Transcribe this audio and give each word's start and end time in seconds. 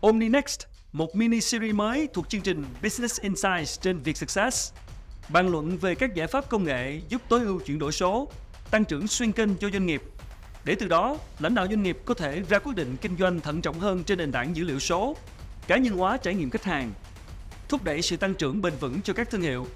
OmniNext, 0.00 0.60
một 0.92 1.16
mini 1.16 1.40
series 1.40 1.74
mới 1.74 2.08
thuộc 2.14 2.28
chương 2.28 2.40
trình 2.40 2.64
Business 2.82 3.20
Insights 3.20 3.80
trên 3.80 3.98
Vietsuccess. 3.98 4.72
Bàn 5.28 5.48
luận 5.48 5.78
về 5.78 5.94
các 5.94 6.14
giải 6.14 6.26
pháp 6.26 6.48
công 6.48 6.64
nghệ 6.64 7.00
giúp 7.08 7.22
tối 7.28 7.40
ưu 7.40 7.60
chuyển 7.60 7.78
đổi 7.78 7.92
số, 7.92 8.28
tăng 8.70 8.84
trưởng 8.84 9.06
xuyên 9.06 9.32
kênh 9.32 9.56
cho 9.56 9.70
doanh 9.70 9.86
nghiệp. 9.86 10.02
Để 10.64 10.74
từ 10.74 10.88
đó, 10.88 11.16
lãnh 11.38 11.54
đạo 11.54 11.66
doanh 11.66 11.82
nghiệp 11.82 11.98
có 12.04 12.14
thể 12.14 12.42
ra 12.48 12.58
quyết 12.58 12.76
định 12.76 12.96
kinh 13.00 13.16
doanh 13.18 13.40
thận 13.40 13.62
trọng 13.62 13.80
hơn 13.80 14.04
trên 14.04 14.18
nền 14.18 14.32
tảng 14.32 14.56
dữ 14.56 14.64
liệu 14.64 14.78
số, 14.78 15.16
cá 15.66 15.76
nhân 15.76 15.96
hóa 15.96 16.16
trải 16.16 16.34
nghiệm 16.34 16.50
khách 16.50 16.64
hàng, 16.64 16.92
thúc 17.68 17.84
đẩy 17.84 18.02
sự 18.02 18.16
tăng 18.16 18.34
trưởng 18.34 18.62
bền 18.62 18.72
vững 18.80 19.02
cho 19.02 19.12
các 19.12 19.30
thương 19.30 19.42
hiệu. 19.42 19.66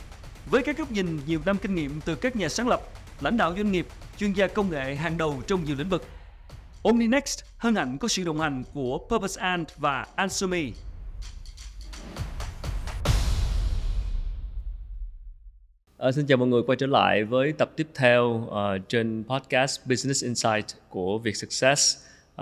Với 0.51 0.63
các 0.63 0.79
góc 0.79 0.93
nhìn 0.93 1.21
nhiều 1.27 1.41
năm 1.47 1.59
kinh 1.59 1.75
nghiệm 1.75 2.01
từ 2.01 2.15
các 2.15 2.37
nhà 2.37 2.49
sáng 2.49 2.69
lập, 2.69 2.83
lãnh 3.21 3.37
đạo 3.37 3.55
doanh 3.57 3.73
nghiệp, 3.73 3.87
chuyên 4.19 4.33
gia 4.33 4.47
công 4.47 4.71
nghệ 4.71 4.95
hàng 4.95 5.19
đầu 5.19 5.43
trong 5.47 5.65
nhiều 5.65 5.77
lĩnh 5.77 5.89
vực. 5.89 6.07
OmniNext 6.85 7.45
hân 7.59 7.75
hạnh 7.75 7.99
có 7.99 8.09
sự 8.09 8.25
đồng 8.25 8.41
hành 8.41 8.63
của 8.75 8.99
Purpose 9.09 9.41
Ant 9.41 9.69
và 9.77 10.07
Ansumi. 10.17 10.65
À, 10.67 10.73
ờ, 15.97 16.13
xin 16.13 16.27
chào 16.27 16.39
mọi 16.39 16.49
người 16.49 16.63
quay 16.67 16.77
trở 16.77 16.87
lại 16.87 17.25
với 17.25 17.53
tập 17.53 17.73
tiếp 17.77 17.87
theo 17.95 18.25
uh, 18.25 18.89
trên 18.89 19.25
podcast 19.29 19.81
Business 19.87 20.25
Insight 20.25 20.67
của 20.89 21.19
Việt 21.19 21.37
Success 21.37 21.97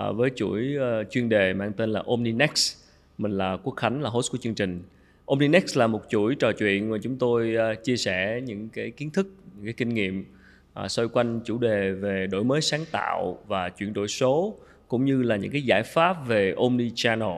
uh, 0.09 0.15
với 0.15 0.29
chuỗi 0.35 0.75
uh, 0.77 1.11
chuyên 1.11 1.29
đề 1.29 1.53
mang 1.53 1.73
tên 1.73 1.89
là 1.91 2.03
OmniNext. 2.05 2.77
Mình 3.17 3.31
là 3.31 3.57
Quốc 3.63 3.73
Khánh 3.73 4.01
là 4.01 4.09
host 4.09 4.31
của 4.31 4.37
chương 4.37 4.55
trình. 4.55 4.83
OmniNext 5.25 5.77
là 5.77 5.87
một 5.87 6.01
chuỗi 6.09 6.35
trò 6.35 6.51
chuyện 6.51 6.89
mà 6.89 6.97
chúng 7.03 7.17
tôi 7.17 7.55
uh, 7.71 7.83
chia 7.83 7.97
sẻ 7.97 8.41
những 8.45 8.69
cái 8.69 8.91
kiến 8.91 9.09
thức, 9.11 9.27
những 9.55 9.65
cái 9.65 9.73
kinh 9.73 9.89
nghiệm 9.89 10.25
à, 10.73 10.87
xoay 10.87 11.07
quanh 11.07 11.39
chủ 11.45 11.57
đề 11.57 11.91
về 11.91 12.27
đổi 12.27 12.43
mới 12.43 12.61
sáng 12.61 12.85
tạo 12.91 13.37
và 13.47 13.69
chuyển 13.69 13.93
đổi 13.93 14.07
số 14.07 14.55
cũng 14.87 15.05
như 15.05 15.23
là 15.23 15.35
những 15.35 15.51
cái 15.51 15.61
giải 15.61 15.83
pháp 15.83 16.27
về 16.27 16.53
omni 16.57 16.91
channel 16.95 17.37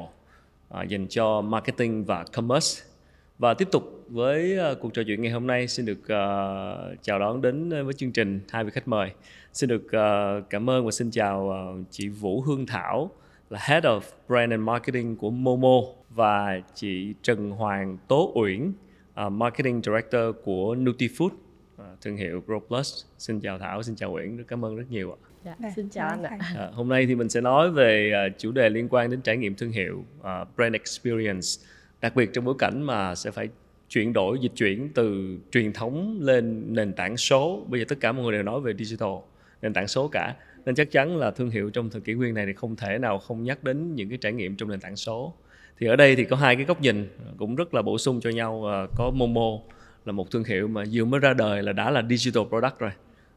à, 0.69 0.83
dành 0.83 1.07
cho 1.07 1.41
marketing 1.41 2.05
và 2.05 2.25
commerce. 2.33 2.83
Và 3.39 3.53
tiếp 3.53 3.67
tục 3.71 4.05
với 4.09 4.57
uh, 4.71 4.79
cuộc 4.79 4.93
trò 4.93 5.03
chuyện 5.07 5.21
ngày 5.21 5.31
hôm 5.31 5.47
nay 5.47 5.67
xin 5.67 5.85
được 5.85 5.99
uh, 5.99 7.01
chào 7.01 7.19
đón 7.19 7.41
đến 7.41 7.69
với 7.69 7.93
chương 7.93 8.11
trình 8.11 8.39
hai 8.49 8.63
vị 8.63 8.71
khách 8.73 8.87
mời. 8.87 9.11
Xin 9.53 9.69
được 9.69 9.83
uh, 9.85 10.49
cảm 10.49 10.69
ơn 10.69 10.85
và 10.85 10.91
xin 10.91 11.11
chào 11.11 11.41
uh, 11.41 11.85
chị 11.91 12.09
Vũ 12.09 12.41
Hương 12.41 12.65
Thảo 12.65 13.11
là 13.49 13.59
Head 13.61 13.85
of 13.85 13.99
Brand 14.27 14.51
and 14.51 14.61
Marketing 14.61 15.15
của 15.15 15.29
Momo 15.29 15.81
và 16.09 16.61
chị 16.75 17.13
Trần 17.23 17.51
Hoàng 17.51 17.97
Tố 18.07 18.31
Uyển 18.35 18.73
uh, 19.25 19.31
Marketing 19.31 19.81
Director 19.83 20.35
của 20.43 20.75
Nutifood 20.75 21.29
thương 22.03 22.17
hiệu 22.17 22.43
Grow 22.47 22.59
Plus 22.59 23.05
xin 23.17 23.39
chào 23.39 23.59
Thảo 23.59 23.83
xin 23.83 23.95
chào 23.95 24.13
Uyển 24.13 24.37
rất 24.37 24.43
cảm 24.47 24.65
ơn 24.65 24.75
rất 24.75 24.85
nhiều 24.89 25.11
ạ 25.11 25.17
Dạ, 25.45 25.69
xin 25.75 25.89
chào 25.89 26.09
anh 26.09 26.23
ạ. 26.23 26.37
À, 26.57 26.69
hôm 26.73 26.89
nay 26.89 27.05
thì 27.05 27.15
mình 27.15 27.29
sẽ 27.29 27.41
nói 27.41 27.71
về 27.71 28.11
uh, 28.27 28.39
chủ 28.39 28.51
đề 28.51 28.69
liên 28.69 28.87
quan 28.89 29.09
đến 29.11 29.21
trải 29.21 29.37
nghiệm 29.37 29.55
thương 29.55 29.71
hiệu, 29.71 30.03
uh, 30.19 30.25
brand 30.55 30.73
experience, 30.73 31.47
đặc 32.01 32.15
biệt 32.15 32.33
trong 32.33 32.45
bối 32.45 32.55
cảnh 32.59 32.81
mà 32.81 33.15
sẽ 33.15 33.31
phải 33.31 33.49
chuyển 33.89 34.13
đổi 34.13 34.39
dịch 34.41 34.51
chuyển 34.55 34.89
từ 34.93 35.37
truyền 35.51 35.73
thống 35.73 36.17
lên 36.21 36.63
nền 36.75 36.93
tảng 36.93 37.17
số. 37.17 37.65
Bây 37.67 37.79
giờ 37.79 37.85
tất 37.89 37.95
cả 37.99 38.11
mọi 38.11 38.23
người 38.23 38.31
đều 38.31 38.43
nói 38.43 38.61
về 38.61 38.73
digital, 38.73 39.13
nền 39.61 39.73
tảng 39.73 39.87
số 39.87 40.07
cả. 40.07 40.35
Nên 40.65 40.75
chắc 40.75 40.91
chắn 40.91 41.17
là 41.17 41.31
thương 41.31 41.49
hiệu 41.49 41.69
trong 41.69 41.89
thời 41.89 42.01
kỷ 42.01 42.13
nguyên 42.13 42.33
này 42.33 42.45
thì 42.45 42.53
không 42.53 42.75
thể 42.75 42.97
nào 42.97 43.19
không 43.19 43.43
nhắc 43.43 43.63
đến 43.63 43.95
những 43.95 44.09
cái 44.09 44.17
trải 44.17 44.33
nghiệm 44.33 44.55
trong 44.55 44.69
nền 44.69 44.79
tảng 44.79 44.95
số. 44.95 45.33
Thì 45.79 45.87
ở 45.87 45.95
đây 45.95 46.15
thì 46.15 46.23
có 46.23 46.35
hai 46.35 46.55
cái 46.55 46.65
góc 46.65 46.81
nhìn 46.81 47.07
cũng 47.37 47.55
rất 47.55 47.73
là 47.73 47.81
bổ 47.81 47.97
sung 47.97 48.19
cho 48.21 48.29
nhau. 48.29 48.65
Uh, 48.83 48.91
có 48.95 49.11
Momo 49.15 49.59
là 50.05 50.11
một 50.11 50.31
thương 50.31 50.43
hiệu 50.43 50.67
mà 50.67 50.83
vừa 50.91 51.05
mới 51.05 51.19
ra 51.19 51.33
đời 51.33 51.63
là 51.63 51.73
đã 51.73 51.91
là 51.91 52.03
digital 52.09 52.43
product 52.49 52.79
rồi. 52.79 52.91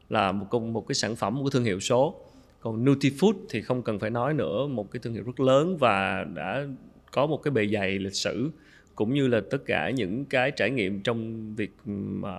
Là 0.09 0.31
một 0.31 0.45
công, 0.49 0.73
một 0.73 0.87
cái 0.87 0.95
sản 0.95 1.15
phẩm 1.15 1.43
của 1.43 1.49
thương 1.49 1.63
hiệu 1.63 1.79
số. 1.79 2.15
Còn 2.59 2.85
Nutifood 2.85 3.33
thì 3.49 3.61
không 3.61 3.81
cần 3.81 3.99
phải 3.99 4.09
nói 4.09 4.33
nữa, 4.33 4.67
một 4.67 4.91
cái 4.91 4.99
thương 5.03 5.13
hiệu 5.13 5.23
rất 5.23 5.39
lớn 5.39 5.77
và 5.77 6.25
đã 6.35 6.65
có 7.11 7.27
một 7.27 7.37
cái 7.43 7.51
bề 7.51 7.67
dày 7.67 7.99
lịch 7.99 8.15
sử, 8.15 8.49
cũng 8.95 9.13
như 9.13 9.27
là 9.27 9.41
tất 9.51 9.57
cả 9.65 9.89
những 9.89 10.25
cái 10.25 10.51
trải 10.51 10.69
nghiệm 10.69 11.01
trong 11.01 11.55
việc 11.55 11.71
mà 11.85 12.31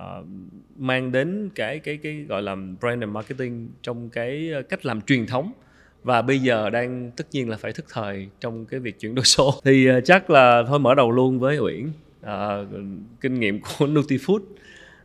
mang 0.79 1.13
đến 1.13 1.51
cái 1.55 1.79
cái 1.79 1.97
cái 1.97 2.25
gọi 2.29 2.43
là 2.43 2.55
brand 2.55 3.03
and 3.03 3.13
marketing 3.13 3.69
trong 3.83 4.09
cái 4.09 4.51
ờ, 4.53 4.63
cách 4.63 4.87
làm 4.87 5.01
truyền 5.01 5.27
thống. 5.27 5.53
Và 6.03 6.23
bây 6.23 6.39
giờ 6.39 6.71
đang 6.71 7.11
tất 7.17 7.25
nhiên 7.33 7.49
là 7.49 7.57
phải 7.57 7.73
thức 7.73 7.87
thời 7.93 8.29
trong 8.41 8.67
cái 8.67 8.81
việc 8.81 9.01
chuyển 9.01 9.15
đổi 9.15 9.25
số. 9.25 9.55
Thì 9.65 9.87
ờ, 9.87 10.01
chắc 10.01 10.31
là 10.31 10.63
thôi 10.69 10.79
mở 10.79 10.95
đầu 10.95 11.11
luôn 11.11 11.39
với 11.39 11.59
Uyển 11.59 11.89
uh, 12.21 12.69
kinh 13.21 13.41
nghiệm 13.41 13.61
của 13.61 13.87
Nutifood. 13.95 14.41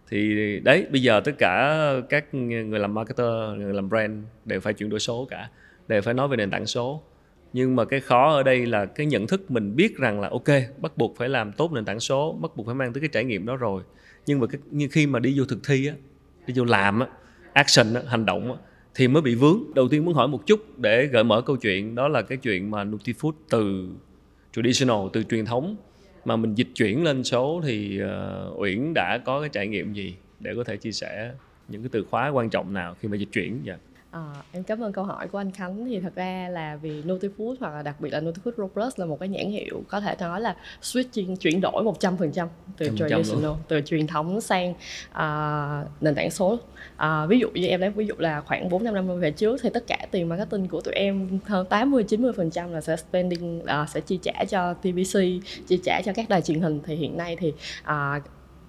Thì 0.10 0.60
đấy 0.60 0.86
bây 0.92 1.02
giờ 1.02 1.22
tất 1.26 1.32
cả 1.38 1.78
các 2.10 2.34
người 2.34 2.80
làm 2.80 2.94
marketer 2.94 3.28
người 3.58 3.74
làm 3.74 3.90
brand 3.90 4.24
đều 4.46 4.60
phải 4.60 4.74
chuyển 4.74 4.90
đổi 4.90 5.00
số 5.00 5.28
cả 5.30 5.50
đều 5.88 6.02
phải 6.02 6.14
nói 6.14 6.28
về 6.28 6.38
nền 6.38 6.52
tảng 6.52 6.66
số. 6.66 7.04
Nhưng 7.54 7.76
mà 7.76 7.86
cái 7.86 8.00
khó 8.00 8.34
ở 8.34 8.44
đây 8.44 8.66
là 8.66 8.86
cái 8.86 9.06
nhận 9.06 9.28
thức 9.28 9.52
mình 9.52 9.76
biết 9.76 9.98
rằng 9.98 10.22
là 10.22 10.30
ok 10.30 10.48
bắt 10.82 10.98
buộc 10.98 11.18
phải 11.18 11.30
làm 11.30 11.52
tốt 11.52 11.72
nền 11.72 11.86
tảng 11.86 12.00
số 12.00 12.38
bắt 12.42 12.52
buộc 12.58 12.66
phải 12.66 12.76
mang 12.76 12.94
tới 12.94 13.02
cái 13.02 13.10
trải 13.14 13.24
nghiệm 13.24 13.46
đó 13.46 13.56
rồi. 13.56 13.84
Nhưng 14.26 14.40
mà 14.40 14.48
cái, 14.48 14.62
như 14.72 14.88
khi 14.92 15.08
mà 15.08 15.20
đi 15.20 15.40
vô 15.40 15.46
thực 15.46 15.60
thi 15.68 15.88
á 15.88 15.94
đi 16.48 16.54
vô 16.58 16.66
làm 16.66 17.00
á 17.00 17.08
action 17.54 17.94
á, 17.94 18.02
hành 18.08 18.26
động 18.26 18.52
á, 18.52 18.58
thì 18.96 19.08
mới 19.08 19.22
bị 19.22 19.36
vướng. 19.36 19.64
Đầu 19.76 19.88
tiên 19.88 20.06
muốn 20.06 20.14
hỏi 20.14 20.28
một 20.28 20.48
chút 20.48 20.80
để 20.80 21.06
gợi 21.06 21.24
mở 21.24 21.42
câu 21.42 21.56
chuyện 21.56 21.96
đó 21.96 22.08
là 22.08 22.22
cái 22.22 22.38
chuyện 22.38 22.72
mà 22.72 22.84
Nutifood 22.84 23.32
từ 23.50 23.90
traditional 24.54 25.08
từ 25.14 25.24
truyền 25.24 25.46
thống 25.46 25.76
mà 26.26 26.36
mình 26.36 26.56
dịch 26.56 26.68
chuyển 26.76 27.04
lên 27.04 27.24
số 27.24 27.62
thì 27.66 28.02
uh, 28.04 28.60
Uyển 28.60 28.94
đã 28.96 29.20
có 29.26 29.40
cái 29.40 29.50
trải 29.50 29.68
nghiệm 29.68 29.94
gì 29.94 30.16
để 30.40 30.54
có 30.56 30.64
thể 30.64 30.78
chia 30.78 30.92
sẻ 30.92 31.32
những 31.68 31.82
cái 31.82 31.90
từ 31.92 32.06
khóa 32.10 32.30
quan 32.30 32.50
trọng 32.50 32.74
nào 32.74 32.96
khi 33.00 33.08
mà 33.08 33.18
dịch 33.18 33.30
chuyển? 33.32 33.60
Dạ. 33.64 33.78
À, 34.14 34.34
em 34.52 34.64
cảm 34.64 34.80
ơn 34.80 34.94
câu 34.94 35.04
hỏi 35.04 35.28
của 35.28 35.38
anh 35.38 35.52
Khánh. 35.52 35.86
Thì 35.86 36.00
thật 36.00 36.16
ra 36.16 36.50
là 36.52 36.76
vì 36.76 37.02
Nutifood 37.02 37.56
hoặc 37.60 37.74
là 37.74 37.82
đặc 37.82 37.96
biệt 38.02 38.10
là 38.10 38.20
Nutifood 38.20 38.52
Pro 38.52 38.68
Plus 38.68 39.00
là 39.00 39.06
một 39.06 39.20
cái 39.20 39.30
nhãn 39.30 39.52
hiệu 39.52 39.84
có 39.88 40.00
thể 40.00 40.16
nói 40.20 40.42
là 40.42 40.56
switching 40.82 41.36
chuyển 41.36 41.62
đổi 41.62 41.84
100% 41.84 42.48
từ 42.78 42.90
100% 42.90 42.98
traditional 42.98 43.44
luôn. 43.44 43.58
từ 43.68 43.82
truyền 43.82 44.08
thống 44.08 44.42
sang 44.42 44.72
uh, 45.12 46.02
nền 46.02 46.16
tảng 46.16 46.32
số. 46.32 46.60
Uh, 46.96 47.30
ví 47.30 47.40
dụ 47.40 47.50
như 47.54 47.68
em 47.68 47.82
lấy 47.82 47.90
ví 47.90 48.06
dụ 48.06 48.14
là 48.18 48.42
khoảng 48.42 48.70
4 48.70 48.84
năm 48.84 48.94
năm 48.94 49.20
về 49.20 49.32
trước 49.32 49.60
thì 49.62 49.70
tất 49.74 49.84
cả 49.88 49.98
tiền 50.12 50.30
marketing 50.30 50.68
của 50.68 50.82
tụi 50.82 50.94
em 50.94 51.40
hơn 51.46 51.68
80 51.70 52.06
90% 52.10 52.72
là 52.72 52.82
sẽ 52.82 52.96
spending 52.96 53.60
uh, 53.60 53.90
sẽ 53.90 54.02
chi 54.02 54.20
trả 54.22 54.46
cho 54.50 54.74
TVC 54.74 55.20
chi 55.68 55.80
trả 55.84 56.02
cho 56.06 56.14
các 56.16 56.30
đài 56.30 56.42
truyền 56.42 56.62
hình. 56.62 56.80
Thì 56.86 56.96
hiện 56.96 57.18
nay 57.18 57.38
thì 57.40 57.54
uh, 57.82 58.24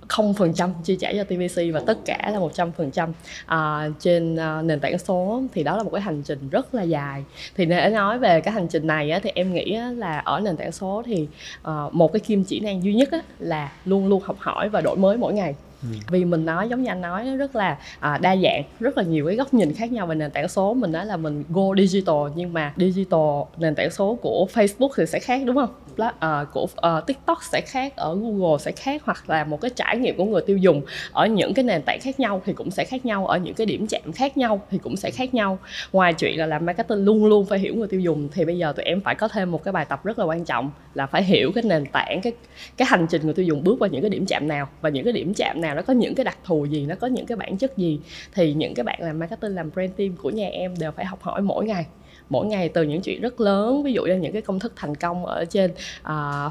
không 0.08 0.34
phần 0.34 0.54
trăm 0.54 0.70
chi 0.84 0.96
trả 1.00 1.12
cho 1.12 1.24
TVC 1.24 1.62
và 1.72 1.80
tất 1.86 1.98
cả 2.04 2.30
là 2.32 2.38
một 2.38 2.54
trăm 2.54 2.72
phần 2.72 2.90
trăm. 2.90 3.12
À, 3.46 3.88
trên 4.00 4.34
uh, 4.34 4.64
nền 4.64 4.80
tảng 4.80 4.98
số 4.98 5.42
thì 5.54 5.62
đó 5.62 5.76
là 5.76 5.82
một 5.82 5.90
cái 5.90 6.00
hành 6.00 6.22
trình 6.22 6.48
rất 6.50 6.74
là 6.74 6.82
dài. 6.82 7.24
Thì 7.56 7.64
để 7.64 7.90
nói 7.90 8.18
về 8.18 8.40
cái 8.40 8.54
hành 8.54 8.68
trình 8.68 8.86
này 8.86 9.10
á, 9.10 9.20
thì 9.22 9.30
em 9.34 9.54
nghĩ 9.54 9.72
á, 9.72 9.90
là 9.90 10.18
ở 10.18 10.40
nền 10.40 10.56
tảng 10.56 10.72
số 10.72 11.02
thì 11.06 11.28
uh, 11.68 11.94
một 11.94 12.12
cái 12.12 12.20
kim 12.20 12.44
chỉ 12.44 12.60
năng 12.60 12.84
duy 12.84 12.94
nhất 12.94 13.08
á, 13.12 13.20
là 13.38 13.72
luôn 13.84 14.06
luôn 14.06 14.22
học 14.24 14.36
hỏi 14.38 14.68
và 14.68 14.80
đổi 14.80 14.96
mới 14.96 15.16
mỗi 15.16 15.32
ngày 15.32 15.54
Ừ. 15.92 15.98
vì 16.10 16.24
mình 16.24 16.44
nói 16.44 16.68
giống 16.68 16.82
như 16.82 16.90
anh 16.90 17.00
nói 17.00 17.24
nó 17.24 17.36
rất 17.36 17.56
là 17.56 17.78
à, 18.00 18.18
đa 18.18 18.36
dạng 18.36 18.62
rất 18.80 18.98
là 18.98 19.04
nhiều 19.04 19.26
cái 19.26 19.36
góc 19.36 19.54
nhìn 19.54 19.74
khác 19.74 19.92
nhau 19.92 20.06
về 20.06 20.14
nền 20.14 20.30
tảng 20.30 20.48
số. 20.48 20.74
Mình 20.74 20.92
nói 20.92 21.06
là 21.06 21.16
mình 21.16 21.44
go 21.48 21.74
digital 21.76 22.16
nhưng 22.34 22.52
mà 22.52 22.72
digital 22.76 23.20
nền 23.56 23.74
tảng 23.74 23.90
số 23.90 24.18
của 24.22 24.46
Facebook 24.54 24.88
thì 24.96 25.06
sẽ 25.06 25.18
khác 25.18 25.42
đúng 25.44 25.56
không? 25.56 25.70
Uh, 26.02 26.52
của 26.52 26.62
uh, 26.62 27.06
TikTok 27.06 27.38
sẽ 27.42 27.60
khác 27.60 27.96
ở 27.96 28.14
Google 28.14 28.58
sẽ 28.58 28.72
khác 28.72 29.02
hoặc 29.04 29.30
là 29.30 29.44
một 29.44 29.60
cái 29.60 29.70
trải 29.76 29.98
nghiệm 29.98 30.16
của 30.16 30.24
người 30.24 30.42
tiêu 30.46 30.56
dùng 30.56 30.82
ở 31.12 31.26
những 31.26 31.54
cái 31.54 31.64
nền 31.64 31.82
tảng 31.82 32.00
khác 32.00 32.20
nhau 32.20 32.42
thì 32.44 32.52
cũng 32.52 32.70
sẽ 32.70 32.84
khác 32.84 33.06
nhau 33.06 33.26
ở 33.26 33.38
những 33.38 33.54
cái 33.54 33.66
điểm 33.66 33.86
chạm 33.86 34.12
khác 34.12 34.36
nhau 34.36 34.60
thì 34.70 34.78
cũng 34.78 34.96
sẽ 34.96 35.10
khác 35.10 35.34
nhau. 35.34 35.58
Ngoài 35.92 36.14
chuyện 36.14 36.38
là 36.38 36.46
làm 36.46 36.66
marketing 36.66 37.04
luôn 37.04 37.26
luôn 37.26 37.46
phải 37.46 37.58
hiểu 37.58 37.74
người 37.74 37.88
tiêu 37.88 38.00
dùng 38.00 38.28
thì 38.32 38.44
bây 38.44 38.58
giờ 38.58 38.72
tụi 38.76 38.84
em 38.84 39.00
phải 39.00 39.14
có 39.14 39.28
thêm 39.28 39.50
một 39.50 39.64
cái 39.64 39.72
bài 39.72 39.84
tập 39.88 40.04
rất 40.04 40.18
là 40.18 40.24
quan 40.24 40.44
trọng 40.44 40.70
là 40.94 41.06
phải 41.06 41.22
hiểu 41.22 41.52
cái 41.54 41.64
nền 41.64 41.86
tảng 41.86 42.20
cái 42.22 42.32
cái 42.76 42.88
hành 42.90 43.06
trình 43.10 43.22
người 43.24 43.34
tiêu 43.34 43.46
dùng 43.46 43.64
bước 43.64 43.76
qua 43.78 43.88
những 43.88 44.00
cái 44.00 44.10
điểm 44.10 44.26
chạm 44.26 44.48
nào 44.48 44.68
và 44.80 44.88
những 44.88 45.04
cái 45.04 45.12
điểm 45.12 45.34
chạm 45.34 45.60
nào 45.60 45.73
nó 45.74 45.82
có 45.82 45.92
những 45.92 46.14
cái 46.14 46.24
đặc 46.24 46.38
thù 46.44 46.64
gì, 46.64 46.86
nó 46.86 46.94
có 46.94 47.06
những 47.06 47.26
cái 47.26 47.36
bản 47.36 47.56
chất 47.58 47.76
gì, 47.76 48.00
thì 48.34 48.54
những 48.54 48.74
cái 48.74 48.84
bạn 48.84 48.98
làm 49.02 49.18
marketing, 49.18 49.54
làm 49.54 49.70
brand 49.74 49.92
team 49.96 50.16
của 50.16 50.30
nhà 50.30 50.48
em 50.48 50.74
đều 50.78 50.92
phải 50.92 51.04
học 51.04 51.22
hỏi 51.22 51.42
mỗi 51.42 51.66
ngày 51.66 51.86
mỗi 52.28 52.46
ngày 52.46 52.68
từ 52.68 52.82
những 52.82 53.00
chuyện 53.00 53.20
rất 53.20 53.40
lớn 53.40 53.82
ví 53.82 53.92
dụ 53.92 54.02
như 54.02 54.14
những 54.14 54.32
cái 54.32 54.42
công 54.42 54.58
thức 54.58 54.72
thành 54.76 54.94
công 54.94 55.26
ở 55.26 55.44
trên 55.44 55.70
uh, 56.02 56.08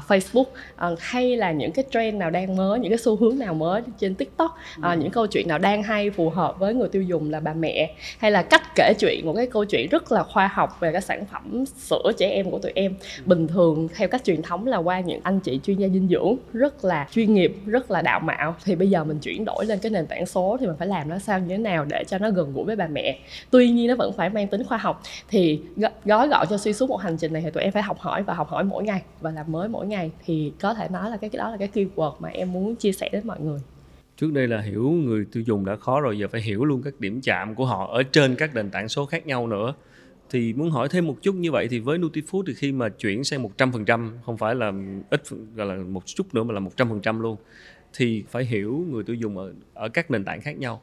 Facebook 0.08 0.46
uh, 0.92 0.98
hay 1.00 1.36
là 1.36 1.52
những 1.52 1.72
cái 1.72 1.84
trend 1.90 2.16
nào 2.16 2.30
đang 2.30 2.56
mới 2.56 2.78
những 2.78 2.90
cái 2.90 2.98
xu 2.98 3.16
hướng 3.16 3.38
nào 3.38 3.54
mới 3.54 3.82
trên 3.98 4.14
TikTok 4.14 4.58
uh, 4.78 4.98
những 4.98 5.10
câu 5.10 5.26
chuyện 5.26 5.48
nào 5.48 5.58
đang 5.58 5.82
hay 5.82 6.10
phù 6.10 6.30
hợp 6.30 6.58
với 6.58 6.74
người 6.74 6.88
tiêu 6.88 7.02
dùng 7.02 7.30
là 7.30 7.40
bà 7.40 7.54
mẹ 7.54 7.94
hay 8.18 8.30
là 8.30 8.42
cách 8.42 8.62
kể 8.74 8.94
chuyện 8.98 9.26
một 9.26 9.32
cái 9.36 9.46
câu 9.46 9.64
chuyện 9.64 9.88
rất 9.90 10.12
là 10.12 10.22
khoa 10.22 10.46
học 10.46 10.76
về 10.80 10.92
cái 10.92 11.00
sản 11.00 11.24
phẩm 11.32 11.64
sữa 11.66 12.12
trẻ 12.18 12.28
em 12.28 12.50
của 12.50 12.58
tụi 12.58 12.72
em. 12.74 12.94
Bình 13.24 13.48
thường 13.48 13.88
theo 13.96 14.08
cách 14.08 14.24
truyền 14.24 14.42
thống 14.42 14.66
là 14.66 14.76
qua 14.76 15.00
những 15.00 15.20
anh 15.22 15.40
chị 15.40 15.60
chuyên 15.64 15.78
gia 15.78 15.88
dinh 15.88 16.08
dưỡng 16.08 16.36
rất 16.52 16.84
là 16.84 17.08
chuyên 17.12 17.34
nghiệp 17.34 17.56
rất 17.66 17.90
là 17.90 18.02
đạo 18.02 18.20
mạo 18.20 18.54
thì 18.64 18.74
bây 18.74 18.90
giờ 18.90 19.04
mình 19.04 19.18
chuyển 19.18 19.44
đổi 19.44 19.66
lên 19.66 19.78
cái 19.78 19.90
nền 19.90 20.06
tảng 20.06 20.26
số 20.26 20.56
thì 20.60 20.66
mình 20.66 20.76
phải 20.78 20.88
làm 20.88 21.08
nó 21.08 21.18
sao 21.18 21.38
như 21.38 21.48
thế 21.48 21.58
nào 21.58 21.84
để 21.84 22.04
cho 22.04 22.18
nó 22.18 22.30
gần 22.30 22.52
gũi 22.52 22.64
với 22.64 22.76
bà 22.76 22.86
mẹ. 22.86 23.18
Tuy 23.50 23.70
nhiên 23.70 23.88
nó 23.88 23.96
vẫn 23.96 24.12
phải 24.12 24.30
mang 24.30 24.48
tính 24.48 24.64
khoa 24.64 24.78
học 24.78 25.02
thì 25.28 25.60
gói 26.04 26.28
gọn 26.28 26.46
cho 26.50 26.58
xuyên 26.58 26.74
suốt 26.74 26.90
một 26.90 26.96
hành 26.96 27.16
trình 27.16 27.32
này 27.32 27.42
thì 27.42 27.50
tụi 27.50 27.62
em 27.62 27.72
phải 27.72 27.82
học 27.82 27.98
hỏi 27.98 28.22
và 28.22 28.34
học 28.34 28.48
hỏi 28.48 28.64
mỗi 28.64 28.84
ngày. 28.84 29.02
Và 29.20 29.30
làm 29.30 29.52
mới 29.52 29.68
mỗi 29.68 29.86
ngày 29.86 30.10
thì 30.24 30.52
có 30.60 30.74
thể 30.74 30.88
nói 30.88 31.10
là 31.10 31.16
cái 31.16 31.30
đó 31.32 31.50
là 31.50 31.56
cái 31.56 31.68
keyword 31.74 32.14
mà 32.18 32.28
em 32.28 32.52
muốn 32.52 32.76
chia 32.76 32.92
sẻ 32.92 33.08
đến 33.12 33.26
mọi 33.26 33.40
người. 33.40 33.60
Trước 34.16 34.32
đây 34.32 34.48
là 34.48 34.60
hiểu 34.60 34.90
người 34.90 35.26
tiêu 35.32 35.42
dùng 35.46 35.64
đã 35.64 35.76
khó 35.76 36.00
rồi, 36.00 36.18
giờ 36.18 36.28
phải 36.28 36.40
hiểu 36.40 36.64
luôn 36.64 36.82
các 36.82 37.00
điểm 37.00 37.20
chạm 37.20 37.54
của 37.54 37.66
họ 37.66 37.90
ở 37.92 38.02
trên 38.02 38.36
các 38.36 38.54
nền 38.54 38.70
tảng 38.70 38.88
số 38.88 39.06
khác 39.06 39.26
nhau 39.26 39.46
nữa. 39.46 39.74
Thì 40.30 40.52
muốn 40.52 40.70
hỏi 40.70 40.88
thêm 40.88 41.06
một 41.06 41.16
chút 41.22 41.34
như 41.34 41.52
vậy 41.52 41.68
thì 41.70 41.78
với 41.78 41.98
Nutifood 41.98 42.42
thì 42.46 42.54
khi 42.54 42.72
mà 42.72 42.88
chuyển 42.88 43.24
sang 43.24 43.42
100% 43.56 44.10
không 44.24 44.36
phải 44.36 44.54
là 44.54 44.72
ít, 45.10 45.22
gọi 45.56 45.66
là 45.66 45.74
một 45.74 46.06
chút 46.06 46.34
nữa 46.34 46.42
mà 46.42 46.54
là 46.54 46.60
100% 46.60 47.20
luôn, 47.20 47.36
thì 47.92 48.24
phải 48.28 48.44
hiểu 48.44 48.86
người 48.90 49.04
tiêu 49.04 49.16
dùng 49.16 49.38
ở 49.38 49.52
ở 49.74 49.88
các 49.88 50.10
nền 50.10 50.24
tảng 50.24 50.40
khác 50.40 50.58
nhau 50.58 50.82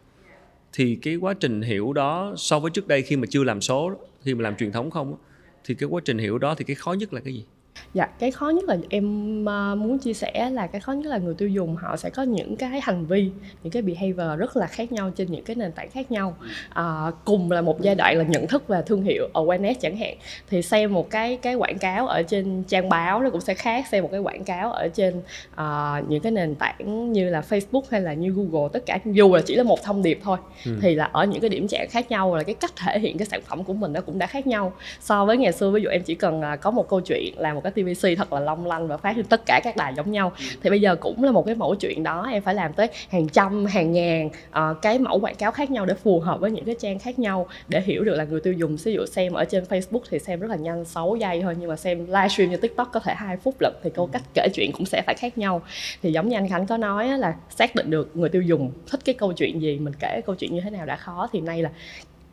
thì 0.73 0.95
cái 1.01 1.15
quá 1.15 1.33
trình 1.33 1.61
hiểu 1.61 1.93
đó 1.93 2.33
so 2.37 2.59
với 2.59 2.71
trước 2.71 2.87
đây 2.87 3.01
khi 3.01 3.15
mà 3.15 3.27
chưa 3.29 3.43
làm 3.43 3.61
số, 3.61 3.91
khi 4.21 4.35
mà 4.35 4.43
làm 4.43 4.55
truyền 4.55 4.71
thống 4.71 4.91
không 4.91 5.15
thì 5.63 5.75
cái 5.75 5.89
quá 5.89 6.01
trình 6.05 6.17
hiểu 6.17 6.37
đó 6.37 6.55
thì 6.55 6.65
cái 6.65 6.75
khó 6.75 6.93
nhất 6.93 7.13
là 7.13 7.21
cái 7.21 7.33
gì? 7.33 7.45
Dạ, 7.93 8.05
cái 8.05 8.31
khó 8.31 8.49
nhất 8.49 8.63
là 8.63 8.77
em 8.89 9.05
uh, 9.41 9.77
muốn 9.77 9.97
chia 9.97 10.13
sẻ 10.13 10.49
là 10.49 10.67
cái 10.67 10.81
khó 10.81 10.91
nhất 10.91 11.09
là 11.09 11.17
người 11.17 11.33
tiêu 11.33 11.49
dùng 11.49 11.75
họ 11.75 11.97
sẽ 11.97 12.09
có 12.09 12.23
những 12.23 12.55
cái 12.55 12.81
hành 12.83 13.05
vi, 13.05 13.31
những 13.63 13.71
cái 13.71 13.81
behavior 13.81 14.39
rất 14.39 14.57
là 14.57 14.67
khác 14.67 14.91
nhau 14.91 15.11
trên 15.15 15.31
những 15.31 15.43
cái 15.43 15.55
nền 15.55 15.71
tảng 15.71 15.89
khác 15.89 16.11
nhau. 16.11 16.35
Uh, 16.79 17.15
cùng 17.25 17.51
là 17.51 17.61
một 17.61 17.81
giai 17.81 17.95
đoạn 17.95 18.17
là 18.17 18.23
nhận 18.23 18.47
thức 18.47 18.67
về 18.67 18.81
thương 18.85 19.03
hiệu 19.03 19.29
awareness 19.33 19.73
chẳng 19.81 19.97
hạn 19.97 20.17
thì 20.49 20.61
xem 20.61 20.93
một 20.93 21.09
cái 21.09 21.37
cái 21.37 21.55
quảng 21.55 21.77
cáo 21.77 22.07
ở 22.07 22.23
trên 22.23 22.63
trang 22.63 22.89
báo 22.89 23.21
nó 23.21 23.29
cũng 23.29 23.41
sẽ 23.41 23.53
khác 23.53 23.85
xem 23.91 24.03
một 24.03 24.09
cái 24.11 24.19
quảng 24.19 24.43
cáo 24.43 24.71
ở 24.71 24.87
trên 24.87 25.19
uh, 25.53 26.09
những 26.09 26.21
cái 26.21 26.31
nền 26.31 26.55
tảng 26.55 27.11
như 27.11 27.29
là 27.29 27.41
Facebook 27.49 27.81
hay 27.91 28.01
là 28.01 28.13
như 28.13 28.29
Google 28.29 28.69
tất 28.73 28.85
cả 28.85 28.99
dù 29.05 29.35
là 29.35 29.41
chỉ 29.45 29.55
là 29.55 29.63
một 29.63 29.83
thông 29.83 30.03
điệp 30.03 30.19
thôi 30.23 30.37
ừ. 30.65 30.71
thì 30.81 30.95
là 30.95 31.09
ở 31.13 31.25
những 31.25 31.41
cái 31.41 31.49
điểm 31.49 31.67
trạng 31.67 31.87
khác 31.89 32.11
nhau 32.11 32.35
là 32.35 32.43
cái 32.43 32.55
cách 32.55 32.71
thể 32.75 32.99
hiện 32.99 33.17
cái 33.17 33.25
sản 33.25 33.41
phẩm 33.41 33.63
của 33.63 33.73
mình 33.73 33.93
nó 33.93 34.01
cũng 34.01 34.19
đã 34.19 34.27
khác 34.27 34.47
nhau 34.47 34.73
so 34.99 35.25
với 35.25 35.37
ngày 35.37 35.51
xưa 35.51 35.71
ví 35.71 35.81
dụ 35.81 35.89
em 35.89 36.03
chỉ 36.03 36.15
cần 36.15 36.41
có 36.61 36.71
một 36.71 36.89
câu 36.89 37.01
chuyện 37.01 37.33
là 37.37 37.53
một 37.53 37.60
cái 37.61 37.71
TVC 37.71 38.07
thật 38.17 38.33
là 38.33 38.39
long 38.39 38.67
lanh 38.67 38.87
và 38.87 38.97
phát 38.97 39.13
trên 39.15 39.25
tất 39.25 39.45
cả 39.45 39.59
các 39.63 39.77
đài 39.77 39.93
giống 39.95 40.11
nhau. 40.11 40.31
Thì 40.63 40.69
bây 40.69 40.81
giờ 40.81 40.95
cũng 40.95 41.23
là 41.23 41.31
một 41.31 41.45
cái 41.45 41.55
mẫu 41.55 41.75
chuyện 41.75 42.03
đó 42.03 42.27
em 42.31 42.43
phải 42.43 42.55
làm 42.55 42.73
tới 42.73 42.87
hàng 43.09 43.27
trăm 43.27 43.65
hàng 43.65 43.91
ngàn 43.91 44.27
uh, 44.27 44.81
cái 44.81 44.99
mẫu 44.99 45.19
quảng 45.19 45.35
cáo 45.35 45.51
khác 45.51 45.71
nhau 45.71 45.85
để 45.85 45.93
phù 45.93 46.19
hợp 46.19 46.39
với 46.39 46.51
những 46.51 46.65
cái 46.65 46.75
trang 46.79 46.99
khác 46.99 47.19
nhau 47.19 47.47
để 47.67 47.81
hiểu 47.81 48.03
được 48.03 48.15
là 48.15 48.23
người 48.23 48.39
tiêu 48.39 48.53
dùng 48.53 48.75
ví 48.83 48.93
dụ 48.93 49.05
xem 49.05 49.33
ở 49.33 49.45
trên 49.45 49.63
Facebook 49.63 50.01
thì 50.09 50.19
xem 50.19 50.39
rất 50.39 50.47
là 50.49 50.55
nhanh 50.55 50.85
6 50.85 51.15
giây 51.15 51.41
thôi 51.41 51.55
nhưng 51.59 51.69
mà 51.69 51.75
xem 51.75 52.05
livestream 52.05 52.51
như 52.51 52.57
TikTok 52.57 52.89
có 52.93 52.99
thể 52.99 53.13
hai 53.13 53.37
phút 53.37 53.55
lận 53.59 53.73
thì 53.83 53.89
câu 53.89 54.07
cách 54.07 54.21
kể 54.33 54.47
chuyện 54.53 54.71
cũng 54.71 54.85
sẽ 54.85 55.01
phải 55.05 55.15
khác 55.15 55.37
nhau. 55.37 55.61
Thì 56.03 56.11
giống 56.11 56.29
như 56.29 56.37
anh 56.37 56.49
Khánh 56.49 56.67
có 56.67 56.77
nói 56.77 57.07
là 57.17 57.35
xác 57.49 57.75
định 57.75 57.89
được 57.89 58.17
người 58.17 58.29
tiêu 58.29 58.41
dùng 58.41 58.71
thích 58.91 58.99
cái 59.05 59.15
câu 59.15 59.33
chuyện 59.33 59.61
gì 59.61 59.79
mình 59.79 59.93
kể 59.99 60.21
câu 60.25 60.35
chuyện 60.35 60.55
như 60.55 60.61
thế 60.61 60.69
nào 60.69 60.85
đã 60.85 60.95
khó 60.95 61.29
thì 61.31 61.41
nay 61.41 61.63
là 61.63 61.69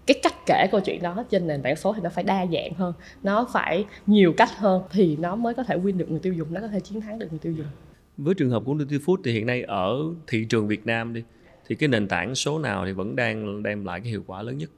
cái 0.08 0.20
cách 0.22 0.34
kể 0.46 0.66
câu 0.70 0.80
chuyện 0.80 1.02
đó 1.02 1.24
trên 1.30 1.46
nền 1.46 1.62
tảng 1.62 1.76
số 1.76 1.92
thì 1.92 2.00
nó 2.02 2.10
phải 2.10 2.24
đa 2.24 2.46
dạng 2.46 2.74
hơn, 2.74 2.94
nó 3.22 3.48
phải 3.52 3.84
nhiều 4.06 4.34
cách 4.36 4.50
hơn 4.56 4.82
thì 4.90 5.16
nó 5.16 5.36
mới 5.36 5.54
có 5.54 5.62
thể 5.62 5.76
win 5.76 5.96
được 5.96 6.10
người 6.10 6.20
tiêu 6.20 6.32
dùng, 6.32 6.54
nó 6.54 6.60
có 6.60 6.68
thể 6.68 6.80
chiến 6.80 7.00
thắng 7.00 7.18
được 7.18 7.26
người 7.30 7.38
tiêu 7.38 7.52
dùng. 7.52 7.66
Với 8.16 8.34
trường 8.34 8.50
hợp 8.50 8.62
của 8.66 8.74
Nutifood 8.74 9.16
thì 9.24 9.32
hiện 9.32 9.46
nay 9.46 9.62
ở 9.62 9.96
thị 10.26 10.46
trường 10.48 10.68
Việt 10.68 10.86
Nam 10.86 11.14
đi, 11.14 11.22
thì 11.66 11.74
cái 11.74 11.88
nền 11.88 12.08
tảng 12.08 12.34
số 12.34 12.58
nào 12.58 12.86
thì 12.86 12.92
vẫn 12.92 13.16
đang 13.16 13.62
đem 13.62 13.84
lại 13.84 14.00
cái 14.00 14.10
hiệu 14.10 14.24
quả 14.26 14.42
lớn 14.42 14.58
nhất? 14.58 14.70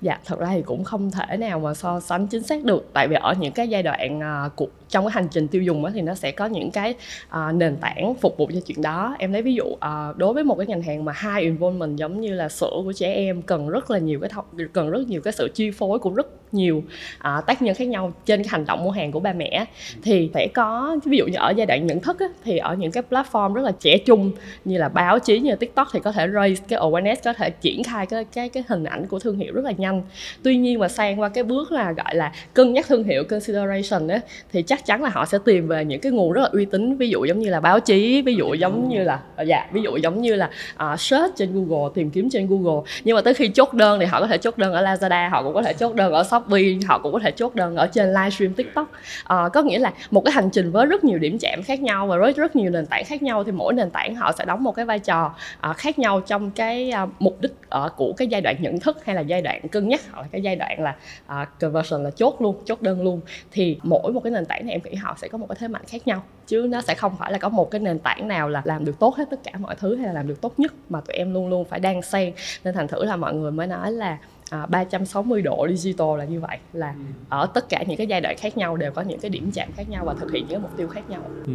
Dạ 0.00 0.18
thật 0.24 0.38
ra 0.38 0.48
thì 0.50 0.62
cũng 0.62 0.84
không 0.84 1.10
thể 1.10 1.36
nào 1.36 1.58
mà 1.58 1.74
so 1.74 2.00
sánh 2.00 2.26
chính 2.26 2.42
xác 2.42 2.64
được. 2.64 2.90
Tại 2.92 3.08
vì 3.08 3.16
ở 3.20 3.34
những 3.40 3.52
cái 3.52 3.68
giai 3.68 3.82
đoạn 3.82 4.22
à, 4.22 4.44
uh, 4.46 4.56
cuộc 4.56 4.70
trong 4.88 5.04
cái 5.04 5.12
hành 5.12 5.28
trình 5.30 5.48
tiêu 5.48 5.62
dùng 5.62 5.84
thì 5.94 6.00
nó 6.00 6.14
sẽ 6.14 6.32
có 6.32 6.46
những 6.46 6.70
cái 6.70 6.94
uh, 7.28 7.54
nền 7.54 7.76
tảng 7.76 8.14
phục 8.20 8.36
vụ 8.36 8.50
cho 8.54 8.60
chuyện 8.66 8.82
đó. 8.82 9.16
Em 9.18 9.32
lấy 9.32 9.42
ví 9.42 9.54
dụ 9.54 9.64
uh, 9.64 10.16
đối 10.16 10.34
với 10.34 10.44
một 10.44 10.54
cái 10.54 10.66
ngành 10.66 10.82
hàng 10.82 11.04
mà 11.04 11.12
high 11.12 11.42
involvement 11.42 11.96
giống 11.96 12.20
như 12.20 12.32
là 12.32 12.48
sữa 12.48 12.80
của 12.84 12.92
trẻ 12.92 13.14
em 13.14 13.42
cần 13.42 13.68
rất 13.68 13.90
là 13.90 13.98
nhiều 13.98 14.20
cái 14.20 14.30
thông, 14.30 14.44
cần 14.72 14.90
rất 14.90 15.08
nhiều 15.08 15.20
cái 15.20 15.32
sự 15.32 15.48
chi 15.54 15.70
phối 15.70 15.98
của 15.98 16.10
rất 16.10 16.26
nhiều 16.52 16.82
uh, 17.18 17.46
tác 17.46 17.62
nhân 17.62 17.74
khác 17.74 17.88
nhau 17.88 18.12
trên 18.26 18.42
cái 18.42 18.48
hành 18.48 18.64
động 18.66 18.84
mua 18.84 18.90
hàng 18.90 19.12
của 19.12 19.20
ba 19.20 19.32
mẹ 19.32 19.64
thì 20.02 20.30
sẽ 20.34 20.48
có 20.54 20.96
ví 21.04 21.18
dụ 21.18 21.26
như 21.26 21.36
ở 21.38 21.50
giai 21.50 21.66
đoạn 21.66 21.86
nhận 21.86 22.00
thức 22.00 22.20
á, 22.20 22.26
thì 22.44 22.58
ở 22.58 22.74
những 22.74 22.92
cái 22.92 23.02
platform 23.10 23.54
rất 23.54 23.62
là 23.62 23.72
trẻ 23.80 23.98
trung 23.98 24.32
như 24.64 24.78
là 24.78 24.88
báo 24.88 25.18
chí 25.18 25.38
như 25.38 25.50
là 25.50 25.56
tiktok 25.56 25.88
thì 25.92 26.00
có 26.00 26.12
thể 26.12 26.28
raise 26.34 26.64
cái 26.68 26.78
awareness 26.78 27.16
có 27.24 27.32
thể 27.32 27.50
triển 27.50 27.84
khai 27.84 28.06
cái 28.06 28.24
cái 28.24 28.48
cái 28.48 28.62
hình 28.68 28.84
ảnh 28.84 29.06
của 29.06 29.18
thương 29.18 29.38
hiệu 29.38 29.54
rất 29.54 29.64
là 29.64 29.72
nhanh. 29.78 30.02
Tuy 30.42 30.56
nhiên 30.56 30.78
mà 30.78 30.88
sang 30.88 31.20
qua 31.20 31.28
cái 31.28 31.44
bước 31.44 31.72
là 31.72 31.92
gọi 31.92 32.14
là 32.14 32.32
cân 32.54 32.72
nhắc 32.72 32.86
thương 32.88 33.04
hiệu 33.04 33.24
consideration 33.24 34.08
á 34.08 34.20
thì 34.52 34.62
chắc 34.62 34.86
chắn 34.86 35.02
là 35.02 35.10
họ 35.10 35.26
sẽ 35.26 35.38
tìm 35.44 35.68
về 35.68 35.84
những 35.84 36.00
cái 36.00 36.12
nguồn 36.12 36.32
rất 36.32 36.42
là 36.42 36.48
uy 36.52 36.64
tín 36.64 36.96
ví 36.96 37.08
dụ 37.08 37.24
giống 37.24 37.38
như 37.38 37.50
là 37.50 37.60
báo 37.60 37.80
chí 37.80 38.22
ví 38.22 38.34
dụ 38.34 38.54
giống 38.54 38.88
như 38.88 39.04
là 39.04 39.20
dạ 39.46 39.66
ví 39.72 39.82
dụ 39.82 39.96
giống 39.96 40.20
như 40.20 40.34
là 40.34 40.50
uh, 40.92 41.00
search 41.00 41.36
trên 41.36 41.48
google 41.52 41.90
tìm 41.94 42.10
kiếm 42.10 42.28
trên 42.30 42.46
google. 42.46 42.90
Nhưng 43.04 43.14
mà 43.14 43.22
tới 43.22 43.34
khi 43.34 43.48
chốt 43.48 43.74
đơn 43.74 44.00
thì 44.00 44.06
họ 44.06 44.20
có 44.20 44.26
thể 44.26 44.38
chốt 44.38 44.58
đơn 44.58 44.72
ở 44.72 44.82
lazada 44.82 45.30
họ 45.30 45.42
cũng 45.42 45.54
có 45.54 45.62
thể 45.62 45.72
chốt 45.72 45.94
đơn 45.94 46.12
ở 46.12 46.22
shopee 46.40 46.78
họ 46.86 46.98
cũng 46.98 47.12
có 47.12 47.18
thể 47.18 47.30
chốt 47.30 47.54
đơn 47.54 47.76
ở 47.76 47.86
trên 47.86 48.08
livestream 48.08 48.54
tiktok. 48.54 48.90
À, 49.24 49.48
có 49.52 49.62
nghĩa 49.62 49.78
là 49.78 49.92
một 50.10 50.20
cái 50.24 50.32
hành 50.32 50.50
trình 50.50 50.70
với 50.72 50.86
rất 50.86 51.04
nhiều 51.04 51.18
điểm 51.18 51.38
chạm 51.40 51.62
khác 51.62 51.80
nhau 51.80 52.06
và 52.06 52.16
với 52.16 52.32
rất 52.32 52.56
nhiều 52.56 52.70
nền 52.70 52.86
tảng 52.86 53.04
khác 53.04 53.22
nhau 53.22 53.44
thì 53.44 53.52
mỗi 53.52 53.72
nền 53.72 53.90
tảng 53.90 54.14
họ 54.14 54.32
sẽ 54.32 54.44
đóng 54.44 54.62
một 54.62 54.72
cái 54.72 54.84
vai 54.84 54.98
trò 54.98 55.34
à, 55.60 55.72
khác 55.72 55.98
nhau 55.98 56.20
trong 56.20 56.50
cái 56.50 56.90
à, 56.90 57.06
mục 57.18 57.40
đích 57.40 57.52
ở 57.68 57.88
của 57.96 58.12
cái 58.16 58.28
giai 58.28 58.40
đoạn 58.40 58.56
nhận 58.60 58.80
thức 58.80 59.04
hay 59.04 59.14
là 59.14 59.20
giai 59.20 59.42
đoạn 59.42 59.68
cân 59.68 59.88
nhắc. 59.88 60.00
Hoặc 60.12 60.22
là 60.22 60.28
cái 60.32 60.42
giai 60.42 60.56
đoạn 60.56 60.82
là 60.82 60.96
à, 61.26 61.44
conversion 61.60 62.04
là 62.04 62.10
chốt 62.10 62.36
luôn 62.40 62.56
chốt 62.64 62.82
đơn 62.82 63.02
luôn. 63.02 63.20
Thì 63.50 63.78
mỗi 63.82 64.12
một 64.12 64.20
cái 64.20 64.30
nền 64.30 64.44
tảng 64.46 64.66
này 64.66 64.74
em 64.74 64.80
nghĩ 64.84 64.94
họ 64.94 65.16
sẽ 65.20 65.28
có 65.28 65.38
một 65.38 65.46
cái 65.48 65.56
thế 65.60 65.68
mạnh 65.68 65.82
khác 65.88 66.06
nhau. 66.06 66.22
Chứ 66.46 66.66
nó 66.70 66.80
sẽ 66.80 66.94
không 66.94 67.12
phải 67.18 67.32
là 67.32 67.38
có 67.38 67.48
một 67.48 67.70
cái 67.70 67.80
nền 67.80 67.98
tảng 67.98 68.28
nào 68.28 68.48
là 68.48 68.62
làm 68.64 68.84
được 68.84 68.98
tốt 68.98 69.16
hết 69.16 69.24
tất 69.30 69.40
cả 69.44 69.52
mọi 69.58 69.74
thứ 69.74 69.96
hay 69.96 70.06
là 70.06 70.12
làm 70.12 70.28
được 70.28 70.40
tốt 70.40 70.54
nhất 70.58 70.72
mà 70.88 71.00
tụi 71.00 71.16
em 71.16 71.34
luôn 71.34 71.48
luôn 71.48 71.64
phải 71.64 71.80
đang 71.80 72.02
xen 72.02 72.32
nên 72.64 72.74
thành 72.74 72.88
thử 72.88 73.04
là 73.04 73.16
mọi 73.16 73.34
người 73.34 73.50
mới 73.50 73.66
nói 73.66 73.92
là 73.92 74.18
à, 74.50 74.66
360 74.66 75.42
độ 75.42 75.66
digital 75.74 76.18
là 76.18 76.24
như 76.24 76.40
vậy 76.40 76.58
là 76.72 76.92
ừ. 76.92 77.02
ở 77.28 77.46
tất 77.54 77.68
cả 77.68 77.84
những 77.88 77.96
cái 77.96 78.06
giai 78.06 78.20
đoạn 78.20 78.36
khác 78.38 78.56
nhau 78.56 78.76
đều 78.76 78.92
có 78.92 79.02
những 79.02 79.20
cái 79.20 79.30
điểm 79.30 79.50
chạm 79.54 79.68
khác 79.76 79.90
nhau 79.90 80.04
và 80.04 80.14
thực 80.14 80.32
hiện 80.32 80.46
những 80.48 80.62
mục 80.62 80.76
tiêu 80.76 80.88
khác 80.88 81.10
nhau. 81.10 81.22
Ừ. 81.46 81.52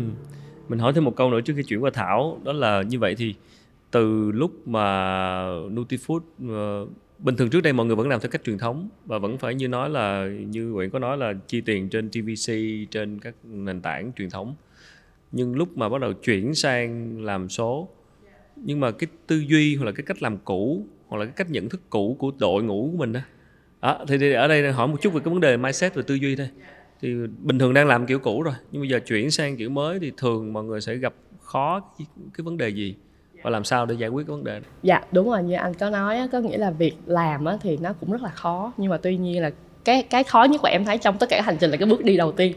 Mình 0.69 0.79
hỏi 0.79 0.93
thêm 0.93 1.03
một 1.03 1.15
câu 1.15 1.29
nữa 1.29 1.41
trước 1.41 1.53
khi 1.57 1.63
chuyển 1.63 1.83
qua 1.83 1.91
Thảo 1.93 2.39
đó 2.43 2.53
là 2.53 2.81
như 2.81 2.99
vậy 2.99 3.15
thì 3.17 3.35
từ 3.91 4.31
lúc 4.31 4.67
mà 4.67 5.45
Nutifood 5.47 6.21
uh, 6.83 6.89
bình 7.19 7.35
thường 7.35 7.49
trước 7.49 7.61
đây 7.61 7.73
mọi 7.73 7.85
người 7.85 7.95
vẫn 7.95 8.09
làm 8.09 8.19
theo 8.19 8.29
cách 8.29 8.41
truyền 8.43 8.57
thống 8.57 8.89
và 9.05 9.17
vẫn 9.17 9.37
phải 9.37 9.55
như 9.55 9.67
nói 9.67 9.89
là 9.89 10.27
như 10.27 10.67
Nguyễn 10.67 10.89
có 10.89 10.99
nói 10.99 11.17
là 11.17 11.33
chi 11.47 11.61
tiền 11.61 11.89
trên 11.89 12.09
TVC 12.09 12.53
trên 12.91 13.19
các 13.19 13.35
nền 13.43 13.81
tảng 13.81 14.11
truyền 14.15 14.29
thống 14.29 14.55
nhưng 15.31 15.55
lúc 15.55 15.77
mà 15.77 15.89
bắt 15.89 16.01
đầu 16.01 16.13
chuyển 16.13 16.55
sang 16.55 17.19
làm 17.23 17.49
số 17.49 17.89
nhưng 18.55 18.79
mà 18.79 18.91
cái 18.91 19.07
tư 19.27 19.37
duy 19.47 19.75
hoặc 19.75 19.85
là 19.85 19.91
cái 19.91 20.03
cách 20.05 20.21
làm 20.21 20.37
cũ 20.37 20.85
hoặc 21.15 21.19
là 21.19 21.25
cái 21.25 21.33
cách 21.35 21.49
nhận 21.49 21.69
thức 21.69 21.81
cũ 21.89 22.15
của 22.19 22.31
đội 22.39 22.63
ngũ 22.63 22.89
của 22.91 22.97
mình 22.97 23.13
đó. 23.13 23.19
À, 23.79 23.97
thì, 24.07 24.17
thì 24.17 24.33
ở 24.33 24.47
đây 24.47 24.71
hỏi 24.71 24.87
một 24.87 24.97
chút 25.01 25.13
về 25.13 25.19
cái 25.25 25.31
vấn 25.33 25.41
đề 25.41 25.57
mindset 25.57 25.95
và 25.95 26.01
tư 26.07 26.15
duy 26.15 26.35
thôi. 26.35 26.49
Thì 27.01 27.13
bình 27.39 27.59
thường 27.59 27.73
đang 27.73 27.87
làm 27.87 28.05
kiểu 28.05 28.19
cũ 28.19 28.43
rồi 28.43 28.53
nhưng 28.71 28.81
bây 28.81 28.89
giờ 28.89 28.99
chuyển 28.99 29.31
sang 29.31 29.57
kiểu 29.57 29.69
mới 29.69 29.99
thì 29.99 30.11
thường 30.17 30.53
mọi 30.53 30.63
người 30.63 30.81
sẽ 30.81 30.95
gặp 30.95 31.13
khó 31.41 31.79
cái, 31.79 32.07
cái 32.37 32.43
vấn 32.43 32.57
đề 32.57 32.69
gì? 32.69 32.95
Và 33.43 33.49
làm 33.49 33.63
sao 33.63 33.85
để 33.85 33.95
giải 33.95 34.09
quyết 34.09 34.27
cái 34.27 34.31
vấn 34.31 34.43
đề 34.43 34.51
này? 34.51 34.69
Dạ 34.83 35.01
đúng 35.11 35.29
rồi 35.29 35.43
như 35.43 35.55
anh 35.55 35.73
có 35.73 35.89
nói 35.89 36.27
có 36.31 36.39
nghĩa 36.39 36.57
là 36.57 36.71
việc 36.71 36.95
làm 37.05 37.45
thì 37.61 37.77
nó 37.77 37.93
cũng 37.93 38.11
rất 38.11 38.21
là 38.21 38.29
khó. 38.29 38.73
Nhưng 38.77 38.89
mà 38.89 38.97
tuy 38.97 39.17
nhiên 39.17 39.41
là 39.41 39.51
cái 39.85 40.03
cái 40.03 40.23
khó 40.23 40.43
nhất 40.43 40.61
mà 40.63 40.69
em 40.69 40.85
thấy 40.85 40.97
trong 40.97 41.17
tất 41.17 41.29
cả 41.29 41.41
hành 41.41 41.57
trình 41.59 41.71
là 41.71 41.77
cái 41.77 41.89
bước 41.89 42.03
đi 42.03 42.17
đầu 42.17 42.31
tiên 42.31 42.53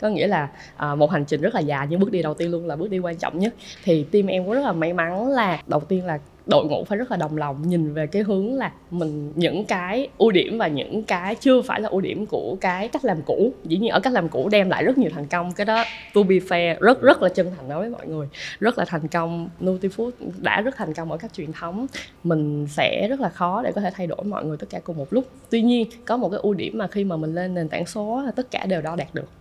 có 0.00 0.08
nghĩa 0.08 0.26
là 0.26 0.48
à, 0.76 0.94
một 0.94 1.10
hành 1.10 1.24
trình 1.24 1.40
rất 1.40 1.54
là 1.54 1.60
dài 1.60 1.86
nhưng 1.90 2.00
bước 2.00 2.12
đi 2.12 2.22
đầu 2.22 2.34
tiên 2.34 2.50
luôn 2.50 2.66
là 2.66 2.76
bước 2.76 2.90
đi 2.90 2.98
quan 2.98 3.16
trọng 3.16 3.38
nhất. 3.38 3.54
Thì 3.84 4.04
team 4.04 4.26
em 4.26 4.44
cũng 4.44 4.54
rất 4.54 4.60
là 4.60 4.72
may 4.72 4.92
mắn 4.92 5.28
là 5.28 5.62
đầu 5.66 5.80
tiên 5.80 6.06
là 6.06 6.18
đội 6.48 6.64
ngũ 6.64 6.84
phải 6.84 6.98
rất 6.98 7.10
là 7.10 7.16
đồng 7.16 7.36
lòng 7.36 7.68
nhìn 7.68 7.94
về 7.94 8.06
cái 8.06 8.22
hướng 8.22 8.54
là 8.54 8.72
mình 8.90 9.32
những 9.36 9.64
cái 9.64 10.08
ưu 10.18 10.30
điểm 10.30 10.58
và 10.58 10.66
những 10.66 11.02
cái 11.02 11.34
chưa 11.34 11.62
phải 11.62 11.80
là 11.80 11.88
ưu 11.88 12.00
điểm 12.00 12.26
của 12.26 12.56
cái 12.60 12.88
cách 12.88 13.04
làm 13.04 13.22
cũ. 13.26 13.52
Dĩ 13.64 13.76
nhiên 13.76 13.90
ở 13.90 14.00
cách 14.00 14.12
làm 14.12 14.28
cũ 14.28 14.48
đem 14.48 14.70
lại 14.70 14.84
rất 14.84 14.98
nhiều 14.98 15.10
thành 15.14 15.26
công 15.26 15.52
cái 15.52 15.64
đó 15.64 15.84
to 16.14 16.22
be 16.22 16.36
fair 16.36 16.76
rất 16.80 17.02
rất 17.02 17.22
là 17.22 17.28
chân 17.28 17.50
thành 17.56 17.68
nói 17.68 17.80
với 17.80 17.90
mọi 17.90 18.06
người. 18.06 18.28
Rất 18.60 18.78
là 18.78 18.84
thành 18.84 19.08
công 19.08 19.48
Nutifood 19.60 20.10
đã 20.36 20.60
rất 20.60 20.76
thành 20.76 20.94
công 20.94 21.12
ở 21.12 21.18
các 21.18 21.32
truyền 21.32 21.52
thống. 21.52 21.86
Mình 22.24 22.66
sẽ 22.70 23.06
rất 23.10 23.20
là 23.20 23.28
khó 23.28 23.62
để 23.62 23.72
có 23.72 23.80
thể 23.80 23.90
thay 23.94 24.06
đổi 24.06 24.24
mọi 24.24 24.44
người 24.44 24.56
tất 24.56 24.66
cả 24.70 24.80
cùng 24.84 24.96
một 24.96 25.06
lúc. 25.10 25.24
Tuy 25.50 25.62
nhiên 25.62 25.88
có 26.04 26.16
một 26.16 26.28
cái 26.28 26.40
ưu 26.42 26.54
điểm 26.54 26.78
mà 26.78 26.86
khi 26.86 27.04
mà 27.04 27.16
mình 27.16 27.34
lên 27.34 27.54
nền 27.54 27.68
tảng 27.68 27.86
số 27.86 28.22
tất 28.36 28.50
cả 28.50 28.66
đều 28.66 28.80
đo 28.80 28.96
đạt 28.96 29.14
được 29.14 29.37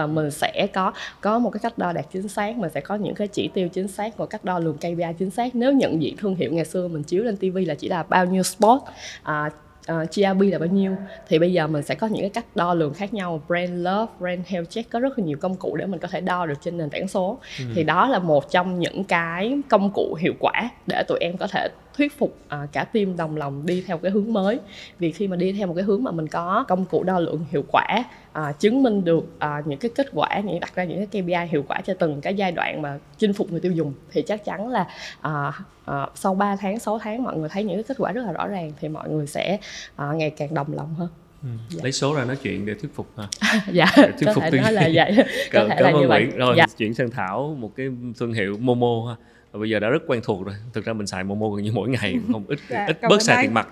và 0.00 0.06
mình 0.06 0.30
sẽ 0.30 0.66
có 0.72 0.92
có 1.20 1.38
một 1.38 1.50
cái 1.50 1.60
cách 1.62 1.78
đo 1.78 1.92
đạt 1.92 2.06
chính 2.12 2.28
xác 2.28 2.56
mình 2.56 2.70
sẽ 2.74 2.80
có 2.80 2.94
những 2.94 3.14
cái 3.14 3.28
chỉ 3.28 3.48
tiêu 3.54 3.68
chính 3.68 3.88
xác 3.88 4.16
và 4.16 4.26
cách 4.26 4.44
đo 4.44 4.58
lường 4.58 4.76
KPI 4.76 5.12
chính 5.18 5.30
xác. 5.30 5.54
Nếu 5.54 5.72
nhận 5.72 6.02
diện 6.02 6.16
thương 6.16 6.34
hiệu 6.34 6.52
ngày 6.52 6.64
xưa 6.64 6.88
mình 6.88 7.02
chiếu 7.02 7.24
lên 7.24 7.36
TV 7.36 7.58
là 7.66 7.74
chỉ 7.74 7.88
là 7.88 8.02
bao 8.02 8.26
nhiêu 8.26 8.42
spot 8.42 8.80
à, 9.22 9.46
uh, 9.46 9.52
à, 9.86 10.04
GRP 10.14 10.40
là 10.40 10.58
bao 10.58 10.68
nhiêu 10.68 10.96
thì 11.28 11.38
bây 11.38 11.52
giờ 11.52 11.66
mình 11.66 11.82
sẽ 11.82 11.94
có 11.94 12.06
những 12.06 12.20
cái 12.20 12.30
cách 12.30 12.44
đo 12.54 12.74
lường 12.74 12.94
khác 12.94 13.14
nhau. 13.14 13.42
Brand 13.48 13.70
love 13.72 14.12
brand 14.18 14.46
health 14.46 14.70
check 14.70 14.90
có 14.90 15.00
rất 15.00 15.18
là 15.18 15.24
nhiều 15.24 15.38
công 15.40 15.54
cụ 15.54 15.76
để 15.76 15.86
mình 15.86 16.00
có 16.00 16.08
thể 16.08 16.20
đo 16.20 16.46
được 16.46 16.58
trên 16.62 16.78
nền 16.78 16.90
tảng 16.90 17.08
số. 17.08 17.38
Ừ. 17.58 17.64
thì 17.74 17.84
đó 17.84 18.08
là 18.08 18.18
một 18.18 18.50
trong 18.50 18.78
những 18.78 19.04
cái 19.04 19.58
công 19.68 19.90
cụ 19.94 20.16
hiệu 20.20 20.34
quả 20.40 20.68
để 20.86 21.02
tụi 21.08 21.18
em 21.20 21.36
có 21.36 21.46
thể 21.46 21.68
thuyết 21.96 22.18
phục 22.18 22.36
à, 22.48 22.66
cả 22.72 22.84
team 22.84 23.16
đồng 23.16 23.36
lòng 23.36 23.66
đi 23.66 23.84
theo 23.86 23.98
cái 23.98 24.10
hướng 24.10 24.32
mới. 24.32 24.58
Vì 24.98 25.12
khi 25.12 25.28
mà 25.28 25.36
đi 25.36 25.52
theo 25.52 25.66
một 25.66 25.74
cái 25.74 25.84
hướng 25.84 26.04
mà 26.04 26.10
mình 26.10 26.28
có 26.28 26.64
công 26.68 26.84
cụ 26.84 27.02
đo 27.02 27.18
lường 27.18 27.44
hiệu 27.50 27.64
quả 27.72 28.04
à, 28.32 28.52
chứng 28.52 28.82
minh 28.82 29.04
được 29.04 29.24
à, 29.38 29.62
những 29.66 29.78
cái 29.78 29.90
kết 29.94 30.06
quả 30.12 30.40
những 30.44 30.60
đặt 30.60 30.74
ra 30.74 30.84
những 30.84 31.06
cái 31.06 31.22
KPI 31.22 31.50
hiệu 31.50 31.64
quả 31.68 31.80
cho 31.80 31.94
từng 31.94 32.20
cái 32.20 32.34
giai 32.34 32.52
đoạn 32.52 32.82
mà 32.82 32.98
chinh 33.18 33.32
phục 33.32 33.50
người 33.50 33.60
tiêu 33.60 33.72
dùng 33.72 33.92
thì 34.10 34.22
chắc 34.22 34.44
chắn 34.44 34.68
là 34.68 34.86
à, 35.20 35.52
à, 35.84 36.06
sau 36.14 36.34
3 36.34 36.56
tháng 36.56 36.78
6 36.78 36.98
tháng 36.98 37.22
mọi 37.22 37.36
người 37.36 37.48
thấy 37.48 37.64
những 37.64 37.76
cái 37.76 37.84
kết 37.88 37.96
quả 37.98 38.12
rất 38.12 38.26
là 38.26 38.32
rõ 38.32 38.46
ràng 38.46 38.72
thì 38.80 38.88
mọi 38.88 39.10
người 39.10 39.26
sẽ 39.26 39.58
à, 39.96 40.12
ngày 40.12 40.30
càng 40.30 40.54
đồng 40.54 40.74
lòng 40.74 40.94
hơn. 40.94 41.08
Ừ. 41.42 41.48
Dạ. 41.68 41.80
lấy 41.82 41.92
số 41.92 42.14
ra 42.14 42.24
nói 42.24 42.36
chuyện 42.42 42.66
để 42.66 42.74
thuyết 42.74 42.94
phục 42.94 43.06
ha 43.16 43.28
dạ 43.72 43.86
để 43.96 44.10
thuyết 44.10 44.26
có 44.26 44.34
phục 44.34 44.44
thể 44.50 44.60
nói 44.60 44.72
là 44.72 44.88
vậy. 44.94 45.16
Có 45.52 45.66
thể 45.68 45.76
cảm 45.78 45.94
ơn 45.94 46.06
Nguyễn. 46.06 46.36
Rồi 46.36 46.54
dạ. 46.56 46.66
chuyển 46.76 46.94
sang 46.94 47.10
Thảo 47.10 47.56
một 47.58 47.76
cái 47.76 47.86
thương 48.18 48.32
hiệu 48.32 48.56
Momo 48.60 49.08
ha. 49.08 49.16
Và 49.52 49.60
bây 49.60 49.70
giờ 49.70 49.78
đã 49.78 49.88
rất 49.88 50.02
quen 50.06 50.20
thuộc 50.24 50.46
rồi. 50.46 50.54
Thực 50.72 50.84
ra 50.84 50.92
mình 50.92 51.06
xài 51.06 51.24
Momo 51.24 51.48
gần 51.48 51.64
như 51.64 51.72
mỗi 51.72 51.88
ngày 51.88 52.14
không 52.32 52.44
ít 52.48 52.58
dạ, 52.68 52.86
ít 52.86 52.98
bớt 53.08 53.22
xài 53.22 53.42
tiền 53.42 53.54
mặt. 53.54 53.68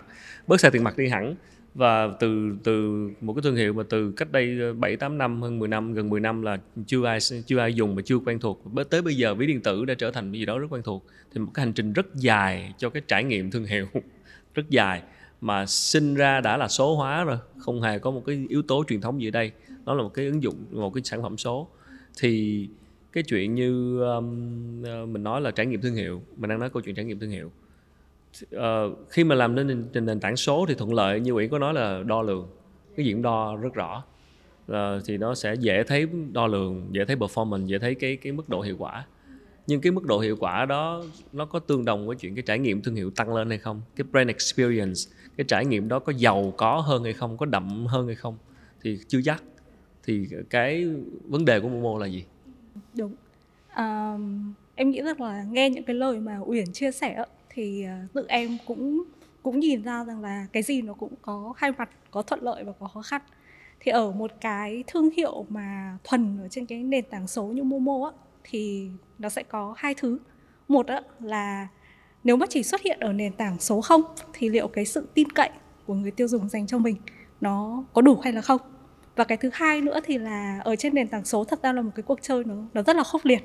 Bớt 0.46 0.60
xài 0.60 0.70
tiền 0.70 0.84
mặt 0.84 0.96
đi 0.96 1.08
hẳn 1.08 1.34
và 1.78 2.08
từ 2.20 2.56
từ 2.64 3.08
một 3.20 3.32
cái 3.32 3.42
thương 3.42 3.56
hiệu 3.56 3.72
mà 3.72 3.82
từ 3.88 4.12
cách 4.12 4.32
đây 4.32 4.58
ờ, 4.60 4.72
7 4.72 4.96
8 4.96 5.18
năm 5.18 5.42
hơn 5.42 5.58
10 5.58 5.68
năm 5.68 5.94
gần 5.94 6.10
10 6.10 6.20
năm 6.20 6.42
là 6.42 6.58
chưa 6.86 7.04
ai 7.04 7.18
chưa 7.46 7.58
ai 7.58 7.74
dùng 7.74 7.94
mà 7.94 8.02
chưa 8.04 8.18
quen 8.18 8.38
thuộc. 8.38 8.64
Tới 8.90 9.02
bây 9.02 9.16
giờ 9.16 9.34
ví 9.34 9.46
điện 9.46 9.60
tử 9.60 9.84
đã 9.84 9.94
trở 9.94 10.10
thành 10.10 10.32
cái 10.32 10.40
gì 10.40 10.46
đó 10.46 10.58
rất 10.58 10.66
quen 10.70 10.82
thuộc. 10.82 11.06
Thì 11.34 11.40
một 11.40 11.50
cái 11.54 11.64
hành 11.64 11.72
trình 11.72 11.92
rất 11.92 12.14
dài 12.14 12.74
cho 12.78 12.90
cái 12.90 13.02
trải 13.08 13.24
nghiệm 13.24 13.50
thương 13.50 13.64
hiệu 13.64 13.86
rất 14.54 14.70
dài 14.70 15.02
mà 15.40 15.66
sinh 15.66 16.14
ra 16.14 16.40
đã 16.40 16.56
là 16.56 16.68
số 16.68 16.96
hóa 16.96 17.24
rồi 17.24 17.38
không 17.58 17.82
hề 17.82 17.98
có 17.98 18.10
một 18.10 18.22
cái 18.26 18.46
yếu 18.48 18.62
tố 18.62 18.84
truyền 18.88 19.00
thống 19.00 19.20
gì 19.20 19.28
ở 19.28 19.30
đây. 19.30 19.52
Nó 19.84 19.94
là 19.94 20.02
một 20.02 20.14
cái 20.14 20.26
ứng 20.26 20.42
dụng 20.42 20.56
một 20.70 20.94
cái 20.94 21.02
sản 21.04 21.22
phẩm 21.22 21.38
số. 21.38 21.68
Thì 22.20 22.68
cái 23.12 23.22
chuyện 23.22 23.54
như 23.54 24.00
um, 24.00 24.82
mình 25.12 25.22
nói 25.22 25.40
là 25.40 25.50
trải 25.50 25.66
nghiệm 25.66 25.80
thương 25.80 25.94
hiệu 25.94 26.22
mình 26.36 26.50
đang 26.50 26.58
nói 26.58 26.70
câu 26.70 26.82
chuyện 26.82 26.94
trải 26.94 27.04
nghiệm 27.04 27.18
thương 27.18 27.30
hiệu 27.30 27.50
uh, 28.56 28.60
khi 29.10 29.24
mà 29.24 29.34
làm 29.34 29.54
nên 29.54 29.88
trên 29.92 30.06
nền 30.06 30.20
tảng 30.20 30.36
số 30.36 30.66
thì 30.68 30.74
thuận 30.74 30.94
lợi 30.94 31.20
như 31.20 31.32
ủy 31.32 31.48
có 31.48 31.58
nói 31.58 31.74
là 31.74 32.02
đo 32.06 32.22
lường 32.22 32.48
cái 32.96 33.06
diện 33.06 33.22
đo 33.22 33.56
rất 33.56 33.74
rõ. 33.74 34.04
Uh, 34.72 34.76
thì 35.06 35.18
nó 35.18 35.34
sẽ 35.34 35.54
dễ 35.54 35.82
thấy 35.82 36.06
đo 36.32 36.46
lường 36.46 36.88
dễ 36.90 37.04
thấy 37.04 37.16
performance 37.16 37.66
dễ 37.66 37.78
thấy 37.78 37.94
cái 37.94 38.16
cái 38.16 38.32
mức 38.32 38.48
độ 38.48 38.60
hiệu 38.60 38.76
quả. 38.78 39.06
Nhưng 39.66 39.80
cái 39.80 39.92
mức 39.92 40.04
độ 40.04 40.18
hiệu 40.18 40.36
quả 40.40 40.64
đó 40.64 41.02
nó 41.32 41.44
có 41.44 41.58
tương 41.58 41.84
đồng 41.84 42.06
với 42.06 42.16
chuyện 42.16 42.34
cái 42.34 42.42
trải 42.46 42.58
nghiệm 42.58 42.82
thương 42.82 42.94
hiệu 42.94 43.10
tăng 43.10 43.34
lên 43.34 43.48
hay 43.48 43.58
không? 43.58 43.82
Cái 43.96 44.04
brand 44.12 44.28
experience 44.28 45.00
cái 45.36 45.44
trải 45.48 45.66
nghiệm 45.66 45.88
đó 45.88 45.98
có 45.98 46.12
giàu 46.16 46.52
có 46.56 46.80
hơn 46.80 47.04
hay 47.04 47.12
không? 47.12 47.36
Có 47.36 47.46
đậm 47.46 47.86
hơn 47.86 48.06
hay 48.06 48.16
không? 48.16 48.36
Thì 48.82 48.98
chưa 49.08 49.20
chắc. 49.24 49.42
Thì 50.04 50.28
cái 50.50 50.86
vấn 51.24 51.44
đề 51.44 51.60
của 51.60 51.68
Momo 51.68 51.98
là 51.98 52.06
gì? 52.06 52.24
Đúng. 52.94 53.14
À, 53.68 54.18
em 54.74 54.90
nghĩ 54.90 55.02
rằng 55.02 55.20
là 55.20 55.44
nghe 55.50 55.70
những 55.70 55.84
cái 55.84 55.96
lời 55.96 56.20
mà 56.20 56.38
Uyển 56.44 56.72
chia 56.72 56.90
sẻ 56.90 57.24
thì 57.58 57.84
à, 57.84 58.06
tự 58.14 58.26
em 58.28 58.58
cũng 58.66 59.02
cũng 59.42 59.60
nhìn 59.60 59.82
ra 59.82 60.04
rằng 60.04 60.20
là 60.20 60.46
cái 60.52 60.62
gì 60.62 60.82
nó 60.82 60.92
cũng 60.92 61.12
có 61.22 61.52
hai 61.56 61.72
mặt, 61.78 61.90
có 62.10 62.22
thuận 62.22 62.42
lợi 62.42 62.64
và 62.64 62.72
có 62.72 62.88
khó 62.88 63.02
khăn. 63.02 63.22
Thì 63.80 63.92
ở 63.92 64.10
một 64.10 64.30
cái 64.40 64.84
thương 64.86 65.10
hiệu 65.10 65.46
mà 65.48 65.98
thuần 66.04 66.38
ở 66.42 66.48
trên 66.48 66.66
cái 66.66 66.82
nền 66.82 67.04
tảng 67.04 67.26
số 67.26 67.44
như 67.44 67.62
Momo 67.64 68.08
á, 68.08 68.12
thì 68.44 68.90
nó 69.18 69.28
sẽ 69.28 69.42
có 69.42 69.74
hai 69.76 69.94
thứ. 69.94 70.18
Một 70.68 70.86
á, 70.86 71.02
là 71.20 71.68
nếu 72.24 72.36
mà 72.36 72.46
chỉ 72.50 72.62
xuất 72.62 72.80
hiện 72.82 73.00
ở 73.00 73.12
nền 73.12 73.32
tảng 73.32 73.60
số 73.60 73.80
không, 73.80 74.02
thì 74.32 74.48
liệu 74.48 74.68
cái 74.68 74.84
sự 74.84 75.08
tin 75.14 75.32
cậy 75.32 75.50
của 75.86 75.94
người 75.94 76.10
tiêu 76.10 76.28
dùng 76.28 76.48
dành 76.48 76.66
cho 76.66 76.78
mình 76.78 76.96
nó 77.40 77.84
có 77.92 78.02
đủ 78.02 78.16
hay 78.16 78.32
là 78.32 78.40
không? 78.40 78.60
Và 79.16 79.24
cái 79.24 79.38
thứ 79.38 79.50
hai 79.52 79.80
nữa 79.80 80.00
thì 80.04 80.18
là 80.18 80.60
ở 80.64 80.76
trên 80.76 80.94
nền 80.94 81.08
tảng 81.08 81.24
số, 81.24 81.44
thật 81.44 81.62
ra 81.62 81.72
là 81.72 81.82
một 81.82 81.90
cái 81.94 82.02
cuộc 82.02 82.18
chơi 82.22 82.44
nó 82.44 82.54
nó 82.74 82.82
rất 82.82 82.96
là 82.96 83.04
khốc 83.04 83.24
liệt 83.24 83.42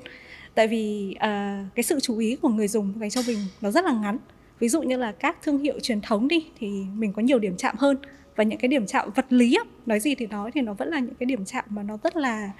tại 0.54 0.66
vì 0.66 1.14
uh, 1.16 1.74
cái 1.74 1.82
sự 1.82 2.00
chú 2.00 2.18
ý 2.18 2.36
của 2.36 2.48
người 2.48 2.68
dùng 2.68 2.92
dành 3.00 3.10
cho 3.10 3.20
mình 3.26 3.38
nó 3.60 3.70
rất 3.70 3.84
là 3.84 3.92
ngắn. 3.92 4.18
Ví 4.58 4.68
dụ 4.68 4.82
như 4.82 4.96
là 4.96 5.12
các 5.12 5.36
thương 5.42 5.58
hiệu 5.58 5.80
truyền 5.80 6.00
thống 6.00 6.28
đi 6.28 6.46
thì 6.58 6.68
mình 6.94 7.12
có 7.12 7.22
nhiều 7.22 7.38
điểm 7.38 7.56
chạm 7.56 7.76
hơn. 7.78 7.96
Và 8.36 8.44
những 8.44 8.58
cái 8.58 8.68
điểm 8.68 8.86
chạm 8.86 9.10
vật 9.14 9.26
lý 9.28 9.58
nói 9.86 10.00
gì 10.00 10.14
thì 10.14 10.26
nói 10.26 10.50
thì 10.54 10.60
nó 10.60 10.74
vẫn 10.74 10.88
là 10.88 10.98
những 10.98 11.14
cái 11.14 11.26
điểm 11.26 11.44
chạm 11.44 11.64
mà 11.68 11.82
nó 11.82 11.98
rất 12.04 12.16
là 12.16 12.50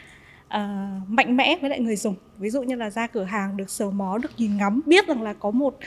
uh, 0.46 1.08
mạnh 1.08 1.36
mẽ 1.36 1.58
với 1.60 1.70
lại 1.70 1.80
người 1.80 1.96
dùng. 1.96 2.14
Ví 2.38 2.50
dụ 2.50 2.62
như 2.62 2.74
là 2.74 2.90
ra 2.90 3.06
cửa 3.06 3.24
hàng 3.24 3.56
được 3.56 3.70
sờ 3.70 3.90
mó 3.90 4.18
được 4.18 4.30
nhìn 4.36 4.56
ngắm 4.56 4.80
biết 4.86 5.08
rằng 5.08 5.22
là 5.22 5.32
có 5.32 5.50
một 5.50 5.78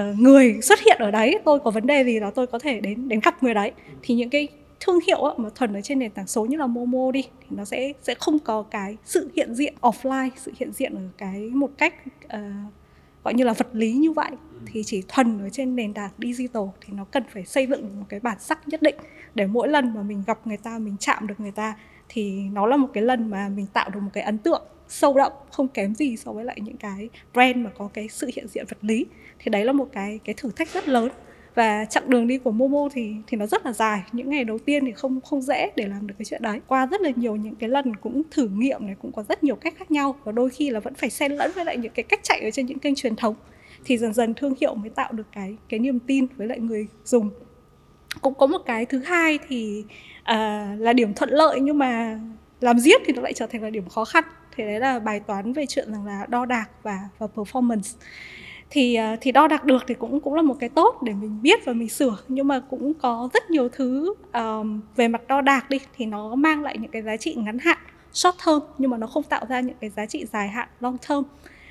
uh, 0.00 0.18
người 0.18 0.58
xuất 0.62 0.80
hiện 0.80 0.96
ở 1.00 1.10
đấy 1.10 1.38
tôi 1.44 1.60
có 1.60 1.70
vấn 1.70 1.86
đề 1.86 2.04
gì 2.04 2.20
đó 2.20 2.30
tôi 2.30 2.46
có 2.46 2.58
thể 2.58 2.80
đến 2.80 3.08
đến 3.08 3.20
gặp 3.24 3.42
người 3.42 3.54
đấy. 3.54 3.72
Thì 4.02 4.14
những 4.14 4.30
cái 4.30 4.48
thương 4.80 5.00
hiệu 5.06 5.24
á, 5.24 5.34
mà 5.36 5.48
thuần 5.54 5.74
ở 5.76 5.80
trên 5.80 5.98
nền 5.98 6.10
tảng 6.10 6.26
số 6.26 6.44
như 6.44 6.56
là 6.56 6.66
Momo 6.66 7.10
đi 7.10 7.22
thì 7.22 7.56
nó 7.56 7.64
sẽ 7.64 7.92
sẽ 8.02 8.14
không 8.14 8.38
có 8.38 8.62
cái 8.62 8.96
sự 9.04 9.30
hiện 9.36 9.54
diện 9.54 9.74
offline 9.80 10.30
sự 10.36 10.52
hiện 10.56 10.72
diện 10.72 10.94
ở 10.94 11.02
cái 11.18 11.40
một 11.40 11.70
cách 11.78 11.94
uh, 12.24 12.72
gọi 13.24 13.34
như 13.34 13.44
là 13.44 13.52
vật 13.52 13.68
lý 13.72 13.92
như 13.92 14.12
vậy. 14.12 14.30
Thì 14.66 14.82
chỉ 14.84 15.02
thuần 15.08 15.38
ở 15.38 15.48
trên 15.48 15.76
nền 15.76 15.94
tảng 15.94 16.10
digital 16.18 16.62
thì 16.80 16.92
nó 16.92 17.04
cần 17.04 17.22
phải 17.32 17.44
xây 17.44 17.66
dựng 17.66 18.00
một 18.00 18.06
cái 18.08 18.20
bản 18.20 18.38
sắc 18.40 18.68
nhất 18.68 18.82
định 18.82 18.94
để 19.34 19.46
mỗi 19.46 19.68
lần 19.68 19.94
mà 19.94 20.02
mình 20.02 20.22
gặp 20.26 20.46
người 20.46 20.56
ta 20.56 20.78
mình 20.78 20.96
chạm 21.00 21.26
được 21.26 21.40
người 21.40 21.50
ta 21.50 21.76
thì 22.08 22.40
nó 22.52 22.66
là 22.66 22.76
một 22.76 22.88
cái 22.92 23.02
lần 23.02 23.30
mà 23.30 23.48
mình 23.48 23.66
tạo 23.72 23.90
được 23.90 24.00
một 24.00 24.10
cái 24.12 24.24
ấn 24.24 24.38
tượng 24.38 24.62
sâu 24.88 25.14
đậm 25.14 25.32
không 25.50 25.68
kém 25.68 25.94
gì 25.94 26.16
so 26.16 26.32
với 26.32 26.44
lại 26.44 26.58
những 26.60 26.76
cái 26.76 27.08
brand 27.34 27.56
mà 27.56 27.70
có 27.78 27.88
cái 27.94 28.08
sự 28.08 28.30
hiện 28.34 28.48
diện 28.48 28.64
vật 28.68 28.78
lý. 28.80 29.06
Thì 29.38 29.50
đấy 29.50 29.64
là 29.64 29.72
một 29.72 29.88
cái 29.92 30.20
cái 30.24 30.34
thử 30.38 30.50
thách 30.56 30.72
rất 30.72 30.88
lớn 30.88 31.08
và 31.56 31.84
chặng 31.84 32.10
đường 32.10 32.26
đi 32.26 32.38
của 32.38 32.50
Momo 32.50 32.88
thì 32.92 33.14
thì 33.26 33.36
nó 33.36 33.46
rất 33.46 33.66
là 33.66 33.72
dài. 33.72 34.02
Những 34.12 34.30
ngày 34.30 34.44
đầu 34.44 34.58
tiên 34.58 34.84
thì 34.84 34.92
không 34.92 35.20
không 35.20 35.42
dễ 35.42 35.70
để 35.76 35.86
làm 35.86 36.06
được 36.06 36.14
cái 36.18 36.24
chuyện 36.24 36.42
đấy. 36.42 36.60
Qua 36.66 36.86
rất 36.86 37.00
là 37.00 37.10
nhiều 37.16 37.36
những 37.36 37.54
cái 37.54 37.68
lần 37.68 37.96
cũng 37.96 38.22
thử 38.30 38.48
nghiệm 38.48 38.86
này 38.86 38.96
cũng 39.02 39.12
có 39.12 39.22
rất 39.22 39.44
nhiều 39.44 39.56
cách 39.56 39.74
khác 39.78 39.90
nhau. 39.90 40.16
Và 40.24 40.32
đôi 40.32 40.50
khi 40.50 40.70
là 40.70 40.80
vẫn 40.80 40.94
phải 40.94 41.10
xen 41.10 41.32
lẫn 41.32 41.50
với 41.54 41.64
lại 41.64 41.76
những 41.76 41.92
cái 41.92 42.02
cách 42.02 42.20
chạy 42.22 42.40
ở 42.40 42.50
trên 42.50 42.66
những 42.66 42.78
kênh 42.78 42.94
truyền 42.94 43.16
thống. 43.16 43.34
Thì 43.84 43.98
dần 43.98 44.14
dần 44.14 44.34
thương 44.34 44.54
hiệu 44.60 44.74
mới 44.74 44.90
tạo 44.90 45.12
được 45.12 45.26
cái 45.32 45.56
cái 45.68 45.80
niềm 45.80 45.98
tin 45.98 46.26
với 46.36 46.46
lại 46.46 46.58
người 46.58 46.86
dùng. 47.04 47.30
Cũng 48.20 48.34
có 48.34 48.46
một 48.46 48.62
cái 48.66 48.86
thứ 48.86 48.98
hai 48.98 49.38
thì 49.48 49.84
uh, 50.20 50.80
là 50.80 50.92
điểm 50.92 51.14
thuận 51.14 51.30
lợi 51.30 51.60
nhưng 51.60 51.78
mà 51.78 52.20
làm 52.60 52.78
giết 52.78 53.00
thì 53.06 53.12
nó 53.12 53.22
lại 53.22 53.32
trở 53.32 53.46
thành 53.46 53.62
là 53.62 53.70
điểm 53.70 53.88
khó 53.88 54.04
khăn. 54.04 54.24
Thì 54.56 54.64
đấy 54.64 54.80
là 54.80 54.98
bài 54.98 55.20
toán 55.20 55.52
về 55.52 55.66
chuyện 55.66 55.92
rằng 55.92 56.06
là 56.06 56.26
đo 56.28 56.46
đạc 56.46 56.66
và 56.82 56.98
và 57.18 57.26
performance 57.34 57.96
thì 58.70 58.94
ờ, 58.94 59.16
thì 59.20 59.32
đo 59.32 59.48
đạc 59.48 59.64
được 59.64 59.84
thì 59.86 59.94
cũng 59.94 60.20
cũng 60.20 60.34
là 60.34 60.42
một 60.42 60.56
cái 60.60 60.68
tốt 60.68 61.02
để 61.02 61.12
mình 61.12 61.42
biết 61.42 61.64
và 61.64 61.72
mình 61.72 61.88
sửa. 61.88 62.16
Nhưng 62.28 62.48
mà 62.48 62.60
cũng 62.70 62.94
có 62.94 63.28
rất 63.34 63.50
nhiều 63.50 63.68
thứ 63.68 64.14
um, 64.32 64.80
về 64.96 65.08
mặt 65.08 65.22
đo 65.28 65.40
đạc 65.40 65.70
đi 65.70 65.78
thì 65.96 66.06
nó 66.06 66.34
mang 66.34 66.62
lại 66.62 66.78
những 66.78 66.90
cái 66.90 67.02
giá 67.02 67.16
trị 67.16 67.34
ngắn 67.34 67.58
hạn 67.58 67.78
short 68.12 68.36
term 68.46 68.58
nhưng 68.78 68.90
mà 68.90 68.96
nó 68.96 69.06
không 69.06 69.22
tạo 69.22 69.44
ra 69.48 69.60
những 69.60 69.76
cái 69.80 69.90
giá 69.90 70.06
trị 70.06 70.26
dài 70.32 70.48
hạn 70.48 70.68
long 70.80 70.96
term 71.08 71.22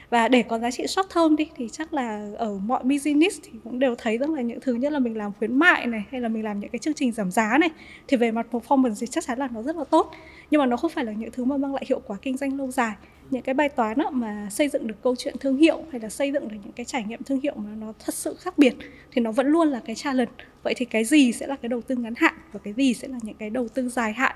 và 0.10 0.28
để 0.28 0.44
có 0.44 0.60
giá 0.60 0.72
trị 0.72 0.88
short 0.88 1.16
term 1.16 1.36
đi, 1.36 1.50
thì 1.56 1.70
chắc 1.72 1.94
là 1.94 2.30
ở 2.38 2.58
mọi 2.66 2.84
business 2.84 3.40
thì 3.44 3.52
cũng 3.64 3.80
đều 3.80 3.96
thấy 3.96 4.18
rằng 4.18 4.34
là 4.34 4.42
những 4.42 4.60
thứ 4.60 4.74
như 4.74 4.90
là 4.90 5.00
mình 5.00 5.18
làm 5.18 5.32
khuyến 5.40 5.60
mại 5.60 5.88
này, 5.88 6.04
hay 6.12 6.22
là 6.22 6.30
mình 6.30 6.44
làm 6.44 6.60
những 6.60 6.70
cái 6.70 6.80
chương 6.80 6.94
trình 6.94 7.12
giảm 7.12 7.32
giá 7.32 7.58
này, 7.58 7.70
thì 8.08 8.18
về 8.18 8.32
mặt 8.32 8.48
performance 8.52 8.96
thì 9.00 9.08
chắc 9.08 9.26
chắn 9.26 9.40
là 9.40 9.48
nó 9.54 9.62
rất 9.62 9.76
là 9.76 9.84
tốt. 9.84 10.12
Nhưng 10.52 10.60
mà 10.60 10.66
nó 10.66 10.78
không 10.78 10.92
phải 10.92 11.06
là 11.06 11.12
những 11.12 11.32
thứ 11.32 11.46
mà 11.46 11.58
mang 11.58 11.74
lại 11.74 11.84
hiệu 11.88 12.02
quả 12.08 12.18
kinh 12.22 12.38
doanh 12.38 12.58
lâu 12.58 12.72
dài. 12.72 12.94
Những 13.30 13.42
cái 13.42 13.56
bài 13.56 13.70
toán 13.70 13.98
đó 13.98 14.10
mà 14.10 14.48
xây 14.52 14.70
dựng 14.70 14.88
được 14.88 14.96
câu 15.04 15.16
chuyện 15.16 15.36
thương 15.40 15.58
hiệu, 15.58 15.84
hay 15.92 16.02
là 16.02 16.10
xây 16.10 16.32
dựng 16.32 16.48
được 16.48 16.58
những 16.64 16.74
cái 16.74 16.86
trải 16.86 17.04
nghiệm 17.04 17.24
thương 17.24 17.40
hiệu 17.40 17.54
mà 17.58 17.70
nó 17.80 17.94
thật 18.06 18.16
sự 18.16 18.36
khác 18.40 18.58
biệt, 18.58 18.76
thì 19.12 19.22
nó 19.22 19.32
vẫn 19.32 19.48
luôn 19.48 19.68
là 19.68 19.82
cái 19.86 19.96
challenge. 19.96 20.32
Vậy 20.64 20.74
thì 20.78 20.86
cái 20.86 21.06
gì 21.06 21.32
sẽ 21.32 21.48
là 21.48 21.56
cái 21.56 21.70
đầu 21.70 21.82
tư 21.82 21.96
ngắn 21.96 22.14
hạn, 22.18 22.34
và 22.52 22.60
cái 22.64 22.74
gì 22.74 22.94
sẽ 22.94 23.08
là 23.08 23.18
những 23.22 23.36
cái 23.36 23.50
đầu 23.50 23.68
tư 23.68 23.90
dài 23.90 24.14
hạn? 24.14 24.36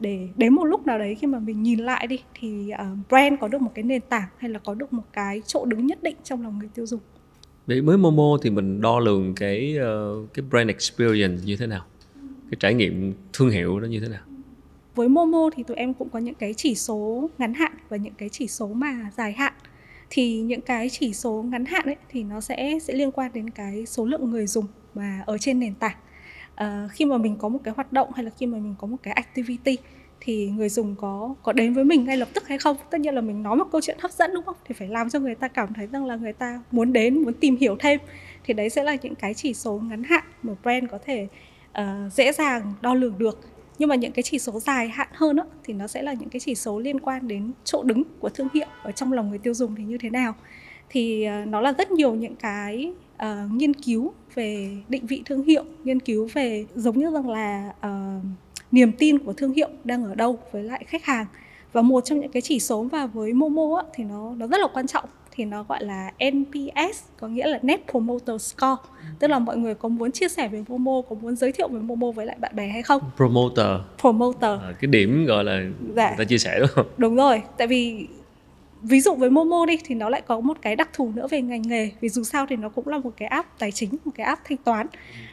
Để 0.00 0.28
đến 0.36 0.54
một 0.54 0.64
lúc 0.64 0.86
nào 0.86 0.98
đấy 0.98 1.14
khi 1.14 1.26
mà 1.26 1.38
mình 1.38 1.62
nhìn 1.62 1.78
lại 1.78 2.06
đi 2.06 2.18
thì 2.34 2.70
uh, 2.72 3.08
brand 3.08 3.34
có 3.40 3.48
được 3.48 3.62
một 3.62 3.72
cái 3.74 3.82
nền 3.82 4.00
tảng 4.00 4.28
hay 4.38 4.50
là 4.50 4.58
có 4.58 4.74
được 4.74 4.92
một 4.92 5.02
cái 5.12 5.42
chỗ 5.46 5.64
đứng 5.64 5.86
nhất 5.86 6.02
định 6.02 6.16
trong 6.24 6.42
lòng 6.42 6.58
người 6.58 6.68
tiêu 6.74 6.86
dùng. 6.86 7.00
Để 7.66 7.80
mới 7.80 7.98
Momo 7.98 8.38
thì 8.42 8.50
mình 8.50 8.80
đo 8.80 8.98
lường 8.98 9.34
cái 9.34 9.76
uh, 9.78 10.34
cái 10.34 10.44
brand 10.50 10.68
experience 10.68 11.42
như 11.44 11.56
thế 11.56 11.66
nào? 11.66 11.84
Cái 12.50 12.56
trải 12.60 12.74
nghiệm 12.74 13.14
thương 13.32 13.50
hiệu 13.50 13.80
đó 13.80 13.86
như 13.86 14.00
thế 14.00 14.08
nào? 14.08 14.22
Với 14.94 15.08
Momo 15.08 15.50
thì 15.56 15.62
tụi 15.62 15.76
em 15.76 15.94
cũng 15.94 16.08
có 16.08 16.18
những 16.18 16.34
cái 16.34 16.54
chỉ 16.54 16.74
số 16.74 17.30
ngắn 17.38 17.54
hạn 17.54 17.72
và 17.88 17.96
những 17.96 18.14
cái 18.18 18.28
chỉ 18.28 18.46
số 18.46 18.66
mà 18.66 19.10
dài 19.16 19.32
hạn. 19.32 19.52
Thì 20.10 20.40
những 20.40 20.60
cái 20.60 20.88
chỉ 20.88 21.12
số 21.12 21.44
ngắn 21.50 21.64
hạn 21.64 21.86
ấy 21.86 21.96
thì 22.08 22.22
nó 22.22 22.40
sẽ 22.40 22.78
sẽ 22.82 22.94
liên 22.94 23.10
quan 23.10 23.30
đến 23.34 23.50
cái 23.50 23.86
số 23.86 24.04
lượng 24.04 24.30
người 24.30 24.46
dùng 24.46 24.64
mà 24.94 25.22
ở 25.26 25.38
trên 25.38 25.60
nền 25.60 25.74
tảng 25.74 25.96
uh, 26.62 26.90
khi 26.90 27.04
mà 27.04 27.18
mình 27.18 27.36
có 27.38 27.48
một 27.48 27.58
cái 27.64 27.74
hoạt 27.74 27.92
động 27.92 28.12
hay 28.12 28.24
là 28.24 28.30
khi 28.38 28.46
mà 28.46 28.58
mình 28.58 28.74
có 28.78 28.86
một 28.86 28.96
cái 29.02 29.14
activity 29.14 29.76
thì 30.20 30.50
người 30.50 30.68
dùng 30.68 30.94
có 30.96 31.34
có 31.42 31.52
đến 31.52 31.74
với 31.74 31.84
mình 31.84 32.04
ngay 32.04 32.16
lập 32.16 32.28
tức 32.34 32.48
hay 32.48 32.58
không? 32.58 32.76
Tất 32.90 33.00
nhiên 33.00 33.14
là 33.14 33.20
mình 33.20 33.42
nói 33.42 33.56
một 33.56 33.64
câu 33.72 33.80
chuyện 33.80 33.96
hấp 34.00 34.10
dẫn 34.10 34.30
đúng 34.34 34.44
không? 34.44 34.56
Thì 34.64 34.74
phải 34.74 34.88
làm 34.88 35.10
cho 35.10 35.18
người 35.18 35.34
ta 35.34 35.48
cảm 35.48 35.74
thấy 35.74 35.86
rằng 35.86 36.06
là 36.06 36.16
người 36.16 36.32
ta 36.32 36.62
muốn 36.70 36.92
đến 36.92 37.22
muốn 37.22 37.34
tìm 37.34 37.56
hiểu 37.56 37.76
thêm. 37.78 38.00
Thì 38.44 38.54
đấy 38.54 38.70
sẽ 38.70 38.84
là 38.84 38.96
những 39.02 39.14
cái 39.14 39.34
chỉ 39.34 39.54
số 39.54 39.78
ngắn 39.78 40.04
hạn 40.04 40.24
mà 40.42 40.52
brand 40.62 40.90
có 40.90 40.98
thể 41.04 41.28
uh, 41.80 42.12
dễ 42.12 42.32
dàng 42.32 42.74
đo 42.80 42.94
lường 42.94 43.18
được. 43.18 43.40
Nhưng 43.78 43.88
mà 43.88 43.94
những 43.94 44.12
cái 44.12 44.22
chỉ 44.22 44.38
số 44.38 44.60
dài 44.60 44.88
hạn 44.88 45.08
hơn 45.12 45.36
đó, 45.36 45.44
thì 45.64 45.74
nó 45.74 45.86
sẽ 45.86 46.02
là 46.02 46.12
những 46.12 46.28
cái 46.28 46.40
chỉ 46.40 46.54
số 46.54 46.78
liên 46.78 47.00
quan 47.00 47.28
đến 47.28 47.52
chỗ 47.64 47.82
đứng 47.82 48.02
của 48.20 48.28
thương 48.28 48.48
hiệu 48.54 48.66
ở 48.82 48.92
trong 48.92 49.12
lòng 49.12 49.30
người 49.30 49.38
tiêu 49.38 49.54
dùng 49.54 49.74
thì 49.74 49.84
như 49.84 49.98
thế 49.98 50.10
nào 50.10 50.34
thì 50.90 51.28
uh, 51.42 51.48
nó 51.48 51.60
là 51.60 51.72
rất 51.72 51.90
nhiều 51.90 52.14
những 52.14 52.36
cái 52.36 52.92
uh, 53.22 53.52
nghiên 53.52 53.74
cứu 53.74 54.12
về 54.34 54.70
định 54.88 55.06
vị 55.06 55.22
thương 55.26 55.42
hiệu 55.42 55.64
nghiên 55.84 56.00
cứu 56.00 56.28
về 56.34 56.66
giống 56.74 56.98
như 56.98 57.10
rằng 57.10 57.28
là 57.28 57.72
uh, 57.86 58.24
niềm 58.72 58.92
tin 58.92 59.18
của 59.18 59.32
thương 59.32 59.52
hiệu 59.52 59.68
đang 59.84 60.04
ở 60.04 60.14
đâu 60.14 60.38
với 60.52 60.62
lại 60.62 60.84
khách 60.86 61.04
hàng. 61.04 61.26
Và 61.72 61.82
một 61.82 62.04
trong 62.04 62.20
những 62.20 62.30
cái 62.30 62.42
chỉ 62.42 62.60
số 62.60 62.82
và 62.82 63.06
với 63.06 63.32
Momo 63.32 63.76
á, 63.76 63.84
thì 63.94 64.04
nó 64.04 64.34
nó 64.36 64.46
rất 64.46 64.60
là 64.60 64.66
quan 64.74 64.86
trọng 64.86 65.04
thì 65.30 65.44
nó 65.44 65.62
gọi 65.62 65.84
là 65.84 66.10
NPS 66.32 67.02
có 67.20 67.28
nghĩa 67.28 67.46
là 67.46 67.58
Net 67.62 67.80
Promoter 67.90 68.42
Score. 68.42 68.82
Tức 69.18 69.28
là 69.28 69.38
mọi 69.38 69.56
người 69.56 69.74
có 69.74 69.88
muốn 69.88 70.12
chia 70.12 70.28
sẻ 70.28 70.48
về 70.48 70.64
Momo 70.68 71.02
có 71.08 71.16
muốn 71.22 71.36
giới 71.36 71.52
thiệu 71.52 71.68
về 71.68 71.80
Momo 71.80 72.10
với 72.10 72.26
lại 72.26 72.36
bạn 72.40 72.56
bè 72.56 72.68
hay 72.68 72.82
không? 72.82 73.02
Promoter. 73.16 73.66
Promoter. 74.00 74.60
À, 74.60 74.72
cái 74.80 74.88
điểm 74.88 75.26
gọi 75.26 75.44
là 75.44 75.60
dạ. 75.96 76.08
người 76.08 76.18
ta 76.18 76.24
chia 76.24 76.38
sẻ 76.38 76.58
đúng 76.60 76.68
không? 76.72 76.86
Đúng 76.96 77.16
rồi. 77.16 77.42
Tại 77.56 77.66
vì 77.66 78.06
ví 78.82 79.00
dụ 79.00 79.14
với 79.14 79.30
Momo 79.30 79.66
đi, 79.66 79.78
thì 79.84 79.94
nó 79.94 80.08
lại 80.08 80.22
có 80.26 80.40
một 80.40 80.58
cái 80.62 80.76
đặc 80.76 80.90
thù 80.92 81.12
nữa 81.14 81.26
về 81.30 81.42
ngành 81.42 81.62
nghề. 81.62 81.90
Vì 82.00 82.08
dù 82.08 82.24
sao 82.24 82.46
thì 82.48 82.56
nó 82.56 82.68
cũng 82.68 82.88
là 82.88 82.98
một 82.98 83.10
cái 83.16 83.28
app 83.28 83.58
tài 83.58 83.72
chính, 83.72 83.90
một 84.04 84.10
cái 84.14 84.26
app 84.26 84.44
thanh 84.44 84.58
toán. 84.58 84.86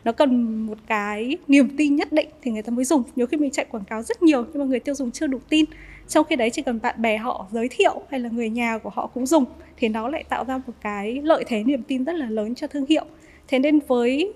Nó 0.03 0.11
cần 0.11 0.61
một 0.67 0.77
cái 0.87 1.37
niềm 1.47 1.77
tin 1.77 1.95
nhất 1.95 2.11
định 2.11 2.27
thì 2.41 2.51
người 2.51 2.61
ta 2.61 2.71
mới 2.71 2.85
dùng. 2.85 3.03
Nhiều 3.15 3.27
khi 3.27 3.37
mình 3.37 3.51
chạy 3.51 3.65
quảng 3.65 3.83
cáo 3.83 4.01
rất 4.01 4.23
nhiều, 4.23 4.45
nhưng 4.53 4.59
mà 4.59 4.65
người 4.65 4.79
tiêu 4.79 4.95
dùng 4.95 5.11
chưa 5.11 5.27
đủ 5.27 5.39
tin. 5.49 5.65
Trong 6.07 6.25
khi 6.29 6.35
đấy 6.35 6.49
chỉ 6.49 6.61
cần 6.61 6.79
bạn 6.81 7.01
bè 7.01 7.17
họ 7.17 7.47
giới 7.51 7.67
thiệu 7.71 8.01
hay 8.09 8.19
là 8.19 8.29
người 8.29 8.49
nhà 8.49 8.77
của 8.77 8.89
họ 8.89 9.07
cũng 9.07 9.25
dùng, 9.25 9.45
thì 9.77 9.89
nó 9.89 10.07
lại 10.07 10.23
tạo 10.23 10.45
ra 10.45 10.57
một 10.57 10.73
cái 10.81 11.21
lợi 11.23 11.43
thế, 11.47 11.63
niềm 11.63 11.83
tin 11.83 12.03
rất 12.03 12.15
là 12.15 12.29
lớn 12.29 12.55
cho 12.55 12.67
thương 12.67 12.85
hiệu. 12.85 13.05
Thế 13.47 13.59
nên 13.59 13.79
với 13.87 14.33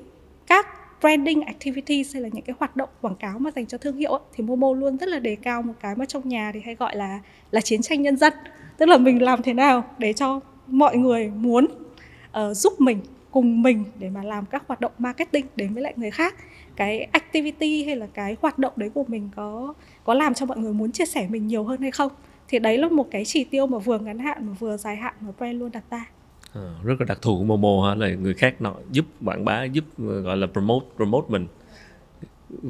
các 0.48 0.68
branding 1.02 1.42
activities 1.42 2.14
hay 2.14 2.24
là 2.24 2.30
những 2.34 2.46
cái 2.46 2.56
hoạt 2.60 2.76
động 2.76 2.90
quảng 3.02 3.16
cáo 3.16 3.40
mà 3.40 3.52
dành 3.56 3.66
cho 3.66 3.78
thương 3.78 3.98
hiệu 3.98 4.20
thì 4.34 4.44
Momo 4.44 4.74
luôn 4.74 4.98
rất 4.98 5.10
là 5.10 5.20
đề 5.20 5.36
cao 5.36 5.62
một 5.62 5.74
cái 5.80 5.96
mà 5.96 6.06
trong 6.06 6.30
nhà 6.30 6.52
thì 6.54 6.60
hay 6.66 6.76
gọi 6.76 6.96
là 6.96 7.20
là 7.52 7.62
chiến 7.62 7.82
tranh 7.82 8.02
nhân 8.02 8.18
dân. 8.18 8.34
Tức 8.78 8.86
là 8.86 8.98
mình 8.98 9.22
làm 9.22 9.42
thế 9.42 9.54
nào 9.54 9.84
để 9.98 10.14
cho 10.14 10.40
mọi 10.68 10.98
người 10.98 11.28
muốn 11.28 11.66
uh, 11.66 12.58
giúp 12.58 12.82
mình 12.82 13.00
cùng 13.32 13.62
mình 13.62 13.84
để 14.00 14.10
mà 14.10 14.24
làm 14.24 14.46
các 14.46 14.64
hoạt 14.68 14.82
động 14.82 14.92
marketing 14.98 15.46
đến 15.56 15.74
với 15.74 15.84
lại 15.84 15.94
người 15.96 16.12
khác. 16.12 16.36
Cái 16.76 17.08
activity 17.12 17.84
hay 17.84 17.96
là 17.96 18.08
cái 18.14 18.36
hoạt 18.42 18.60
động 18.60 18.74
đấy 18.76 18.90
của 18.94 19.04
mình 19.08 19.30
có 19.36 19.74
có 20.04 20.14
làm 20.14 20.34
cho 20.34 20.46
mọi 20.46 20.58
người 20.58 20.74
muốn 20.74 20.92
chia 20.92 21.06
sẻ 21.06 21.28
mình 21.30 21.48
nhiều 21.48 21.64
hơn 21.64 21.82
hay 21.82 21.92
không? 21.92 22.12
Thì 22.48 22.60
đấy 22.60 22.78
là 22.78 22.90
một 22.90 23.08
cái 23.12 23.26
chỉ 23.26 23.44
tiêu 23.44 23.68
mà 23.68 23.78
vừa 23.78 24.00
ngắn 24.00 24.20
hạn 24.20 24.48
mà 24.48 24.54
vừa 24.60 24.78
dài 24.78 24.96
hạn 24.96 25.14
mà 25.20 25.32
brand 25.38 25.60
luôn 25.60 25.72
đặt 25.72 25.84
ra 25.90 26.06
à, 26.54 26.62
rất 26.84 27.02
là 27.02 27.06
đặc 27.06 27.22
thù 27.22 27.38
của 27.38 27.44
Momo 27.44 27.90
ha 27.90 27.96
là 27.96 28.10
người 28.10 28.34
khác 28.34 28.62
nó 28.62 28.76
giúp 28.92 29.06
quảng 29.26 29.46
bá 29.46 29.64
giúp 29.64 29.86
ờ, 29.98 30.22
gọi 30.22 30.38
là 30.38 30.48
promote 30.48 30.86
promote 30.96 31.28
mình. 31.30 31.48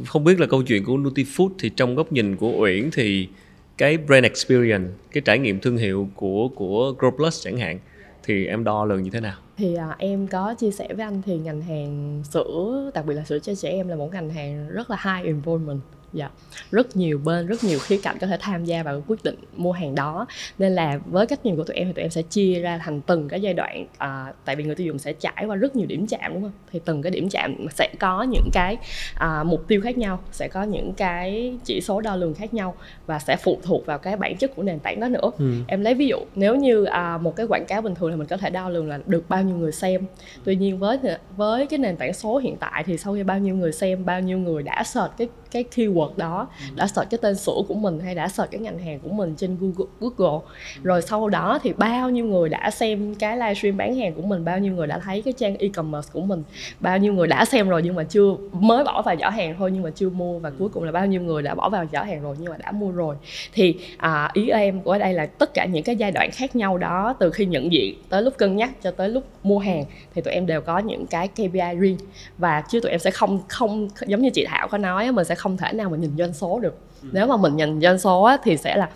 Không 0.05 0.23
biết 0.23 0.39
là 0.39 0.47
câu 0.47 0.63
chuyện 0.63 0.83
của 0.85 0.97
Nutifood 0.97 1.49
thì 1.59 1.69
trong 1.69 1.95
góc 1.95 2.11
nhìn 2.11 2.35
của 2.35 2.51
Uyển 2.57 2.89
thì 2.93 3.27
cái 3.77 3.97
brand 3.97 4.23
experience 4.23 4.89
cái 5.11 5.21
trải 5.25 5.39
nghiệm 5.39 5.59
thương 5.59 5.77
hiệu 5.77 6.09
của 6.15 6.47
của 6.55 6.93
Grow 6.99 7.11
Plus 7.11 7.45
chẳng 7.45 7.57
hạn 7.57 7.79
thì 8.23 8.45
em 8.45 8.63
đo 8.63 8.85
lường 8.85 9.03
như 9.03 9.09
thế 9.09 9.19
nào? 9.19 9.37
Thì 9.57 9.75
à, 9.75 9.95
em 9.97 10.27
có 10.27 10.53
chia 10.53 10.71
sẻ 10.71 10.87
với 10.93 11.05
anh 11.05 11.21
thì 11.25 11.37
ngành 11.37 11.61
hàng 11.61 12.23
sữa 12.31 12.91
đặc 12.93 13.05
biệt 13.05 13.13
là 13.13 13.25
sữa 13.25 13.39
cho 13.39 13.55
trẻ 13.55 13.69
em 13.69 13.87
là 13.87 13.95
một 13.95 14.13
ngành 14.13 14.29
hàng 14.29 14.69
rất 14.69 14.89
là 14.89 14.97
high 15.03 15.25
involvement 15.25 15.79
dạ. 16.13 16.29
Rất 16.71 16.97
nhiều 16.97 17.19
bên 17.23 17.47
rất 17.47 17.63
nhiều 17.63 17.79
khía 17.79 17.99
cạnh 18.03 18.17
có 18.21 18.27
thể 18.27 18.37
tham 18.39 18.65
gia 18.65 18.83
vào 18.83 19.03
quyết 19.07 19.23
định 19.23 19.35
mua 19.55 19.71
hàng 19.71 19.95
đó. 19.95 20.25
Nên 20.57 20.75
là 20.75 20.99
với 21.05 21.27
cách 21.27 21.45
nhìn 21.45 21.55
của 21.55 21.63
tụi 21.63 21.75
em 21.75 21.87
thì 21.87 21.93
tụi 21.93 22.01
em 22.01 22.11
sẽ 22.11 22.21
chia 22.21 22.59
ra 22.59 22.77
thành 22.77 23.01
từng 23.01 23.27
cái 23.27 23.41
giai 23.41 23.53
đoạn 23.53 23.85
à, 23.97 24.33
tại 24.45 24.55
vì 24.55 24.63
người 24.63 24.75
tiêu 24.75 24.87
dùng 24.87 24.99
sẽ 24.99 25.13
trải 25.13 25.45
qua 25.47 25.55
rất 25.55 25.75
nhiều 25.75 25.87
điểm 25.87 26.07
chạm 26.07 26.33
đúng 26.33 26.41
không? 26.41 26.51
Thì 26.71 26.79
từng 26.85 27.01
cái 27.01 27.11
điểm 27.11 27.29
chạm 27.29 27.55
sẽ 27.71 27.89
có 27.99 28.23
những 28.23 28.49
cái 28.53 28.77
à, 29.15 29.43
mục 29.43 29.67
tiêu 29.67 29.81
khác 29.81 29.97
nhau 29.97 30.19
sẽ 30.31 30.47
có 30.47 30.63
những 30.63 30.93
cái 30.93 31.57
chỉ 31.65 31.81
số 31.81 32.01
đo 32.01 32.15
lường 32.15 32.33
khác 32.33 32.53
nhau 32.53 32.75
và 33.05 33.19
sẽ 33.19 33.35
phụ 33.35 33.59
thuộc 33.63 33.85
vào 33.85 33.97
cái 33.97 34.15
bản 34.15 34.37
chất 34.37 34.55
của 34.55 34.63
nền 34.63 34.79
tảng 34.79 34.99
đó 34.99 35.07
nữa. 35.07 35.31
Ừ. 35.37 35.53
em 35.67 35.81
lấy 35.81 35.93
ví 35.93 36.07
dụ 36.07 36.17
nếu 36.35 36.55
như 36.55 36.83
à, 36.83 37.17
một 37.17 37.35
cái 37.35 37.45
quảng 37.49 37.65
cáo 37.65 37.81
bình 37.81 37.95
thường 37.95 38.11
thì 38.11 38.17
mình 38.17 38.27
có 38.27 38.37
thể 38.37 38.49
đo 38.49 38.69
lường 38.69 38.87
là 38.87 38.99
được 39.05 39.29
bao 39.29 39.43
nhiêu 39.43 39.55
người 39.55 39.71
xem. 39.71 40.05
Tuy 40.43 40.55
nhiên 40.55 40.79
với 40.79 40.99
với 41.37 41.67
cái 41.67 41.79
nền 41.79 41.97
tảng 41.97 42.13
số 42.13 42.37
hiện 42.37 42.57
tại 42.57 42.83
thì 42.83 42.97
sau 42.97 43.13
khi 43.13 43.23
bao 43.23 43.39
nhiêu 43.39 43.55
người 43.55 43.71
xem 43.71 44.05
bao 44.05 44.21
nhiêu 44.21 44.37
người 44.37 44.63
đã 44.63 44.83
search 44.83 45.17
cái 45.17 45.27
cái 45.51 45.63
keyword 45.75 46.11
đó 46.17 46.47
đã 46.75 46.87
search 46.87 47.09
cái 47.09 47.17
tên 47.21 47.35
sữa 47.35 47.61
của 47.67 47.73
mình 47.73 47.99
hay 47.99 48.15
đã 48.15 48.27
search 48.27 48.51
cái 48.51 48.61
ngành 48.61 48.79
hàng 48.79 48.99
của 48.99 49.09
mình 49.09 49.35
trên 49.37 49.57
Google, 49.59 49.91
Google. 49.99 50.39
rồi 50.83 51.01
sau 51.01 51.29
đó 51.29 51.59
thì 51.63 51.73
bao 51.73 52.09
nhiêu 52.09 52.25
người 52.25 52.49
đã 52.49 52.71
xem 52.71 53.15
cái 53.15 53.37
livestream 53.37 53.77
bán 53.77 53.95
hàng 53.95 54.13
của 54.13 54.21
mình 54.21 54.45
bao 54.45 54.59
nhiêu 54.59 54.73
người 54.73 54.87
đã 54.87 54.99
thấy 54.99 55.21
cái 55.21 55.33
trang 55.33 55.57
e-commerce 55.57 56.09
của 56.13 56.21
mình 56.21 56.43
bao 56.79 56.97
nhiêu 56.97 57.13
người 57.13 57.27
đã 57.27 57.45
xem 57.45 57.69
rồi 57.69 57.81
nhưng 57.83 57.95
mà 57.95 58.03
chưa 58.03 58.35
mới 58.51 58.83
bỏ 58.83 59.01
vào 59.01 59.15
giỏ 59.21 59.29
hàng 59.29 59.55
thôi 59.57 59.71
nhưng 59.73 59.83
mà 59.83 59.89
chưa 59.95 60.09
mua 60.09 60.39
và 60.39 60.51
cuối 60.59 60.69
cùng 60.69 60.83
là 60.83 60.91
bao 60.91 61.05
nhiêu 61.05 61.21
người 61.21 61.41
đã 61.41 61.55
bỏ 61.55 61.69
vào 61.69 61.85
giỏ 61.93 62.03
hàng 62.03 62.21
rồi 62.21 62.35
nhưng 62.39 62.51
mà 62.51 62.57
đã 62.57 62.71
mua 62.71 62.91
rồi. 62.91 63.15
Thì 63.53 63.75
à, 63.97 64.31
ý 64.33 64.49
em 64.49 64.81
của 64.81 64.97
đây 64.97 65.13
là 65.13 65.25
tất 65.25 65.53
cả 65.53 65.65
những 65.65 65.83
cái 65.83 65.95
giai 65.95 66.11
đoạn 66.11 66.31
khác 66.31 66.55
nhau 66.55 66.77
đó 66.77 67.15
từ 67.19 67.31
khi 67.31 67.45
nhận 67.45 67.71
diện 67.71 67.95
tới 68.09 68.21
lúc 68.21 68.37
cân 68.37 68.55
nhắc 68.55 68.71
cho 68.83 68.91
tới 68.91 69.09
lúc 69.09 69.23
mua 69.43 69.59
hàng 69.59 69.85
thì 70.15 70.21
tụi 70.21 70.33
em 70.33 70.45
đều 70.45 70.61
có 70.61 70.79
những 70.79 71.07
cái 71.07 71.27
KPI 71.27 71.75
riêng. 71.79 71.97
Và 72.37 72.63
chứ 72.69 72.79
tụi 72.79 72.91
em 72.91 72.99
sẽ 72.99 73.11
không 73.11 73.39
không 73.47 73.87
giống 74.07 74.21
như 74.21 74.29
chị 74.29 74.45
Thảo 74.47 74.67
có 74.67 74.77
nói 74.77 75.11
mình 75.11 75.25
sẽ 75.25 75.35
không 75.39 75.57
thể 75.57 75.73
nào 75.73 75.89
mà 75.89 75.97
nhìn 75.97 76.11
doanh 76.17 76.33
số 76.33 76.59
được. 76.59 76.77
Ừ. 77.03 77.09
nếu 77.11 77.27
mà 77.27 77.37
mình 77.37 77.55
nhìn 77.55 77.81
doanh 77.81 77.99
số 77.99 78.23
á, 78.23 78.37
thì 78.43 78.57
sẽ 78.57 78.75
là 78.75 78.89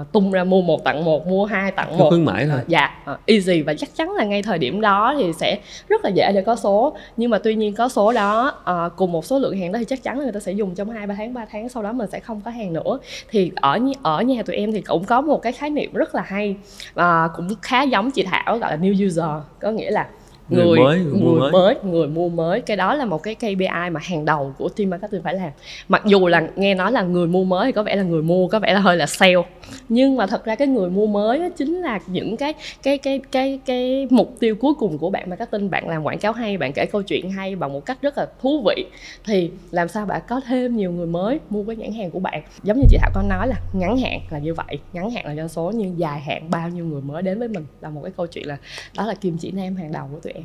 uh, 0.00 0.12
tung 0.12 0.32
ra 0.32 0.44
mua 0.44 0.62
một 0.62 0.84
tặng 0.84 1.04
một 1.04 1.26
mua 1.26 1.44
hai 1.44 1.70
tặng 1.70 1.98
một. 1.98 2.08
khuyến 2.08 2.24
mãi 2.24 2.46
thôi. 2.50 2.60
Uh, 2.62 2.68
dạ 2.68 2.90
uh, 3.12 3.18
easy. 3.26 3.62
Và 3.62 3.74
chắc 3.74 3.96
chắn 3.96 4.12
là 4.12 4.24
ngay 4.24 4.42
thời 4.42 4.58
điểm 4.58 4.80
đó 4.80 5.14
thì 5.18 5.32
sẽ 5.32 5.58
rất 5.88 6.04
là 6.04 6.10
dễ 6.10 6.32
để 6.34 6.42
có 6.42 6.56
số. 6.56 6.96
Nhưng 7.16 7.30
mà 7.30 7.38
tuy 7.38 7.54
nhiên 7.54 7.74
có 7.74 7.88
số 7.88 8.12
đó 8.12 8.54
uh, 8.70 8.96
cùng 8.96 9.12
một 9.12 9.24
số 9.24 9.38
lượng 9.38 9.58
hàng 9.58 9.72
đó 9.72 9.78
thì 9.78 9.84
chắc 9.84 10.02
chắn 10.02 10.18
là 10.18 10.24
người 10.24 10.32
ta 10.32 10.40
sẽ 10.40 10.52
dùng 10.52 10.74
trong 10.74 10.90
hai 10.90 11.06
ba 11.06 11.14
tháng 11.18 11.34
3 11.34 11.44
tháng 11.52 11.68
sau 11.68 11.82
đó 11.82 11.92
mình 11.92 12.10
sẽ 12.10 12.20
không 12.20 12.40
có 12.44 12.50
hàng 12.50 12.72
nữa. 12.72 12.98
Thì 13.30 13.52
ở 13.56 13.78
ở 14.02 14.22
nhà 14.22 14.42
tụi 14.42 14.56
em 14.56 14.72
thì 14.72 14.80
cũng 14.80 15.04
có 15.04 15.20
một 15.20 15.42
cái 15.42 15.52
khái 15.52 15.70
niệm 15.70 15.92
rất 15.92 16.14
là 16.14 16.22
hay 16.22 16.56
uh, 17.00 17.30
cũng 17.36 17.48
khá 17.62 17.82
giống 17.82 18.10
chị 18.10 18.22
Thảo 18.22 18.58
gọi 18.58 18.70
là 18.70 18.76
new 18.76 19.06
user. 19.06 19.44
Có 19.60 19.70
nghĩa 19.70 19.90
là 19.90 20.08
người, 20.52 20.64
người 20.64 20.78
mới 20.78 20.98
người, 20.98 21.20
người 21.20 21.40
mới. 21.40 21.52
mới 21.52 21.74
người 21.84 22.06
mua 22.06 22.28
mới. 22.28 22.60
Cái 22.60 22.76
đó 22.76 22.94
là 22.94 23.04
một 23.04 23.22
cái 23.22 23.34
KPI 23.34 23.90
mà 23.92 24.00
hàng 24.02 24.24
đầu 24.24 24.54
của 24.58 24.68
team 24.68 24.90
marketing 24.90 25.22
phải 25.22 25.34
làm. 25.34 25.50
Mặc 25.88 26.02
dù 26.06 26.26
là 26.26 26.48
nghe 26.56 26.74
nói 26.74 26.92
là 26.92 27.02
người 27.02 27.26
mua 27.26 27.44
mới 27.44 27.66
thì 27.66 27.72
có 27.72 27.82
vẻ 27.82 27.96
là 27.96 28.02
người 28.02 28.22
mua 28.22 28.48
có 28.48 28.58
vẻ 28.58 28.74
là 28.74 28.80
hơi 28.80 28.96
là 28.96 29.06
sale. 29.06 29.42
Nhưng 29.88 30.16
mà 30.16 30.26
thật 30.26 30.44
ra 30.44 30.54
cái 30.54 30.68
người 30.68 30.90
mua 30.90 31.06
mới 31.06 31.38
đó 31.38 31.48
chính 31.56 31.80
là 31.80 32.00
những 32.06 32.36
cái 32.36 32.54
cái 32.82 32.98
cái 32.98 33.20
cái 33.32 33.60
cái 33.66 34.06
mục 34.10 34.36
tiêu 34.40 34.54
cuối 34.54 34.74
cùng 34.74 34.98
của 34.98 35.10
bạn 35.10 35.30
marketing. 35.30 35.70
Bạn 35.70 35.88
làm 35.88 36.02
quảng 36.02 36.18
cáo 36.18 36.32
hay 36.32 36.56
bạn 36.56 36.72
kể 36.72 36.86
câu 36.92 37.02
chuyện 37.02 37.30
hay 37.30 37.56
bằng 37.56 37.72
một 37.72 37.86
cách 37.86 38.02
rất 38.02 38.18
là 38.18 38.26
thú 38.42 38.62
vị 38.66 38.84
thì 39.24 39.50
làm 39.70 39.88
sao 39.88 40.06
bạn 40.06 40.22
có 40.28 40.40
thêm 40.46 40.76
nhiều 40.76 40.92
người 40.92 41.06
mới 41.06 41.40
mua 41.50 41.64
cái 41.64 41.76
nhãn 41.76 41.92
hàng 41.92 42.10
của 42.10 42.18
bạn? 42.18 42.42
Giống 42.62 42.78
như 42.78 42.84
chị 42.90 42.98
thảo 43.00 43.10
có 43.14 43.22
nói 43.22 43.48
là 43.48 43.56
ngắn 43.72 43.96
hạn 43.96 44.20
là 44.30 44.38
như 44.38 44.54
vậy 44.54 44.78
ngắn 44.92 45.10
hạn 45.10 45.26
là 45.26 45.34
doanh 45.34 45.48
số 45.48 45.72
nhưng 45.74 45.98
dài 45.98 46.20
hạn 46.20 46.50
bao 46.50 46.68
nhiêu 46.68 46.84
người 46.84 47.02
mới 47.02 47.22
đến 47.22 47.38
với 47.38 47.48
mình? 47.48 47.66
Là 47.80 47.88
một 47.88 48.00
cái 48.04 48.12
câu 48.16 48.26
chuyện 48.26 48.46
là 48.46 48.56
đó 48.96 49.06
là 49.06 49.14
kim 49.14 49.38
chỉ 49.38 49.50
nam 49.50 49.76
hàng 49.76 49.92
đầu 49.92 50.08
của 50.12 50.20
tụi 50.20 50.32
em 50.32 50.41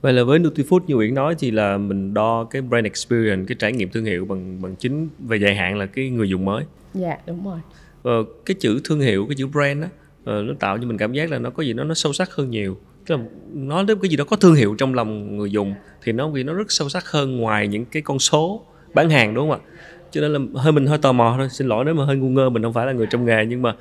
Vậy 0.00 0.12
là 0.12 0.24
với 0.24 0.38
Nutifood 0.38 0.80
như 0.86 0.94
Uyển 0.94 1.14
nói 1.14 1.34
thì 1.38 1.50
là 1.50 1.78
mình 1.78 2.14
đo 2.14 2.44
cái 2.44 2.62
brand 2.62 2.84
experience, 2.84 3.44
cái 3.48 3.56
trải 3.58 3.72
nghiệm 3.72 3.90
thương 3.90 4.04
hiệu 4.04 4.24
bằng 4.24 4.62
bằng 4.62 4.76
chính 4.76 5.08
về 5.18 5.36
dài 5.36 5.54
hạn 5.54 5.78
là 5.78 5.86
cái 5.86 6.10
người 6.10 6.28
dùng 6.28 6.44
mới. 6.44 6.64
Dạ 6.94 7.16
đúng 7.26 7.44
rồi. 7.44 7.58
Và 8.02 8.12
cái 8.46 8.54
chữ 8.60 8.80
thương 8.84 9.00
hiệu, 9.00 9.26
cái 9.28 9.34
chữ 9.38 9.46
brand 9.46 9.82
đó 9.82 9.88
ờ, 10.24 10.42
nó 10.42 10.54
tạo 10.58 10.78
cho 10.78 10.86
mình 10.86 10.98
cảm 10.98 11.12
giác 11.12 11.30
là 11.30 11.38
nó 11.38 11.50
có 11.50 11.62
gì 11.62 11.72
đó 11.72 11.84
nó 11.84 11.94
sâu 11.94 12.12
sắc 12.12 12.30
hơn 12.32 12.50
nhiều. 12.50 12.78
Tức 13.06 13.16
là 13.16 13.22
nói 13.54 13.84
đến 13.84 13.98
cái 14.02 14.08
gì 14.08 14.16
đó 14.16 14.24
có 14.24 14.36
thương 14.36 14.54
hiệu 14.54 14.74
trong 14.78 14.94
lòng 14.94 15.36
người 15.36 15.50
dùng 15.50 15.74
thì 16.02 16.12
nó 16.12 16.28
vì 16.28 16.42
nó 16.42 16.52
rất 16.52 16.72
sâu 16.72 16.88
sắc 16.88 17.06
hơn 17.06 17.36
ngoài 17.36 17.68
những 17.68 17.84
cái 17.84 18.02
con 18.02 18.18
số 18.18 18.66
bán 18.94 19.10
hàng 19.10 19.34
đúng 19.34 19.50
không 19.50 19.60
ạ? 19.60 19.66
Cho 20.10 20.20
nên 20.20 20.32
là 20.32 20.38
hơi 20.54 20.72
mình 20.72 20.86
hơi 20.86 20.98
tò 20.98 21.12
mò 21.12 21.34
thôi, 21.38 21.48
xin 21.50 21.66
lỗi 21.66 21.84
nếu 21.84 21.94
mà 21.94 22.04
hơi 22.04 22.16
ngu 22.16 22.28
ngơ 22.28 22.50
mình 22.50 22.62
không 22.62 22.72
phải 22.72 22.86
là 22.86 22.92
người 22.92 23.06
trong 23.10 23.24
nghề 23.24 23.46
nhưng 23.46 23.62
mà 23.62 23.74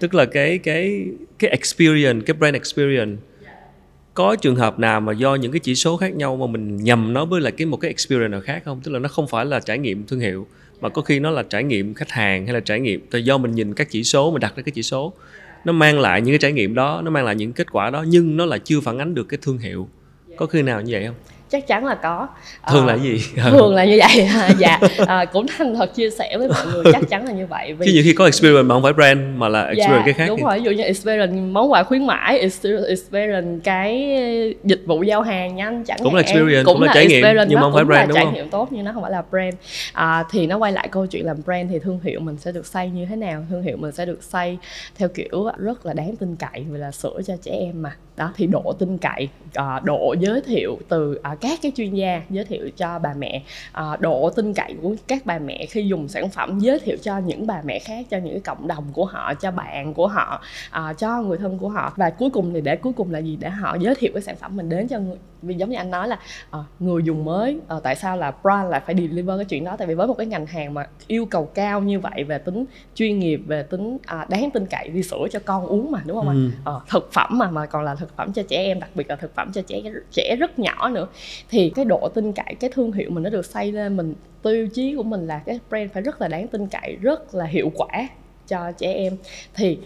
tức 0.00 0.14
là 0.14 0.24
cái 0.24 0.58
cái 0.58 1.06
cái 1.38 1.50
experience, 1.50 2.24
cái 2.26 2.34
brand 2.34 2.54
experience 2.54 3.22
có 4.14 4.36
trường 4.36 4.56
hợp 4.56 4.78
nào 4.78 5.00
mà 5.00 5.12
do 5.12 5.34
những 5.34 5.52
cái 5.52 5.60
chỉ 5.60 5.74
số 5.74 5.96
khác 5.96 6.14
nhau 6.14 6.36
mà 6.36 6.46
mình 6.46 6.76
nhầm 6.76 7.12
nó 7.12 7.24
với 7.24 7.40
lại 7.40 7.52
cái 7.52 7.66
một 7.66 7.76
cái 7.76 7.88
experience 7.88 8.28
nào 8.28 8.40
khác 8.40 8.62
không? 8.64 8.80
Tức 8.84 8.92
là 8.92 8.98
nó 8.98 9.08
không 9.08 9.28
phải 9.28 9.44
là 9.44 9.60
trải 9.60 9.78
nghiệm 9.78 10.06
thương 10.06 10.20
hiệu, 10.20 10.46
mà 10.80 10.88
có 10.88 11.02
khi 11.02 11.20
nó 11.20 11.30
là 11.30 11.42
trải 11.42 11.64
nghiệm 11.64 11.94
khách 11.94 12.10
hàng 12.10 12.46
hay 12.46 12.54
là 12.54 12.60
trải 12.60 12.80
nghiệm, 12.80 13.06
tại 13.10 13.24
do 13.24 13.38
mình 13.38 13.54
nhìn 13.54 13.74
các 13.74 13.90
chỉ 13.90 14.04
số, 14.04 14.30
mình 14.30 14.40
đặt 14.40 14.56
ra 14.56 14.62
cái 14.62 14.72
chỉ 14.74 14.82
số, 14.82 15.12
nó 15.64 15.72
mang 15.72 16.00
lại 16.00 16.20
những 16.20 16.32
cái 16.32 16.38
trải 16.38 16.52
nghiệm 16.52 16.74
đó, 16.74 17.00
nó 17.04 17.10
mang 17.10 17.24
lại 17.24 17.34
những 17.34 17.52
kết 17.52 17.72
quả 17.72 17.90
đó, 17.90 18.04
nhưng 18.08 18.36
nó 18.36 18.46
là 18.46 18.58
chưa 18.58 18.80
phản 18.80 18.98
ánh 18.98 19.14
được 19.14 19.24
cái 19.28 19.38
thương 19.42 19.58
hiệu. 19.58 19.88
Có 20.36 20.46
khi 20.46 20.62
nào 20.62 20.80
như 20.80 20.92
vậy 20.92 21.06
không? 21.06 21.14
Chắc 21.54 21.66
chắn 21.66 21.86
là 21.86 21.94
có. 21.94 22.28
Thường 22.70 22.86
à, 22.86 22.92
là 22.92 22.98
gì? 23.02 23.20
thường 23.50 23.74
là 23.74 23.84
như 23.84 23.98
vậy. 24.00 24.30
Dạ 24.58 24.78
à, 25.06 25.24
cũng 25.24 25.46
thành 25.58 25.74
thật 25.74 25.94
chia 25.94 26.10
sẻ 26.10 26.36
với 26.38 26.48
mọi 26.48 26.66
người 26.66 26.84
chắc 26.92 27.02
chắn 27.08 27.26
là 27.26 27.32
như 27.32 27.46
vậy 27.46 27.72
vì 27.72 27.86
chứ 27.86 27.92
nhiều 27.92 28.02
khi 28.04 28.12
có 28.12 28.24
experience 28.24 28.62
mà 28.62 28.74
không 28.74 28.82
phải 28.82 28.92
brand 28.92 29.20
mà 29.36 29.48
là 29.48 29.62
experience 29.62 29.96
dạ, 29.96 30.02
cái 30.04 30.14
khác 30.14 30.24
đúng 30.28 30.38
thì... 30.38 30.44
rồi 30.44 30.58
ví 30.58 30.64
dụ 30.64 30.70
như 30.70 30.82
experience 30.82 31.34
món 31.34 31.72
quà 31.72 31.82
khuyến 31.82 32.06
mãi 32.06 32.38
experience 32.38 33.60
cái 33.64 34.16
dịch 34.64 34.82
vụ 34.86 35.02
giao 35.02 35.22
hàng 35.22 35.56
nhanh 35.56 35.84
chẳng 35.84 35.98
cũng 36.02 36.14
là 36.14 36.22
experience 36.22 36.64
cũng, 36.64 36.74
cũng 36.74 36.82
là, 36.82 36.86
là 36.86 36.94
trải 36.94 37.06
nghiệm 37.06 37.24
nhưng 37.48 37.60
mà 37.60 37.60
không 37.60 37.74
phải 37.74 37.84
brand 37.84 38.08
đúng 38.08 38.14
trải 38.14 38.24
không? 38.24 38.34
nghiệm 38.34 38.48
tốt 38.48 38.68
nhưng 38.70 38.84
nó 38.84 38.92
không 38.92 39.02
phải 39.02 39.12
là 39.12 39.22
brand. 39.30 39.54
À, 39.92 40.24
thì 40.30 40.46
nó 40.46 40.58
quay 40.58 40.72
lại 40.72 40.88
câu 40.90 41.06
chuyện 41.06 41.26
làm 41.26 41.36
brand 41.44 41.70
thì 41.70 41.78
thương 41.78 42.00
hiệu 42.04 42.20
mình 42.20 42.36
sẽ 42.38 42.52
được 42.52 42.66
xây 42.66 42.90
như 42.90 43.06
thế 43.06 43.16
nào? 43.16 43.44
Thương 43.50 43.62
hiệu 43.62 43.76
mình 43.76 43.92
sẽ 43.92 44.06
được 44.06 44.22
xây 44.22 44.58
theo 44.98 45.08
kiểu 45.08 45.50
rất 45.58 45.86
là 45.86 45.92
đáng 45.92 46.16
tin 46.16 46.36
cậy 46.36 46.64
vì 46.70 46.78
là 46.78 46.90
sữa 46.90 47.20
cho 47.26 47.34
trẻ 47.42 47.52
em 47.52 47.82
mà 47.82 47.96
đó, 48.16 48.32
thì 48.36 48.46
độ 48.46 48.74
tin 48.78 48.98
cậy 48.98 49.28
ờ, 49.54 49.80
độ 49.84 50.14
giới 50.20 50.40
thiệu 50.40 50.78
từ 50.88 51.20
à, 51.22 51.36
các 51.40 51.58
cái 51.62 51.72
chuyên 51.76 51.94
gia 51.94 52.22
giới 52.30 52.44
thiệu 52.44 52.70
cho 52.76 52.98
bà 52.98 53.14
mẹ. 53.18 53.42
Ờ, 53.72 53.96
độ 54.00 54.30
tin 54.30 54.54
cậy 54.54 54.74
của 54.82 54.94
các 55.08 55.26
bà 55.26 55.38
mẹ 55.38 55.66
khi 55.66 55.86
dùng 55.86 56.08
sản 56.08 56.28
phẩm 56.28 56.58
giới 56.58 56.78
thiệu 56.78 56.96
cho 57.02 57.18
những 57.18 57.46
bà 57.46 57.62
mẹ 57.64 57.78
khác, 57.78 58.06
cho 58.10 58.18
những 58.18 58.32
cái 58.34 58.40
cộng 58.40 58.68
đồng 58.68 58.84
của 58.92 59.04
họ, 59.04 59.34
cho 59.34 59.50
bạn 59.50 59.94
của 59.94 60.06
họ 60.06 60.42
ờ, 60.70 60.94
cho 60.98 61.22
người 61.22 61.38
thân 61.38 61.58
của 61.58 61.68
họ. 61.68 61.92
Và 61.96 62.10
cuối 62.10 62.30
cùng 62.30 62.54
thì 62.54 62.60
để 62.60 62.76
cuối 62.76 62.92
cùng 62.92 63.12
là 63.12 63.18
gì? 63.18 63.36
Để 63.40 63.50
họ 63.50 63.76
giới 63.80 63.94
thiệu 63.94 64.10
cái 64.14 64.22
sản 64.22 64.36
phẩm 64.36 64.56
mình 64.56 64.68
đến 64.68 64.88
cho 64.88 64.98
người 64.98 65.16
vì 65.46 65.54
giống 65.54 65.70
như 65.70 65.76
anh 65.76 65.90
nói 65.90 66.08
là 66.08 66.18
à, 66.50 66.58
người 66.78 67.02
dùng 67.02 67.24
mới 67.24 67.58
à, 67.68 67.76
tại 67.82 67.96
sao 67.96 68.16
là 68.16 68.32
brand 68.42 68.70
lại 68.70 68.80
phải 68.86 68.94
deliver 68.94 69.38
cái 69.38 69.44
chuyện 69.44 69.64
đó? 69.64 69.76
Tại 69.76 69.86
vì 69.86 69.94
với 69.94 70.06
một 70.06 70.14
cái 70.14 70.26
ngành 70.26 70.46
hàng 70.46 70.74
mà 70.74 70.86
yêu 71.06 71.26
cầu 71.26 71.50
cao 71.54 71.80
như 71.80 72.00
vậy 72.00 72.24
về 72.24 72.38
tính 72.38 72.64
chuyên 72.94 73.18
nghiệp 73.18 73.40
về 73.46 73.62
tính 73.62 73.98
à, 74.06 74.26
đáng 74.28 74.50
tin 74.50 74.66
cậy 74.66 74.88
đi 74.88 75.02
sữa 75.02 75.26
cho 75.30 75.38
con 75.44 75.66
uống 75.66 75.90
mà 75.90 76.02
đúng 76.06 76.16
không 76.16 76.28
ừ. 76.28 76.32
anh 76.32 76.50
à, 76.64 76.72
thực 76.90 77.12
phẩm 77.12 77.38
mà 77.38 77.50
mà 77.50 77.66
còn 77.66 77.84
là 77.84 77.94
thực 77.94 78.16
phẩm 78.16 78.32
cho 78.32 78.42
trẻ 78.48 78.56
em 78.56 78.80
đặc 78.80 78.90
biệt 78.94 79.10
là 79.10 79.16
thực 79.16 79.34
phẩm 79.34 79.52
cho 79.52 79.62
trẻ 79.62 79.82
trẻ 80.10 80.36
rất 80.36 80.58
nhỏ 80.58 80.88
nữa. 80.88 81.06
Thì 81.48 81.70
cái 81.70 81.84
độ 81.84 82.08
tin 82.14 82.32
cậy 82.32 82.56
cái 82.60 82.70
thương 82.74 82.92
hiệu 82.92 83.10
mình 83.10 83.22
nó 83.22 83.30
được 83.30 83.46
xây 83.46 83.72
lên 83.72 83.96
mình 83.96 84.14
tiêu 84.42 84.68
chí 84.68 84.94
của 84.96 85.02
mình 85.02 85.26
là 85.26 85.38
cái 85.38 85.60
brand 85.68 85.92
phải 85.92 86.02
rất 86.02 86.20
là 86.20 86.28
đáng 86.28 86.48
tin 86.48 86.66
cậy 86.66 86.96
rất 87.00 87.34
là 87.34 87.44
hiệu 87.44 87.72
quả 87.74 88.08
cho 88.48 88.72
trẻ 88.72 88.92
em. 88.92 89.16
Thì 89.54 89.78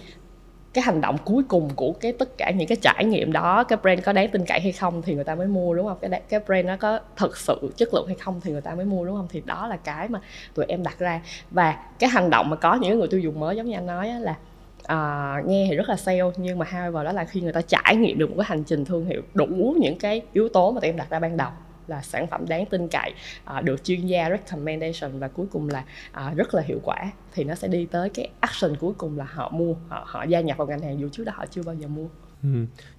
cái 0.79 0.83
hành 0.83 1.01
động 1.01 1.17
cuối 1.25 1.43
cùng 1.49 1.71
của 1.77 1.93
cái 2.01 2.13
tất 2.13 2.39
cả 2.39 2.51
những 2.51 2.69
cái 2.69 2.77
trải 2.83 3.05
nghiệm 3.05 3.33
đó 3.33 3.65
cái 3.65 3.79
brand 3.83 4.01
có 4.05 4.13
đáng 4.13 4.29
tin 4.29 4.45
cậy 4.47 4.61
hay 4.61 4.73
không 4.73 5.03
thì 5.03 5.15
người 5.15 5.25
ta 5.25 5.35
mới 5.35 5.47
mua 5.47 5.75
đúng 5.75 5.87
không? 5.87 5.99
Cái 6.01 6.21
cái 6.29 6.41
brand 6.47 6.67
nó 6.67 6.77
có 6.77 6.99
thực 7.17 7.37
sự 7.37 7.73
chất 7.77 7.95
lượng 7.95 8.07
hay 8.07 8.17
không 8.17 8.41
thì 8.41 8.53
người 8.53 8.61
ta 8.61 8.75
mới 8.75 8.85
mua 8.85 9.05
đúng 9.05 9.17
không? 9.17 9.27
Thì 9.31 9.43
đó 9.45 9.67
là 9.67 9.77
cái 9.77 10.09
mà 10.09 10.21
tụi 10.55 10.65
em 10.69 10.83
đặt 10.83 10.99
ra. 10.99 11.21
Và 11.51 11.77
cái 11.99 12.11
hành 12.11 12.31
động 12.31 12.51
mà 12.51 12.57
có 12.57 12.75
những 12.75 12.99
người 12.99 13.09
tiêu 13.09 13.21
dùng 13.21 13.41
mới 13.41 13.57
giống 13.57 13.67
như 13.67 13.75
anh 13.75 13.87
nói 13.87 14.09
là 14.09 14.35
uh, 14.83 15.47
nghe 15.47 15.67
thì 15.71 15.77
rất 15.77 15.89
là 15.89 15.97
sale 15.97 16.23
nhưng 16.37 16.59
mà 16.59 16.67
hai 16.69 16.91
vào 16.91 17.05
đó 17.05 17.13
là 17.13 17.25
khi 17.25 17.41
người 17.41 17.53
ta 17.53 17.61
trải 17.61 17.97
nghiệm 17.97 18.19
được 18.19 18.31
một 18.31 18.37
cái 18.39 18.47
hành 18.49 18.65
trình 18.65 18.85
thương 18.85 19.07
hiệu 19.07 19.23
đủ 19.35 19.77
những 19.81 19.99
cái 19.99 20.23
yếu 20.33 20.49
tố 20.49 20.71
mà 20.71 20.81
tụi 20.81 20.89
em 20.89 20.97
đặt 20.97 21.11
ra 21.11 21.19
ban 21.19 21.37
đầu 21.37 21.51
là 21.89 22.03
sản 22.03 22.27
phẩm 22.27 22.49
đáng 22.49 22.67
tin 22.67 22.89
cậy 22.89 23.13
à, 23.45 23.61
được 23.61 23.85
chuyên 23.85 24.07
gia 24.07 24.31
recommendation 24.31 25.19
và 25.19 25.29
cuối 25.29 25.47
cùng 25.53 25.69
là 25.69 25.85
à, 26.13 26.33
rất 26.37 26.55
là 26.55 26.63
hiệu 26.63 26.81
quả 26.85 27.13
thì 27.35 27.45
nó 27.45 27.55
sẽ 27.55 27.69
đi 27.69 27.87
tới 27.91 28.11
cái 28.11 28.29
action 28.41 28.77
cuối 28.77 28.93
cùng 28.99 29.19
là 29.19 29.25
họ 29.25 29.51
mua 29.51 29.75
họ, 29.89 30.05
họ 30.07 30.25
gia 30.25 30.41
nhập 30.41 30.57
vào 30.57 30.67
ngành 30.67 30.81
hàng 30.81 31.01
dù 31.01 31.09
trước 31.09 31.25
đó 31.25 31.33
họ 31.37 31.47
chưa 31.51 31.63
bao 31.63 31.75
giờ 31.75 31.89
mua 31.89 32.07
Ừ. 32.43 32.49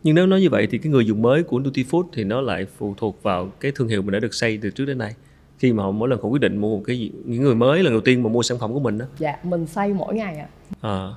Nhưng 0.04 0.16
nếu 0.16 0.28
nói 0.28 0.42
như 0.42 0.50
vậy 0.50 0.68
thì 0.72 0.78
cái 0.78 0.92
người 0.92 1.06
dùng 1.06 1.22
mới 1.22 1.44
của 1.44 1.62
Duty 1.66 1.84
Food 1.84 2.04
thì 2.14 2.24
nó 2.24 2.42
lại 2.42 2.66
phụ 2.78 2.94
thuộc 2.98 3.24
vào 3.24 3.52
cái 3.60 3.72
thương 3.76 3.88
hiệu 3.88 4.02
mình 4.02 4.12
đã 4.12 4.20
được 4.20 4.34
xây 4.34 4.60
từ 4.62 4.70
trước 4.70 4.86
đến 4.86 4.98
nay. 4.98 5.16
Khi 5.58 5.74
mà 5.74 5.84
họ 5.84 5.92
mỗi 5.92 6.10
lần 6.10 6.22
họ 6.22 6.30
quyết 6.30 6.42
định 6.42 6.58
mua 6.58 6.78
một 6.78 6.84
cái 6.86 7.00
gì, 7.00 7.12
những 7.26 7.44
người 7.44 7.56
mới 7.56 7.84
lần 7.84 7.94
đầu 7.94 8.02
tiên 8.02 8.24
mà 8.24 8.30
mua 8.30 8.44
sản 8.44 8.60
phẩm 8.60 8.74
của 8.74 8.80
mình 8.80 8.98
đó. 8.98 9.06
dạ 9.18 9.36
mình 9.44 9.66
xây 9.66 9.94
mỗi 9.94 10.16
ngày 10.16 10.38
ạ 10.38 10.48
à. 10.82 10.90
À, 10.90 11.10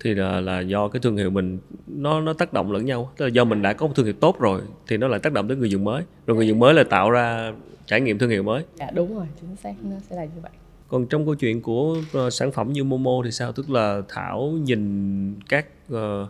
thì 0.00 0.14
là, 0.14 0.40
là 0.40 0.60
do 0.60 0.88
cái 0.88 1.00
thương 1.00 1.16
hiệu 1.16 1.30
mình 1.30 1.58
nó 1.86 2.20
nó 2.20 2.32
tác 2.32 2.52
động 2.52 2.72
lẫn 2.72 2.84
nhau. 2.84 3.10
Tức 3.16 3.24
là 3.24 3.30
do 3.30 3.44
mình 3.44 3.62
đã 3.62 3.72
có 3.72 3.86
một 3.86 3.92
thương 3.96 4.06
hiệu 4.06 4.14
tốt 4.20 4.40
rồi 4.40 4.60
thì 4.86 4.96
nó 4.96 5.08
lại 5.08 5.20
tác 5.20 5.32
động 5.32 5.48
tới 5.48 5.56
người 5.56 5.70
dùng 5.70 5.84
mới. 5.84 6.02
Rồi 6.26 6.36
người 6.36 6.48
dùng 6.48 6.58
mới 6.58 6.74
là 6.74 6.84
tạo 6.84 7.10
ra 7.10 7.52
trải 7.86 8.00
nghiệm 8.00 8.18
thương 8.18 8.30
hiệu 8.30 8.42
mới. 8.42 8.62
dạ 8.78 8.90
đúng 8.94 9.16
rồi 9.16 9.26
chính 9.40 9.56
xác 9.56 9.74
nó 9.82 9.96
sẽ 10.10 10.16
là 10.16 10.24
như 10.24 10.40
vậy 10.42 10.50
Còn 10.88 11.06
trong 11.06 11.24
câu 11.24 11.34
chuyện 11.34 11.62
của 11.62 11.96
ờ, 12.12 12.30
sản 12.30 12.52
phẩm 12.52 12.72
như 12.72 12.84
Momo 12.84 13.22
thì 13.24 13.30
sao? 13.30 13.52
Tức 13.52 13.70
là 13.70 14.02
Thảo 14.08 14.50
nhìn 14.62 15.34
các 15.48 15.66
ờ, 15.90 16.28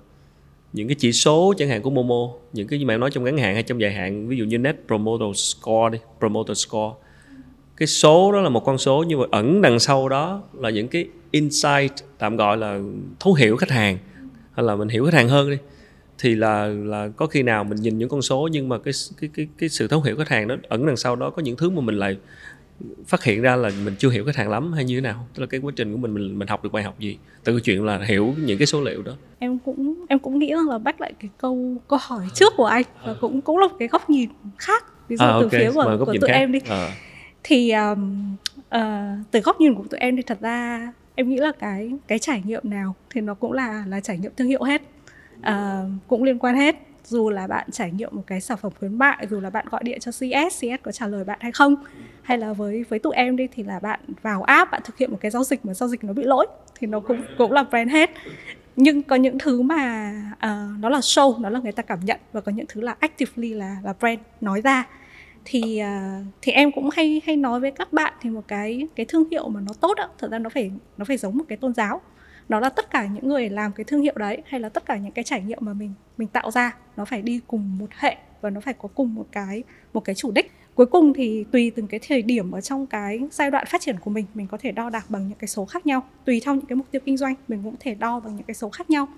những 0.72 0.88
cái 0.88 0.96
chỉ 0.98 1.12
số 1.12 1.54
chẳng 1.58 1.68
hạn 1.68 1.82
của 1.82 1.90
Momo, 1.90 2.32
những 2.52 2.68
cái 2.68 2.78
như 2.78 2.86
mà 2.86 2.94
em 2.94 3.00
nói 3.00 3.10
trong 3.10 3.24
ngắn 3.24 3.38
hạn 3.38 3.54
hay 3.54 3.62
trong 3.62 3.80
dài 3.80 3.92
hạn, 3.92 4.28
ví 4.28 4.36
dụ 4.36 4.44
như 4.44 4.58
Net 4.58 4.76
Promoter 4.86 5.28
Score 5.36 5.92
đi, 5.92 5.98
Promoter 6.18 6.58
Score. 6.66 6.94
Cái 7.80 7.86
số 7.86 8.32
đó 8.32 8.40
là 8.40 8.48
một 8.48 8.64
con 8.64 8.78
số 8.78 9.04
nhưng 9.08 9.20
mà 9.20 9.26
ẩn 9.30 9.62
đằng 9.62 9.78
sau 9.78 10.08
đó 10.08 10.42
là 10.52 10.70
những 10.70 10.88
cái 10.88 11.08
insight 11.30 11.92
tạm 12.18 12.36
gọi 12.36 12.56
là 12.56 12.80
thấu 13.20 13.34
hiểu 13.34 13.56
khách 13.56 13.70
hàng 13.70 13.98
hay 14.52 14.66
là 14.66 14.76
mình 14.76 14.88
hiểu 14.88 15.04
khách 15.04 15.14
hàng 15.14 15.28
hơn 15.28 15.50
đi. 15.50 15.56
Thì 16.18 16.34
là 16.34 16.66
là 16.66 17.08
có 17.16 17.26
khi 17.26 17.42
nào 17.42 17.64
mình 17.64 17.78
nhìn 17.80 17.98
những 17.98 18.08
con 18.08 18.22
số 18.22 18.48
nhưng 18.52 18.68
mà 18.68 18.78
cái 18.78 18.94
cái 19.20 19.30
cái 19.34 19.48
cái 19.58 19.68
sự 19.68 19.88
thấu 19.88 20.02
hiểu 20.02 20.16
khách 20.16 20.28
hàng 20.28 20.48
đó 20.48 20.56
ẩn 20.68 20.86
đằng 20.86 20.96
sau 20.96 21.16
đó 21.16 21.30
có 21.30 21.42
những 21.42 21.56
thứ 21.56 21.70
mà 21.70 21.80
mình 21.80 21.98
lại 21.98 22.16
phát 23.06 23.24
hiện 23.24 23.42
ra 23.42 23.56
là 23.56 23.70
mình 23.84 23.94
chưa 23.98 24.10
hiểu 24.10 24.24
khách 24.24 24.36
hàng 24.36 24.50
lắm 24.50 24.72
hay 24.72 24.84
như 24.84 24.94
thế 24.94 25.00
nào? 25.00 25.28
Tức 25.34 25.40
là 25.40 25.46
cái 25.46 25.60
quá 25.60 25.72
trình 25.76 25.92
của 25.92 25.98
mình 25.98 26.14
mình 26.14 26.38
mình 26.38 26.48
học 26.48 26.64
được 26.64 26.72
bài 26.72 26.82
học 26.82 26.98
gì? 26.98 27.18
Từ 27.44 27.52
cái 27.52 27.60
chuyện 27.60 27.84
là 27.84 27.98
hiểu 27.98 28.34
những 28.38 28.58
cái 28.58 28.66
số 28.66 28.80
liệu 28.80 29.02
đó. 29.02 29.12
Em 29.38 29.58
cũng 29.58 30.04
em 30.08 30.18
cũng 30.18 30.38
nghĩ 30.38 30.50
rằng 30.50 30.68
là 30.68 30.78
back 30.78 31.00
lại 31.00 31.12
cái 31.20 31.30
câu 31.38 31.76
câu 31.88 31.98
hỏi 32.02 32.24
trước 32.34 32.52
của 32.56 32.66
anh 32.66 32.84
và 33.06 33.14
cũng 33.20 33.40
cũng 33.40 33.58
là 33.58 33.68
một 33.68 33.76
cái 33.78 33.88
góc 33.88 34.10
nhìn 34.10 34.30
khác. 34.58 34.84
Ví 35.08 35.16
dụ 35.16 35.24
à, 35.24 35.36
từ 35.40 35.42
ok 35.42 35.52
phía 35.52 35.70
của, 35.74 35.84
mời 35.84 35.98
của 35.98 36.04
tụi 36.04 36.28
khác. 36.28 36.34
em 36.34 36.52
đi. 36.52 36.58
À, 36.68 36.96
thì 37.42 37.70
um, 37.70 38.36
uh, 38.58 38.80
từ 39.30 39.40
góc 39.40 39.60
nhìn 39.60 39.74
của 39.74 39.84
tụi 39.90 40.00
em 40.00 40.16
thì 40.16 40.22
thật 40.22 40.40
ra 40.40 40.92
em 41.14 41.28
nghĩ 41.28 41.36
là 41.36 41.52
cái 41.58 41.92
cái 42.06 42.18
trải 42.18 42.42
nghiệm 42.44 42.70
nào 42.70 42.94
thì 43.10 43.20
nó 43.20 43.34
cũng 43.34 43.52
là 43.52 43.84
là 43.88 44.00
trải 44.00 44.18
nghiệm 44.18 44.32
thương 44.36 44.48
hiệu 44.48 44.62
hết. 44.62 44.82
Uh, 45.38 45.90
cũng 46.08 46.22
liên 46.22 46.38
quan 46.38 46.56
hết. 46.56 46.76
Dù 47.04 47.30
là 47.30 47.46
bạn 47.46 47.70
trải 47.70 47.90
nghiệm 47.90 48.08
một 48.12 48.22
cái 48.26 48.40
sản 48.40 48.58
phẩm 48.58 48.72
khuyến 48.78 48.98
mại 48.98 49.26
dù 49.30 49.40
là 49.40 49.50
bạn 49.50 49.66
gọi 49.70 49.80
điện 49.84 50.00
cho 50.00 50.12
CS 50.12 50.58
CS 50.58 50.82
có 50.82 50.92
trả 50.92 51.06
lời 51.06 51.24
bạn 51.24 51.38
hay 51.40 51.52
không 51.52 51.76
hay 52.22 52.38
là 52.38 52.52
với 52.52 52.84
với 52.88 52.98
tụi 52.98 53.14
em 53.14 53.36
đi 53.36 53.48
thì 53.54 53.62
là 53.62 53.78
bạn 53.78 54.00
vào 54.22 54.42
app 54.42 54.70
bạn 54.70 54.80
thực 54.84 54.98
hiện 54.98 55.10
một 55.10 55.18
cái 55.20 55.30
giao 55.30 55.44
dịch 55.44 55.64
mà 55.64 55.74
giao 55.74 55.88
dịch 55.88 56.04
nó 56.04 56.12
bị 56.12 56.22
lỗi 56.22 56.46
thì 56.78 56.86
nó 56.86 57.00
cũng 57.00 57.22
cũng 57.38 57.52
là 57.52 57.62
brand 57.62 57.90
hết. 57.90 58.10
Nhưng 58.76 59.02
có 59.02 59.16
những 59.16 59.38
thứ 59.38 59.62
mà 59.62 60.12
uh, 60.32 60.80
nó 60.80 60.88
là 60.88 60.98
show 60.98 61.40
nó 61.40 61.50
là 61.50 61.60
người 61.60 61.72
ta 61.72 61.82
cảm 61.82 62.00
nhận 62.04 62.20
và 62.32 62.40
có 62.40 62.52
những 62.52 62.66
thứ 62.68 62.80
là 62.80 62.96
actively 63.00 63.54
là 63.54 63.76
là 63.84 63.94
brand 64.00 64.20
nói 64.40 64.60
ra 64.60 64.84
thì 65.44 65.78
à, 65.78 66.20
thì 66.42 66.52
em 66.52 66.72
cũng 66.72 66.88
hay 66.92 67.22
hay 67.26 67.36
nói 67.36 67.60
với 67.60 67.70
các 67.70 67.92
bạn 67.92 68.12
thì 68.20 68.30
một 68.30 68.48
cái 68.48 68.88
cái 68.96 69.06
thương 69.06 69.30
hiệu 69.30 69.48
mà 69.48 69.60
nó 69.60 69.72
tốt 69.80 69.96
á, 69.96 70.08
thật 70.18 70.30
ra 70.30 70.38
nó 70.38 70.50
phải 70.50 70.70
nó 70.96 71.04
phải 71.04 71.16
giống 71.16 71.38
một 71.38 71.44
cái 71.48 71.58
tôn 71.58 71.74
giáo. 71.74 72.00
Nó 72.48 72.60
là 72.60 72.68
tất 72.68 72.90
cả 72.90 73.06
những 73.06 73.28
người 73.28 73.48
làm 73.48 73.72
cái 73.72 73.84
thương 73.84 74.02
hiệu 74.02 74.14
đấy, 74.16 74.42
hay 74.46 74.60
là 74.60 74.68
tất 74.68 74.86
cả 74.86 74.96
những 74.96 75.12
cái 75.12 75.24
trải 75.24 75.42
nghiệm 75.42 75.58
mà 75.60 75.72
mình 75.72 75.92
mình 76.18 76.28
tạo 76.28 76.50
ra, 76.50 76.76
nó 76.96 77.04
phải 77.04 77.22
đi 77.22 77.40
cùng 77.46 77.78
một 77.78 77.90
hệ 77.92 78.16
và 78.40 78.50
nó 78.50 78.60
phải 78.60 78.74
có 78.74 78.88
cùng 78.94 79.14
một 79.14 79.26
cái 79.32 79.62
một 79.92 80.04
cái 80.04 80.14
chủ 80.14 80.30
đích. 80.30 80.52
Cuối 80.74 80.86
cùng 80.86 81.12
thì 81.14 81.44
tùy 81.52 81.72
từng 81.76 81.86
cái 81.86 82.00
thời 82.08 82.22
điểm 82.22 82.50
ở 82.50 82.60
trong 82.60 82.86
cái 82.86 83.20
giai 83.30 83.50
đoạn 83.50 83.66
phát 83.68 83.80
triển 83.80 83.96
của 84.00 84.10
mình 84.10 84.26
mình 84.34 84.46
có 84.46 84.58
thể 84.60 84.72
đo 84.72 84.90
đạc 84.90 85.04
bằng 85.08 85.28
những 85.28 85.38
cái 85.38 85.48
số 85.48 85.64
khác 85.64 85.86
nhau. 85.86 86.02
Tùy 86.24 86.40
theo 86.44 86.54
những 86.54 86.66
cái 86.66 86.76
mục 86.76 86.86
tiêu 86.90 87.00
kinh 87.04 87.16
doanh, 87.16 87.34
mình 87.48 87.60
cũng 87.62 87.72
có 87.72 87.78
thể 87.80 87.94
đo 87.94 88.20
bằng 88.20 88.36
những 88.36 88.46
cái 88.46 88.54
số 88.54 88.70
khác 88.70 88.90
nhau. 88.90 89.08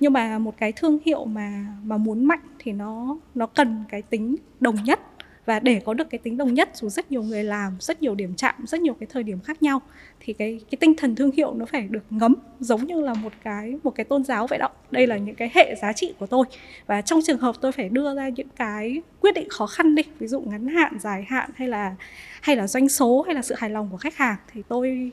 Nhưng 0.00 0.12
mà 0.12 0.38
một 0.38 0.54
cái 0.58 0.72
thương 0.72 0.98
hiệu 1.04 1.24
mà 1.24 1.66
mà 1.84 1.96
muốn 1.96 2.24
mạnh 2.24 2.40
thì 2.58 2.72
nó 2.72 3.18
nó 3.34 3.46
cần 3.46 3.84
cái 3.88 4.02
tính 4.02 4.36
đồng 4.60 4.76
nhất 4.84 5.00
và 5.48 5.58
để 5.58 5.80
có 5.84 5.94
được 5.94 6.10
cái 6.10 6.18
tính 6.18 6.36
đồng 6.36 6.54
nhất 6.54 6.70
dù 6.74 6.88
rất 6.88 7.10
nhiều 7.10 7.22
người 7.22 7.44
làm 7.44 7.76
rất 7.80 8.02
nhiều 8.02 8.14
điểm 8.14 8.34
chạm 8.34 8.54
rất 8.66 8.80
nhiều 8.80 8.94
cái 8.94 9.06
thời 9.10 9.22
điểm 9.22 9.40
khác 9.40 9.62
nhau 9.62 9.80
thì 10.20 10.32
cái 10.32 10.60
cái 10.70 10.76
tinh 10.80 10.94
thần 10.96 11.16
thương 11.16 11.30
hiệu 11.30 11.54
nó 11.54 11.66
phải 11.66 11.82
được 11.82 12.02
ngấm 12.10 12.34
giống 12.60 12.86
như 12.86 13.00
là 13.00 13.14
một 13.14 13.32
cái 13.44 13.74
một 13.82 13.90
cái 13.90 14.04
tôn 14.04 14.24
giáo 14.24 14.46
vậy 14.46 14.58
đó. 14.58 14.68
Đây 14.90 15.06
là 15.06 15.16
những 15.16 15.34
cái 15.34 15.50
hệ 15.54 15.74
giá 15.82 15.92
trị 15.92 16.14
của 16.18 16.26
tôi. 16.26 16.44
Và 16.86 17.00
trong 17.00 17.20
trường 17.26 17.38
hợp 17.38 17.54
tôi 17.60 17.72
phải 17.72 17.88
đưa 17.88 18.14
ra 18.14 18.28
những 18.28 18.48
cái 18.56 19.02
quyết 19.20 19.34
định 19.34 19.48
khó 19.48 19.66
khăn 19.66 19.94
đi 19.94 20.02
ví 20.18 20.26
dụ 20.26 20.40
ngắn 20.40 20.66
hạn 20.66 20.96
dài 21.00 21.24
hạn 21.28 21.50
hay 21.54 21.68
là 21.68 21.94
hay 22.40 22.56
là 22.56 22.66
doanh 22.66 22.88
số 22.88 23.22
hay 23.22 23.34
là 23.34 23.42
sự 23.42 23.54
hài 23.58 23.70
lòng 23.70 23.88
của 23.90 23.96
khách 23.96 24.16
hàng 24.16 24.36
thì 24.52 24.62
tôi 24.68 25.12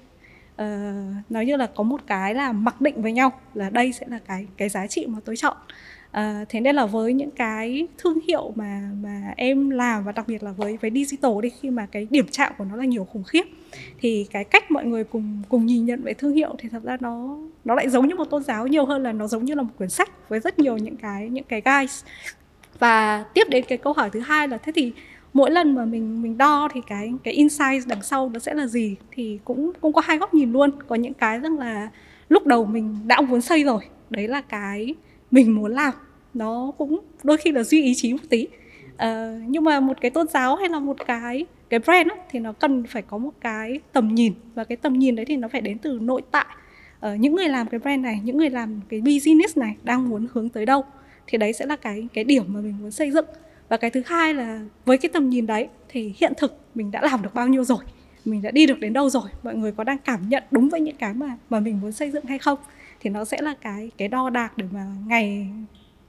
uh, 0.54 0.66
nói 1.30 1.46
như 1.46 1.56
là 1.56 1.68
có 1.76 1.84
một 1.84 2.02
cái 2.08 2.34
là 2.34 2.52
mặc 2.52 2.82
định 2.82 3.02
với 3.02 3.12
nhau 3.12 3.32
là 3.54 3.70
đây 3.70 3.92
sẽ 3.92 4.06
là 4.10 4.20
cái 4.28 4.48
cái 4.58 4.70
giá 4.70 4.88
trị 4.88 5.06
mà 5.08 5.20
tôi 5.26 5.38
chọn. 5.38 5.58
À, 6.16 6.46
thế 6.50 6.60
nên 6.60 6.76
là 6.76 6.86
với 6.86 7.14
những 7.14 7.32
cái 7.32 7.88
thương 7.98 8.20
hiệu 8.28 8.54
mà 8.56 8.90
mà 9.02 9.34
em 9.38 9.70
làm 9.70 10.06
và 10.06 10.12
đặc 10.12 10.28
biệt 10.28 10.44
là 10.44 10.52
với 10.52 10.78
với 10.82 10.92
digital 10.92 11.32
đi 11.42 11.50
khi 11.62 11.70
mà 11.70 11.86
cái 11.92 12.08
điểm 12.10 12.26
chạm 12.32 12.54
của 12.58 12.66
nó 12.66 12.76
là 12.76 12.86
nhiều 12.86 13.06
khủng 13.06 13.24
khiếp 13.24 13.44
thì 14.00 14.28
cái 14.32 14.44
cách 14.44 14.72
mọi 14.72 14.86
người 14.86 15.04
cùng 15.04 15.42
cùng 15.50 15.66
nhìn 15.66 15.86
nhận 15.86 16.04
về 16.04 16.14
thương 16.14 16.34
hiệu 16.34 16.56
thì 16.60 16.70
thật 16.70 16.84
ra 16.84 16.98
nó 17.00 17.38
nó 17.66 17.76
lại 17.76 17.90
giống 17.90 18.08
như 18.08 18.16
một 18.16 18.26
tôn 18.26 18.44
giáo 18.44 18.68
nhiều 18.68 18.86
hơn 18.86 19.04
là 19.04 19.12
nó 19.12 19.28
giống 19.28 19.46
như 19.46 19.56
là 19.56 19.62
một 19.62 19.70
quyển 19.78 19.90
sách 19.90 20.30
với 20.30 20.40
rất 20.40 20.60
nhiều 20.60 20.78
những 20.78 20.96
cái 20.96 21.30
những 21.30 21.44
cái 21.44 21.62
guides. 21.66 22.04
Và 22.80 23.26
tiếp 23.34 23.44
đến 23.50 23.66
cái 23.68 23.78
câu 23.78 23.94
hỏi 23.94 24.10
thứ 24.10 24.20
hai 24.20 24.48
là 24.48 24.58
thế 24.58 24.72
thì 24.76 24.92
mỗi 25.34 25.52
lần 25.52 25.76
mà 25.76 25.86
mình 25.86 26.22
mình 26.22 26.38
đo 26.38 26.70
thì 26.74 26.82
cái 26.88 27.14
cái 27.24 27.34
insight 27.34 27.88
đằng 27.88 28.04
sau 28.04 28.30
nó 28.30 28.40
sẽ 28.40 28.54
là 28.54 28.68
gì? 28.68 28.96
Thì 29.12 29.40
cũng 29.46 29.72
cũng 29.82 29.94
có 29.94 30.02
hai 30.02 30.18
góc 30.18 30.34
nhìn 30.34 30.52
luôn. 30.52 30.72
Có 30.88 30.96
những 30.96 31.14
cái 31.14 31.40
rằng 31.40 31.60
là 31.60 31.90
lúc 32.30 32.46
đầu 32.46 32.66
mình 32.66 32.98
đã 33.08 33.22
muốn 33.22 33.42
xây 33.42 33.64
rồi 33.64 33.82
đấy 34.10 34.28
là 34.28 34.42
cái 34.42 34.96
mình 35.36 35.56
muốn 35.56 35.72
làm 35.72 35.94
nó 36.34 36.72
cũng 36.78 37.00
đôi 37.24 37.38
khi 37.38 37.52
là 37.52 37.64
duy 37.64 37.84
ý 37.84 37.96
chí 37.96 38.14
một 38.14 38.20
tí. 38.30 38.48
Uh, 38.94 39.00
nhưng 39.48 39.64
mà 39.64 39.80
một 39.80 39.98
cái 40.02 40.12
tôn 40.12 40.28
giáo 40.28 40.56
hay 40.56 40.70
là 40.70 40.80
một 40.80 40.98
cái 41.08 41.46
cái 41.70 41.80
brand 41.80 42.10
á, 42.10 42.16
thì 42.32 42.40
nó 42.40 42.52
cần 42.52 42.84
phải 42.88 43.02
có 43.02 43.18
một 43.18 43.32
cái 43.42 43.80
tầm 43.94 44.16
nhìn 44.16 44.34
và 44.56 44.64
cái 44.64 44.76
tầm 44.76 44.94
nhìn 44.94 45.16
đấy 45.16 45.26
thì 45.26 45.38
nó 45.38 45.48
phải 45.48 45.62
đến 45.62 45.78
từ 45.78 46.00
nội 46.02 46.22
tại. 46.32 46.46
Uh, 47.06 47.20
những 47.20 47.36
người 47.36 47.50
làm 47.50 47.68
cái 47.68 47.80
brand 47.80 48.04
này 48.04 48.20
những 48.24 48.38
người 48.38 48.50
làm 48.50 48.82
cái 48.90 49.02
business 49.02 49.58
này 49.58 49.76
đang 49.84 50.10
muốn 50.10 50.28
hướng 50.34 50.50
tới 50.50 50.66
đâu 50.66 50.84
thì 51.28 51.38
đấy 51.38 51.54
sẽ 51.54 51.66
là 51.66 51.76
cái 51.76 52.08
cái 52.14 52.24
điểm 52.24 52.44
mà 52.48 52.62
mình 52.62 52.76
muốn 52.82 52.92
xây 52.92 53.12
dựng. 53.12 53.26
Và 53.70 53.78
cái 53.78 53.90
thứ 53.90 54.02
hai 54.06 54.34
là 54.34 54.62
với 54.86 54.98
cái 54.98 55.10
tầm 55.14 55.30
nhìn 55.30 55.46
đấy 55.46 55.68
thì 55.90 56.14
hiện 56.18 56.34
thực 56.38 56.58
mình 56.76 56.92
đã 56.92 57.02
làm 57.02 57.22
được 57.22 57.34
bao 57.34 57.48
nhiêu 57.48 57.64
rồi 57.64 57.84
mình 58.26 58.42
đã 58.42 58.52
đi 58.52 58.66
được 58.66 58.80
đến 58.80 58.94
đâu 58.94 59.10
rồi 59.10 59.30
mọi 59.44 59.56
người 59.56 59.72
có 59.72 59.84
đang 59.84 59.98
cảm 59.98 60.30
nhận 60.30 60.44
đúng 60.52 60.70
với 60.70 60.82
những 60.82 60.96
cái 60.96 61.14
mà 61.14 61.38
mà 61.50 61.60
mình 61.60 61.82
muốn 61.82 61.92
xây 61.92 62.12
dựng 62.12 62.26
hay 62.26 62.40
không? 62.40 62.60
Thì 63.06 63.12
nó 63.12 63.26
sẽ 63.26 63.42
là 63.42 63.54
cái 63.62 63.92
cái 63.98 64.08
đo 64.08 64.30
đạc 64.30 64.58
để 64.58 64.66
mà 64.72 64.86
ngày, 65.08 65.48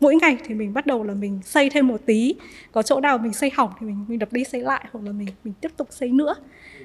mỗi 0.01 0.17
ngày 0.17 0.37
thì 0.45 0.55
mình 0.55 0.75
bắt 0.75 0.87
đầu 0.87 1.05
là 1.05 1.15
mình 1.15 1.41
xây 1.45 1.71
thêm 1.71 1.89
một 1.89 2.01
tí. 2.07 2.35
Có 2.73 2.83
chỗ 2.83 3.01
nào 3.01 3.19
mình 3.19 3.33
xây 3.33 3.51
hỏng 3.55 3.71
thì 3.81 3.87
mình 3.87 4.05
mình 4.09 4.19
đập 4.19 4.33
đi 4.33 4.45
xây 4.45 4.61
lại 4.61 4.87
hoặc 4.93 5.05
là 5.05 5.13
mình 5.13 5.29
mình 5.45 5.55
tiếp 5.61 5.69
tục 5.77 5.89
xây 5.91 6.09
nữa. 6.09 6.35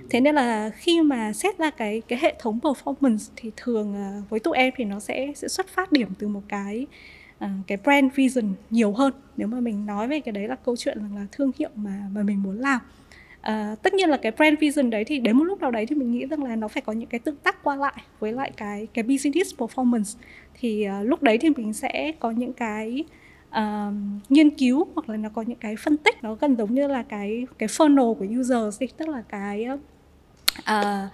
Thế 0.09 0.21
nên 0.21 0.35
là 0.35 0.69
khi 0.69 1.01
mà 1.01 1.33
xét 1.33 1.57
ra 1.57 1.69
cái 1.69 2.01
cái 2.07 2.19
hệ 2.21 2.35
thống 2.39 2.59
performance 2.59 3.31
thì 3.35 3.51
thường 3.57 3.95
à, 3.95 4.21
với 4.29 4.39
tụi 4.39 4.57
em 4.57 4.73
thì 4.77 4.85
nó 4.85 4.99
sẽ 4.99 5.31
sẽ 5.35 5.47
xuất 5.47 5.67
phát 5.67 5.91
điểm 5.91 6.09
từ 6.19 6.27
một 6.27 6.41
cái 6.47 6.87
à, 7.39 7.49
cái 7.67 7.77
brand 7.83 8.13
vision 8.15 8.53
nhiều 8.69 8.91
hơn. 8.91 9.13
Nếu 9.37 9.47
mà 9.47 9.59
mình 9.59 9.85
nói 9.85 10.07
về 10.07 10.19
cái 10.19 10.31
đấy 10.31 10.47
là 10.47 10.55
câu 10.55 10.75
chuyện 10.77 10.99
rằng 10.99 11.15
là 11.15 11.25
thương 11.31 11.51
hiệu 11.59 11.69
mà 11.75 12.03
mà 12.11 12.23
mình 12.23 12.43
muốn 12.43 12.59
làm. 12.59 12.79
À, 13.41 13.75
tất 13.81 13.93
nhiên 13.93 14.09
là 14.09 14.17
cái 14.17 14.31
brand 14.31 14.59
vision 14.59 14.89
đấy 14.89 15.03
thì 15.03 15.19
đến 15.19 15.37
một 15.37 15.43
lúc 15.43 15.61
nào 15.61 15.71
đấy 15.71 15.85
thì 15.85 15.95
mình 15.95 16.11
nghĩ 16.11 16.25
rằng 16.25 16.43
là 16.43 16.55
nó 16.55 16.67
phải 16.67 16.81
có 16.81 16.93
những 16.93 17.09
cái 17.09 17.19
tương 17.19 17.35
tác 17.35 17.63
qua 17.63 17.75
lại 17.75 17.93
với 18.19 18.33
lại 18.33 18.51
cái 18.57 18.87
cái 18.93 19.03
business 19.03 19.55
performance. 19.55 20.17
Thì 20.59 20.87
uh, 20.87 21.07
lúc 21.07 21.23
đấy 21.23 21.37
thì 21.37 21.49
mình 21.49 21.73
sẽ 21.73 22.11
có 22.19 22.31
những 22.31 22.53
cái 22.53 23.03
uh, 23.49 23.93
nghiên 24.29 24.49
cứu 24.49 24.87
hoặc 24.95 25.09
là 25.09 25.17
nó 25.17 25.29
có 25.29 25.41
những 25.41 25.57
cái 25.57 25.75
phân 25.75 25.97
tích 25.97 26.23
nó 26.23 26.35
gần 26.35 26.55
giống 26.57 26.73
như 26.73 26.87
là 26.87 27.03
cái 27.03 27.47
cái 27.57 27.69
funnel 27.69 28.13
của 28.13 28.25
users 28.39 28.81
đi. 28.81 28.87
Tức 28.97 29.09
là 29.09 29.23
cái 29.29 29.67
uh, 30.59 31.11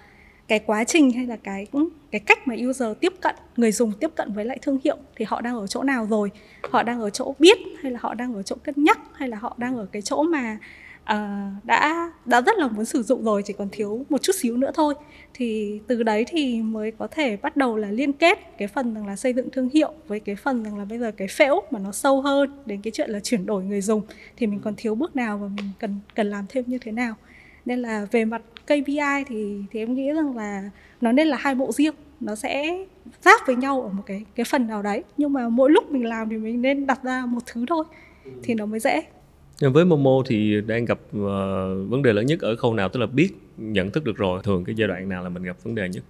cái 0.47 0.59
quá 0.59 0.83
trình 0.83 1.11
hay 1.11 1.25
là 1.25 1.35
cái 1.35 1.67
cái 2.11 2.19
cách 2.19 2.47
mà 2.47 2.55
user 2.69 2.89
tiếp 2.99 3.13
cận 3.21 3.35
người 3.57 3.71
dùng 3.71 3.91
tiếp 3.99 4.11
cận 4.15 4.33
với 4.33 4.45
lại 4.45 4.59
thương 4.61 4.79
hiệu 4.83 4.97
thì 5.15 5.25
họ 5.27 5.41
đang 5.41 5.55
ở 5.55 5.67
chỗ 5.67 5.83
nào 5.83 6.05
rồi? 6.05 6.31
Họ 6.71 6.83
đang 6.83 7.01
ở 7.01 7.09
chỗ 7.09 7.35
biết 7.39 7.57
hay 7.81 7.91
là 7.91 7.99
họ 8.01 8.13
đang 8.13 8.33
ở 8.33 8.43
chỗ 8.43 8.55
cân 8.63 8.75
nhắc 8.77 8.99
hay 9.13 9.29
là 9.29 9.37
họ 9.37 9.55
đang 9.57 9.77
ở 9.77 9.85
cái 9.91 10.01
chỗ 10.01 10.23
mà 10.23 10.57
uh, 11.13 11.65
đã 11.65 12.11
đã 12.25 12.41
rất 12.41 12.57
là 12.57 12.67
muốn 12.67 12.85
sử 12.85 13.03
dụng 13.03 13.23
rồi 13.23 13.43
chỉ 13.45 13.53
còn 13.53 13.67
thiếu 13.71 14.05
một 14.09 14.21
chút 14.21 14.33
xíu 14.35 14.57
nữa 14.57 14.71
thôi. 14.73 14.93
Thì 15.33 15.79
từ 15.87 16.03
đấy 16.03 16.25
thì 16.27 16.61
mới 16.61 16.91
có 16.91 17.07
thể 17.07 17.37
bắt 17.37 17.57
đầu 17.57 17.77
là 17.77 17.91
liên 17.91 18.13
kết 18.13 18.39
cái 18.57 18.67
phần 18.67 18.93
rằng 18.93 19.07
là 19.07 19.15
xây 19.15 19.33
dựng 19.33 19.49
thương 19.51 19.69
hiệu 19.69 19.93
với 20.07 20.19
cái 20.19 20.35
phần 20.35 20.63
rằng 20.63 20.77
là 20.77 20.85
bây 20.85 20.99
giờ 20.99 21.11
cái 21.11 21.27
phễu 21.27 21.61
mà 21.71 21.79
nó 21.79 21.91
sâu 21.91 22.21
hơn 22.21 22.49
đến 22.65 22.81
cái 22.81 22.91
chuyện 22.91 23.09
là 23.09 23.19
chuyển 23.19 23.45
đổi 23.45 23.63
người 23.63 23.81
dùng. 23.81 24.01
Thì 24.37 24.47
mình 24.47 24.59
còn 24.59 24.73
thiếu 24.77 24.95
bước 24.95 25.15
nào 25.15 25.37
và 25.37 25.47
mình 25.47 25.65
cần 25.79 25.99
cần 26.15 26.29
làm 26.29 26.45
thêm 26.49 26.63
như 26.67 26.77
thế 26.77 26.91
nào. 26.91 27.15
Nên 27.65 27.79
là 27.79 28.07
về 28.11 28.25
mặt 28.25 28.41
KPI 28.65 29.23
thì 29.27 29.61
thì 29.71 29.79
em 29.79 29.93
nghĩ 29.93 30.11
rằng 30.11 30.37
là 30.37 30.69
nó 31.01 31.11
nên 31.11 31.27
là 31.27 31.37
hai 31.39 31.55
bộ 31.55 31.71
riêng. 31.71 31.95
Nó 32.19 32.35
sẽ 32.35 32.85
giáp 33.21 33.41
với 33.47 33.55
nhau 33.55 33.81
ở 33.81 33.89
một 33.89 34.03
cái 34.05 34.25
cái 34.35 34.43
phần 34.43 34.67
nào 34.67 34.81
đấy. 34.81 35.03
Nhưng 35.17 35.33
mà 35.33 35.49
mỗi 35.49 35.71
lúc 35.71 35.91
mình 35.91 36.05
làm 36.05 36.29
thì 36.29 36.37
mình 36.37 36.61
nên 36.61 36.87
đặt 36.87 37.03
ra 37.03 37.25
một 37.25 37.39
thứ 37.45 37.65
thôi. 37.67 37.85
Thì 38.43 38.53
nó 38.53 38.65
mới 38.65 38.79
dễ. 38.79 39.03
Ờ, 39.61 39.69
với 39.69 39.85
Momo 39.85 40.21
thì 40.25 40.61
đang 40.61 40.85
gặp 40.85 40.99
uh, 40.99 41.21
vấn 41.89 42.01
đề 42.03 42.13
lớn 42.13 42.25
nhất 42.25 42.39
ở 42.39 42.55
khâu 42.55 42.73
nào? 42.73 42.89
Tức 42.89 42.99
là 42.99 43.05
biết 43.05 43.29
nhận 43.57 43.91
thức 43.91 44.03
được 44.03 44.17
rồi 44.17 44.41
thường 44.43 44.63
cái 44.63 44.75
giai 44.75 44.87
đoạn 44.87 45.09
nào 45.09 45.23
là 45.23 45.29
mình 45.29 45.43
gặp 45.43 45.57
vấn 45.63 45.75
đề 45.75 45.89
nhất? 45.89 46.03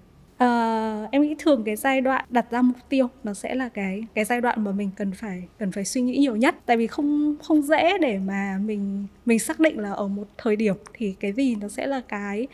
Uh, 0.43 1.11
em 1.11 1.21
nghĩ 1.21 1.35
thường 1.39 1.63
cái 1.63 1.75
giai 1.75 2.01
đoạn 2.01 2.25
đặt 2.29 2.51
ra 2.51 2.61
mục 2.61 2.77
tiêu 2.89 3.07
nó 3.23 3.33
sẽ 3.33 3.55
là 3.55 3.69
cái 3.69 4.03
cái 4.13 4.25
giai 4.25 4.41
đoạn 4.41 4.63
mà 4.63 4.71
mình 4.71 4.89
cần 4.97 5.11
phải 5.11 5.43
cần 5.59 5.71
phải 5.71 5.85
suy 5.85 6.01
nghĩ 6.01 6.17
nhiều 6.17 6.35
nhất. 6.35 6.55
Tại 6.65 6.77
vì 6.77 6.87
không 6.87 7.35
không 7.43 7.61
dễ 7.61 7.97
để 8.01 8.19
mà 8.19 8.59
mình 8.65 9.07
mình 9.25 9.39
xác 9.39 9.59
định 9.59 9.79
là 9.79 9.91
ở 9.91 10.07
một 10.07 10.27
thời 10.37 10.55
điểm 10.55 10.75
thì 10.93 11.15
cái 11.19 11.33
gì 11.33 11.55
nó 11.55 11.67
sẽ 11.67 11.87
là 11.87 12.01
cái 12.07 12.47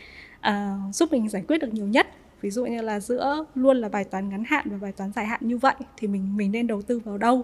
uh, 0.48 0.94
giúp 0.94 1.12
mình 1.12 1.28
giải 1.28 1.42
quyết 1.48 1.58
được 1.58 1.72
nhiều 1.74 1.86
nhất. 1.86 2.06
Ví 2.40 2.50
dụ 2.50 2.66
như 2.66 2.82
là 2.82 3.00
giữa 3.00 3.44
luôn 3.54 3.76
là 3.76 3.88
bài 3.88 4.04
toán 4.04 4.28
ngắn 4.28 4.44
hạn 4.46 4.66
và 4.70 4.76
bài 4.82 4.92
toán 4.92 5.12
dài 5.12 5.26
hạn 5.26 5.40
như 5.42 5.58
vậy 5.58 5.74
thì 5.96 6.08
mình 6.08 6.36
mình 6.36 6.52
nên 6.52 6.66
đầu 6.66 6.82
tư 6.82 6.98
vào 6.98 7.18
đâu? 7.18 7.42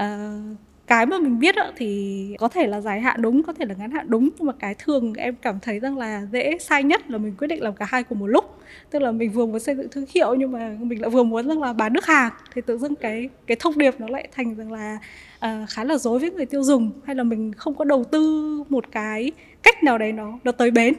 Uh, 0.00 0.56
cái 0.90 1.06
mà 1.06 1.18
mình 1.18 1.38
biết 1.38 1.54
thì 1.76 2.34
có 2.38 2.48
thể 2.48 2.66
là 2.66 2.80
dài 2.80 3.00
hạn 3.00 3.22
đúng 3.22 3.42
có 3.42 3.52
thể 3.52 3.64
là 3.64 3.74
ngắn 3.78 3.90
hạn 3.90 4.06
đúng 4.08 4.28
nhưng 4.38 4.46
mà 4.46 4.52
cái 4.58 4.74
thường 4.78 5.14
em 5.14 5.34
cảm 5.42 5.60
thấy 5.60 5.80
rằng 5.80 5.98
là 5.98 6.22
dễ 6.32 6.58
sai 6.60 6.82
nhất 6.82 7.10
là 7.10 7.18
mình 7.18 7.34
quyết 7.38 7.46
định 7.46 7.62
làm 7.62 7.74
cả 7.74 7.86
hai 7.88 8.02
cùng 8.02 8.18
một 8.18 8.26
lúc. 8.26 8.58
Tức 8.90 9.02
là 9.02 9.10
mình 9.12 9.30
vừa 9.30 9.46
muốn 9.46 9.60
xây 9.60 9.74
dựng 9.74 9.88
thương 9.88 10.04
hiệu 10.14 10.34
nhưng 10.34 10.52
mà 10.52 10.76
mình 10.80 11.00
lại 11.00 11.10
vừa 11.10 11.22
muốn 11.22 11.48
rằng 11.48 11.62
là 11.62 11.72
bán 11.72 11.92
nước 11.92 12.06
hàng. 12.06 12.32
Thì 12.54 12.60
tự 12.66 12.78
dưng 12.78 12.94
cái 12.94 13.28
cái 13.46 13.56
thông 13.60 13.78
điệp 13.78 13.94
nó 13.98 14.06
lại 14.08 14.28
thành 14.32 14.54
rằng 14.54 14.72
là 14.72 14.98
uh, 15.44 15.70
khá 15.70 15.84
là 15.84 15.98
dối 15.98 16.18
với 16.18 16.30
người 16.30 16.46
tiêu 16.46 16.62
dùng 16.62 16.90
hay 17.04 17.16
là 17.16 17.22
mình 17.22 17.52
không 17.56 17.74
có 17.74 17.84
đầu 17.84 18.04
tư 18.04 18.64
một 18.68 18.84
cái 18.92 19.32
cách 19.62 19.82
nào 19.82 19.98
đấy 19.98 20.12
nó 20.12 20.38
nó 20.44 20.52
tới 20.52 20.70
bến. 20.70 20.94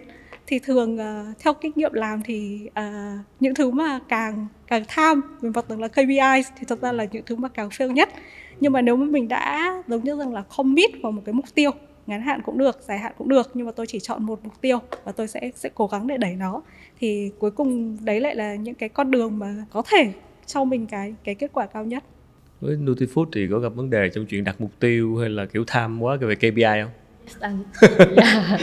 Thì 0.48 0.60
thường 0.60 0.96
uh, 0.96 1.38
theo 1.40 1.54
kinh 1.54 1.72
nghiệm 1.76 1.94
làm 1.94 2.22
thì 2.26 2.70
uh, 2.80 3.26
những 3.40 3.56
thứ 3.56 3.72
mà 3.72 4.00
càng 4.08 4.48
càng 4.68 4.84
tham 4.88 5.22
về 5.42 5.50
mặt 5.56 5.66
là 5.72 5.88
KPI 5.88 6.52
thì 6.60 6.66
thật 6.68 6.82
ra 6.82 6.92
là 6.92 7.06
những 7.12 7.24
thứ 7.26 7.36
mà 7.36 7.50
càng 7.50 7.70
fail 7.70 7.92
nhất 7.92 8.10
nhưng 8.62 8.74
mà 8.74 8.82
nếu 8.82 8.96
mà 8.96 9.06
mình 9.06 9.28
đã 9.28 9.74
giống 9.88 10.04
như 10.04 10.16
rằng 10.16 10.34
là 10.34 10.44
commit 10.58 10.92
vào 11.04 11.12
một 11.12 11.22
cái 11.26 11.34
mục 11.34 11.46
tiêu 11.56 11.72
ngắn 12.08 12.22
hạn 12.22 12.42
cũng 12.46 12.58
được 12.58 12.80
dài 12.82 12.98
hạn 12.98 13.14
cũng 13.18 13.30
được 13.30 13.52
nhưng 13.54 13.66
mà 13.66 13.72
tôi 13.72 13.88
chỉ 13.88 14.00
chọn 14.00 14.24
một 14.24 14.40
mục 14.44 14.54
tiêu 14.62 14.80
và 15.04 15.12
tôi 15.12 15.28
sẽ 15.28 15.52
sẽ 15.56 15.70
cố 15.76 15.88
gắng 15.88 16.08
để 16.08 16.18
đẩy 16.18 16.36
nó 16.36 16.62
thì 17.00 17.32
cuối 17.40 17.52
cùng 17.52 17.98
đấy 18.06 18.20
lại 18.20 18.36
là 18.36 18.56
những 18.56 18.76
cái 18.76 18.90
con 18.90 19.12
đường 19.12 19.40
mà 19.40 19.66
có 19.72 19.84
thể 19.92 20.12
cho 20.46 20.64
mình 20.64 20.88
cái 20.88 21.16
cái 21.24 21.36
kết 21.36 21.52
quả 21.54 21.66
cao 21.66 21.86
nhất. 21.86 22.04
Với 22.62 22.76
Nutifood 22.76 23.26
thì 23.34 23.48
có 23.52 23.60
gặp 23.60 23.70
vấn 23.76 23.90
đề 23.90 24.10
trong 24.10 24.26
chuyện 24.26 24.44
đặt 24.44 24.62
mục 24.62 24.72
tiêu 24.80 25.18
hay 25.18 25.30
là 25.30 25.46
kiểu 25.46 25.64
tham 25.68 26.04
quá 26.04 26.18
về 26.22 26.36
KPI 26.36 26.64
không? 26.84 26.92
dạ. 28.16 28.58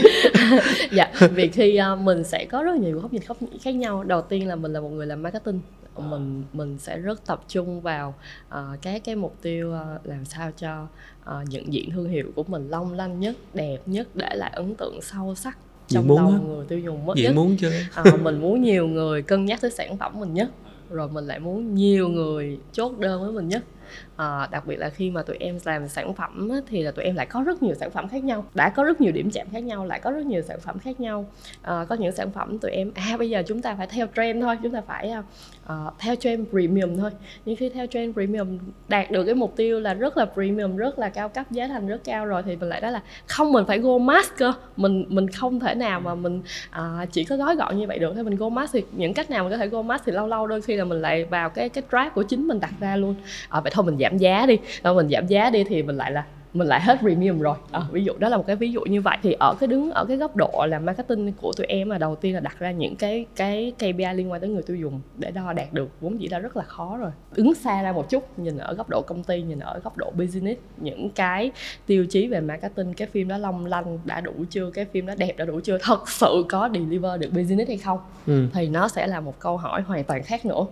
dạ. 0.92 1.12
Vì 1.34 1.48
khi 1.48 1.80
uh, 1.92 1.98
mình 2.00 2.24
sẽ 2.24 2.44
có 2.44 2.62
rất 2.62 2.76
nhiều 2.76 3.00
góc 3.00 3.12
nhìn 3.12 3.22
khác 3.62 3.70
nhau. 3.74 4.04
Đầu 4.04 4.22
tiên 4.22 4.48
là 4.48 4.56
mình 4.56 4.72
là 4.72 4.80
một 4.80 4.88
người 4.88 5.06
làm 5.06 5.22
marketing 5.22 5.60
mình 6.02 6.44
mình 6.52 6.78
sẽ 6.78 6.98
rất 6.98 7.26
tập 7.26 7.40
trung 7.48 7.80
vào 7.80 8.14
uh, 8.48 8.82
các 8.82 9.04
cái 9.04 9.16
mục 9.16 9.36
tiêu 9.42 9.74
uh, 9.96 10.06
làm 10.06 10.24
sao 10.24 10.50
cho 10.56 10.86
uh, 11.22 11.48
nhận 11.48 11.72
diện 11.72 11.90
thương 11.90 12.08
hiệu 12.08 12.32
của 12.34 12.44
mình 12.44 12.68
long 12.68 12.92
lanh 12.92 13.20
nhất 13.20 13.36
đẹp 13.54 13.78
nhất 13.86 14.08
để 14.14 14.28
lại 14.34 14.50
ấn 14.54 14.74
tượng 14.74 15.02
sâu 15.02 15.34
sắc 15.34 15.58
trong 15.88 16.10
lòng 16.16 16.32
á. 16.32 16.38
người 16.46 16.66
tiêu 16.66 16.78
dùng 16.78 17.06
mất 17.06 17.14
nhất. 17.16 17.34
muốn 17.34 17.56
chứ. 17.56 17.70
À, 17.94 18.04
mình 18.22 18.40
muốn 18.40 18.62
nhiều 18.62 18.88
người 18.88 19.22
cân 19.22 19.44
nhắc 19.44 19.60
tới 19.60 19.70
sản 19.70 19.98
phẩm 19.98 20.20
mình 20.20 20.34
nhất 20.34 20.50
rồi 20.90 21.08
mình 21.08 21.26
lại 21.26 21.38
muốn 21.38 21.74
nhiều 21.74 22.08
người 22.08 22.58
chốt 22.72 22.98
đơn 22.98 23.22
với 23.22 23.32
mình 23.32 23.48
nhất 23.48 23.64
à, 24.16 24.48
đặc 24.50 24.66
biệt 24.66 24.76
là 24.76 24.88
khi 24.88 25.10
mà 25.10 25.22
tụi 25.22 25.36
em 25.40 25.58
làm 25.64 25.88
sản 25.88 26.14
phẩm 26.14 26.50
thì 26.68 26.82
là 26.82 26.90
tụi 26.90 27.04
em 27.04 27.14
lại 27.14 27.26
có 27.26 27.42
rất 27.42 27.62
nhiều 27.62 27.74
sản 27.74 27.90
phẩm 27.90 28.08
khác 28.08 28.24
nhau 28.24 28.44
đã 28.54 28.68
có 28.68 28.84
rất 28.84 29.00
nhiều 29.00 29.12
điểm 29.12 29.30
chạm 29.30 29.46
khác 29.52 29.60
nhau 29.60 29.86
lại 29.86 30.00
có 30.00 30.10
rất 30.10 30.26
nhiều 30.26 30.42
sản 30.42 30.60
phẩm 30.60 30.78
khác 30.78 31.00
nhau. 31.00 31.26
À, 31.62 31.84
có 31.88 31.94
những 31.94 32.12
sản 32.12 32.30
phẩm 32.30 32.58
tụi 32.58 32.70
em 32.70 32.92
à 32.94 33.16
bây 33.18 33.30
giờ 33.30 33.42
chúng 33.46 33.62
ta 33.62 33.74
phải 33.74 33.86
theo 33.86 34.06
trend 34.16 34.42
thôi 34.42 34.56
chúng 34.62 34.72
ta 34.72 34.80
phải 34.80 35.10
à, 35.10 35.22
ờ, 35.66 35.90
theo 35.98 36.14
trend 36.14 36.48
premium 36.50 36.96
thôi. 36.96 37.10
Nhưng 37.44 37.56
khi 37.56 37.68
theo 37.68 37.86
trend 37.86 38.14
premium 38.14 38.58
đạt 38.88 39.10
được 39.10 39.24
cái 39.24 39.34
mục 39.34 39.56
tiêu 39.56 39.80
là 39.80 39.94
rất 39.94 40.16
là 40.16 40.24
premium 40.24 40.76
rất 40.76 40.98
là 40.98 41.08
cao 41.08 41.28
cấp 41.28 41.50
giá 41.50 41.66
thành 41.66 41.86
rất 41.86 42.00
cao 42.04 42.26
rồi 42.26 42.42
thì 42.42 42.56
mình 42.56 42.68
lại 42.68 42.80
đó 42.80 42.90
là 42.90 43.02
không 43.26 43.52
mình 43.52 43.64
phải 43.66 43.78
go 43.78 43.98
mass 43.98 44.30
cơ. 44.36 44.52
Mình 44.76 45.04
mình 45.08 45.28
không 45.28 45.60
thể 45.60 45.74
nào 45.74 46.00
mà 46.00 46.14
mình 46.14 46.42
à, 46.70 47.06
chỉ 47.12 47.24
có 47.24 47.36
gói 47.36 47.56
gọn 47.56 47.78
như 47.78 47.86
vậy 47.86 47.98
được. 47.98 48.12
Thì 48.16 48.22
mình 48.22 48.36
go 48.36 48.48
mass 48.48 48.72
thì 48.72 48.84
những 48.92 49.14
cách 49.14 49.30
nào 49.30 49.44
mình 49.44 49.52
có 49.52 49.56
thể 49.56 49.66
go 49.66 49.82
mass 49.82 50.04
thì 50.04 50.12
lâu 50.12 50.26
lâu 50.26 50.46
đôi 50.46 50.62
khi 50.62 50.76
là 50.76 50.84
mình 50.84 51.02
lại 51.02 51.24
vào 51.24 51.50
cái 51.50 51.68
cái 51.68 51.84
draft 51.90 52.10
của 52.10 52.22
chính 52.22 52.48
mình 52.48 52.60
đặt 52.60 52.72
ra 52.80 52.96
luôn. 52.96 53.14
À, 53.48 53.60
vậy 53.60 53.72
thôi 53.74 53.77
mình 53.82 53.98
giảm 53.98 54.18
giá 54.18 54.46
đi. 54.46 54.58
Đâu 54.82 54.94
mình 54.94 55.08
giảm 55.08 55.26
giá 55.26 55.50
đi 55.50 55.64
thì 55.64 55.82
mình 55.82 55.96
lại 55.96 56.12
là 56.12 56.24
mình 56.54 56.68
lại 56.68 56.80
hết 56.80 56.98
premium 57.00 57.40
rồi. 57.40 57.56
À, 57.70 57.80
ví 57.92 58.04
dụ 58.04 58.12
đó 58.18 58.28
là 58.28 58.36
một 58.36 58.46
cái 58.46 58.56
ví 58.56 58.72
dụ 58.72 58.80
như 58.80 59.00
vậy. 59.00 59.16
Thì 59.22 59.36
ở 59.40 59.54
cái 59.60 59.66
đứng 59.66 59.90
ở 59.90 60.04
cái 60.04 60.16
góc 60.16 60.36
độ 60.36 60.66
là 60.68 60.78
marketing 60.78 61.32
của 61.32 61.52
tụi 61.56 61.66
em 61.66 61.90
là 61.90 61.98
đầu 61.98 62.16
tiên 62.16 62.34
là 62.34 62.40
đặt 62.40 62.58
ra 62.58 62.70
những 62.70 62.96
cái 62.96 63.26
cái 63.36 63.72
KPI 63.78 64.14
liên 64.14 64.30
quan 64.30 64.40
tới 64.40 64.50
người 64.50 64.62
tiêu 64.62 64.76
dùng 64.76 65.00
để 65.16 65.30
đo 65.30 65.52
đạt 65.52 65.72
được 65.72 65.88
vốn 66.00 66.20
dĩ 66.20 66.28
đã 66.28 66.38
rất 66.38 66.56
là 66.56 66.62
khó 66.62 66.96
rồi. 66.96 67.10
Đứng 67.36 67.54
xa 67.54 67.82
ra 67.82 67.92
một 67.92 68.10
chút 68.10 68.38
nhìn 68.38 68.58
ở 68.58 68.74
góc 68.74 68.88
độ 68.90 69.02
công 69.06 69.24
ty 69.24 69.42
nhìn 69.42 69.58
ở 69.58 69.80
góc 69.84 69.96
độ 69.96 70.10
business 70.10 70.60
những 70.76 71.10
cái 71.10 71.50
tiêu 71.86 72.06
chí 72.10 72.26
về 72.26 72.40
marketing 72.40 72.94
cái 72.94 73.08
phim 73.08 73.28
đó 73.28 73.38
long 73.38 73.66
lanh 73.66 73.98
đã 74.04 74.20
đủ 74.20 74.32
chưa 74.50 74.70
cái 74.70 74.84
phim 74.84 75.06
đó 75.06 75.14
đẹp 75.18 75.32
đã 75.36 75.44
đủ 75.44 75.60
chưa 75.64 75.78
thật 75.82 76.08
sự 76.08 76.44
có 76.48 76.70
deliver 76.74 77.20
được 77.20 77.30
business 77.32 77.68
hay 77.68 77.78
không? 77.78 77.98
Ừ. 78.26 78.46
thì 78.52 78.68
nó 78.68 78.88
sẽ 78.88 79.06
là 79.06 79.20
một 79.20 79.40
câu 79.40 79.56
hỏi 79.56 79.82
hoàn 79.82 80.04
toàn 80.04 80.22
khác 80.22 80.46
nữa 80.46 80.66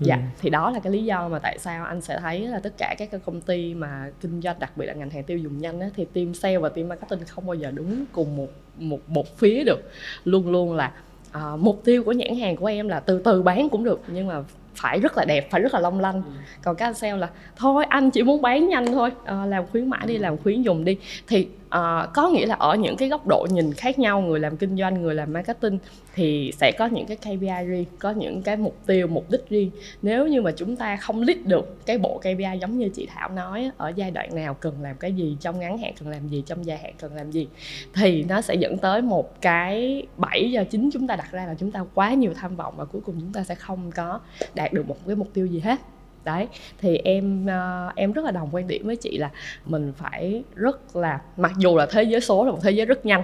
dạ 0.00 0.14
ừ. 0.14 0.20
thì 0.40 0.50
đó 0.50 0.70
là 0.70 0.80
cái 0.80 0.92
lý 0.92 1.04
do 1.04 1.28
mà 1.28 1.38
tại 1.38 1.58
sao 1.58 1.84
anh 1.84 2.00
sẽ 2.00 2.18
thấy 2.20 2.40
là 2.40 2.58
tất 2.58 2.72
cả 2.78 2.94
các 2.98 3.10
cái 3.10 3.20
công 3.26 3.40
ty 3.40 3.74
mà 3.74 4.10
kinh 4.20 4.40
doanh 4.40 4.58
đặc 4.58 4.76
biệt 4.76 4.86
là 4.86 4.92
ngành 4.92 5.10
hàng 5.10 5.24
tiêu 5.24 5.38
dùng 5.38 5.58
nhanh 5.58 5.80
á, 5.80 5.88
thì 5.96 6.06
team 6.12 6.34
sale 6.34 6.58
và 6.58 6.68
team 6.68 6.88
marketing 6.88 7.24
không 7.26 7.46
bao 7.46 7.54
giờ 7.54 7.70
đứng 7.70 8.04
cùng 8.12 8.36
một 8.36 8.48
một 8.78 9.00
một 9.08 9.38
phía 9.38 9.64
được 9.64 9.90
luôn 10.24 10.50
luôn 10.50 10.74
là 10.74 10.92
uh, 11.36 11.58
mục 11.58 11.82
tiêu 11.84 12.04
của 12.04 12.12
nhãn 12.12 12.36
hàng 12.36 12.56
của 12.56 12.66
em 12.66 12.88
là 12.88 13.00
từ 13.00 13.20
từ 13.24 13.42
bán 13.42 13.68
cũng 13.68 13.84
được 13.84 14.02
nhưng 14.06 14.26
mà 14.26 14.42
phải 14.74 15.00
rất 15.00 15.16
là 15.16 15.24
đẹp 15.24 15.50
phải 15.50 15.60
rất 15.60 15.74
là 15.74 15.80
long 15.80 16.00
lanh 16.00 16.14
ừ. 16.14 16.30
còn 16.62 16.76
các 16.76 16.86
anh 16.86 16.94
sale 16.94 17.16
là 17.16 17.30
thôi 17.56 17.84
anh 17.88 18.10
chỉ 18.10 18.22
muốn 18.22 18.42
bán 18.42 18.68
nhanh 18.68 18.86
thôi 18.86 19.10
à, 19.24 19.46
làm 19.46 19.66
khuyến 19.66 19.90
mãi 19.90 20.06
đi 20.06 20.18
làm 20.18 20.36
khuyến 20.38 20.62
dùng 20.62 20.84
đi 20.84 20.98
thì 21.28 21.48
à, 21.70 22.06
có 22.14 22.28
nghĩa 22.28 22.46
là 22.46 22.54
ở 22.54 22.76
những 22.76 22.96
cái 22.96 23.08
góc 23.08 23.26
độ 23.26 23.46
nhìn 23.50 23.72
khác 23.72 23.98
nhau 23.98 24.20
người 24.20 24.40
làm 24.40 24.56
kinh 24.56 24.76
doanh 24.76 25.02
người 25.02 25.14
làm 25.14 25.32
marketing 25.32 25.78
thì 26.14 26.52
sẽ 26.56 26.72
có 26.78 26.86
những 26.86 27.06
cái 27.06 27.16
KPI 27.16 27.66
riêng 27.66 27.84
có 27.98 28.10
những 28.10 28.42
cái 28.42 28.56
mục 28.56 28.76
tiêu 28.86 29.06
mục 29.06 29.30
đích 29.30 29.48
riêng. 29.48 29.70
Nếu 30.02 30.26
như 30.26 30.42
mà 30.42 30.50
chúng 30.56 30.76
ta 30.76 30.96
không 30.96 31.22
list 31.22 31.38
được 31.44 31.86
cái 31.86 31.98
bộ 31.98 32.18
KPI 32.18 32.58
giống 32.60 32.78
như 32.78 32.88
chị 32.88 33.06
Thảo 33.14 33.28
nói 33.28 33.70
ở 33.76 33.92
giai 33.96 34.10
đoạn 34.10 34.34
nào 34.34 34.54
cần 34.54 34.74
làm 34.82 34.96
cái 34.96 35.12
gì 35.12 35.36
trong 35.40 35.60
ngắn 35.60 35.78
hạn 35.78 35.92
cần 36.00 36.08
làm 36.08 36.28
gì 36.28 36.42
trong 36.46 36.66
dài 36.66 36.78
hạn 36.78 36.94
cần 36.98 37.14
làm 37.14 37.30
gì 37.30 37.48
thì 37.94 38.24
nó 38.28 38.40
sẽ 38.40 38.54
dẫn 38.54 38.78
tới 38.78 39.02
một 39.02 39.40
cái 39.40 40.02
bẫy 40.16 40.50
do 40.52 40.64
chính 40.64 40.90
chúng 40.92 41.06
ta 41.06 41.16
đặt 41.16 41.32
ra 41.32 41.46
là 41.46 41.54
chúng 41.54 41.70
ta 41.70 41.84
quá 41.94 42.14
nhiều 42.14 42.32
tham 42.34 42.56
vọng 42.56 42.74
và 42.76 42.84
cuối 42.84 43.02
cùng 43.04 43.14
chúng 43.20 43.32
ta 43.32 43.44
sẽ 43.44 43.54
không 43.54 43.90
có 43.90 44.20
đạt 44.54 44.72
được 44.72 44.88
một 44.88 44.96
cái 45.06 45.16
mục 45.16 45.28
tiêu 45.34 45.46
gì 45.46 45.60
hết 45.60 45.80
đấy 46.24 46.48
thì 46.78 46.96
em 46.96 47.46
uh, 47.46 47.94
em 47.96 48.12
rất 48.12 48.24
là 48.24 48.30
đồng 48.30 48.48
quan 48.52 48.66
điểm 48.66 48.86
với 48.86 48.96
chị 48.96 49.18
là 49.18 49.30
mình 49.66 49.92
phải 49.96 50.42
rất 50.54 50.96
là 50.96 51.20
mặc 51.36 51.52
dù 51.58 51.76
là 51.76 51.86
thế 51.86 52.02
giới 52.02 52.20
số 52.20 52.44
là 52.44 52.50
một 52.50 52.58
thế 52.62 52.70
giới 52.70 52.86
rất 52.86 53.06
nhanh 53.06 53.22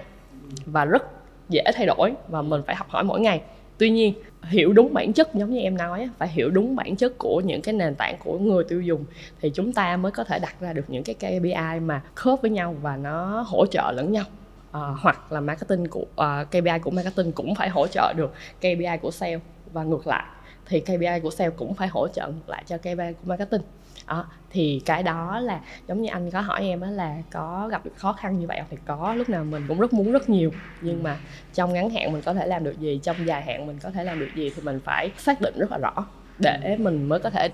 và 0.66 0.85
rất 0.85 1.02
dễ 1.48 1.62
thay 1.74 1.87
đổi 1.87 2.12
và 2.28 2.42
mình 2.42 2.62
phải 2.66 2.76
học 2.76 2.87
hỏi 2.90 3.04
mỗi 3.04 3.20
ngày. 3.20 3.40
Tuy 3.78 3.90
nhiên 3.90 4.14
hiểu 4.42 4.72
đúng 4.72 4.94
bản 4.94 5.12
chất 5.12 5.35
giống 5.35 5.50
như 5.50 5.61
em 5.61 5.76
nói 5.76 6.09
phải 6.18 6.28
hiểu 6.28 6.50
đúng 6.50 6.76
bản 6.76 6.96
chất 6.96 7.18
của 7.18 7.40
những 7.40 7.62
cái 7.62 7.74
nền 7.74 7.94
tảng 7.94 8.16
của 8.24 8.38
người 8.38 8.64
tiêu 8.64 8.82
dùng 8.82 9.04
thì 9.40 9.50
chúng 9.54 9.72
ta 9.72 9.96
mới 9.96 10.12
có 10.12 10.24
thể 10.24 10.38
đặt 10.38 10.61
ra 10.61 10.72
được 10.72 10.85
những 10.88 11.04
cái 11.04 11.14
KPI 11.14 11.80
mà 11.80 12.02
khớp 12.14 12.42
với 12.42 12.50
nhau 12.50 12.76
và 12.82 12.96
nó 12.96 13.44
hỗ 13.46 13.66
trợ 13.66 13.92
lẫn 13.92 14.12
nhau. 14.12 14.24
À, 14.72 14.80
hoặc 15.00 15.32
là 15.32 15.40
marketing 15.40 15.87
của 15.87 16.04
ờ, 16.16 16.40
uh, 16.42 16.48
KPI 16.48 16.78
của 16.82 16.90
marketing 16.90 17.32
cũng 17.32 17.54
phải 17.54 17.68
hỗ 17.68 17.87
trợ 17.87 18.12
được 18.16 18.32
KPI 18.59 18.96
của 19.02 19.11
sale 19.11 19.40
và 19.72 19.82
ngược 19.82 20.06
lại 20.06 20.24
thì 20.68 20.81
KPI 20.81 21.20
của 21.22 21.31
sale 21.31 21.50
cũng 21.50 21.74
phải 21.74 21.88
hỗ 21.88 22.09
trợ 22.09 22.33
lại 22.46 22.64
cho 22.66 22.79
KPI 22.79 22.94
của 22.96 23.24
marketing. 23.24 23.62
Đó, 24.07 24.26
thì 24.50 24.83
cái 24.85 25.02
đó 25.02 25.40
là 25.40 25.61
giống 25.88 26.02
như 26.02 26.09
anh 26.09 26.31
có 26.31 26.40
hỏi 26.40 26.61
em 26.61 26.81
á 26.81 26.90
là 26.90 27.16
có 27.31 27.68
gặp 27.70 27.83
khó 27.96 28.12
khăn 28.12 28.38
như 28.38 28.46
vậy 28.46 28.61
thì 28.70 28.76
có 28.87 29.14
lúc 29.14 29.29
nào 29.29 29.44
mình 29.44 29.64
cũng 29.68 29.81
rất 29.81 29.92
muốn 29.92 30.12
rất 30.12 30.29
nhiều 30.29 30.52
nhưng 30.81 31.02
mà 31.02 31.16
trong 31.55 31.72
ngắn 31.72 31.90
hạn 31.90 32.12
mình 32.12 32.22
có 32.22 32.35
thể 32.35 32.46
làm 32.46 32.64
được 32.64 32.81
gì 32.81 33.00
trong 33.02 33.16
dài 33.26 33.42
hạn 33.42 33.66
mình 33.66 33.79
có 33.83 33.90
thể 33.90 34.05
làm 34.05 34.20
được 34.20 34.29
gì 34.35 34.50
thì 34.57 34.62
mình 34.62 34.81
phải 34.85 35.11
xác 35.18 35.40
định 35.40 35.55
rất 35.59 35.70
là 35.70 35.79
rõ 35.79 36.07
để 36.38 36.76
mình 36.79 37.09
mới 37.09 37.18
có 37.18 37.31
thể 37.31 37.48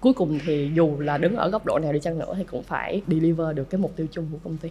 cuối 0.00 0.12
cùng 0.12 0.38
thì 0.46 0.70
dù 0.74 1.00
là 1.00 1.18
đứng 1.18 1.36
ở 1.36 1.50
góc 1.50 1.66
độ 1.66 1.78
nào 1.78 1.92
đi 1.92 2.00
chăng 2.00 2.18
nữa 2.18 2.34
thì 2.36 2.44
cũng 2.44 2.62
phải 2.62 3.02
deliver 3.06 3.56
được 3.56 3.70
cái 3.70 3.80
mục 3.80 3.92
tiêu 3.96 4.06
chung 4.10 4.28
của 4.32 4.38
công 4.44 4.56
ty. 4.56 4.70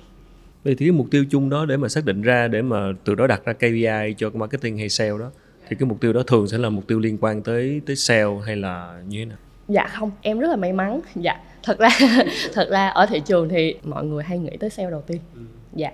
Vậy 0.64 0.76
thì 0.76 0.86
cái 0.86 0.92
mục 0.92 1.08
tiêu 1.12 1.26
chung 1.30 1.50
đó 1.50 1.66
để 1.66 1.78
mà 1.78 1.90
xác 1.90 2.06
định 2.06 2.22
ra 2.22 2.48
để 2.48 2.62
mà 2.62 2.92
từ 3.04 3.16
đó 3.16 3.28
đặt 3.28 3.46
ra 3.46 3.54
KPI 3.54 4.14
cho 4.18 4.30
marketing 4.34 4.78
hay 4.78 4.90
sale 4.90 5.18
đó 5.20 5.32
thì 5.74 5.80
cái 5.80 5.90
mục 5.90 6.02
tiêu 6.02 6.14
đó 6.14 6.24
thường 6.28 6.48
sẽ 6.48 6.58
là 6.58 6.70
mục 6.70 6.88
tiêu 6.88 7.00
liên 7.00 7.18
quan 7.22 7.42
tới 7.42 7.82
tới 7.86 7.96
sale 7.96 8.40
hay 8.46 8.56
là 8.56 9.02
như 9.08 9.20
thế 9.20 9.26
nào? 9.26 9.38
Dạ 9.68 9.88
không 9.88 10.12
em 10.22 10.40
rất 10.40 10.48
là 10.48 10.56
may 10.56 10.74
mắn. 10.74 11.02
Dạ 11.16 11.40
thật 11.64 11.80
ra 11.80 11.90
thật 12.54 12.68
ra 12.70 12.88
ở 12.88 13.06
thị 13.06 13.22
trường 13.26 13.50
thì 13.50 13.76
mọi 13.84 14.06
người 14.06 14.24
hay 14.24 14.38
nghĩ 14.38 14.58
tới 14.60 14.70
sale 14.70 14.92
đầu 14.92 15.02
tiên. 15.02 15.22
Ừ. 15.36 15.42
dạ. 15.74 15.92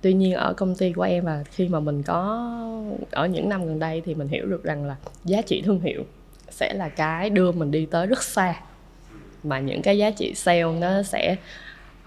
Tuy 0.00 0.12
nhiên 0.12 0.34
ở 0.34 0.52
công 0.52 0.74
ty 0.74 0.92
của 0.92 1.02
em 1.02 1.24
và 1.24 1.44
khi 1.50 1.68
mà 1.68 1.80
mình 1.80 2.02
có 2.02 2.50
ở 3.10 3.26
những 3.26 3.48
năm 3.48 3.66
gần 3.66 3.78
đây 3.78 4.02
thì 4.04 4.14
mình 4.14 4.28
hiểu 4.28 4.46
được 4.46 4.64
rằng 4.64 4.84
là 4.84 4.96
giá 5.24 5.42
trị 5.42 5.62
thương 5.62 5.80
hiệu 5.80 6.04
sẽ 6.50 6.74
là 6.74 6.88
cái 6.88 7.30
đưa 7.30 7.52
mình 7.52 7.70
đi 7.70 7.86
tới 7.86 8.06
rất 8.06 8.22
xa. 8.22 8.60
Mà 9.42 9.58
những 9.58 9.82
cái 9.82 9.98
giá 9.98 10.10
trị 10.10 10.34
sale 10.34 10.72
nó 10.80 11.02
sẽ 11.02 11.36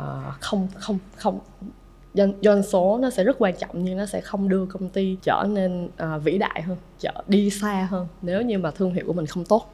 uh, 0.04 0.06
không 0.39 0.67
không 0.76 0.99
không 1.15 1.39
doanh, 2.13 2.34
doanh 2.41 2.63
số 2.63 2.97
nó 3.02 3.10
sẽ 3.10 3.23
rất 3.23 3.36
quan 3.39 3.56
trọng 3.56 3.84
nhưng 3.84 3.97
nó 3.97 4.06
sẽ 4.06 4.21
không 4.21 4.49
đưa 4.49 4.65
công 4.65 4.89
ty 4.89 5.17
trở 5.21 5.45
nên 5.49 5.86
uh, 5.86 6.23
vĩ 6.23 6.38
đại 6.38 6.62
hơn 6.62 6.78
trở 6.99 7.23
đi 7.28 7.49
xa 7.49 7.88
hơn 7.89 8.08
nếu 8.21 8.41
như 8.41 8.58
mà 8.58 8.71
thương 8.71 8.93
hiệu 8.93 9.04
của 9.08 9.13
mình 9.13 9.26
không 9.26 9.45
tốt. 9.45 9.69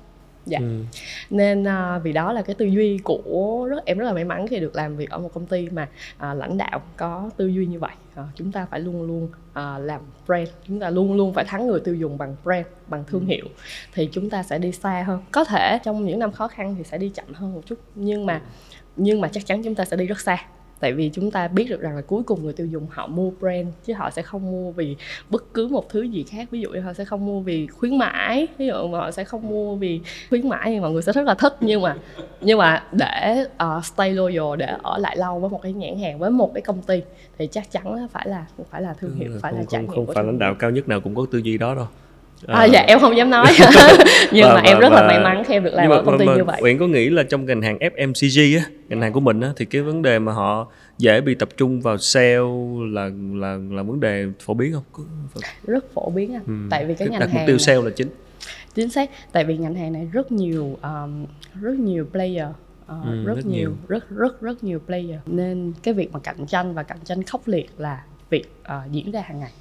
Dạ. 0.46 0.60
Ừ. 0.60 0.84
nên 1.30 1.64
uh, 1.64 2.04
vì 2.04 2.14
đó 2.14 2.34
là 2.34 2.42
cái 2.42 2.56
tư 2.56 2.66
duy 2.66 2.98
của 3.04 3.68
rất 3.70 3.86
em 3.86 3.98
rất 3.98 4.06
là 4.06 4.14
may 4.14 4.24
mắn 4.24 4.48
khi 4.48 4.60
được 4.60 4.76
làm 4.76 4.98
việc 4.98 5.10
ở 5.10 5.18
một 5.18 5.34
công 5.34 5.46
ty 5.46 5.70
mà 5.70 5.88
uh, 6.16 6.38
lãnh 6.38 6.58
đạo 6.58 6.82
có 6.98 7.30
tư 7.38 7.48
duy 7.48 7.66
như 7.66 7.80
vậy. 7.80 7.92
Uh, 8.20 8.26
chúng 8.36 8.52
ta 8.52 8.66
phải 8.66 8.80
luôn 8.80 9.02
luôn 9.04 9.24
uh, 9.26 9.86
làm 9.86 10.02
brand 10.28 10.50
chúng 10.68 10.80
ta 10.80 10.90
luôn 10.90 11.14
luôn 11.14 11.34
phải 11.34 11.46
thắng 11.46 11.68
người 11.68 11.80
tiêu 11.80 11.96
dùng 11.96 12.18
bằng 12.18 12.36
brand 12.44 12.66
bằng 12.88 13.04
thương 13.08 13.22
ừ. 13.22 13.28
hiệu 13.28 13.46
thì 13.94 14.10
chúng 14.12 14.30
ta 14.30 14.44
sẽ 14.44 14.60
đi 14.60 14.72
xa 14.72 15.04
hơn. 15.08 15.22
Có 15.32 15.44
thể 15.44 15.80
trong 15.84 16.06
những 16.06 16.20
năm 16.20 16.32
khó 16.32 16.48
khăn 16.48 16.76
thì 16.78 16.84
sẽ 16.84 16.98
đi 16.98 17.10
chậm 17.10 17.34
hơn 17.34 17.54
một 17.54 17.62
chút 17.66 17.80
nhưng 17.96 18.26
mà 18.26 18.42
nhưng 18.96 19.22
mà 19.22 19.28
chắc 19.28 19.46
chắn 19.46 19.64
chúng 19.64 19.76
ta 19.76 19.86
sẽ 19.86 19.98
đi 19.98 20.06
rất 20.06 20.20
xa 20.20 20.38
tại 20.80 20.94
vì 20.94 21.10
chúng 21.14 21.32
ta 21.32 21.48
biết 21.48 21.70
được 21.70 21.82
rằng 21.82 21.96
là 21.96 22.02
cuối 22.02 22.24
cùng 22.24 22.44
người 22.44 22.54
tiêu 22.54 22.68
dùng 22.68 22.88
họ 22.90 23.08
mua 23.08 23.32
brand 23.40 23.68
chứ 23.86 23.94
họ 23.94 24.10
sẽ 24.10 24.22
không 24.22 24.52
mua 24.52 24.72
vì 24.72 24.96
bất 25.30 25.54
cứ 25.54 25.68
một 25.68 25.90
thứ 25.90 26.02
gì 26.02 26.24
khác. 26.24 26.48
Ví 26.52 26.62
dụ 26.62 26.70
như 26.70 26.80
họ 26.80 26.94
sẽ 26.94 27.06
không 27.06 27.26
mua 27.26 27.40
vì 27.40 27.68
khuyến 27.68 27.98
mãi 27.98 28.48
ví 28.58 28.68
dụ 28.68 28.88
mà 28.88 29.00
họ 29.00 29.12
sẽ 29.12 29.24
không 29.24 29.50
mua 29.50 29.76
vì 29.76 30.02
khuyến 30.30 30.50
mãi 30.50 30.72
nhưng 30.72 30.82
mọi 30.82 30.92
người 30.92 31.02
sẽ 31.02 31.12
rất 31.12 31.26
là 31.26 31.34
thích. 31.34 31.58
Nhưng 31.62 31.82
mà 31.82 31.98
nhưng 32.42 32.58
mà 32.58 32.84
để 32.92 33.46
uh, 33.64 33.86
stay 33.86 34.14
loyal 34.14 34.58
để 34.58 34.74
ở 34.84 34.98
lại 34.98 35.18
lâu 35.18 35.40
với 35.40 35.50
một 35.50 35.62
cái 35.62 35.74
nhãn 35.74 36.00
hàng 36.00 36.20
với 36.20 36.30
một 36.30 36.52
cái 36.54 36.62
công 36.62 36.82
ty 36.82 37.02
thì 37.38 37.48
chắc 37.48 37.72
chắn 37.72 38.08
phải 38.12 38.28
là 38.28 38.46
phải 38.70 38.82
là 38.82 38.94
thương 38.94 39.16
hiệu 39.16 39.32
phải 39.42 39.52
không, 39.52 39.60
là 39.60 39.66
trải 39.70 39.82
nghiệm 39.82 39.92
không 39.92 40.08
phải 40.16 40.24
lãnh 40.24 40.40
đạo 40.40 40.56
cao 40.60 40.72
nhất 40.72 40.88
nào 40.88 41.02
cũng 41.02 41.16
có 41.16 41.26
tư 41.32 41.40
duy 41.40 41.58
đó 41.58 41.76
đâu 41.76 41.88
À, 42.48 42.60
à, 42.60 42.66
dạ 42.66 42.82
em 42.88 43.00
không 43.00 43.18
dám 43.18 43.30
nói. 43.30 43.46
Nhưng 44.32 44.48
và, 44.48 44.54
mà 44.54 44.62
em 44.62 44.80
rất 44.80 44.90
và, 44.90 45.02
là 45.02 45.08
may 45.08 45.20
mắn 45.20 45.44
khi 45.48 45.54
em 45.54 45.64
được 45.64 45.74
làm 45.74 45.90
ở 45.90 46.04
công 46.06 46.20
ty 46.20 46.26
mà, 46.26 46.36
như 46.36 46.44
vậy. 46.44 46.62
Uyển 46.64 46.78
có 46.78 46.88
nghĩ 46.88 47.10
là 47.10 47.24
trong 47.24 47.46
ngành 47.46 47.62
hàng 47.62 47.78
FMCG 47.78 48.60
á 48.60 48.66
ngành 48.90 49.02
hàng 49.02 49.14
của 49.14 49.20
mình 49.20 49.42
á 49.42 49.50
thì 49.58 49.66
cái 49.66 49.82
vấn 49.82 50.02
đề 50.02 50.20
mà 50.20 50.32
họ 50.32 50.68
dễ 50.98 51.22
bị 51.22 51.36
tập 51.36 51.50
trung 51.58 51.82
vào 51.82 51.98
sale 51.98 52.38
là 52.92 53.10
là 53.34 53.58
là 53.72 53.84
vấn 53.84 54.00
đề 54.00 54.26
phổ 54.40 54.54
biến 54.54 54.74
không? 54.74 55.06
Rất 55.68 55.94
phổ 55.94 56.10
biến 56.10 56.34
anh. 56.34 56.44
Ừ. 56.48 56.54
tại 56.70 56.86
vì 56.86 56.96
cái 56.96 57.08
ngành 57.08 57.20
đặt 57.20 57.30
hàng 57.30 57.42
mục 57.42 57.48
tiêu 57.48 57.58
sale 57.58 57.82
là 57.82 57.90
chính. 57.96 58.10
Chính 58.76 58.90
xác. 58.90 59.10
Tại 59.32 59.44
vì 59.46 59.58
ngành 59.58 59.76
hàng 59.76 59.94
này 59.94 60.08
rất 60.12 60.32
nhiều 60.32 60.78
um, 60.84 61.26
rất 61.62 61.74
nhiều 61.74 62.06
player. 62.12 62.48
Uh, 62.48 63.06
ừ, 63.06 63.24
rất, 63.26 63.36
rất 63.36 63.46
nhiều, 63.46 63.70
nhiều. 63.70 63.72
rất 63.88 64.10
rất 64.10 64.42
rất 64.42 64.64
nhiều 64.64 64.80
player. 64.88 65.20
Nên 65.26 65.74
cái 65.84 65.94
việc 65.94 66.12
mà 66.12 66.20
cạnh 66.20 66.46
tranh 66.48 66.74
và 66.74 66.84
cạnh 66.84 66.98
tranh 67.04 67.24
khốc 67.24 67.48
liệt 67.48 67.70
là 67.78 68.04
việc 68.30 68.52
uh, 68.62 68.92
diễn 68.92 69.12
ra 69.12 69.22
hàng 69.22 69.40
ngày 69.40 69.52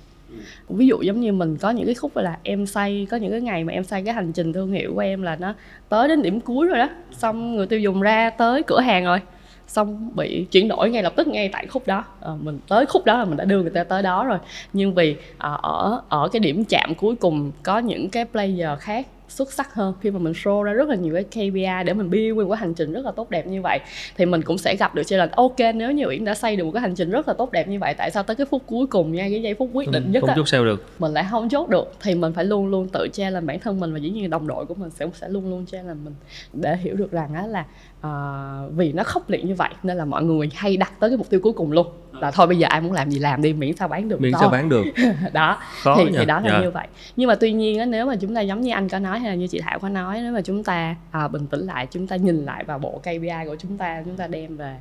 ví 0.69 0.87
dụ 0.87 1.03
giống 1.03 1.21
như 1.21 1.33
mình 1.33 1.57
có 1.57 1.71
những 1.71 1.87
cái 1.87 1.95
khúc 1.95 2.17
là 2.17 2.39
em 2.43 2.67
xây 2.67 3.07
có 3.11 3.17
những 3.17 3.31
cái 3.31 3.41
ngày 3.41 3.65
mà 3.65 3.73
em 3.73 3.85
xây 3.85 4.03
cái 4.03 4.15
hành 4.15 4.33
trình 4.33 4.53
thương 4.53 4.73
hiệu 4.73 4.95
của 4.95 5.01
em 5.01 5.23
là 5.23 5.37
nó 5.37 5.55
tới 5.89 6.09
đến 6.09 6.23
điểm 6.23 6.41
cuối 6.41 6.67
rồi 6.67 6.79
đó. 6.79 6.89
Xong 7.13 7.57
người 7.57 7.67
tiêu 7.67 7.81
dùng 7.81 8.01
ra 8.01 8.31
tới 8.31 8.63
cửa 8.63 8.81
hàng 8.81 9.05
rồi 9.05 9.21
xong 9.67 10.11
bị 10.17 10.47
chuyển 10.51 10.69
đổi 10.69 10.91
ngay 10.91 11.03
lập 11.03 11.13
tức 11.17 11.27
ngay 11.29 11.49
tại 11.49 11.67
khúc 11.67 11.87
đó. 11.87 12.05
À, 12.21 12.31
mình 12.43 12.59
tới 12.69 12.87
khúc 12.87 13.05
đó 13.05 13.19
là 13.19 13.25
mình 13.25 13.37
đã 13.37 13.45
đưa 13.45 13.63
người 13.63 13.71
ta 13.71 13.85
tới 13.85 14.03
đó 14.03 14.25
rồi. 14.25 14.39
Nhưng 14.73 14.95
vì 14.95 15.17
à, 15.39 15.51
ở 15.63 16.01
ở 16.09 16.29
cái 16.29 16.41
điểm 16.41 16.65
chạm 16.65 16.95
cuối 16.95 17.17
cùng 17.17 17.53
có 17.63 17.79
những 17.79 18.11
cái 18.11 18.25
player 18.25 18.79
khác 18.79 19.07
xuất 19.29 19.53
sắc 19.53 19.75
hơn. 19.75 19.95
Khi 20.01 20.11
mà 20.11 20.19
mình 20.19 20.33
show 20.33 20.63
ra 20.63 20.73
rất 20.73 20.89
là 20.89 20.95
nhiều 20.95 21.15
cái 21.15 21.25
KPI 21.25 21.85
để 21.87 21.95
mình 21.95 22.11
build 22.11 22.35
nguyên 22.35 22.49
cái 22.49 22.57
hành 22.57 22.75
trình 22.75 22.93
rất 22.93 23.05
là 23.05 23.11
tốt 23.11 23.31
đẹp 23.31 23.47
như 23.47 23.63
vậy 23.63 23.81
thì 24.17 24.27
mình 24.27 24.43
cũng 24.43 24.59
sẽ 24.59 24.77
gặp 24.77 24.95
được 24.95 25.03
challenge 25.03 25.33
ok 25.37 25.57
nếu 25.75 25.93
như 25.93 26.05
Uyển 26.07 26.25
đã 26.25 26.35
xây 26.35 26.57
được 26.57 26.65
một 26.65 26.71
cái 26.75 26.81
hành 26.81 26.95
trình 26.95 27.11
rất 27.11 27.29
là 27.29 27.35
tốt 27.35 27.53
đẹp 27.53 27.69
như 27.69 27.79
vậy 27.79 27.95
tại 27.99 28.11
sao 28.11 28.23
tới 28.23 28.37
cái 28.37 28.47
phút 28.51 28.63
cuối 28.67 28.87
cùng 28.87 29.13
nha 29.13 29.29
cái 29.31 29.43
giây 29.43 29.55
phút 29.55 29.71
quyết 29.73 29.91
định 29.91 30.13
nhất 30.13 30.23
không 30.27 30.37
chốt 30.37 30.49
sao 30.49 30.65
được. 30.65 30.85
mình 30.99 31.13
lại 31.13 31.27
không 31.31 31.49
chốt 31.49 31.69
được 31.69 31.93
thì 32.01 32.15
mình 32.15 32.33
phải 32.33 32.45
luôn 32.45 32.67
luôn 32.67 32.89
tự 32.89 33.09
challenge 33.13 33.47
bản 33.47 33.61
thân 33.61 33.81
mình 33.81 33.93
và 33.93 33.99
dĩ 33.99 34.11
nhiên 34.11 34.31
đồng 34.31 34.47
đội 34.47 34.67
của 34.67 34.75
mình 34.75 34.91
sẽ 34.91 35.07
sẽ 35.15 35.29
luôn 35.29 35.51
luôn 35.51 35.67
challenge 35.67 36.01
mình 36.05 36.15
để 36.53 36.77
hiểu 36.77 36.97
được 36.97 37.13
rằng 37.13 37.35
á 37.35 37.47
là 37.47 37.65
uh, 38.07 38.77
vì 38.77 38.93
nó 38.93 39.03
khốc 39.03 39.31
liệt 39.31 39.45
như 39.45 39.55
vậy 39.55 39.71
nên 39.83 39.97
là 39.97 40.05
mọi 40.05 40.25
người 40.25 40.49
hay 40.55 40.77
đặt 40.77 40.93
tới 41.01 41.11
cái 41.11 41.17
mục 41.17 41.31
tiêu 41.31 41.41
cuối 41.43 41.53
cùng 41.53 41.73
luôn 41.73 41.87
là 42.21 42.31
thôi 42.31 42.47
bây 42.47 42.59
giờ 42.59 42.67
ai 42.71 42.81
muốn 42.81 42.93
làm 42.93 43.11
gì 43.11 43.19
làm 43.19 43.43
đi 43.43 43.53
miễn 43.53 43.77
sao 43.77 43.89
bán 43.89 44.09
được 44.09 44.21
miễn 44.21 44.33
sao 44.41 44.49
bán 44.49 44.69
được 44.69 44.85
đó 45.33 45.59
Khó 45.83 45.97
thì, 45.99 46.05
thì 46.19 46.25
đó 46.25 46.41
là 46.41 46.49
yeah. 46.49 46.61
Dạ. 46.61 46.61
như 46.61 46.71
vậy 46.71 46.87
nhưng 47.17 47.29
mà 47.29 47.35
tuy 47.35 47.53
nhiên 47.53 47.79
á, 47.79 47.85
nếu 47.85 48.07
mà 48.07 48.17
chúng 48.21 48.35
ta 48.35 48.41
giống 48.41 48.61
như 48.61 48.73
anh 48.73 48.89
có 48.89 48.99
nói 48.99 49.19
hay 49.19 49.29
là 49.31 49.35
như 49.35 49.47
chị 49.47 49.61
thảo 49.61 49.79
có 49.79 49.89
nói 49.89 50.21
nếu 50.23 50.33
mà 50.33 50.41
chúng 50.41 50.65
ta 50.65 50.97
à, 51.11 51.29
bình 51.29 51.47
tĩnh 51.47 51.61
lại 51.61 51.87
chúng 51.91 52.07
ta 52.07 52.17
nhìn 52.17 52.45
lại 52.45 52.65
vào 52.65 52.79
bộ 52.79 53.01
KPI 53.03 53.47
của 53.47 53.57
chúng 53.59 53.77
ta 53.77 54.03
chúng 54.05 54.17
ta 54.17 54.27
đem 54.27 54.57
về 54.57 54.77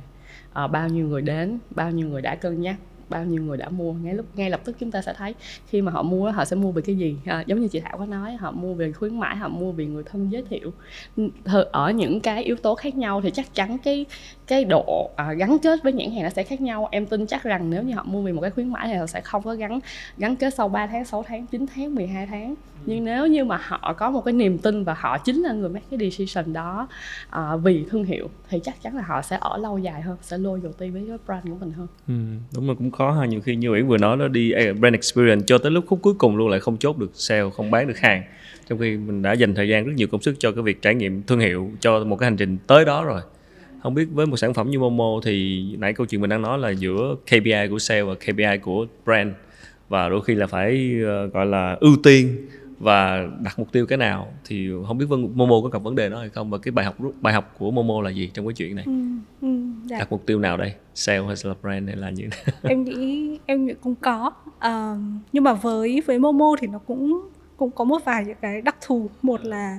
à, 0.52 0.66
bao 0.66 0.88
nhiêu 0.88 1.08
người 1.08 1.22
đến 1.22 1.58
bao 1.70 1.90
nhiêu 1.90 2.08
người 2.08 2.22
đã 2.22 2.34
cân 2.34 2.60
nhắc 2.60 2.76
bao 3.08 3.24
nhiêu 3.24 3.42
người 3.42 3.56
đã 3.56 3.68
mua 3.68 3.92
ngay 3.92 4.14
lúc 4.14 4.26
ngay 4.34 4.50
lập 4.50 4.60
tức 4.64 4.76
chúng 4.80 4.90
ta 4.90 5.02
sẽ 5.02 5.14
thấy 5.14 5.34
khi 5.66 5.82
mà 5.82 5.92
họ 5.92 6.02
mua 6.02 6.30
họ 6.30 6.44
sẽ 6.44 6.56
mua 6.56 6.70
vì 6.70 6.82
cái 6.82 6.96
gì 6.96 7.16
à, 7.26 7.44
giống 7.46 7.60
như 7.60 7.68
chị 7.68 7.80
thảo 7.80 7.98
có 7.98 8.06
nói 8.06 8.36
họ 8.36 8.50
mua 8.50 8.74
vì 8.74 8.92
khuyến 8.92 9.20
mãi 9.20 9.36
họ 9.36 9.48
mua 9.48 9.72
vì 9.72 9.86
người 9.86 10.02
thân 10.02 10.32
giới 10.32 10.44
thiệu 10.50 10.72
ở 11.72 11.90
những 11.90 12.20
cái 12.20 12.44
yếu 12.44 12.56
tố 12.56 12.74
khác 12.74 12.94
nhau 12.94 13.20
thì 13.20 13.30
chắc 13.30 13.54
chắn 13.54 13.78
cái 13.78 14.06
cái 14.48 14.64
độ 14.64 15.10
à, 15.16 15.32
gắn 15.32 15.58
kết 15.58 15.82
với 15.82 15.92
nhãn 15.92 16.10
hàng 16.10 16.22
nó 16.22 16.30
sẽ 16.30 16.42
khác 16.42 16.60
nhau. 16.60 16.88
Em 16.90 17.06
tin 17.06 17.26
chắc 17.26 17.42
rằng 17.42 17.70
nếu 17.70 17.82
như 17.82 17.94
họ 17.94 18.04
mua 18.06 18.22
vì 18.22 18.32
một 18.32 18.40
cái 18.40 18.50
khuyến 18.50 18.68
mãi 18.68 18.88
thì 18.88 18.94
họ 18.94 19.06
sẽ 19.06 19.20
không 19.20 19.42
có 19.42 19.54
gắn 19.54 19.80
gắn 20.18 20.36
kết 20.36 20.54
sau 20.54 20.68
3 20.68 20.86
tháng 20.86 21.04
6 21.04 21.22
tháng 21.22 21.46
9 21.46 21.66
tháng 21.74 21.94
12 21.94 22.26
tháng. 22.26 22.54
Nhưng 22.86 23.04
nếu 23.04 23.26
như 23.26 23.44
mà 23.44 23.56
họ 23.62 23.92
có 23.92 24.10
một 24.10 24.24
cái 24.24 24.32
niềm 24.34 24.58
tin 24.58 24.84
và 24.84 24.94
họ 24.98 25.18
chính 25.18 25.42
là 25.42 25.52
người 25.52 25.68
make 25.68 25.86
cái 25.90 26.10
decision 26.10 26.52
đó 26.52 26.88
à, 27.30 27.56
vì 27.56 27.84
thương 27.90 28.04
hiệu 28.04 28.30
thì 28.48 28.60
chắc 28.64 28.82
chắn 28.82 28.96
là 28.96 29.02
họ 29.02 29.22
sẽ 29.22 29.38
ở 29.40 29.58
lâu 29.58 29.78
dài 29.78 30.02
hơn 30.02 30.16
sẽ 30.22 30.38
loyalty 30.38 30.90
với 30.90 31.04
cái 31.08 31.18
brand 31.26 31.44
của 31.44 31.56
mình 31.60 31.72
hơn. 31.72 31.86
Ừ, 32.08 32.14
đúng 32.54 32.68
là 32.68 32.74
cũng 32.78 32.90
khó 32.90 33.10
ha. 33.10 33.26
Nhiều 33.26 33.40
khi 33.40 33.56
như 33.56 33.72
Uyển 33.72 33.86
vừa 33.86 33.98
nói 33.98 34.16
đó 34.16 34.28
đi 34.28 34.52
à, 34.52 34.62
brand 34.80 34.94
experience 34.94 35.44
cho 35.46 35.58
tới 35.58 35.70
lúc 35.70 35.84
khúc 35.88 35.98
cuối 36.02 36.14
cùng 36.18 36.36
luôn 36.36 36.48
lại 36.48 36.60
không 36.60 36.76
chốt 36.76 36.98
được 36.98 37.10
sale 37.14 37.50
không 37.56 37.70
bán 37.70 37.88
được 37.88 37.98
hàng. 37.98 38.22
Trong 38.68 38.78
khi 38.78 38.96
mình 38.96 39.22
đã 39.22 39.32
dành 39.32 39.54
thời 39.54 39.68
gian 39.68 39.84
rất 39.84 39.92
nhiều 39.96 40.08
công 40.08 40.22
sức 40.22 40.34
cho 40.38 40.52
cái 40.52 40.62
việc 40.62 40.82
trải 40.82 40.94
nghiệm 40.94 41.22
thương 41.22 41.40
hiệu 41.40 41.70
cho 41.80 42.04
một 42.04 42.16
cái 42.16 42.26
hành 42.26 42.36
trình 42.36 42.58
tới 42.66 42.84
đó 42.84 43.04
rồi 43.04 43.20
không 43.82 43.94
biết 43.94 44.08
với 44.12 44.26
một 44.26 44.36
sản 44.36 44.54
phẩm 44.54 44.70
như 44.70 44.78
Momo 44.78 45.20
thì 45.22 45.64
nãy 45.78 45.92
câu 45.92 46.06
chuyện 46.06 46.20
mình 46.20 46.30
đang 46.30 46.42
nói 46.42 46.58
là 46.58 46.70
giữa 46.70 47.16
KPI 47.26 47.68
của 47.70 47.78
sale 47.78 48.02
và 48.02 48.14
KPI 48.14 48.58
của 48.62 48.86
brand. 49.04 49.32
Và 49.88 50.08
đôi 50.08 50.20
khi 50.24 50.34
là 50.34 50.46
phải 50.46 50.96
uh, 51.26 51.34
gọi 51.34 51.46
là 51.46 51.76
ưu 51.80 51.96
tiên 52.02 52.48
và 52.78 53.26
đặt 53.40 53.58
mục 53.58 53.72
tiêu 53.72 53.86
cái 53.86 53.98
nào. 53.98 54.32
Thì 54.44 54.68
không 54.86 54.98
biết 54.98 55.06
vân 55.08 55.32
Momo 55.34 55.60
có 55.62 55.68
gặp 55.68 55.82
vấn 55.82 55.94
đề 55.94 56.08
đó 56.08 56.18
hay 56.18 56.28
không? 56.28 56.50
Và 56.50 56.58
cái 56.58 56.72
bài 56.72 56.84
học 56.84 56.96
bài 57.20 57.34
học 57.34 57.54
của 57.58 57.70
Momo 57.70 58.02
là 58.02 58.10
gì 58.10 58.30
trong 58.34 58.46
cái 58.46 58.52
chuyện 58.52 58.76
này? 58.76 58.84
Ừ, 58.86 58.92
ừ, 59.42 59.48
dạ. 59.84 59.98
đặt 59.98 60.12
mục 60.12 60.26
tiêu 60.26 60.38
nào 60.38 60.56
đây? 60.56 60.72
Sale 60.94 61.22
hay 61.26 61.36
là 61.42 61.54
brand 61.62 61.88
hay 61.88 61.96
là 61.96 62.10
như 62.10 62.28
em 62.62 62.84
nghĩ 62.84 63.38
em 63.46 63.66
nghĩ 63.66 63.74
cũng 63.80 63.94
có. 63.94 64.32
Uh, 64.56 64.98
nhưng 65.32 65.44
mà 65.44 65.52
với 65.52 66.02
với 66.06 66.18
Momo 66.18 66.56
thì 66.60 66.66
nó 66.66 66.78
cũng 66.78 67.28
cũng 67.56 67.70
có 67.70 67.84
một 67.84 67.98
vài 68.04 68.24
những 68.24 68.36
cái 68.40 68.60
đặc 68.60 68.76
thù. 68.86 69.10
Một 69.22 69.44
là 69.44 69.78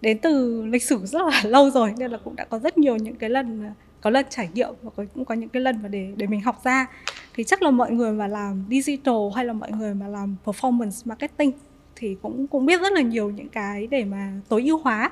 đến 0.00 0.18
từ 0.18 0.64
lịch 0.66 0.82
sử 0.82 1.06
rất 1.06 1.22
là 1.22 1.42
lâu 1.50 1.70
rồi 1.70 1.94
nên 1.98 2.10
là 2.10 2.18
cũng 2.24 2.36
đã 2.36 2.44
có 2.44 2.58
rất 2.58 2.78
nhiều 2.78 2.96
những 2.96 3.14
cái 3.14 3.30
lần 3.30 3.72
có 4.00 4.10
lần 4.10 4.26
trải 4.30 4.48
nghiệm 4.54 4.68
và 4.82 4.90
cũng 5.14 5.24
có 5.24 5.34
những 5.34 5.48
cái 5.48 5.62
lần 5.62 5.82
mà 5.82 5.88
để 5.88 6.12
để 6.16 6.26
mình 6.26 6.40
học 6.40 6.60
ra. 6.64 6.86
Thì 7.34 7.44
chắc 7.44 7.62
là 7.62 7.70
mọi 7.70 7.90
người 7.90 8.12
mà 8.12 8.26
làm 8.26 8.64
digital 8.70 9.14
hay 9.34 9.44
là 9.44 9.52
mọi 9.52 9.70
người 9.70 9.94
mà 9.94 10.08
làm 10.08 10.36
performance 10.44 11.02
marketing 11.04 11.52
thì 11.96 12.16
cũng 12.22 12.46
cũng 12.46 12.66
biết 12.66 12.80
rất 12.80 12.92
là 12.92 13.00
nhiều 13.00 13.30
những 13.30 13.48
cái 13.48 13.86
để 13.86 14.04
mà 14.04 14.32
tối 14.48 14.62
ưu 14.64 14.78
hóa. 14.78 15.10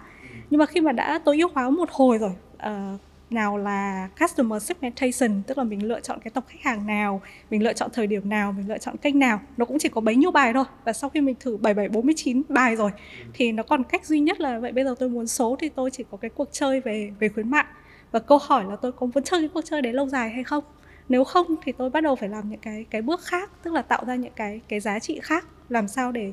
Nhưng 0.51 0.59
mà 0.59 0.67
khi 0.67 0.81
mà 0.81 0.93
đã 0.93 1.19
tối 1.25 1.39
ưu 1.39 1.49
hóa 1.55 1.71
một 1.71 1.89
hồi 1.93 2.19
rồi 2.19 2.33
uh, 2.57 3.01
nào 3.31 3.59
là 3.59 4.09
customer 4.21 4.63
segmentation 4.63 5.43
tức 5.47 5.59
là 5.59 5.65
mình 5.65 5.87
lựa 5.87 6.01
chọn 6.01 6.19
cái 6.25 6.31
tập 6.31 6.45
khách 6.49 6.63
hàng 6.63 6.87
nào 6.87 7.23
mình 7.51 7.63
lựa 7.63 7.73
chọn 7.73 7.91
thời 7.93 8.07
điểm 8.07 8.29
nào 8.29 8.53
mình 8.53 8.69
lựa 8.69 8.79
chọn 8.79 8.97
kênh 8.97 9.19
nào. 9.19 9.41
Nó 9.57 9.65
cũng 9.65 9.79
chỉ 9.79 9.89
có 9.89 10.01
bấy 10.01 10.17
nhiêu 10.17 10.31
bài 10.31 10.53
thôi. 10.53 10.65
Và 10.85 10.93
sau 10.93 11.11
khi 11.11 11.21
mình 11.21 11.35
thử 11.41 11.57
7749 11.57 12.43
bài 12.49 12.77
rồi 12.77 12.91
thì 13.35 13.53
nó 13.53 13.63
còn 13.63 13.85
cách 13.85 14.07
duy 14.07 14.21
nhất 14.21 14.41
là 14.41 14.59
vậy 14.59 14.73
bây 14.73 14.85
giờ 14.85 14.95
tôi 14.99 15.09
muốn 15.09 15.27
số 15.27 15.57
thì 15.59 15.69
tôi 15.69 15.91
chỉ 15.91 16.05
có 16.11 16.17
cái 16.17 16.31
cuộc 16.31 16.49
chơi 16.53 16.81
về 16.81 17.13
về 17.19 17.29
khuyến 17.29 17.51
mại. 17.51 17.65
Và 18.13 18.19
câu 18.19 18.39
hỏi 18.43 18.65
là 18.65 18.77
tôi 18.77 18.93
có 18.93 19.07
muốn 19.07 19.25
chơi 19.25 19.41
cái 19.41 19.49
cuộc 19.55 19.65
chơi 19.65 19.83
đấy 19.83 19.93
lâu 19.93 20.09
dài 20.09 20.31
hay 20.31 20.45
không? 20.45 20.65
Nếu 21.09 21.25
không 21.25 21.47
thì 21.65 21.73
tôi 21.73 21.91
bắt 21.91 22.01
đầu 22.01 22.17
phải 22.17 22.29
làm 22.29 22.51
những 22.51 22.61
cái 22.61 22.87
cái 22.91 23.03
bước 23.03 23.21
khác 23.21 23.51
tức 23.63 23.75
là 23.75 23.83
tạo 23.83 24.05
ra 24.07 24.15
những 24.15 24.33
cái 24.37 24.61
cái 24.69 24.81
giá 24.81 24.99
trị 24.99 25.21
khác 25.23 25.47
làm 25.69 25.89
sao 25.89 26.13
để 26.13 26.33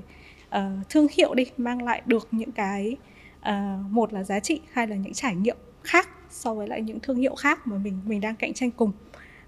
uh, 0.57 0.61
thương 0.89 1.07
hiệu 1.11 1.33
đi 1.33 1.45
mang 1.57 1.83
lại 1.83 2.01
được 2.05 2.27
những 2.31 2.51
cái 2.51 2.97
uh, 3.49 3.53
một 3.89 4.13
là 4.13 4.23
giá 4.23 4.39
trị 4.39 4.61
hai 4.71 4.87
là 4.87 4.95
những 4.95 5.13
trải 5.13 5.35
nghiệm 5.35 5.57
khác 5.83 6.09
so 6.33 6.53
với 6.53 6.67
lại 6.67 6.81
những 6.81 6.99
thương 6.99 7.17
hiệu 7.17 7.35
khác 7.35 7.67
mà 7.67 7.77
mình 7.77 7.99
mình 8.05 8.21
đang 8.21 8.35
cạnh 8.35 8.53
tranh 8.53 8.71
cùng. 8.71 8.91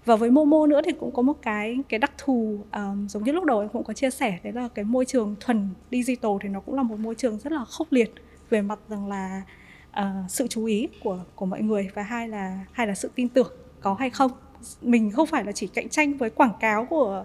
Và 0.04 0.16
với 0.16 0.30
Momo 0.30 0.66
nữa 0.66 0.80
thì 0.84 0.92
cũng 1.00 1.10
có 1.14 1.22
một 1.22 1.42
cái 1.42 1.78
cái 1.88 1.98
đặc 1.98 2.12
thù 2.18 2.60
um, 2.72 3.06
giống 3.08 3.24
như 3.24 3.32
lúc 3.32 3.44
đầu 3.44 3.60
em 3.60 3.68
cũng 3.68 3.84
có 3.84 3.92
chia 3.92 4.10
sẻ 4.10 4.38
đấy 4.42 4.52
là 4.52 4.68
cái 4.74 4.84
môi 4.84 5.04
trường 5.04 5.34
thuần 5.40 5.68
digital 5.90 6.30
thì 6.40 6.48
nó 6.48 6.60
cũng 6.60 6.74
là 6.74 6.82
một 6.82 6.98
môi 6.98 7.14
trường 7.14 7.38
rất 7.38 7.52
là 7.52 7.64
khốc 7.64 7.92
liệt 7.92 8.14
về 8.50 8.62
mặt 8.62 8.78
rằng 8.88 9.08
là 9.08 9.42
uh, 10.00 10.04
sự 10.28 10.46
chú 10.48 10.64
ý 10.64 10.88
của 11.04 11.18
của 11.34 11.46
mọi 11.46 11.62
người 11.62 11.88
và 11.94 12.02
hai 12.02 12.28
là 12.28 12.64
hai 12.72 12.86
là 12.86 12.94
sự 12.94 13.10
tin 13.14 13.28
tưởng 13.28 13.52
có 13.80 13.94
hay 13.94 14.10
không. 14.10 14.30
Mình 14.82 15.10
không 15.10 15.26
phải 15.26 15.44
là 15.44 15.52
chỉ 15.52 15.66
cạnh 15.66 15.88
tranh 15.88 16.14
với 16.14 16.30
quảng 16.30 16.52
cáo 16.60 16.84
của 16.84 17.24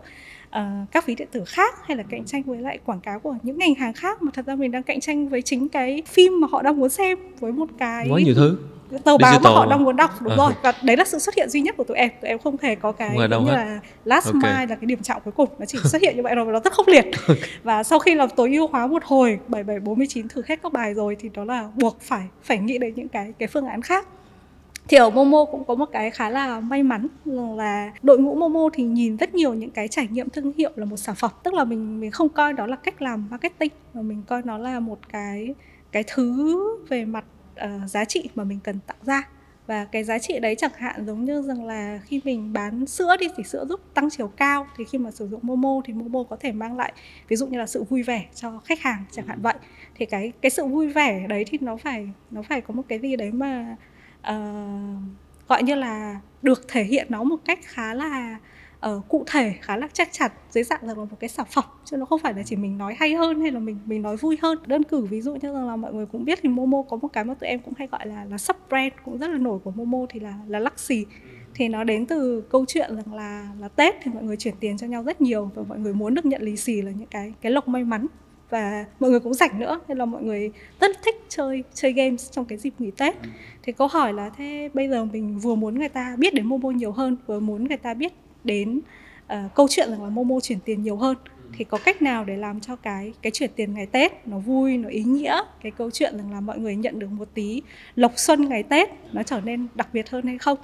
uh, 0.50 0.56
các 0.92 1.06
ví 1.06 1.16
điện 1.16 1.28
tử 1.32 1.44
khác 1.48 1.76
hay 1.86 1.98
là 1.98 2.04
cạnh 2.04 2.26
tranh 2.26 2.44
với 2.44 2.62
lại 2.62 2.80
quảng 2.86 3.00
cáo 3.00 3.20
của 3.20 3.36
những 3.44 3.58
ngành 3.58 3.76
hàng 3.76 3.94
khác 3.94 4.22
mà 4.22 4.32
thật 4.34 4.46
ra 4.46 4.56
mình 4.56 4.72
đang 4.72 4.84
cạnh 4.84 5.00
tranh 5.00 5.30
với 5.30 5.42
chính 5.42 5.70
cái 5.70 6.04
phim 6.08 6.42
mà 6.42 6.48
họ 6.52 6.62
đang 6.62 6.78
muốn 6.80 6.90
xem 6.90 7.20
với 7.40 7.52
một 7.52 7.70
cái 7.78 8.08
quá 8.10 8.20
nhiều 8.26 8.36
thứ 8.36 8.58
tờ 9.04 9.18
báo 9.18 9.40
mà 9.44 9.50
họ 9.50 9.66
đang 9.66 9.84
muốn 9.84 9.96
đọc 9.96 10.22
đúng 10.22 10.34
à. 10.34 10.36
rồi. 10.36 10.52
Và 10.62 10.74
đấy 10.84 10.98
là 10.98 11.06
sự 11.06 11.20
xuất 11.20 11.36
hiện 11.36 11.50
duy 11.50 11.62
nhất 11.62 11.78
của 11.78 11.84
tụi 11.84 11.98
em. 11.98 12.10
Tụi 12.22 12.30
em 12.30 12.40
không 12.40 12.56
hề 12.62 12.76
có 12.76 12.92
cái 12.92 13.10
như 13.16 13.22
hết. 13.22 13.54
là 13.54 13.80
last 14.06 14.26
okay. 14.26 14.42
mile 14.42 14.66
là 14.66 14.76
cái 14.76 14.86
điểm 14.86 15.02
trọng 15.02 15.22
cuối 15.26 15.32
cùng. 15.32 15.50
Nó 15.60 15.66
chỉ 15.66 15.80
xuất 15.84 16.02
hiện 16.02 16.16
như 16.16 16.24
vậy 16.24 16.36
rồi 16.36 16.46
và 16.46 16.52
nó 16.52 16.60
rất 16.60 16.74
khốc 16.74 16.88
liệt. 16.88 17.06
Và 17.64 17.84
sau 17.84 18.00
khi 18.00 18.16
làm 18.16 18.30
tối 18.36 18.52
ưu 18.52 18.68
hóa 18.68 18.88
một 18.88 19.04
hồi 19.06 19.40
7749 19.48 20.28
thử 20.28 20.42
hết 20.48 20.60
các 20.64 20.74
bài 20.74 20.94
rồi 20.94 21.18
thì 21.20 21.30
đó 21.34 21.44
là 21.44 21.70
buộc 21.76 22.02
phải 22.02 22.24
phải 22.44 22.58
nghĩ 22.58 22.78
đến 22.78 22.94
những 22.96 23.08
cái 23.08 23.34
cái 23.40 23.48
phương 23.48 23.66
án 23.66 23.82
khác. 23.82 24.08
Thì 24.88 24.98
ở 24.98 25.10
Momo 25.10 25.46
cũng 25.46 25.64
có 25.64 25.76
một 25.76 25.90
cái 25.92 26.12
khá 26.12 26.30
là 26.30 26.60
may 26.60 26.84
mắn 26.84 27.08
là 27.58 27.92
đội 28.02 28.20
ngũ 28.20 28.36
Momo 28.36 28.70
thì 28.74 28.84
nhìn 28.84 29.18
rất 29.18 29.36
nhiều 29.36 29.54
những 29.54 29.70
cái 29.70 29.88
trải 29.88 30.08
nghiệm 30.08 30.30
thương 30.30 30.54
hiệu 30.58 30.72
là 30.76 30.86
một 30.86 30.98
sản 30.98 31.16
phẩm. 31.16 31.32
Tức 31.44 31.54
là 31.54 31.64
mình 31.64 32.00
mình 32.00 32.12
không 32.12 32.30
coi 32.30 32.54
đó 32.54 32.68
là 32.68 32.76
cách 32.76 33.02
làm 33.02 33.28
marketing 33.32 33.72
mà 33.94 34.02
mình 34.02 34.24
coi 34.28 34.42
nó 34.46 34.58
là 34.58 34.80
một 34.80 35.00
cái 35.10 35.56
cái 35.92 36.04
thứ 36.08 36.60
về 36.90 37.06
mặt 37.06 37.26
uh, 37.66 37.90
giá 37.90 38.06
trị 38.06 38.30
mà 38.36 38.44
mình 38.44 38.60
cần 38.64 38.80
tạo 38.88 38.98
ra. 39.02 39.28
Và 39.68 39.86
cái 39.86 40.04
giá 40.04 40.20
trị 40.20 40.40
đấy 40.40 40.56
chẳng 40.56 40.72
hạn 40.78 41.06
giống 41.06 41.26
như 41.26 41.42
rằng 41.42 41.66
là 41.66 42.00
khi 42.06 42.22
mình 42.24 42.54
bán 42.54 42.86
sữa 42.86 43.16
đi 43.20 43.28
thì 43.38 43.44
sữa 43.44 43.66
giúp 43.70 43.80
tăng 43.94 44.10
chiều 44.10 44.28
cao 44.28 44.68
thì 44.78 44.84
khi 44.92 44.98
mà 44.98 45.12
sử 45.12 45.28
dụng 45.28 45.40
Momo 45.44 45.82
thì 45.86 45.94
Momo 45.94 46.24
có 46.24 46.36
thể 46.36 46.52
mang 46.52 46.78
lại 46.78 46.94
ví 47.28 47.36
dụ 47.36 47.48
như 47.48 47.60
là 47.60 47.68
sự 47.68 47.84
vui 47.84 48.04
vẻ 48.04 48.26
cho 48.36 48.60
khách 48.66 48.80
hàng 48.82 49.04
chẳng 49.12 49.28
hạn 49.28 49.42
vậy. 49.42 49.54
Thì 49.96 50.06
cái 50.06 50.32
cái 50.42 50.50
sự 50.50 50.66
vui 50.66 50.88
vẻ 50.88 51.28
đấy 51.28 51.46
thì 51.48 51.58
nó 51.62 51.78
phải 51.78 52.10
nó 52.32 52.42
phải 52.42 52.62
có 52.62 52.74
một 52.74 52.84
cái 52.88 53.00
gì 53.00 53.16
đấy 53.16 53.32
mà 53.32 53.76
uh, 54.20 55.48
gọi 55.48 55.64
như 55.64 55.76
là 55.76 56.20
được 56.42 56.68
thể 56.68 56.84
hiện 56.84 57.08
nó 57.10 57.24
một 57.24 57.38
cách 57.46 57.60
khá 57.64 57.94
là 57.94 58.38
uh, 58.90 59.08
cụ 59.08 59.24
thể 59.28 59.54
khá 59.62 59.78
là 59.78 59.88
chắc 59.94 60.10
chắn 60.12 60.32
dưới 60.50 60.64
dạng 60.64 60.84
là 60.84 60.94
một 60.94 61.20
cái 61.20 61.30
sản 61.30 61.46
phẩm 61.50 61.66
chứ 61.86 61.98
nó 61.98 62.06
không 62.06 62.20
phải 62.20 62.34
là 62.34 62.44
chỉ 62.46 62.56
mình 62.56 62.78
nói 62.78 62.96
hay 63.00 63.14
hơn 63.14 63.42
hay 63.42 63.52
là 63.52 63.60
mình 63.60 63.78
mình 63.86 64.02
nói 64.02 64.18
vui 64.18 64.38
hơn. 64.42 64.58
Đơn 64.66 64.84
cử 64.84 65.06
ví 65.06 65.22
dụ 65.22 65.34
như 65.34 65.54
rằng 65.54 65.68
là 65.68 65.76
mọi 65.76 65.94
người 65.94 66.06
cũng 66.06 66.26
biết 66.26 66.40
thì 66.42 66.50
Momo 66.50 66.84
có 66.90 66.98
một 66.98 67.08
cái 67.14 67.24
mà 67.24 67.34
tụi 67.34 67.50
em 67.50 67.60
cũng 67.60 67.74
hay 67.78 67.88
gọi 67.88 68.08
là 68.08 68.26
là 68.26 68.38
sub 68.38 68.56
brand 68.70 68.94
cũng 69.06 69.18
rất 69.18 69.30
là 69.30 69.38
nổi 69.38 69.60
của 69.64 69.72
Momo 69.72 70.06
thì 70.10 70.20
là 70.20 70.34
là 70.48 70.60
Luxy. 70.60 71.06
Thì 71.56 71.68
nó 71.68 71.84
đến 71.84 72.06
từ 72.06 72.42
câu 72.42 72.66
chuyện 72.68 72.96
rằng 72.96 73.14
là 73.14 73.48
là 73.60 73.68
Tết 73.68 73.96
thì 74.04 74.12
mọi 74.14 74.24
người 74.24 74.38
chuyển 74.38 74.54
tiền 74.60 74.78
cho 74.78 74.88
nhau 74.88 75.04
rất 75.04 75.22
nhiều 75.22 75.52
và 75.56 75.64
mọi 75.64 75.80
người 75.80 75.94
muốn 75.94 76.14
được 76.14 76.26
nhận 76.26 76.42
lì 76.42 76.58
xì 76.58 76.82
là 76.82 76.92
những 76.92 77.08
cái 77.08 77.34
cái 77.42 77.52
lộc 77.52 77.68
may 77.68 77.84
mắn. 77.84 78.08
Và 78.50 78.86
mọi 79.00 79.10
người 79.10 79.20
cũng 79.20 79.34
rảnh 79.34 79.60
nữa 79.60 79.80
nên 79.88 79.98
là 79.98 80.06
mọi 80.06 80.24
người 80.24 80.52
rất 80.80 80.98
thích 81.04 81.16
chơi 81.30 81.64
chơi 81.74 81.94
games 81.94 82.32
trong 82.32 82.46
cái 82.46 82.58
dịp 82.58 82.74
nghỉ 82.80 82.92
Tết. 82.92 83.16
Thì 83.64 83.74
câu 83.74 83.88
hỏi 83.88 84.14
là 84.14 84.30
thế 84.30 84.70
bây 84.74 84.90
giờ 84.90 85.06
mình 85.06 85.40
vừa 85.40 85.56
muốn 85.56 85.80
người 85.80 85.90
ta 85.90 86.16
biết 86.20 86.34
đến 86.34 86.46
Momo 86.46 86.70
nhiều 86.70 86.92
hơn 86.92 87.18
vừa 87.28 87.40
muốn 87.40 87.68
người 87.68 87.78
ta 87.78 87.94
biết 87.94 88.14
đến 88.44 88.80
uh, 89.34 89.38
câu 89.56 89.68
chuyện 89.70 89.90
rằng 89.92 90.04
là 90.04 90.10
Momo 90.10 90.40
chuyển 90.40 90.60
tiền 90.60 90.84
nhiều 90.84 90.96
hơn. 90.96 91.18
Thì 91.58 91.64
có 91.64 91.78
cách 91.86 92.02
nào 92.02 92.26
để 92.26 92.38
làm 92.38 92.60
cho 92.60 92.76
cái 92.76 93.14
cái 93.22 93.32
chuyển 93.32 93.50
tiền 93.56 93.74
ngày 93.74 93.86
Tết 93.86 94.28
nó 94.28 94.40
vui 94.40 94.78
nó 94.78 94.90
ý 94.90 95.04
nghĩa? 95.04 95.42
Cái 95.64 95.72
câu 95.72 95.92
chuyện 95.92 96.18
rằng 96.18 96.32
là 96.32 96.42
mọi 96.42 96.60
người 96.60 96.76
nhận 96.76 97.00
được 97.00 97.12
một 97.12 97.30
tí 97.34 97.62
lộc 97.96 98.12
xuân 98.16 98.50
ngày 98.50 98.64
Tết 98.64 98.90
nó 99.12 99.24
trở 99.24 99.42
nên 99.42 99.68
đặc 99.76 99.88
biệt 99.94 100.10
hơn 100.10 100.26
hay 100.26 100.38
không? 100.38 100.58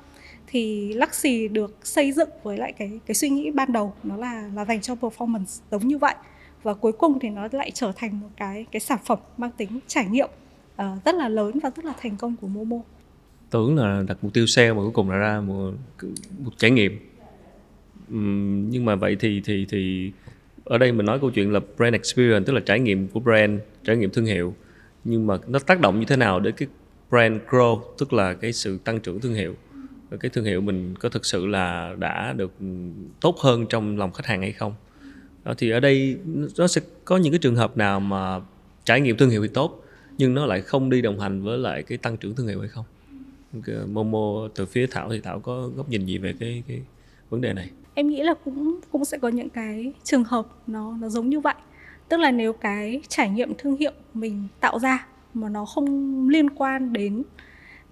Thì 0.47 0.93
Luxy 0.93 1.47
được 1.47 1.78
xây 1.84 2.11
dựng 2.11 2.30
với 2.43 2.57
lại 2.57 2.73
cái 2.73 2.99
cái 3.05 3.15
suy 3.15 3.30
nghĩ 3.30 3.51
ban 3.51 3.73
đầu 3.73 3.93
nó 4.03 4.15
là 4.15 4.49
là 4.55 4.65
dành 4.65 4.82
cho 4.82 4.95
performance 4.95 5.61
giống 5.71 5.88
như 5.88 5.97
vậy. 5.97 6.15
Và 6.63 6.73
cuối 6.73 6.91
cùng 6.91 7.19
thì 7.19 7.30
nó 7.30 7.47
lại 7.51 7.71
trở 7.71 7.91
thành 7.95 8.19
một 8.19 8.30
cái 8.38 8.65
cái 8.71 8.80
sản 8.80 8.99
phẩm 9.05 9.19
mang 9.38 9.51
tính 9.57 9.80
trải 9.88 10.05
nghiệm 10.05 10.30
uh, 10.82 11.05
rất 11.05 11.15
là 11.15 11.30
lớn 11.30 11.59
và 11.63 11.69
rất 11.75 11.86
là 11.86 11.93
thành 12.01 12.15
công 12.15 12.36
của 12.41 12.47
Momo. 12.47 12.78
Tưởng 13.49 13.75
là 13.75 14.03
đặt 14.07 14.17
mục 14.21 14.34
tiêu 14.34 14.47
sale 14.47 14.73
mà 14.73 14.82
cuối 14.82 14.91
cùng 14.93 15.09
là 15.09 15.17
ra 15.17 15.41
một, 15.41 15.71
một 16.45 16.51
trải 16.57 16.71
nghiệm 16.71 16.99
nhưng 18.70 18.86
mà 18.86 18.95
vậy 18.95 19.16
thì 19.20 19.41
thì 19.45 19.66
thì 19.70 20.12
ở 20.66 20.78
đây 20.78 20.91
mình 20.91 21.05
nói 21.05 21.20
câu 21.20 21.30
chuyện 21.30 21.53
là 21.53 21.60
brand 21.78 21.93
experience 21.93 22.45
tức 22.45 22.53
là 22.53 22.60
trải 22.60 22.80
nghiệm 22.80 23.08
của 23.08 23.20
brand 23.20 23.60
trải 23.84 23.97
nghiệm 23.97 24.10
thương 24.10 24.26
hiệu. 24.26 24.53
Nhưng 25.03 25.28
mà 25.28 25.38
nó 25.47 25.60
tác 25.60 25.82
động 25.82 25.99
như 25.99 26.05
thế 26.05 26.16
nào 26.16 26.39
đến 26.39 26.53
cái 26.58 26.68
brand 27.10 27.41
grow 27.49 27.82
tức 27.97 28.14
là 28.14 28.34
cái 28.34 28.53
sự 28.53 28.78
tăng 28.84 28.99
trưởng 28.99 29.20
thương 29.20 29.34
hiệu? 29.34 29.55
Cái 30.20 30.30
thương 30.30 30.45
hiệu 30.45 30.62
mình 30.62 30.95
có 30.99 31.10
thực 31.10 31.26
sự 31.26 31.45
là 31.45 31.95
đã 31.99 32.34
được 32.34 32.51
tốt 33.22 33.38
hơn 33.39 33.66
trong 33.70 33.97
lòng 33.97 34.12
khách 34.12 34.26
hàng 34.26 34.41
hay 34.41 34.51
không? 34.51 34.74
Đó, 35.43 35.53
thì 35.58 35.70
ở 35.70 35.80
đây 35.80 36.18
nó 36.58 36.68
sẽ 36.68 36.82
có 37.05 37.18
những 37.18 37.34
cái 37.34 37.39
trường 37.39 37.55
hợp 37.55 37.78
nào 37.78 37.99
mà 37.99 38.39
trải 38.86 39.01
nghiệm 39.01 39.18
thương 39.18 39.30
hiệu 39.30 39.41
thì 39.41 39.51
tốt 39.53 39.84
nhưng 40.18 40.34
nó 40.34 40.45
lại 40.45 40.62
không 40.62 40.89
đi 40.89 41.01
đồng 41.01 41.20
hành 41.20 41.41
với 41.41 41.58
lại 41.58 41.84
cái 41.84 41.97
tăng 41.97 42.18
trưởng 42.18 42.36
thương 42.36 42.47
hiệu 42.47 42.60
hay 42.60 42.70
không? 42.70 42.86
Ờ, 43.68 43.86
Momo 43.88 44.47
từ 44.55 44.66
phía 44.66 44.88
Thảo 44.88 45.10
thì 45.10 45.22
Thảo 45.22 45.39
có 45.39 45.68
góc 45.76 45.89
nhìn 45.89 46.05
gì 46.05 46.18
về 46.18 46.34
cái 46.39 46.64
cái 46.68 46.82
vấn 47.30 47.41
đề 47.41 47.53
này? 47.53 47.70
Em 47.97 48.07
nghĩ 48.07 48.23
là 48.23 48.33
cũng 48.33 48.79
cũng 48.91 49.05
sẽ 49.05 49.17
có 49.17 49.27
những 49.27 49.49
cái 49.49 49.93
trường 50.03 50.23
hợp 50.23 50.47
nó 50.67 50.97
nó 50.99 51.09
giống 51.09 51.29
như 51.29 51.39
vậy. 51.39 51.53
Tức 52.09 52.17
là 52.17 52.31
nếu 52.31 52.53
cái 52.53 53.01
trải 53.07 53.29
nghiệm 53.29 53.53
thương 53.57 53.77
hiệu 53.77 53.91
mình 54.13 54.47
tạo 54.59 54.79
ra 54.79 55.07
mà 55.33 55.49
nó 55.49 55.65
không 55.65 56.29
liên 56.29 56.49
quan 56.49 56.93
đến 56.93 57.23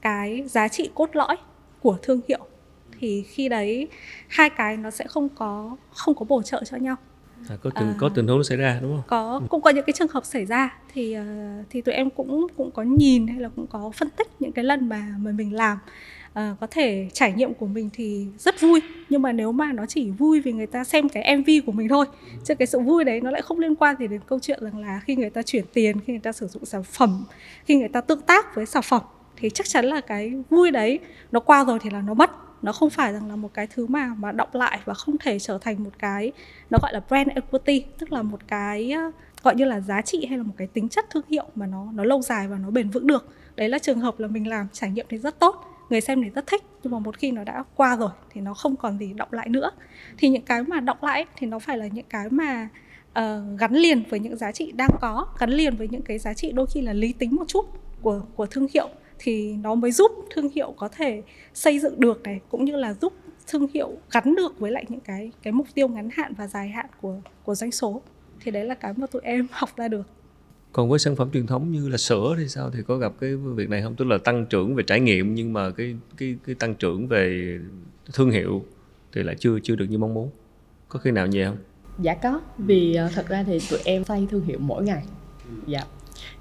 cái 0.02 0.44
giá 0.48 0.68
trị 0.68 0.90
cốt 0.96 1.10
lõi 1.14 1.36
của 1.82 1.98
thương 2.02 2.22
hiệu 2.28 2.46
thì 3.00 3.24
khi 3.28 3.50
đấy 3.50 3.88
hai 4.28 4.50
cái 4.50 4.78
nó 4.78 4.92
sẽ 4.92 5.06
không 5.08 5.30
có 5.30 5.78
không 5.94 6.16
có 6.16 6.26
bổ 6.30 6.42
trợ 6.42 6.64
cho 6.64 6.78
nhau. 6.78 6.96
À, 7.50 7.56
có 7.64 7.70
tình 7.70 7.88
à, 7.88 7.96
có 8.00 8.10
tình 8.16 8.28
huống 8.28 8.38
nó 8.38 8.44
xảy 8.44 8.58
ra 8.58 8.80
đúng 8.82 8.96
không? 8.96 9.04
Có 9.08 9.42
cũng 9.50 9.62
có 9.62 9.70
những 9.70 9.86
cái 9.86 9.94
trường 9.94 10.08
hợp 10.08 10.26
xảy 10.26 10.46
ra 10.46 10.78
thì 10.94 11.18
uh, 11.20 11.66
thì 11.70 11.82
tụi 11.82 11.96
em 11.96 12.10
cũng 12.10 12.48
cũng 12.58 12.72
có 12.72 12.84
nhìn 12.84 13.28
hay 13.28 13.40
là 13.40 13.50
cũng 13.56 13.68
có 13.68 13.92
phân 13.96 14.10
tích 14.10 14.28
những 14.40 14.52
cái 14.52 14.66
lần 14.66 14.90
mà 14.90 15.16
mà 15.20 15.32
mình 15.32 15.54
làm 15.54 15.78
Ờ, 16.36 16.56
có 16.60 16.68
thể 16.72 17.10
trải 17.14 17.34
nghiệm 17.34 17.54
của 17.54 17.66
mình 17.66 17.90
thì 17.94 18.28
rất 18.38 18.62
vui. 18.62 18.82
Nhưng 19.10 19.22
mà 19.22 19.32
nếu 19.32 19.52
mà 19.52 19.72
nó 19.74 19.86
chỉ 19.86 20.10
vui 20.10 20.42
vì 20.42 20.52
người 20.52 20.68
ta 20.68 20.84
xem 20.84 21.10
cái 21.10 21.38
mv 21.38 21.50
của 21.66 21.72
mình 21.72 21.90
thôi, 21.90 22.06
chứ 22.44 22.56
cái 22.56 22.68
sự 22.68 22.80
vui 22.80 23.04
đấy 23.04 23.22
nó 23.22 23.32
lại 23.32 23.42
không 23.42 23.60
liên 23.60 23.76
quan 23.76 23.96
gì 24.00 24.08
đến 24.08 24.22
câu 24.28 24.40
chuyện 24.40 24.60
rằng 24.64 24.78
là 24.78 25.02
khi 25.06 25.16
người 25.16 25.30
ta 25.30 25.42
chuyển 25.42 25.66
tiền, 25.74 26.00
khi 26.00 26.14
người 26.14 26.20
ta 26.20 26.32
sử 26.32 26.48
dụng 26.48 26.66
sản 26.66 26.84
phẩm, 26.84 27.26
khi 27.66 27.76
người 27.76 27.88
ta 27.88 28.02
tương 28.02 28.22
tác 28.22 28.56
với 28.56 28.66
sản 28.66 28.84
phẩm, 28.84 29.02
thì 29.38 29.50
chắc 29.50 29.68
chắn 29.68 29.86
là 29.86 30.02
cái 30.02 30.34
vui 30.50 30.72
đấy 30.72 31.00
nó 31.32 31.40
qua 31.40 31.64
rồi 31.66 31.80
thì 31.82 31.90
là 31.90 32.02
nó 32.02 32.14
mất. 32.14 32.32
Nó 32.62 32.72
không 32.72 32.90
phải 32.90 33.14
rằng 33.14 33.30
là 33.30 33.36
một 33.36 33.54
cái 33.54 33.68
thứ 33.68 33.88
mà 33.88 34.12
mà 34.20 34.32
động 34.32 34.50
lại 34.54 34.80
và 34.86 34.94
không 34.94 35.18
thể 35.18 35.40
trở 35.40 35.58
thành 35.62 35.84
một 35.84 35.92
cái, 36.00 36.32
nó 36.70 36.78
gọi 36.82 36.94
là 36.94 37.02
brand 37.08 37.30
equity, 37.30 37.84
tức 38.00 38.12
là 38.12 38.22
một 38.22 38.40
cái 38.48 38.92
ờ, 38.92 39.12
gọi 39.44 39.56
như 39.56 39.66
là 39.66 39.80
giá 39.80 40.02
trị 40.02 40.26
hay 40.30 40.38
là 40.38 40.44
một 40.44 40.54
cái 40.58 40.68
tính 40.68 40.90
chất 40.90 41.06
thương 41.10 41.24
hiệu 41.30 41.46
mà 41.56 41.66
nó 41.68 41.88
nó 41.94 42.04
lâu 42.04 42.22
dài 42.22 42.48
và 42.48 42.58
nó 42.58 42.70
bền 42.72 42.90
vững 42.90 43.08
được. 43.08 43.26
Đấy 43.56 43.70
là 43.70 43.80
trường 43.80 44.00
hợp 44.00 44.20
là 44.20 44.28
mình 44.28 44.48
làm, 44.48 44.68
trải 44.74 44.90
nghiệm 44.90 45.06
thì 45.10 45.18
rất 45.18 45.40
tốt 45.40 45.75
người 45.90 46.02
xem 46.02 46.24
thì 46.24 46.30
rất 46.30 46.48
thích 46.48 46.64
nhưng 46.84 46.92
mà 46.92 47.00
một 47.00 47.18
khi 47.18 47.32
nó 47.32 47.44
đã 47.44 47.64
qua 47.76 47.96
rồi 47.96 48.10
thì 48.30 48.42
nó 48.42 48.54
không 48.54 48.76
còn 48.76 49.00
gì 49.00 49.14
động 49.14 49.30
lại 49.32 49.50
nữa. 49.50 49.72
Thì 50.18 50.30
những 50.30 50.46
cái 50.46 50.64
mà 50.64 50.80
động 50.80 50.98
lại 51.02 51.26
thì 51.38 51.48
nó 51.48 51.60
phải 51.60 51.78
là 51.78 51.88
những 51.88 52.06
cái 52.10 52.30
mà 52.30 52.70
uh, 53.20 53.60
gắn 53.60 53.74
liền 53.74 54.04
với 54.10 54.20
những 54.20 54.38
giá 54.38 54.52
trị 54.52 54.72
đang 54.72 54.90
có 55.02 55.28
gắn 55.40 55.50
liền 55.50 55.76
với 55.76 55.88
những 55.88 56.02
cái 56.02 56.20
giá 56.20 56.34
trị 56.34 56.52
đôi 56.52 56.68
khi 56.74 56.82
là 56.82 56.94
lý 56.94 57.14
tính 57.14 57.36
một 57.36 57.48
chút 57.48 57.66
của 58.02 58.22
của 58.36 58.46
thương 58.46 58.68
hiệu 58.74 58.90
thì 59.20 59.54
nó 59.54 59.76
mới 59.76 59.92
giúp 59.92 60.12
thương 60.30 60.50
hiệu 60.50 60.74
có 60.78 60.88
thể 60.88 61.22
xây 61.54 61.80
dựng 61.80 62.00
được 62.00 62.24
này 62.24 62.40
cũng 62.50 62.66
như 62.66 62.76
là 62.76 62.94
giúp 62.94 63.14
thương 63.48 63.68
hiệu 63.74 63.98
gắn 64.12 64.36
được 64.36 64.60
với 64.60 64.72
lại 64.72 64.86
những 64.90 65.00
cái 65.00 65.32
cái 65.44 65.54
mục 65.54 65.68
tiêu 65.74 65.88
ngắn 65.88 66.10
hạn 66.14 66.34
và 66.34 66.48
dài 66.48 66.70
hạn 66.70 66.86
của 67.02 67.16
của 67.44 67.56
doanh 67.56 67.72
số. 67.72 68.02
Thì 68.40 68.52
đấy 68.52 68.66
là 68.66 68.76
cái 68.76 68.94
mà 68.98 69.08
tụi 69.08 69.22
em 69.22 69.48
học 69.52 69.70
ra 69.76 69.88
được 69.88 70.04
còn 70.76 70.90
với 70.90 71.00
sản 71.00 71.16
phẩm 71.16 71.30
truyền 71.34 71.48
thống 71.48 71.72
như 71.72 71.90
là 71.90 71.98
sữa 71.98 72.36
thì 72.38 72.48
sao? 72.48 72.70
Thì 72.70 72.80
có 72.88 72.98
gặp 72.98 73.14
cái 73.20 73.36
việc 73.36 73.70
này 73.70 73.82
không? 73.82 73.96
Tức 73.96 74.06
là 74.06 74.18
tăng 74.18 74.46
trưởng 74.46 74.76
về 74.76 74.84
trải 74.88 75.00
nghiệm 75.00 75.36
nhưng 75.36 75.54
mà 75.54 75.70
cái 75.70 75.96
cái 76.18 76.36
cái 76.46 76.56
tăng 76.56 76.76
trưởng 76.76 77.08
về 77.08 77.58
thương 78.14 78.32
hiệu 78.32 78.66
thì 79.14 79.24
lại 79.24 79.36
chưa 79.40 79.60
chưa 79.64 79.76
được 79.76 79.86
như 79.90 79.98
mong 79.98 80.14
muốn. 80.14 80.30
Có 80.90 81.00
khi 81.00 81.12
nào 81.12 81.28
vậy 81.34 81.46
không? 81.46 81.58
Dạ 82.00 82.14
có, 82.14 82.42
vì 82.58 82.96
ờ, 82.96 83.10
thật 83.16 83.28
ra 83.28 83.44
thì 83.44 83.60
tụi 83.70 83.80
em 83.86 84.04
xây 84.04 84.28
thương 84.32 84.46
hiệu 84.46 84.60
mỗi 84.60 84.84
ngày. 84.84 85.04
Dạ. 85.68 85.84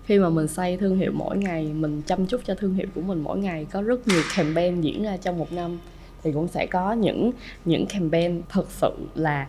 Khi 0.05 0.19
mà 0.19 0.31
mình 0.31 0.49
xây 0.49 0.77
thương 0.77 0.99
hiệu 0.99 1.13
mỗi 1.15 1.37
ngày, 1.37 1.73
mình 1.73 2.03
chăm 2.03 2.27
chút 2.27 2.41
cho 2.45 2.55
thương 2.55 2.75
hiệu 2.75 2.87
của 2.95 3.01
mình 3.01 3.21
mỗi 3.21 3.39
ngày, 3.39 3.67
có 3.73 3.83
rất 3.83 4.09
nhiều 4.09 4.23
campaign 4.37 4.81
diễn 4.81 5.03
ra 5.03 5.17
trong 5.17 5.39
một 5.39 5.53
năm, 5.53 5.79
thì 6.23 6.33
cũng 6.33 6.49
sẽ 6.49 6.67
có 6.67 6.93
những 6.93 7.33
những 7.65 7.87
campaign 7.87 8.43
thật 8.49 8.67
sự 8.71 8.93
là 9.15 9.49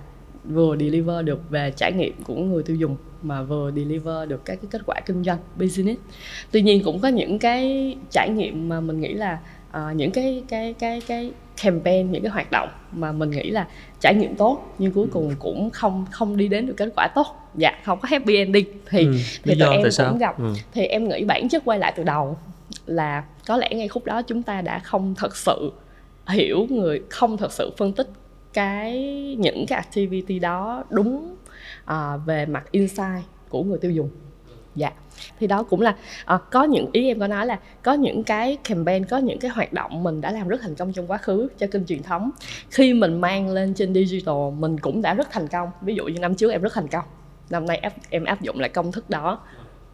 vừa 0.54 0.78
deliver 0.78 1.26
được 1.26 1.50
về 1.50 1.74
trải 1.76 1.92
nghiệm 1.92 2.24
của 2.24 2.36
người 2.36 2.64
tiêu 2.64 2.76
dùng 2.76 2.96
mà 3.22 3.42
vừa 3.42 3.72
deliver 3.72 4.30
được 4.30 4.46
các 4.46 4.56
cái 4.62 4.68
kết 4.72 4.82
quả 4.86 5.02
kinh 5.06 5.24
doanh 5.24 5.38
business 5.56 6.02
tuy 6.52 6.62
nhiên 6.62 6.84
cũng 6.84 7.00
có 7.00 7.08
những 7.08 7.40
cái 7.40 7.96
trải 8.12 8.30
nghiệm 8.30 8.70
mà 8.70 8.82
mình 8.82 9.02
nghĩ 9.02 9.14
là 9.14 9.40
uh, 9.70 9.96
những 9.96 10.12
cái 10.12 10.44
cái 10.48 10.74
cái 10.74 11.02
cái 11.08 11.32
campaign 11.64 12.12
những 12.12 12.24
cái 12.24 12.32
hoạt 12.32 12.52
động 12.52 12.70
mà 12.92 13.12
mình 13.12 13.32
nghĩ 13.32 13.50
là 13.50 13.68
trải 14.02 14.16
nghiệm 14.16 14.36
tốt 14.36 14.76
nhưng 14.78 14.92
cuối 14.92 15.08
cùng 15.12 15.36
cũng 15.40 15.70
không 15.70 16.06
không 16.12 16.38
đi 16.38 16.48
đến 16.48 16.68
được 16.68 16.74
kết 16.78 16.90
quả 16.96 17.08
tốt 17.16 17.28
dạ 17.56 17.72
không 17.84 18.00
có 18.00 18.08
happy 18.12 18.36
ending 18.36 18.68
thì 18.90 19.06
ừ. 19.06 19.16
thì 19.44 19.56
tụi 19.60 19.70
em 19.70 19.82
cũng 19.82 19.92
sao? 19.92 20.18
gặp 20.20 20.40
ừ. 20.40 20.54
thì 20.74 20.86
em 20.86 21.10
nghĩ 21.10 21.24
bản 21.24 21.50
chất 21.50 21.62
quay 21.66 21.80
lại 21.80 21.94
từ 21.96 22.04
đầu 22.04 22.38
là 22.86 23.24
có 23.48 23.58
lẽ 23.58 23.70
ngay 23.74 23.88
khúc 23.88 24.06
đó 24.06 24.22
chúng 24.22 24.44
ta 24.44 24.62
đã 24.62 24.80
không 24.80 25.16
thật 25.18 25.36
sự 25.36 25.72
hiểu 26.28 26.68
người 26.70 27.02
không 27.10 27.38
thật 27.38 27.52
sự 27.52 27.72
phân 27.78 27.94
tích 27.94 28.08
cái 28.56 28.96
những 29.40 29.66
cái 29.68 29.78
activity 29.78 30.40
đó 30.40 30.84
đúng 30.90 31.36
uh, 31.92 31.96
về 32.26 32.46
mặt 32.46 32.72
insight 32.72 33.26
của 33.50 33.64
người 33.64 33.78
tiêu 33.78 33.92
dùng. 33.92 34.10
Dạ. 34.76 34.92
Thì 35.40 35.48
đó 35.48 35.64
cũng 35.64 35.82
là 35.82 35.96
à, 36.26 36.38
có 36.52 36.64
những 36.64 36.90
ý 36.92 37.08
em 37.08 37.20
có 37.20 37.28
nói 37.28 37.46
là 37.46 37.60
có 37.84 37.94
những 37.94 38.24
cái 38.24 38.58
campaign 38.64 39.06
có 39.06 39.18
những 39.18 39.40
cái 39.40 39.52
hoạt 39.52 39.74
động 39.74 40.04
mình 40.04 40.22
đã 40.22 40.32
làm 40.32 40.48
rất 40.48 40.62
thành 40.62 40.76
công 40.76 40.94
trong 40.94 41.08
quá 41.08 41.18
khứ 41.18 41.48
cho 41.58 41.68
kênh 41.68 41.86
truyền 41.86 42.04
thống. 42.04 42.32
Khi 42.70 42.94
mình 42.94 43.22
mang 43.22 43.50
lên 43.50 43.74
trên 43.74 43.94
digital 43.94 44.52
mình 44.60 44.80
cũng 44.80 45.02
đã 45.02 45.14
rất 45.14 45.32
thành 45.32 45.48
công. 45.48 45.70
Ví 45.82 45.96
dụ 45.96 46.06
như 46.06 46.20
năm 46.20 46.36
trước 46.36 46.52
em 46.52 46.62
rất 46.62 46.74
thành 46.74 46.88
công. 46.88 47.06
Năm 47.50 47.66
nay 47.66 47.82
em 48.10 48.26
áp 48.26 48.42
dụng 48.42 48.60
lại 48.60 48.70
công 48.70 48.92
thức 48.92 49.10
đó 49.10 49.40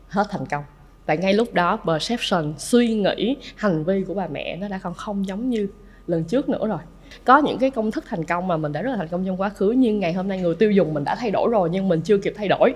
hết 0.08 0.28
thành 0.30 0.46
công. 0.46 0.64
Và 1.06 1.16
ngay 1.16 1.34
lúc 1.34 1.54
đó 1.54 1.80
perception 1.86 2.54
suy 2.58 2.94
nghĩ 2.94 3.38
hành 3.56 3.84
vi 3.84 4.04
của 4.08 4.14
bà 4.14 4.28
mẹ 4.28 4.56
nó 4.56 4.68
đã 4.68 4.80
còn 4.84 4.94
không 4.94 5.28
giống 5.28 5.50
như 5.50 5.68
lần 6.08 6.24
trước 6.24 6.50
nữa 6.50 6.68
rồi 6.68 6.80
có 7.26 7.38
những 7.38 7.58
cái 7.60 7.70
công 7.70 7.92
thức 7.92 8.04
thành 8.08 8.26
công 8.26 8.48
mà 8.48 8.58
mình 8.58 8.72
đã 8.72 8.82
rất 8.82 8.92
là 8.92 8.98
thành 8.98 9.08
công 9.08 9.26
trong 9.26 9.42
quá 9.42 9.50
khứ 9.50 9.72
nhưng 9.72 10.00
ngày 10.00 10.14
hôm 10.14 10.28
nay 10.28 10.42
người 10.42 10.56
tiêu 10.56 10.72
dùng 10.72 10.94
mình 10.94 11.04
đã 11.04 11.16
thay 11.16 11.32
đổi 11.32 11.50
rồi 11.52 11.70
nhưng 11.72 11.88
mình 11.88 12.02
chưa 12.02 12.18
kịp 12.18 12.34
thay 12.38 12.48
đổi. 12.48 12.74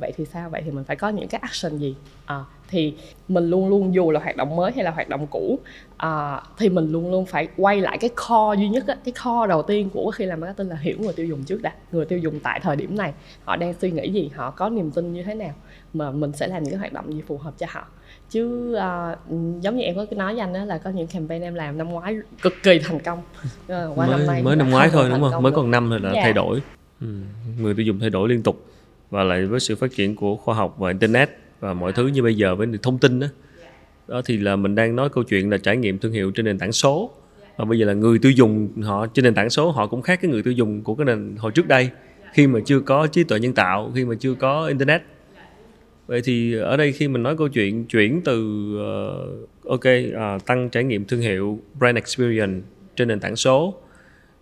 Vậy 0.00 0.12
thì 0.16 0.24
sao? 0.24 0.50
Vậy 0.50 0.62
thì 0.64 0.70
mình 0.70 0.84
phải 0.84 0.96
có 0.96 1.08
những 1.08 1.28
cái 1.28 1.40
action 1.40 1.78
gì? 1.78 1.94
À, 2.26 2.44
thì 2.68 2.94
mình 3.28 3.50
luôn 3.50 3.68
luôn 3.68 3.94
dù 3.94 4.10
là 4.10 4.20
hoạt 4.20 4.36
động 4.36 4.56
mới 4.56 4.72
hay 4.72 4.84
là 4.84 4.90
hoạt 4.90 5.08
động 5.08 5.26
cũ 5.30 5.58
à, 5.96 6.42
thì 6.58 6.68
mình 6.68 6.92
luôn 6.92 7.10
luôn 7.10 7.26
phải 7.26 7.48
quay 7.56 7.80
lại 7.80 7.98
cái 7.98 8.10
core 8.10 8.60
duy 8.60 8.68
nhất 8.68 8.86
á, 8.86 8.96
cái 9.04 9.12
core 9.24 9.48
đầu 9.48 9.62
tiên 9.62 9.90
của 9.90 10.10
khi 10.10 10.24
làm 10.24 10.40
marketing 10.40 10.68
là 10.68 10.76
hiểu 10.76 10.96
người 11.00 11.12
tiêu 11.12 11.26
dùng 11.26 11.44
trước 11.44 11.62
đã. 11.62 11.72
Người 11.92 12.04
tiêu 12.04 12.18
dùng 12.18 12.40
tại 12.40 12.60
thời 12.62 12.76
điểm 12.76 12.96
này 12.96 13.12
họ 13.44 13.56
đang 13.56 13.74
suy 13.74 13.90
nghĩ 13.90 14.10
gì? 14.10 14.30
Họ 14.34 14.50
có 14.50 14.68
niềm 14.68 14.90
tin 14.90 15.12
như 15.12 15.22
thế 15.22 15.34
nào? 15.34 15.54
Mà 15.94 16.10
mình 16.10 16.32
sẽ 16.32 16.46
làm 16.46 16.62
những 16.62 16.72
cái 16.72 16.78
hoạt 16.78 16.92
động 16.92 17.12
gì 17.14 17.22
phù 17.26 17.38
hợp 17.38 17.54
cho 17.58 17.66
họ? 17.70 17.86
Chứ 18.30 18.74
uh, 18.76 19.62
giống 19.62 19.76
như 19.76 19.82
em 19.82 19.96
có 19.96 20.06
nói 20.16 20.34
với 20.34 20.40
anh 20.40 20.52
đó 20.52 20.64
là 20.64 20.78
có 20.78 20.90
những 20.90 21.06
campaign 21.06 21.42
em 21.42 21.54
làm 21.54 21.78
năm 21.78 21.88
ngoái 21.88 22.16
cực 22.42 22.54
kỳ 22.62 22.78
thành 22.78 23.00
công. 23.00 23.18
Uh, 23.18 23.98
qua 23.98 24.06
mới, 24.06 24.18
năm 24.18 24.26
nay 24.26 24.42
mới 24.42 24.56
năm 24.56 24.70
ngoái 24.70 24.88
thôi 24.92 25.08
đúng 25.10 25.30
không? 25.30 25.42
mới 25.42 25.52
còn 25.52 25.70
năm 25.70 25.90
rồi 25.90 26.00
đã 26.00 26.10
dạ. 26.14 26.20
thay 26.22 26.32
đổi. 26.32 26.62
Ừ. 27.00 27.06
người 27.60 27.74
tiêu 27.74 27.86
dùng 27.86 28.00
thay 28.00 28.10
đổi 28.10 28.28
liên 28.28 28.42
tục. 28.42 28.64
Và 29.10 29.24
lại 29.24 29.46
với 29.46 29.60
sự 29.60 29.76
phát 29.76 29.92
triển 29.96 30.16
của 30.16 30.36
khoa 30.36 30.54
học 30.54 30.74
và 30.78 30.88
internet 30.88 31.30
và 31.60 31.74
mọi 31.74 31.92
thứ 31.92 32.06
như 32.06 32.22
bây 32.22 32.36
giờ 32.36 32.54
với 32.54 32.66
thông 32.82 32.98
tin 32.98 33.20
đó 33.20 33.26
đó 34.08 34.22
thì 34.24 34.36
là 34.36 34.56
mình 34.56 34.74
đang 34.74 34.96
nói 34.96 35.08
câu 35.08 35.24
chuyện 35.24 35.50
là 35.50 35.58
trải 35.58 35.76
nghiệm 35.76 35.98
thương 35.98 36.12
hiệu 36.12 36.30
trên 36.30 36.46
nền 36.46 36.58
tảng 36.58 36.72
số. 36.72 37.10
Và 37.56 37.64
bây 37.64 37.78
giờ 37.78 37.86
là 37.86 37.92
người 37.92 38.18
tiêu 38.18 38.32
dùng 38.32 38.68
họ 38.82 39.06
trên 39.06 39.24
nền 39.24 39.34
tảng 39.34 39.50
số 39.50 39.70
họ 39.70 39.86
cũng 39.86 40.02
khác 40.02 40.18
cái 40.22 40.30
người 40.30 40.42
tiêu 40.42 40.52
dùng 40.52 40.82
của 40.82 40.94
cái 40.94 41.04
nền 41.04 41.36
hồi 41.38 41.52
trước 41.52 41.68
đây. 41.68 41.90
Khi 42.32 42.46
mà 42.46 42.60
chưa 42.64 42.80
có 42.80 43.06
trí 43.06 43.24
tuệ 43.24 43.40
nhân 43.40 43.52
tạo 43.52 43.92
khi 43.94 44.04
mà 44.04 44.14
chưa 44.20 44.34
có 44.34 44.66
internet 44.66 45.02
vậy 46.08 46.20
thì 46.24 46.54
ở 46.54 46.76
đây 46.76 46.92
khi 46.92 47.08
mình 47.08 47.22
nói 47.22 47.36
câu 47.36 47.48
chuyện 47.48 47.84
chuyển 47.84 48.20
từ 48.24 48.66
uh, 49.64 49.68
ok 49.68 49.80
uh, 49.80 50.46
tăng 50.46 50.68
trải 50.70 50.84
nghiệm 50.84 51.04
thương 51.04 51.20
hiệu 51.20 51.58
brand 51.78 51.96
experience 51.96 52.66
trên 52.96 53.08
nền 53.08 53.20
tảng 53.20 53.36
số 53.36 53.74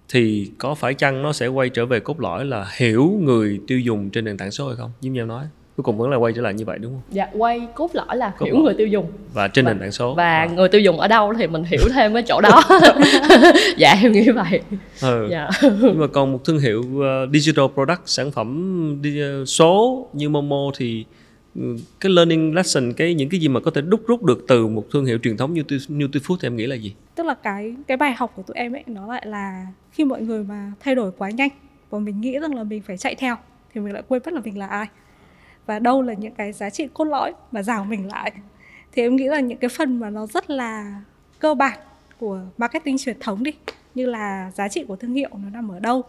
thì 0.09 0.51
có 0.59 0.75
phải 0.75 0.95
chăng 0.95 1.23
nó 1.23 1.33
sẽ 1.33 1.47
quay 1.47 1.69
trở 1.69 1.87
về 1.87 2.01
cốt 2.01 2.21
lõi 2.21 2.45
là 2.45 2.67
hiểu 2.77 3.19
người 3.21 3.61
tiêu 3.67 3.79
dùng 3.79 4.11
trên 4.11 4.25
nền 4.25 4.37
tảng 4.37 4.51
số 4.51 4.67
hay 4.67 4.77
không? 4.77 4.91
Như 5.01 5.21
em 5.21 5.29
nói 5.29 5.45
cuối 5.77 5.85
cùng 5.85 5.99
vẫn 5.99 6.11
là 6.11 6.17
quay 6.17 6.33
trở 6.33 6.43
lại 6.43 6.55
như 6.55 6.65
vậy 6.65 6.79
đúng 6.79 6.93
không? 6.93 7.03
Dạ 7.11 7.29
quay 7.33 7.69
cốt 7.75 7.91
lõi 7.93 8.17
là 8.17 8.33
cốt 8.39 8.47
hiểu 8.47 8.55
lõi. 8.55 8.65
người 8.65 8.75
tiêu 8.75 8.87
dùng 8.87 9.13
và 9.35 9.49
trên 9.49 9.65
và, 9.65 9.73
nền 9.73 9.81
tảng 9.81 9.93
số 9.93 10.15
và 10.15 10.39
à. 10.39 10.47
người 10.47 10.69
tiêu 10.69 10.81
dùng 10.81 11.01
ở 11.01 11.09
đâu 11.09 11.35
thì 11.39 11.47
mình 11.47 11.65
hiểu 11.65 11.81
thêm 11.95 12.15
cái 12.15 12.23
chỗ 12.23 12.41
đó. 12.41 12.63
dạ 13.77 13.97
em 14.03 14.13
nghĩ 14.13 14.31
vậy. 14.31 14.61
Ừ. 15.03 15.29
Dạ. 15.31 15.49
Nhưng 15.63 15.99
mà 15.99 16.07
còn 16.07 16.33
một 16.33 16.45
thương 16.45 16.59
hiệu 16.59 16.81
uh, 16.81 17.31
digital 17.33 17.67
product 17.75 18.01
sản 18.05 18.31
phẩm 18.31 19.03
uh, 19.43 19.49
số 19.49 20.09
như 20.13 20.29
Momo 20.29 20.71
thì 20.77 21.05
cái 22.01 22.13
learning 22.13 22.55
lesson 22.55 22.93
cái 22.93 23.15
những 23.15 23.29
cái 23.29 23.41
gì 23.41 23.49
mà 23.49 23.61
có 23.61 23.71
thể 23.71 23.81
đúc 23.81 24.07
rút 24.07 24.23
được 24.23 24.45
từ 24.49 24.67
một 24.67 24.87
thương 24.93 25.05
hiệu 25.05 25.19
truyền 25.23 25.37
thống 25.37 25.55
như 25.55 25.63
Nutifood 25.89 26.37
thì 26.41 26.47
em 26.47 26.57
nghĩ 26.57 26.67
là 26.67 26.77
gì? 26.77 26.95
tức 27.15 27.27
là 27.27 27.35
cái 27.35 27.77
cái 27.87 27.97
bài 27.97 28.15
học 28.17 28.33
của 28.37 28.43
tụi 28.43 28.55
em 28.55 28.73
ấy 28.73 28.85
nó 28.87 29.07
lại 29.07 29.27
là 29.27 29.67
khi 29.93 30.05
mọi 30.05 30.23
người 30.23 30.45
mà 30.45 30.73
thay 30.81 30.95
đổi 30.95 31.13
quá 31.19 31.31
nhanh 31.31 31.51
và 31.91 31.99
mình 31.99 32.21
nghĩ 32.21 32.39
rằng 32.39 32.55
là 32.55 32.65
mình 32.65 32.83
phải 32.83 32.97
chạy 32.97 33.15
theo 33.15 33.37
thì 33.75 33.81
mình 33.81 33.93
lại 33.93 34.03
quên 34.09 34.23
mất 34.25 34.35
là 34.35 34.41
mình 34.45 34.59
là 34.59 34.67
ai 34.67 34.87
và 35.67 35.79
đâu 35.79 36.03
là 36.03 36.15
những 36.15 36.35
cái 36.35 36.53
giá 36.53 36.71
trị 36.71 36.89
cốt 36.95 37.05
lõi 37.05 37.33
mà 37.53 37.63
rào 37.63 37.85
mình 37.85 38.07
lại 38.07 38.33
thì 38.93 39.03
em 39.03 39.17
nghĩ 39.17 39.25
là 39.25 39.41
những 39.41 39.59
cái 39.59 39.69
phần 39.69 40.01
mà 40.01 40.11
nó 40.11 40.27
rất 40.27 40.51
là 40.51 41.03
cơ 41.39 41.55
bản 41.55 41.79
của 42.19 42.41
marketing 42.59 42.99
truyền 42.99 43.17
thống 43.21 43.43
đi 43.43 43.53
như 43.95 44.07
là 44.07 44.51
giá 44.55 44.69
trị 44.69 44.85
của 44.89 44.97
thương 44.97 45.15
hiệu 45.15 45.31
nó 45.33 45.51
nằm 45.51 45.69
ở 45.69 45.81
đâu 45.81 46.03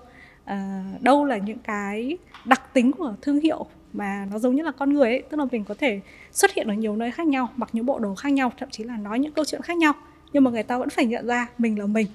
à, 0.46 0.84
đâu 1.02 1.26
là 1.26 1.38
những 1.38 1.60
cái 1.60 2.18
đặc 2.46 2.74
tính 2.74 2.92
của 2.92 3.16
thương 3.22 3.40
hiệu 3.40 3.66
mà 3.94 4.28
nó 4.32 4.40
giống 4.40 4.56
như 4.56 4.64
là 4.64 4.72
con 4.72 4.94
người 4.94 5.10
ấy 5.10 5.24
tức 5.30 5.38
là 5.38 5.46
mình 5.52 5.64
có 5.64 5.74
thể 5.74 6.02
xuất 6.32 6.54
hiện 6.54 6.68
ở 6.68 6.74
nhiều 6.74 6.96
nơi 6.96 7.12
khác 7.12 7.28
nhau 7.28 7.50
mặc 7.56 7.70
những 7.74 7.86
bộ 7.86 8.00
đồ 8.00 8.16
khác 8.16 8.30
nhau 8.30 8.54
thậm 8.58 8.70
chí 8.72 8.84
là 8.84 8.98
nói 8.98 9.20
những 9.20 9.32
câu 9.32 9.46
chuyện 9.46 9.62
khác 9.62 9.78
nhau. 9.78 9.94
Nhưng 10.34 10.44
mà 10.44 10.52
người 10.52 10.64
ta 10.64 10.78
vẫn 10.78 10.90
phải 10.90 11.06
nhận 11.06 11.28
ra 11.28 11.48
mình 11.58 11.80
là 11.80 11.86
mình. 11.86 12.08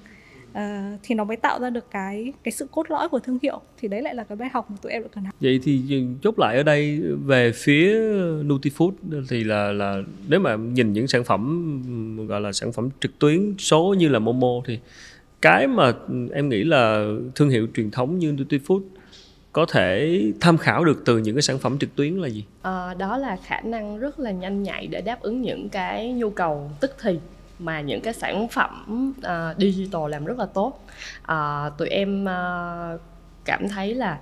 Uh, 0.51 0.59
thì 1.03 1.15
nó 1.15 1.23
mới 1.23 1.37
tạo 1.37 1.59
ra 1.59 1.69
được 1.69 1.91
cái 1.91 2.33
cái 2.43 2.51
sự 2.51 2.67
cốt 2.71 2.91
lõi 2.91 3.09
của 3.09 3.19
thương 3.19 3.37
hiệu. 3.41 3.61
Thì 3.77 3.87
đấy 3.87 4.01
lại 4.01 4.15
là 4.15 4.23
cái 4.23 4.35
bài 4.35 4.49
học 4.53 4.71
mà 4.71 4.77
tụi 4.81 4.91
em 4.91 5.03
được 5.03 5.09
cần 5.15 5.23
học. 5.23 5.35
Vậy 5.39 5.59
thì 5.63 5.81
chốt 6.23 6.39
lại 6.39 6.57
ở 6.57 6.63
đây 6.63 7.01
về 7.25 7.51
phía 7.55 7.95
Nutifood 8.43 8.91
thì 9.29 9.43
là 9.43 9.71
là 9.71 10.01
nếu 10.27 10.39
mà 10.39 10.55
nhìn 10.55 10.93
những 10.93 11.07
sản 11.07 11.23
phẩm 11.23 12.27
gọi 12.27 12.41
là 12.41 12.51
sản 12.51 12.71
phẩm 12.71 12.89
trực 12.99 13.19
tuyến 13.19 13.55
số 13.57 13.95
như 13.97 14.09
là 14.09 14.19
Momo 14.19 14.61
thì 14.65 14.79
cái 15.41 15.67
mà 15.67 15.93
em 16.33 16.49
nghĩ 16.49 16.63
là 16.63 17.05
thương 17.35 17.49
hiệu 17.49 17.67
truyền 17.75 17.91
thống 17.91 18.19
như 18.19 18.33
Nutifood 18.33 18.81
có 19.53 19.65
thể 19.65 20.21
tham 20.41 20.57
khảo 20.57 20.85
được 20.85 21.01
từ 21.05 21.17
những 21.17 21.35
cái 21.35 21.41
sản 21.41 21.59
phẩm 21.59 21.79
trực 21.79 21.95
tuyến 21.95 22.13
là 22.13 22.27
gì? 22.27 22.45
À, 22.61 22.93
đó 22.93 23.17
là 23.17 23.37
khả 23.45 23.61
năng 23.61 23.99
rất 23.99 24.19
là 24.19 24.31
nhanh 24.31 24.63
nhạy 24.63 24.87
để 24.87 25.01
đáp 25.01 25.21
ứng 25.21 25.41
những 25.41 25.69
cái 25.69 26.11
nhu 26.11 26.29
cầu 26.29 26.71
tức 26.79 26.95
thì 27.01 27.19
mà 27.59 27.81
những 27.81 28.01
cái 28.01 28.13
sản 28.13 28.47
phẩm 28.47 29.13
uh, 29.17 29.57
digital 29.57 30.09
làm 30.09 30.25
rất 30.25 30.37
là 30.37 30.45
tốt 30.45 30.85
uh, 31.31 31.77
tụi 31.77 31.87
em 31.87 32.25
uh, 32.25 33.01
cảm 33.45 33.69
thấy 33.69 33.95
là 33.95 34.19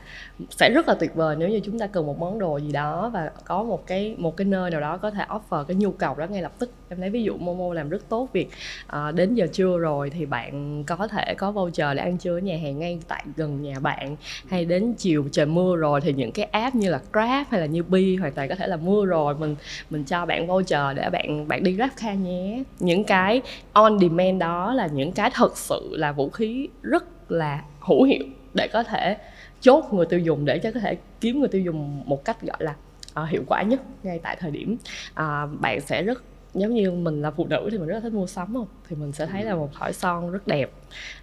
sẽ 0.49 0.69
rất 0.69 0.87
là 0.87 0.93
tuyệt 0.93 1.15
vời 1.15 1.35
nếu 1.39 1.49
như 1.49 1.59
chúng 1.59 1.79
ta 1.79 1.87
cần 1.87 2.05
một 2.05 2.19
món 2.19 2.39
đồ 2.39 2.57
gì 2.57 2.71
đó 2.71 3.09
và 3.13 3.31
có 3.45 3.63
một 3.63 3.87
cái 3.87 4.15
một 4.17 4.37
cái 4.37 4.45
nơi 4.45 4.71
nào 4.71 4.81
đó 4.81 4.97
có 4.97 5.11
thể 5.11 5.25
offer 5.29 5.63
cái 5.63 5.75
nhu 5.75 5.91
cầu 5.91 6.15
đó 6.15 6.25
ngay 6.29 6.41
lập 6.41 6.51
tức. 6.59 6.71
Em 6.89 7.01
lấy 7.01 7.09
ví 7.09 7.23
dụ 7.23 7.37
Momo 7.37 7.73
làm 7.73 7.89
rất 7.89 8.09
tốt 8.09 8.29
việc 8.33 8.49
à, 8.87 9.11
đến 9.11 9.35
giờ 9.35 9.47
trưa 9.53 9.77
rồi 9.77 10.09
thì 10.09 10.25
bạn 10.25 10.83
có 10.83 11.07
thể 11.07 11.33
có 11.37 11.51
voucher 11.51 11.87
để 11.95 12.03
ăn 12.03 12.17
trưa 12.17 12.37
ở 12.37 12.39
nhà 12.39 12.57
hàng 12.63 12.79
ngay 12.79 12.99
tại 13.07 13.23
gần 13.35 13.61
nhà 13.61 13.79
bạn 13.79 14.15
hay 14.47 14.65
đến 14.65 14.93
chiều 14.97 15.25
trời 15.31 15.45
mưa 15.45 15.75
rồi 15.75 16.01
thì 16.01 16.13
những 16.13 16.31
cái 16.31 16.45
app 16.45 16.75
như 16.75 16.89
là 16.89 16.99
Grab 17.13 17.47
hay 17.49 17.61
là 17.61 17.65
như 17.65 17.83
Bi 17.83 18.15
hoàn 18.15 18.33
toàn 18.33 18.49
có 18.49 18.55
thể 18.55 18.67
là 18.67 18.77
mưa 18.77 19.05
rồi. 19.05 19.35
Mình 19.35 19.55
mình 19.89 20.03
cho 20.03 20.25
bạn 20.25 20.47
voucher 20.47 20.95
để 20.95 21.09
bạn 21.09 21.47
bạn 21.47 21.63
đi 21.63 21.71
Grab 21.71 21.89
car 22.01 22.19
nhé. 22.19 22.63
Những 22.79 23.03
cái 23.03 23.41
on 23.73 23.99
demand 23.99 24.39
đó 24.39 24.73
là 24.73 24.87
những 24.87 25.11
cái 25.11 25.31
thật 25.33 25.57
sự 25.57 25.89
là 25.91 26.11
vũ 26.11 26.29
khí 26.29 26.69
rất 26.81 27.31
là 27.31 27.63
hữu 27.79 28.03
hiệu 28.03 28.23
để 28.53 28.67
có 28.73 28.83
thể 28.83 29.17
chốt 29.61 29.85
người 29.91 30.05
tiêu 30.05 30.19
dùng 30.19 30.45
để 30.45 30.59
cho 30.59 30.71
có 30.71 30.79
thể 30.79 30.97
kiếm 31.21 31.39
người 31.39 31.47
tiêu 31.47 31.61
dùng 31.61 32.03
một 32.05 32.25
cách 32.25 32.41
gọi 32.41 32.57
là 32.59 32.75
uh, 33.23 33.29
hiệu 33.29 33.43
quả 33.47 33.61
nhất 33.61 33.81
ngay 34.03 34.19
tại 34.23 34.37
thời 34.39 34.51
điểm. 34.51 34.77
Uh, 35.11 35.59
bạn 35.59 35.81
sẽ 35.81 36.03
rất 36.03 36.23
giống 36.53 36.73
như 36.73 36.91
mình 36.91 37.21
là 37.21 37.31
phụ 37.31 37.47
nữ 37.47 37.69
thì 37.71 37.77
mình 37.77 37.87
rất 37.87 37.93
là 37.93 37.99
thích 37.99 38.13
mua 38.13 38.27
sắm 38.27 38.53
không? 38.53 38.67
Thì 38.89 38.95
mình 38.95 39.11
sẽ 39.11 39.25
thấy 39.25 39.43
là 39.43 39.55
một 39.55 39.69
thỏi 39.73 39.93
son 39.93 40.31
rất 40.31 40.47
đẹp 40.47 40.71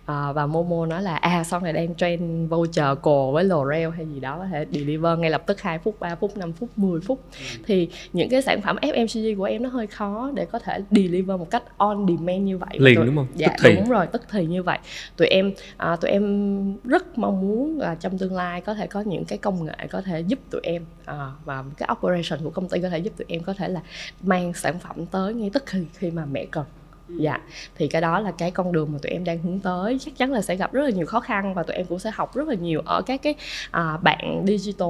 à, 0.05 0.33
và 0.33 0.47
Momo 0.47 0.87
nói 0.87 1.03
là 1.03 1.17
à 1.17 1.45
son 1.45 1.65
này 1.65 1.73
đang 1.73 1.95
trend 1.95 2.51
voucher 2.51 2.99
cồ 3.03 3.33
với 3.33 3.45
L'Oreal 3.45 3.91
hay 3.91 4.07
gì 4.07 4.21
đó 4.21 4.39
có 4.39 4.47
thể 4.47 4.67
deliver 4.73 5.19
ngay 5.19 5.31
lập 5.31 5.43
tức 5.47 5.61
2 5.61 5.79
phút 5.79 6.01
3 6.01 6.15
phút 6.15 6.37
5 6.37 6.53
phút 6.53 6.69
10 6.77 7.01
phút. 7.01 7.21
Ừ. 7.33 7.63
thì 7.67 7.89
những 8.13 8.29
cái 8.29 8.43
sản 8.43 8.61
phẩm 8.63 8.77
FMCG 8.83 9.37
của 9.37 9.45
em 9.45 9.63
nó 9.63 9.69
hơi 9.69 9.87
khó 9.87 10.31
để 10.35 10.45
có 10.45 10.59
thể 10.59 10.79
deliver 10.91 11.39
một 11.39 11.51
cách 11.51 11.63
on 11.77 12.07
demand 12.09 12.43
như 12.43 12.59
vậy. 12.59 12.69
Liền 12.73 12.97
tụi, 12.97 13.07
đúng 13.07 13.17
không? 13.17 13.27
Dạ 13.35 13.49
tức 13.49 13.55
thì. 13.63 13.77
đúng 13.77 13.89
rồi 13.89 14.07
tức 14.07 14.23
thì 14.31 14.47
như 14.47 14.63
vậy. 14.63 14.79
Tụi 15.17 15.29
em 15.29 15.53
à, 15.77 15.97
tụi 15.97 16.11
em 16.11 16.77
rất 16.85 17.19
mong 17.19 17.41
muốn 17.41 17.79
là 17.79 17.95
trong 17.95 18.19
tương 18.19 18.35
lai 18.35 18.61
có 18.61 18.75
thể 18.75 18.87
có 18.87 19.01
những 19.01 19.25
cái 19.25 19.39
công 19.39 19.65
nghệ 19.65 19.87
có 19.91 20.03
thể 20.03 20.21
giúp 20.21 20.39
tụi 20.51 20.61
em 20.65 20.85
à, 21.05 21.31
và 21.45 21.65
cái 21.77 21.89
operation 21.93 22.41
của 22.45 22.51
công 22.51 22.69
ty 22.69 22.81
có 22.81 22.89
thể 22.89 22.99
giúp 22.99 23.13
tụi 23.17 23.27
em 23.29 23.43
có 23.43 23.55
thể 23.55 23.69
là 23.69 23.81
mang 24.23 24.53
sản 24.55 24.79
phẩm 24.79 25.07
tới 25.07 25.35
ngay 25.35 25.51
tức 25.53 25.63
khi 25.67 25.85
khi 25.95 26.11
mà 26.11 26.25
mẹ 26.25 26.47
cần 26.51 26.65
dạ. 27.09 27.41
Thì 27.77 27.89
cái 27.89 28.01
đó 28.01 28.21
là 28.21 28.31
cái 28.31 28.51
con 28.51 28.73
đường 28.73 28.93
mà 28.93 28.99
tụi 29.03 29.13
em 29.13 29.25
đang 29.25 29.39
hướng 29.39 29.61
tới. 29.61 29.99
Chắc 30.01 30.17
chắn 30.17 30.33
là 30.33 30.43
sẽ 30.43 30.57
gặp 30.57 30.73
rất 30.73 30.83
là 30.83 30.91
nhiều 30.91 31.07
khó 31.07 31.21
khăn 31.21 31.55
và 31.55 31.63
tụi 31.63 31.77
em 31.77 31.87
cũng 31.87 31.99
sẽ 31.99 32.11
học 32.15 32.37
rất 32.37 32.49
là 32.49 32.55
nhiều 32.55 32.81
ở 32.85 33.03
các 33.07 33.23
cái 33.23 33.35
à, 33.71 33.97
bạn 33.97 34.45
digital 34.47 34.89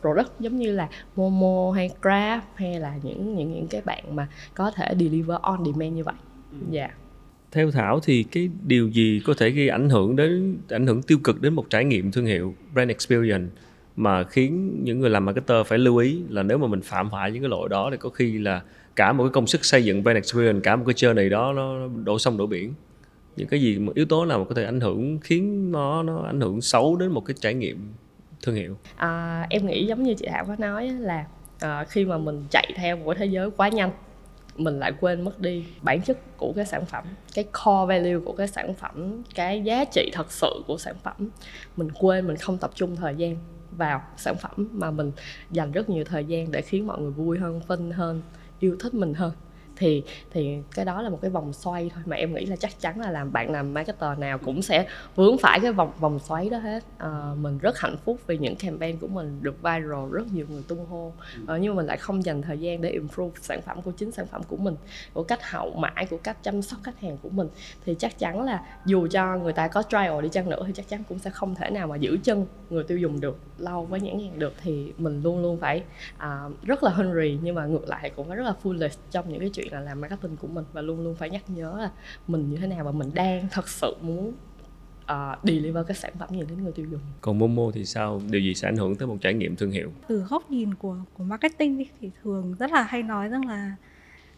product 0.00 0.40
giống 0.40 0.56
như 0.56 0.72
là 0.72 0.88
Momo 1.16 1.72
hay 1.72 1.90
Grab 2.02 2.40
hay 2.54 2.80
là 2.80 2.94
những 3.02 3.36
những 3.36 3.52
những 3.52 3.66
cái 3.66 3.80
bạn 3.80 4.16
mà 4.16 4.28
có 4.54 4.70
thể 4.70 4.94
deliver 4.98 5.36
on 5.42 5.64
demand 5.64 5.92
như 5.96 6.04
vậy. 6.04 6.14
Dạ. 6.70 6.88
Theo 7.52 7.70
thảo 7.70 8.00
thì 8.00 8.22
cái 8.22 8.50
điều 8.66 8.88
gì 8.88 9.22
có 9.24 9.34
thể 9.38 9.50
gây 9.50 9.68
ảnh 9.68 9.90
hưởng 9.90 10.16
đến 10.16 10.58
ảnh 10.68 10.86
hưởng 10.86 11.02
tiêu 11.02 11.18
cực 11.24 11.42
đến 11.42 11.54
một 11.54 11.70
trải 11.70 11.84
nghiệm 11.84 12.10
thương 12.10 12.26
hiệu 12.26 12.54
brand 12.72 12.88
experience 12.88 13.50
mà 13.96 14.24
khiến 14.24 14.80
những 14.84 15.00
người 15.00 15.10
làm 15.10 15.24
marketer 15.24 15.66
phải 15.66 15.78
lưu 15.78 15.96
ý 15.96 16.22
là 16.28 16.42
nếu 16.42 16.58
mà 16.58 16.66
mình 16.66 16.80
phạm 16.82 17.10
phải 17.10 17.30
những 17.30 17.42
cái 17.42 17.48
lỗi 17.48 17.68
đó 17.68 17.88
thì 17.90 17.96
có 17.96 18.10
khi 18.10 18.38
là 18.38 18.62
cả 18.96 19.12
một 19.12 19.24
cái 19.24 19.30
công 19.30 19.46
sức 19.46 19.64
xây 19.64 19.84
dựng 19.84 20.02
brand 20.02 20.16
experience 20.16 20.60
cả 20.62 20.76
một 20.76 20.84
cái 20.86 20.94
journey 20.94 21.30
đó 21.30 21.52
nó 21.52 21.88
đổ 22.04 22.18
sông 22.18 22.36
đổ 22.36 22.46
biển. 22.46 22.74
Những 23.36 23.48
cái 23.48 23.60
gì 23.60 23.78
mà 23.78 23.92
yếu 23.94 24.06
tố 24.06 24.24
nào 24.24 24.38
mà 24.38 24.44
có 24.44 24.54
thể 24.54 24.64
ảnh 24.64 24.80
hưởng 24.80 25.18
khiến 25.18 25.72
nó 25.72 26.02
nó 26.02 26.22
ảnh 26.26 26.40
hưởng 26.40 26.60
xấu 26.60 26.96
đến 26.96 27.10
một 27.10 27.20
cái 27.20 27.34
trải 27.40 27.54
nghiệm 27.54 27.92
thương 28.42 28.54
hiệu? 28.54 28.76
À, 28.96 29.46
em 29.50 29.66
nghĩ 29.66 29.86
giống 29.86 30.02
như 30.02 30.14
chị 30.14 30.26
Thảo 30.30 30.44
có 30.44 30.56
nói 30.58 30.88
là 30.88 31.26
à, 31.60 31.84
khi 31.84 32.04
mà 32.04 32.18
mình 32.18 32.44
chạy 32.50 32.72
theo 32.76 32.96
một 32.96 33.04
cái 33.06 33.14
thế 33.18 33.26
giới 33.26 33.50
quá 33.50 33.68
nhanh 33.68 33.90
mình 34.56 34.78
lại 34.78 34.92
quên 35.00 35.24
mất 35.24 35.40
đi 35.40 35.64
bản 35.82 36.02
chất 36.02 36.36
của 36.36 36.52
cái 36.56 36.66
sản 36.66 36.84
phẩm 36.86 37.04
cái 37.34 37.44
core 37.44 37.86
value 37.88 38.18
của 38.24 38.32
cái 38.32 38.46
sản 38.46 38.74
phẩm 38.74 39.22
cái 39.34 39.62
giá 39.62 39.84
trị 39.84 40.10
thật 40.12 40.32
sự 40.32 40.62
của 40.66 40.78
sản 40.78 40.94
phẩm. 41.02 41.30
Mình 41.76 41.88
quên 42.00 42.26
mình 42.26 42.36
không 42.36 42.58
tập 42.58 42.70
trung 42.74 42.96
thời 42.96 43.14
gian 43.14 43.36
vào 43.76 44.02
sản 44.16 44.36
phẩm 44.36 44.68
mà 44.72 44.90
mình 44.90 45.12
dành 45.50 45.72
rất 45.72 45.90
nhiều 45.90 46.04
thời 46.04 46.24
gian 46.24 46.50
để 46.50 46.62
khiến 46.62 46.86
mọi 46.86 47.00
người 47.00 47.10
vui 47.10 47.38
hơn 47.38 47.60
phân 47.66 47.90
hơn, 47.90 48.22
yêu 48.60 48.76
thích 48.80 48.94
mình 48.94 49.14
hơn 49.14 49.32
thì 49.76 50.02
thì 50.30 50.58
cái 50.74 50.84
đó 50.84 51.02
là 51.02 51.08
một 51.08 51.18
cái 51.22 51.30
vòng 51.30 51.52
xoay 51.52 51.90
thôi. 51.94 52.02
Mà 52.06 52.16
em 52.16 52.34
nghĩ 52.34 52.46
là 52.46 52.56
chắc 52.56 52.80
chắn 52.80 53.00
là 53.00 53.10
làm 53.10 53.32
bạn 53.32 53.50
làm 53.50 53.74
marketer 53.74 54.18
nào 54.18 54.38
cũng 54.38 54.62
sẽ 54.62 54.86
vướng 55.16 55.38
phải 55.38 55.60
cái 55.60 55.72
vòng 55.72 55.92
vòng 56.00 56.18
xoáy 56.18 56.50
đó 56.50 56.58
hết. 56.58 56.84
À, 56.98 57.34
mình 57.40 57.58
rất 57.58 57.78
hạnh 57.78 57.96
phúc 58.04 58.20
vì 58.26 58.38
những 58.38 58.56
campaign 58.56 58.96
của 58.96 59.06
mình 59.06 59.38
được 59.42 59.62
viral 59.62 60.10
rất 60.12 60.32
nhiều 60.32 60.46
người 60.48 60.62
tung 60.68 60.86
hô. 60.86 61.12
À, 61.46 61.56
nhưng 61.56 61.74
mà 61.74 61.76
mình 61.76 61.86
lại 61.86 61.96
không 61.96 62.24
dành 62.24 62.42
thời 62.42 62.58
gian 62.58 62.80
để 62.80 62.90
improve 62.90 63.40
sản 63.40 63.62
phẩm 63.62 63.82
của 63.82 63.90
chính 63.90 64.12
sản 64.12 64.26
phẩm 64.26 64.42
của 64.48 64.56
mình 64.56 64.76
của 65.12 65.22
cách 65.22 65.50
hậu 65.50 65.70
mãi 65.70 66.06
của 66.10 66.18
cách 66.22 66.36
chăm 66.42 66.62
sóc 66.62 66.80
khách 66.82 67.00
hàng 67.00 67.16
của 67.22 67.28
mình. 67.28 67.48
Thì 67.86 67.94
chắc 67.98 68.18
chắn 68.18 68.42
là 68.42 68.62
dù 68.86 69.06
cho 69.06 69.36
người 69.36 69.52
ta 69.52 69.68
có 69.68 69.82
trial 69.82 70.22
đi 70.22 70.28
chăng 70.28 70.48
nữa 70.48 70.62
thì 70.66 70.72
chắc 70.72 70.88
chắn 70.88 71.02
cũng 71.08 71.18
sẽ 71.18 71.30
không 71.30 71.54
thể 71.54 71.70
nào 71.70 71.86
mà 71.86 71.96
giữ 71.96 72.18
chân 72.22 72.46
người 72.70 72.84
tiêu 72.84 72.98
dùng 72.98 73.20
được 73.20 73.38
lâu 73.58 73.84
với 73.84 74.00
nhãn 74.00 74.20
hàng 74.20 74.38
được. 74.38 74.54
Thì 74.62 74.92
mình 74.98 75.22
luôn 75.22 75.42
luôn 75.42 75.60
phải 75.60 75.82
à, 76.18 76.44
rất 76.62 76.82
là 76.82 76.90
hungry 76.90 77.38
nhưng 77.42 77.54
mà 77.54 77.66
ngược 77.66 77.88
lại 77.88 78.10
cũng 78.16 78.28
phải 78.28 78.36
rất 78.36 78.44
là 78.44 78.54
foolish 78.62 78.96
trong 79.10 79.28
những 79.28 79.40
cái 79.40 79.50
chuyện 79.50 79.63
là 79.70 79.80
làm 79.80 80.00
marketing 80.00 80.36
của 80.36 80.48
mình 80.48 80.64
và 80.72 80.82
luôn 80.82 81.00
luôn 81.00 81.14
phải 81.14 81.30
nhắc 81.30 81.50
nhớ 81.50 81.78
là 81.78 81.90
mình 82.28 82.50
như 82.50 82.56
thế 82.56 82.66
nào 82.66 82.84
và 82.84 82.92
mình 82.92 83.10
đang 83.14 83.48
thật 83.50 83.68
sự 83.68 83.96
muốn 84.00 84.32
uh, 85.12 85.38
deliver 85.44 85.86
cái 85.86 85.96
sản 85.96 86.12
phẩm 86.18 86.28
gì 86.30 86.42
đến 86.48 86.62
người 86.62 86.72
tiêu 86.72 86.86
dùng. 86.90 87.00
Còn 87.20 87.38
Momo 87.38 87.70
thì 87.74 87.84
sao? 87.84 88.20
Điều 88.30 88.40
gì 88.40 88.54
sẽ 88.54 88.68
ảnh 88.68 88.76
hưởng 88.76 88.96
tới 88.96 89.08
một 89.08 89.16
trải 89.20 89.34
nghiệm 89.34 89.56
thương 89.56 89.70
hiệu? 89.70 89.92
Từ 90.08 90.18
góc 90.18 90.50
nhìn 90.50 90.74
của 90.74 90.96
của 91.14 91.24
marketing 91.24 91.84
thì 92.00 92.10
thường 92.22 92.54
rất 92.58 92.72
là 92.72 92.82
hay 92.82 93.02
nói 93.02 93.28
rằng 93.28 93.48
là 93.48 93.76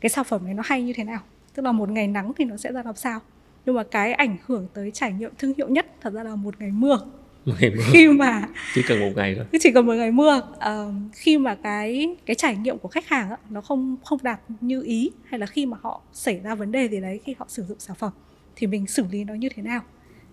cái 0.00 0.10
sản 0.10 0.24
phẩm 0.24 0.44
này 0.44 0.54
nó 0.54 0.62
hay 0.66 0.82
như 0.82 0.92
thế 0.96 1.04
nào. 1.04 1.20
Tức 1.54 1.62
là 1.62 1.72
một 1.72 1.88
ngày 1.88 2.08
nắng 2.08 2.32
thì 2.36 2.44
nó 2.44 2.56
sẽ 2.56 2.72
ra 2.72 2.82
làm 2.82 2.96
sao. 2.96 3.20
Nhưng 3.66 3.74
mà 3.74 3.82
cái 3.82 4.12
ảnh 4.12 4.36
hưởng 4.46 4.66
tới 4.74 4.90
trải 4.90 5.12
nghiệm 5.12 5.32
thương 5.38 5.52
hiệu 5.56 5.68
nhất 5.68 5.86
thật 6.00 6.12
ra 6.12 6.22
là 6.22 6.36
một 6.36 6.60
ngày 6.60 6.70
mưa 6.70 6.98
ngày 7.46 7.70
mưa. 7.70 7.82
khi 7.92 8.08
mà 8.08 8.42
chỉ 8.74 8.82
cần 8.82 9.00
một 9.00 9.12
ngày 9.16 9.34
thôi 9.34 9.44
chỉ 9.60 9.70
cần 9.72 9.86
một 9.86 9.94
ngày 9.94 10.10
mưa 10.10 10.36
uh, 10.36 10.94
khi 11.12 11.38
mà 11.38 11.54
cái 11.54 12.16
cái 12.26 12.34
trải 12.34 12.56
nghiệm 12.56 12.78
của 12.78 12.88
khách 12.88 13.08
hàng 13.08 13.30
á, 13.30 13.36
nó 13.50 13.60
không 13.60 13.96
không 14.04 14.18
đạt 14.22 14.40
như 14.60 14.82
ý 14.82 15.10
hay 15.24 15.40
là 15.40 15.46
khi 15.46 15.66
mà 15.66 15.76
họ 15.80 16.00
xảy 16.12 16.40
ra 16.40 16.54
vấn 16.54 16.72
đề 16.72 16.88
gì 16.88 17.00
đấy 17.00 17.20
khi 17.24 17.34
họ 17.38 17.46
sử 17.48 17.62
dụng 17.62 17.78
sản 17.78 17.96
phẩm 17.96 18.12
thì 18.56 18.66
mình 18.66 18.86
xử 18.86 19.04
lý 19.10 19.24
nó 19.24 19.34
như 19.34 19.48
thế 19.54 19.62
nào 19.62 19.80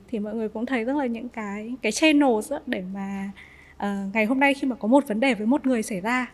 thì 0.07 0.19
mọi 0.19 0.35
người 0.35 0.49
cũng 0.49 0.65
thấy 0.65 0.83
rất 0.83 0.95
là 0.95 1.05
những 1.05 1.29
cái 1.29 1.75
cái 1.81 1.91
channels 1.91 2.51
á, 2.51 2.59
để 2.65 2.83
mà 2.93 3.31
uh, 3.75 4.13
ngày 4.13 4.25
hôm 4.25 4.39
nay 4.39 4.53
khi 4.53 4.67
mà 4.67 4.75
có 4.75 4.87
một 4.87 5.07
vấn 5.07 5.19
đề 5.19 5.33
với 5.33 5.47
một 5.47 5.65
người 5.65 5.83
xảy 5.83 6.01
ra 6.01 6.31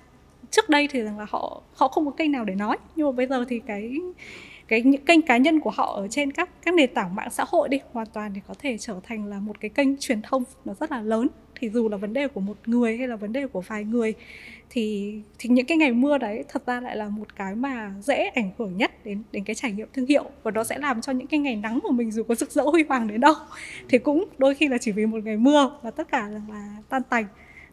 trước 0.52 0.70
đây 0.70 0.88
thì 0.92 1.02
rằng 1.02 1.20
là 1.20 1.26
họ 1.30 1.62
họ 1.76 1.88
không 1.88 2.06
có 2.06 2.12
kênh 2.12 2.32
nào 2.32 2.46
để 2.46 2.56
nói 2.56 2.78
nhưng 2.96 3.08
mà 3.08 3.12
bây 3.12 3.28
giờ 3.28 3.46
thì 3.50 3.62
cái 3.68 3.92
cái 4.70 4.82
những 4.82 5.06
kênh 5.06 5.22
cá 5.22 5.38
nhân 5.38 5.60
của 5.60 5.70
họ 5.70 5.96
ở 5.96 6.08
trên 6.08 6.32
các 6.32 6.50
các 6.66 6.74
nền 6.74 6.94
tảng 6.94 7.16
mạng 7.16 7.30
xã 7.32 7.44
hội 7.48 7.70
đi 7.70 7.80
hoàn 7.94 8.08
toàn 8.14 8.32
thì 8.36 8.42
có 8.48 8.54
thể 8.60 8.78
trở 8.78 9.00
thành 9.04 9.26
là 9.26 9.40
một 9.40 9.60
cái 9.60 9.70
kênh 9.70 9.98
truyền 9.98 10.22
thông 10.22 10.44
nó 10.66 10.74
rất 10.74 10.92
là 10.92 11.02
lớn. 11.02 11.28
Thì 11.56 11.70
dù 11.70 11.90
là 11.90 11.98
vấn 11.98 12.14
đề 12.14 12.28
của 12.28 12.42
một 12.42 12.58
người 12.66 12.98
hay 12.98 13.08
là 13.08 13.16
vấn 13.16 13.34
đề 13.34 13.48
của 13.48 13.62
vài 13.62 13.84
người 13.84 14.14
thì 14.70 15.14
thì 15.40 15.50
những 15.50 15.66
cái 15.66 15.78
ngày 15.78 15.92
mưa 15.92 16.18
đấy 16.18 16.44
thật 16.50 16.66
ra 16.66 16.82
lại 16.82 16.98
là 16.98 17.10
một 17.10 17.36
cái 17.36 17.56
mà 17.56 17.94
dễ 18.02 18.26
ảnh 18.36 18.52
hưởng 18.58 18.78
nhất 18.78 19.06
đến 19.06 19.24
đến 19.32 19.44
cái 19.44 19.56
trải 19.56 19.72
nghiệm 19.72 19.88
thương 19.94 20.06
hiệu. 20.06 20.24
Và 20.44 20.52
nó 20.52 20.64
sẽ 20.64 20.78
làm 20.78 21.02
cho 21.02 21.12
những 21.12 21.28
cái 21.28 21.40
ngày 21.40 21.56
nắng 21.56 21.80
của 21.84 21.92
mình 21.92 22.12
dù 22.12 22.24
có 22.24 22.36
rực 22.36 22.52
rỡ 22.52 22.64
huy 22.64 22.84
hoàng 22.90 23.08
đến 23.08 23.22
đâu 23.22 23.34
thì 23.90 23.98
cũng 23.98 24.26
đôi 24.38 24.56
khi 24.56 24.68
là 24.68 24.78
chỉ 24.78 24.92
vì 24.92 25.06
một 25.06 25.24
ngày 25.24 25.38
mưa 25.38 25.72
và 25.82 25.92
tất 25.92 26.12
cả 26.12 26.28
là, 26.28 26.42
là 26.50 26.78
tan 26.90 27.04
tành 27.04 27.26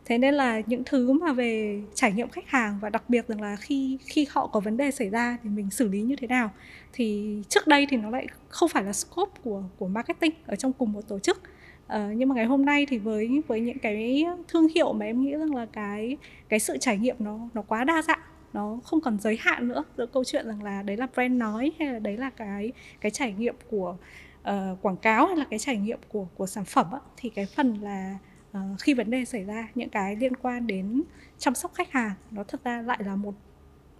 thế 0.07 0.19
nên 0.19 0.35
là 0.35 0.61
những 0.67 0.83
thứ 0.87 1.13
mà 1.13 1.33
về 1.33 1.83
trải 1.95 2.13
nghiệm 2.13 2.29
khách 2.29 2.49
hàng 2.49 2.79
và 2.81 2.91
đặc 2.91 3.11
biệt 3.11 3.29
rằng 3.29 3.41
là 3.41 3.57
khi 3.57 3.99
khi 4.07 4.27
họ 4.31 4.47
có 4.47 4.61
vấn 4.61 4.77
đề 4.77 4.91
xảy 4.91 5.11
ra 5.11 5.39
thì 5.43 5.49
mình 5.51 5.71
xử 5.71 5.89
lý 5.89 6.03
như 6.03 6.17
thế 6.17 6.27
nào 6.27 6.51
thì 6.93 7.37
trước 7.49 7.67
đây 7.67 7.87
thì 7.91 7.97
nó 7.97 8.11
lại 8.11 8.27
không 8.49 8.69
phải 8.69 8.85
là 8.85 8.93
scope 8.93 9.41
của 9.45 9.63
của 9.79 9.89
marketing 9.89 10.33
ở 10.47 10.57
trong 10.57 10.73
cùng 10.73 10.93
một 10.93 11.09
tổ 11.09 11.19
chức. 11.19 11.43
Uh, 11.87 11.93
nhưng 12.17 12.29
mà 12.29 12.35
ngày 12.35 12.45
hôm 12.45 12.65
nay 12.65 12.87
thì 12.87 12.99
với 12.99 13.43
với 13.49 13.61
những 13.61 13.79
cái 13.79 14.25
thương 14.49 14.69
hiệu 14.75 14.93
mà 14.93 15.07
em 15.07 15.23
nghĩ 15.23 15.33
rằng 15.33 15.55
là 15.55 15.67
cái 15.73 16.17
cái 16.49 16.59
sự 16.59 16.77
trải 16.81 16.99
nghiệm 16.99 17.17
nó 17.19 17.39
nó 17.55 17.63
quá 17.63 17.85
đa 17.85 18.03
dạng 18.03 18.21
nó 18.53 18.79
không 18.85 19.01
còn 19.01 19.19
giới 19.21 19.37
hạn 19.41 19.69
nữa. 19.69 19.85
Giữa 19.97 20.07
câu 20.07 20.25
chuyện 20.25 20.47
rằng 20.47 20.63
là 20.63 20.83
đấy 20.83 20.97
là 20.97 21.07
brand 21.15 21.33
nói 21.33 21.73
hay 21.79 21.93
là 21.93 21.99
đấy 21.99 22.17
là 22.17 22.31
cái 22.31 22.73
cái 23.01 23.11
trải 23.11 23.33
nghiệm 23.33 23.55
của 23.71 23.97
uh, 24.41 24.83
quảng 24.83 24.97
cáo 24.97 25.27
hay 25.27 25.37
là 25.37 25.45
cái 25.51 25.59
trải 25.59 25.77
nghiệm 25.77 25.99
của 26.09 26.27
của 26.37 26.47
sản 26.47 26.65
phẩm 26.65 26.87
á, 26.93 26.99
thì 27.17 27.29
cái 27.29 27.47
phần 27.47 27.75
là 27.83 28.19
uh, 28.57 28.81
khi 28.81 28.95
vấn 28.95 29.11
đề 29.11 29.25
xảy 29.25 29.45
ra 29.45 29.69
những 29.75 29.89
cái 29.89 30.17
liên 30.17 30.33
quan 30.43 30.67
đến 30.67 31.03
chăm 31.39 31.55
sóc 31.55 31.75
khách 31.75 31.93
hàng 31.93 32.13
nó 32.31 32.43
thực 32.43 32.65
ra 32.65 32.83
lại 32.83 32.99
là 33.05 33.17
một 33.17 33.35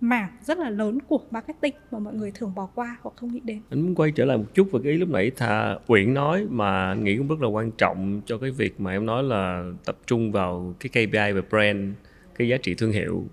mảng 0.01 0.29
rất 0.43 0.59
là 0.59 0.71
lớn 0.71 0.99
của 1.09 1.21
marketing 1.31 1.75
mà 1.91 1.99
mọi 1.99 2.15
người 2.15 2.31
thường 2.31 2.55
bỏ 2.55 2.69
qua 2.75 2.97
hoặc 3.03 3.13
không 3.17 3.33
nghĩ 3.33 3.41
đến. 3.45 3.61
Anh 3.71 3.81
muốn 3.83 3.95
quay 3.95 4.11
trở 4.11 4.25
lại 4.25 4.37
một 4.37 4.55
chút 4.55 4.69
về 4.73 4.81
cái 4.85 4.93
ý 4.93 4.99
lúc 4.99 5.09
nãy 5.09 5.31
thà 5.37 5.79
Uyển 5.87 6.15
nói 6.15 6.47
mà 6.51 6.89
anh 6.89 7.05
nghĩ 7.05 7.17
cũng 7.17 7.29
rất 7.29 7.43
là 7.43 7.49
quan 7.49 7.71
trọng 7.71 8.21
cho 8.27 8.39
cái 8.39 8.51
việc 8.51 8.81
mà 8.81 8.93
em 8.93 9.07
nói 9.07 9.23
là 9.23 9.65
tập 9.85 9.99
trung 10.07 10.33
vào 10.33 10.75
cái 10.81 10.91
KPI 10.91 11.33
về 11.33 11.41
brand, 11.51 11.95
cái 12.39 12.49
giá 12.49 12.57
trị 12.57 12.75
thương 12.75 12.93
hiệu. 12.93 13.25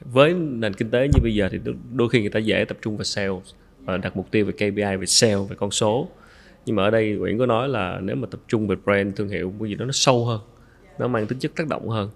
Với 0.00 0.34
nền 0.34 0.74
kinh 0.74 0.90
tế 0.90 1.08
như 1.08 1.20
bây 1.22 1.34
giờ 1.34 1.48
thì 1.52 1.58
đôi 1.92 2.08
khi 2.08 2.20
người 2.20 2.30
ta 2.30 2.38
dễ 2.38 2.64
tập 2.68 2.78
trung 2.82 2.96
vào 2.96 3.04
sales 3.04 3.54
và 3.80 3.96
đặt 3.96 4.16
mục 4.16 4.30
tiêu 4.30 4.46
về 4.46 4.52
KPI 4.52 4.96
về 4.96 5.06
sale 5.06 5.36
về 5.50 5.56
con 5.56 5.70
số 5.70 6.08
nhưng 6.66 6.76
mà 6.76 6.82
ở 6.82 6.90
đây 6.90 7.12
Nguyễn 7.12 7.38
có 7.38 7.46
nói 7.46 7.68
là 7.68 8.00
nếu 8.02 8.16
mà 8.16 8.28
tập 8.30 8.40
trung 8.48 8.66
về 8.66 8.76
brand 8.84 9.16
thương 9.16 9.28
hiệu 9.28 9.52
cái 9.60 9.68
gì 9.68 9.74
đó 9.74 9.84
nó 9.84 9.92
sâu 9.92 10.26
hơn 10.26 10.40
nó 10.98 11.08
mang 11.08 11.26
tính 11.26 11.38
chất 11.38 11.52
tác 11.56 11.68
động 11.68 11.88
hơn 11.88 12.10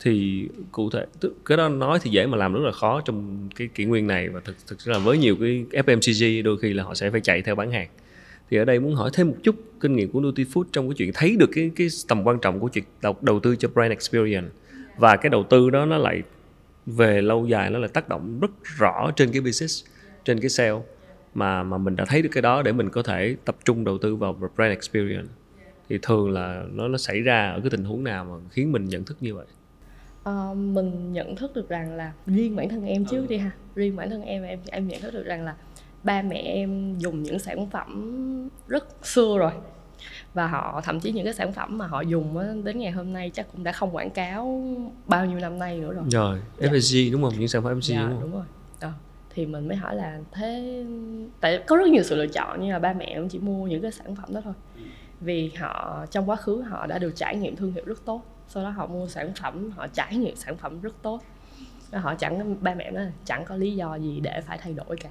thì 0.00 0.48
cụ 0.72 0.90
thể 0.90 1.06
cái 1.44 1.58
đó 1.58 1.68
nói 1.68 1.98
thì 2.02 2.10
dễ 2.10 2.26
mà 2.26 2.36
làm 2.36 2.54
rất 2.54 2.60
là 2.64 2.72
khó 2.72 3.00
trong 3.00 3.48
cái 3.56 3.68
kỷ 3.74 3.84
nguyên 3.84 4.06
này. 4.06 4.28
Và 4.28 4.40
thực 4.44 4.56
thực 4.66 4.80
sự 4.80 4.90
là 4.90 4.98
với 4.98 5.18
nhiều 5.18 5.36
cái 5.40 5.64
FMCG 5.70 6.42
đôi 6.42 6.58
khi 6.58 6.72
là 6.72 6.84
họ 6.84 6.94
sẽ 6.94 7.10
phải 7.10 7.20
chạy 7.20 7.42
theo 7.42 7.54
bán 7.54 7.72
hàng. 7.72 7.88
Thì 8.50 8.56
ở 8.56 8.64
đây 8.64 8.80
muốn 8.80 8.94
hỏi 8.94 9.10
thêm 9.12 9.28
một 9.28 9.36
chút 9.42 9.56
kinh 9.80 9.96
nghiệm 9.96 10.10
của 10.10 10.20
Nutri 10.20 10.44
Food 10.44 10.64
trong 10.72 10.88
cái 10.88 10.94
chuyện 10.98 11.10
thấy 11.14 11.36
được 11.36 11.50
cái 11.52 11.70
cái 11.76 11.88
tầm 12.08 12.26
quan 12.26 12.38
trọng 12.38 12.60
của 12.60 12.68
chuyện 12.68 12.84
đầu, 13.02 13.16
đầu 13.20 13.40
tư 13.40 13.56
cho 13.56 13.68
brand 13.68 13.90
experience. 13.90 14.48
Và 14.98 15.16
cái 15.16 15.30
đầu 15.30 15.44
tư 15.50 15.70
đó 15.70 15.86
nó 15.86 15.98
lại 15.98 16.22
về 16.86 17.22
lâu 17.22 17.46
dài 17.46 17.70
nó 17.70 17.78
lại 17.78 17.88
tác 17.88 18.08
động 18.08 18.38
rất 18.40 18.50
rõ 18.78 19.10
trên 19.16 19.32
cái 19.32 19.40
business 19.40 19.84
trên 20.24 20.40
cái 20.40 20.48
sale 20.48 20.80
mà 21.34 21.62
mà 21.62 21.78
mình 21.78 21.96
đã 21.96 22.04
thấy 22.04 22.22
được 22.22 22.30
cái 22.32 22.42
đó 22.42 22.62
để 22.62 22.72
mình 22.72 22.90
có 22.90 23.02
thể 23.02 23.36
tập 23.44 23.56
trung 23.64 23.84
đầu 23.84 23.98
tư 23.98 24.16
vào 24.16 24.32
brand 24.32 24.70
experience. 24.70 25.28
Thì 25.88 25.98
thường 26.02 26.30
là 26.30 26.64
nó 26.72 26.88
nó 26.88 26.98
xảy 26.98 27.20
ra 27.20 27.50
ở 27.50 27.60
cái 27.60 27.70
tình 27.70 27.84
huống 27.84 28.04
nào 28.04 28.24
mà 28.24 28.34
khiến 28.50 28.72
mình 28.72 28.84
nhận 28.84 29.04
thức 29.04 29.16
như 29.20 29.34
vậy? 29.34 29.46
Uh, 30.30 30.56
mình 30.56 31.12
nhận 31.12 31.36
thức 31.36 31.54
được 31.54 31.68
rằng 31.68 31.96
là 31.96 32.12
riêng 32.26 32.56
bản 32.56 32.68
thân 32.68 32.86
em 32.86 33.04
trước 33.04 33.20
ừ. 33.20 33.26
đi 33.26 33.36
ha. 33.36 33.50
Riêng 33.74 33.96
bản 33.96 34.10
thân 34.10 34.22
em 34.22 34.42
em 34.42 34.58
em 34.70 34.88
nhận 34.88 35.00
thức 35.00 35.14
được 35.14 35.24
rằng 35.24 35.44
là 35.44 35.54
ba 36.02 36.22
mẹ 36.22 36.36
em 36.36 36.98
dùng 36.98 37.22
những 37.22 37.38
sản 37.38 37.70
phẩm 37.70 38.48
rất 38.68 38.86
xưa 39.02 39.38
rồi. 39.38 39.52
Và 40.34 40.46
họ 40.46 40.80
thậm 40.84 41.00
chí 41.00 41.12
những 41.12 41.24
cái 41.24 41.34
sản 41.34 41.52
phẩm 41.52 41.78
mà 41.78 41.86
họ 41.86 42.00
dùng 42.00 42.38
á, 42.38 42.46
đến 42.64 42.78
ngày 42.78 42.90
hôm 42.90 43.12
nay 43.12 43.30
chắc 43.34 43.46
cũng 43.52 43.64
đã 43.64 43.72
không 43.72 43.96
quảng 43.96 44.10
cáo 44.10 44.64
bao 45.06 45.26
nhiêu 45.26 45.38
năm 45.38 45.58
nay 45.58 45.78
nữa 45.78 45.92
rồi. 45.92 46.04
Rồi 46.10 46.38
dạ. 46.58 46.68
FSG 46.68 47.12
đúng 47.12 47.22
không? 47.22 47.32
Những 47.38 47.48
sản 47.48 47.62
phẩm 47.62 47.78
FSG 47.78 47.94
dạ, 47.94 48.00
đúng 48.00 48.10
không? 48.10 48.20
đúng 48.20 48.32
rồi. 48.32 48.44
Thì 49.34 49.46
mình 49.46 49.68
mới 49.68 49.76
hỏi 49.76 49.96
là 49.96 50.18
thế 50.32 50.84
tại 51.40 51.62
có 51.66 51.76
rất 51.76 51.88
nhiều 51.88 52.02
sự 52.02 52.16
lựa 52.16 52.26
chọn 52.26 52.58
nhưng 52.60 52.70
mà 52.70 52.78
ba 52.78 52.92
mẹ 52.92 53.04
em 53.04 53.28
chỉ 53.28 53.38
mua 53.38 53.66
những 53.66 53.82
cái 53.82 53.92
sản 53.92 54.16
phẩm 54.16 54.34
đó 54.34 54.40
thôi. 54.44 54.54
Vì 55.20 55.50
họ 55.58 56.06
trong 56.10 56.30
quá 56.30 56.36
khứ 56.36 56.62
họ 56.62 56.86
đã 56.86 56.98
được 56.98 57.16
trải 57.16 57.36
nghiệm 57.36 57.56
thương 57.56 57.72
hiệu 57.72 57.84
rất 57.86 58.04
tốt 58.04 58.22
sau 58.48 58.62
đó 58.62 58.70
họ 58.70 58.86
mua 58.86 59.08
sản 59.08 59.32
phẩm 59.42 59.70
họ 59.70 59.86
trải 59.86 60.16
nghiệm 60.16 60.36
sản 60.36 60.56
phẩm 60.56 60.80
rất 60.80 61.02
tốt. 61.02 61.22
Họ 61.92 62.14
chẳng 62.14 62.56
ba 62.60 62.74
mẹ 62.74 62.90
nói 62.90 63.06
chẳng 63.24 63.44
có 63.44 63.56
lý 63.56 63.76
do 63.76 63.94
gì 63.94 64.20
để 64.20 64.40
phải 64.40 64.58
thay 64.58 64.72
đổi 64.72 64.96
cả. 65.00 65.08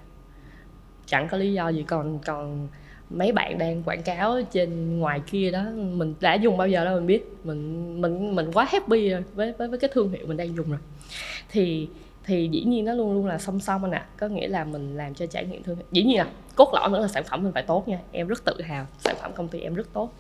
Chẳng 1.06 1.28
có 1.28 1.38
lý 1.38 1.54
do 1.54 1.70
gì 1.70 1.84
còn 1.84 2.20
còn 2.20 2.68
mấy 3.10 3.32
bạn 3.32 3.58
đang 3.58 3.84
quảng 3.84 4.04
cáo 4.04 4.42
trên 4.52 5.00
ngoài 5.00 5.22
kia 5.32 5.52
đó 5.52 5.64
mình 5.74 6.14
đã 6.20 6.34
dùng 6.34 6.58
bao 6.58 6.68
giờ 6.68 6.86
đâu 6.86 6.96
mình 6.96 7.08
biết. 7.08 7.24
Mình 7.44 8.02
mình 8.02 8.36
mình 8.36 8.52
quá 8.54 8.68
happy 8.70 9.10
rồi 9.10 9.24
với 9.34 9.54
với 9.58 9.68
với 9.68 9.80
cái 9.80 9.90
thương 9.94 10.12
hiệu 10.12 10.28
mình 10.28 10.38
đang 10.38 10.56
dùng 10.56 10.70
rồi. 10.70 10.80
Thì 11.50 11.90
thì 12.28 12.50
dĩ 12.52 12.64
nhiên 12.64 12.86
nó 12.86 12.94
luôn 12.94 13.14
luôn 13.14 13.26
là 13.26 13.38
song 13.38 13.60
song 13.60 13.84
anh 13.84 13.92
ạ 13.92 13.98
à. 13.98 14.10
có 14.18 14.28
nghĩa 14.28 14.48
là 14.48 14.64
mình 14.64 14.98
làm 14.98 15.14
cho 15.14 15.26
trải 15.26 15.46
nghiệm 15.46 15.64
thương 15.64 15.76
hiệu 15.76 15.86
dĩ 15.92 16.04
nhiên 16.04 16.18
là 16.18 16.28
cốt 16.58 16.74
lõi 16.74 16.90
vẫn 16.90 17.02
là 17.02 17.08
sản 17.08 17.24
phẩm 17.24 17.44
mình 17.44 17.54
phải 17.54 17.64
tốt 17.64 17.88
nha. 17.88 18.00
Em 18.12 18.28
rất 18.28 18.46
tự 18.46 18.62
hào 18.62 18.86
sản 19.00 19.16
phẩm 19.22 19.32
công 19.34 19.48
ty 19.48 19.60
em 19.60 19.76
rất 19.76 19.94
tốt. 19.94 20.14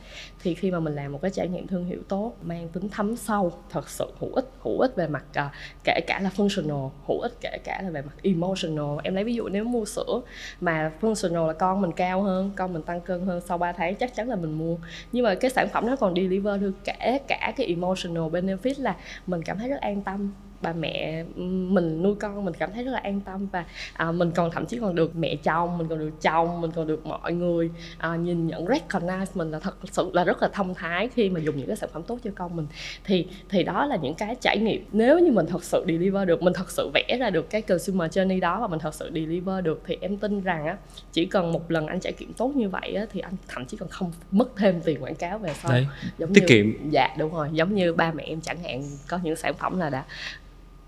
Thì 0.43 0.53
khi 0.53 0.71
mà 0.71 0.79
mình 0.79 0.95
làm 0.95 1.11
một 1.11 1.19
cái 1.21 1.31
trải 1.31 1.47
nghiệm 1.47 1.67
thương 1.67 1.85
hiệu 1.85 1.99
tốt 2.07 2.33
mang 2.41 2.69
tính 2.69 2.89
thấm 2.89 3.15
sâu 3.15 3.51
thật 3.69 3.89
sự 3.89 4.11
hữu 4.19 4.33
ích 4.33 4.45
hữu 4.63 4.79
ích 4.79 4.95
về 4.95 5.07
mặt 5.07 5.23
uh, 5.39 5.51
kể 5.83 5.99
cả 6.07 6.19
là 6.19 6.29
functional 6.37 6.89
hữu 7.07 7.19
ích 7.19 7.33
kể 7.41 7.57
cả 7.63 7.81
là 7.83 7.89
về 7.89 8.01
mặt 8.01 8.13
emotional. 8.23 8.99
Em 9.03 9.15
lấy 9.15 9.23
ví 9.23 9.35
dụ 9.35 9.47
nếu 9.47 9.63
mua 9.63 9.85
sữa 9.85 10.21
mà 10.61 10.91
functional 11.01 11.47
là 11.47 11.53
con 11.53 11.81
mình 11.81 11.91
cao 11.91 12.21
hơn 12.21 12.51
con 12.55 12.73
mình 12.73 12.83
tăng 12.83 13.01
cân 13.01 13.25
hơn 13.25 13.41
sau 13.41 13.57
3 13.57 13.71
tháng 13.71 13.95
chắc 13.95 14.15
chắn 14.15 14.29
là 14.29 14.35
mình 14.35 14.53
mua. 14.53 14.77
Nhưng 15.11 15.23
mà 15.23 15.35
cái 15.35 15.51
sản 15.51 15.69
phẩm 15.69 15.87
nó 15.87 15.95
còn 15.95 16.15
deliver 16.15 16.61
được 16.61 16.73
cả 16.83 17.19
cả 17.27 17.53
cái 17.57 17.67
emotional 17.67 18.23
benefit 18.23 18.73
là 18.77 18.95
mình 19.27 19.41
cảm 19.43 19.57
thấy 19.57 19.69
rất 19.69 19.81
an 19.81 20.01
tâm. 20.01 20.33
Bà 20.61 20.73
mẹ 20.73 21.23
mình 21.45 22.03
nuôi 22.03 22.15
con 22.15 22.45
mình 22.45 22.53
cảm 22.53 22.71
thấy 22.73 22.83
rất 22.83 22.91
là 22.91 22.99
an 22.99 23.21
tâm 23.21 23.47
và 23.51 23.65
à, 23.93 24.11
mình 24.11 24.31
còn 24.31 24.51
thậm 24.51 24.65
chí 24.65 24.79
còn 24.79 24.95
được 24.95 25.15
mẹ 25.15 25.35
chồng 25.35 25.77
mình 25.77 25.87
còn 25.87 25.99
được 25.99 26.11
chồng 26.27 26.61
mình 26.61 26.71
còn 26.71 26.87
được 26.87 27.05
mọi 27.05 27.33
người 27.33 27.71
à, 27.97 28.15
nhìn 28.15 28.47
nhận 28.47 28.65
recognize 28.65 29.25
mình 29.33 29.51
là 29.51 29.59
thật 29.59 29.77
sự 29.91 30.11
là 30.13 30.23
rất 30.23 30.41
là 30.41 30.49
thông 30.53 30.73
thái 30.73 31.09
khi 31.15 31.29
mà 31.29 31.39
dùng 31.39 31.57
những 31.57 31.67
cái 31.67 31.75
sản 31.75 31.89
phẩm 31.93 32.03
tốt 32.03 32.19
cho 32.23 32.31
con 32.35 32.55
mình. 32.55 32.67
Thì 33.03 33.27
thì 33.49 33.63
đó 33.63 33.85
là 33.85 33.95
những 33.95 34.15
cái 34.15 34.35
trải 34.41 34.57
nghiệm. 34.57 34.85
Nếu 34.91 35.19
như 35.19 35.31
mình 35.31 35.45
thật 35.45 35.63
sự 35.63 35.83
deliver 35.87 36.27
được 36.27 36.41
mình 36.41 36.53
thật 36.53 36.71
sự 36.71 36.89
vẽ 36.93 37.17
ra 37.19 37.29
được 37.29 37.49
cái 37.49 37.61
consumer 37.61 38.17
journey 38.17 38.39
đó 38.39 38.59
và 38.61 38.67
mình 38.67 38.79
thật 38.79 38.93
sự 38.93 39.11
deliver 39.13 39.63
được 39.63 39.81
thì 39.85 39.97
em 40.01 40.17
tin 40.17 40.41
rằng 40.41 40.65
á 40.65 40.77
chỉ 41.11 41.25
cần 41.25 41.51
một 41.51 41.71
lần 41.71 41.87
anh 41.87 41.99
trải 41.99 42.13
nghiệm 42.19 42.33
tốt 42.33 42.51
như 42.55 42.69
vậy 42.69 42.93
á 42.95 43.05
thì 43.11 43.19
anh 43.19 43.33
thậm 43.47 43.65
chí 43.65 43.77
còn 43.77 43.89
không 43.89 44.11
mất 44.31 44.47
thêm 44.57 44.81
tiền 44.81 45.03
quảng 45.03 45.15
cáo 45.15 45.37
về 45.37 45.53
sau. 45.61 45.71
Đấy, 45.71 45.87
giống 46.17 46.33
tiết 46.33 46.41
như, 46.41 46.47
kiệm. 46.47 46.89
Dạ 46.89 47.15
đúng 47.17 47.33
rồi. 47.33 47.49
Giống 47.51 47.75
như 47.75 47.93
ba 47.93 48.11
mẹ 48.11 48.23
em 48.23 48.41
chẳng 48.41 48.63
hạn 48.63 48.83
có 49.07 49.19
những 49.23 49.35
sản 49.35 49.53
phẩm 49.53 49.79
là 49.79 49.89
đã 49.89 50.05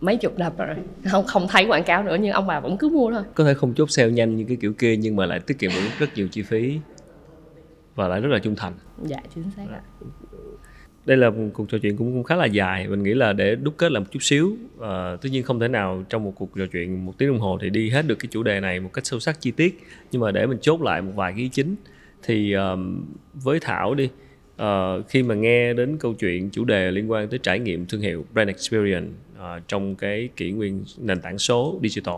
mấy 0.01 0.17
chục 0.17 0.39
năm 0.39 0.53
rồi. 0.57 0.75
Không 1.05 1.25
không 1.25 1.47
thấy 1.49 1.65
quảng 1.65 1.83
cáo 1.83 2.03
nữa 2.03 2.17
nhưng 2.21 2.31
ông 2.31 2.47
bà 2.47 2.59
vẫn 2.59 2.77
cứ 2.77 2.89
mua 2.89 3.11
thôi. 3.11 3.23
Có 3.35 3.43
thể 3.43 3.53
không 3.53 3.73
chốt 3.73 3.91
sale 3.91 4.11
nhanh 4.11 4.37
như 4.37 4.45
cái 4.47 4.57
kiểu 4.61 4.73
kia 4.73 4.97
nhưng 4.97 5.15
mà 5.15 5.25
lại 5.25 5.39
tiết 5.39 5.59
kiệm 5.59 5.71
được 5.71 5.89
rất 5.99 6.09
nhiều 6.15 6.27
chi 6.27 6.41
phí 6.41 6.79
và 7.95 8.07
lại 8.07 8.21
rất 8.21 8.29
là 8.29 8.39
trung 8.39 8.55
thành. 8.55 8.73
Dạ 9.03 9.17
chính 9.35 9.43
xác 9.55 9.63
ạ. 9.71 9.81
Đây 11.05 11.17
là 11.17 11.29
một 11.29 11.49
cuộc 11.53 11.69
trò 11.69 11.77
chuyện 11.77 11.97
cũng, 11.97 12.13
cũng 12.13 12.23
khá 12.23 12.35
là 12.35 12.45
dài. 12.45 12.87
Mình 12.87 13.03
nghĩ 13.03 13.13
là 13.13 13.33
để 13.33 13.55
đúc 13.55 13.73
kết 13.77 13.91
lại 13.91 13.99
một 13.99 14.07
chút 14.11 14.23
xíu 14.23 14.47
uh, 14.77 14.81
tất 15.21 15.29
nhiên 15.31 15.43
không 15.43 15.59
thể 15.59 15.67
nào 15.67 16.03
trong 16.09 16.23
một 16.23 16.33
cuộc 16.35 16.49
trò 16.55 16.65
chuyện 16.71 17.05
một 17.05 17.13
tiếng 17.17 17.29
đồng 17.29 17.39
hồ 17.39 17.57
thì 17.61 17.69
đi 17.69 17.89
hết 17.89 18.07
được 18.07 18.15
cái 18.19 18.27
chủ 18.31 18.43
đề 18.43 18.59
này 18.59 18.79
một 18.79 18.89
cách 18.93 19.05
sâu 19.05 19.19
sắc 19.19 19.41
chi 19.41 19.51
tiết. 19.51 19.83
Nhưng 20.11 20.21
mà 20.21 20.31
để 20.31 20.45
mình 20.45 20.57
chốt 20.61 20.81
lại 20.81 21.01
một 21.01 21.11
vài 21.15 21.31
cái 21.31 21.41
ý 21.41 21.49
chính 21.49 21.75
thì 22.23 22.53
um, 22.53 23.05
với 23.33 23.59
thảo 23.59 23.95
đi 23.95 24.09
uh, 24.61 24.65
khi 25.09 25.23
mà 25.23 25.35
nghe 25.35 25.73
đến 25.73 25.97
câu 25.97 26.13
chuyện 26.13 26.49
chủ 26.49 26.65
đề 26.65 26.91
liên 26.91 27.11
quan 27.11 27.27
tới 27.27 27.39
trải 27.43 27.59
nghiệm 27.59 27.85
thương 27.85 28.01
hiệu 28.01 28.25
brand 28.33 28.47
experience 28.47 29.09
uh, 29.39 29.67
trong 29.67 29.95
cái 29.95 30.29
kỷ 30.35 30.51
nguyên 30.51 30.83
nền 30.97 31.21
tảng 31.21 31.37
số 31.37 31.79
digital. 31.83 32.15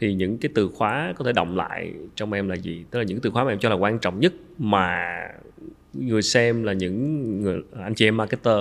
Thì 0.00 0.14
những 0.14 0.38
cái 0.38 0.50
từ 0.54 0.68
khóa 0.68 1.14
có 1.16 1.24
thể 1.24 1.32
động 1.32 1.56
lại 1.56 1.92
trong 2.16 2.32
em 2.32 2.48
là 2.48 2.56
gì? 2.56 2.84
Tức 2.90 2.98
là 2.98 3.04
những 3.04 3.20
từ 3.20 3.30
khóa 3.30 3.44
mà 3.44 3.52
em 3.52 3.58
cho 3.58 3.68
là 3.68 3.74
quan 3.74 3.98
trọng 3.98 4.20
nhất 4.20 4.32
mà 4.58 5.18
người 5.92 6.22
xem 6.22 6.62
là 6.62 6.72
những 6.72 7.40
người 7.42 7.62
anh 7.82 7.94
chị 7.94 8.08
em 8.08 8.16
marketer 8.16 8.58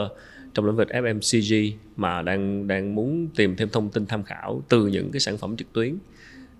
trong 0.53 0.65
lĩnh 0.65 0.75
vực 0.75 0.87
FMCG 0.87 1.71
mà 1.95 2.21
đang 2.21 2.67
đang 2.67 2.95
muốn 2.95 3.27
tìm 3.35 3.55
thêm 3.55 3.69
thông 3.69 3.89
tin 3.89 4.05
tham 4.05 4.23
khảo 4.23 4.61
từ 4.69 4.87
những 4.87 5.11
cái 5.11 5.19
sản 5.19 5.37
phẩm 5.37 5.57
trực 5.57 5.73
tuyến. 5.73 5.95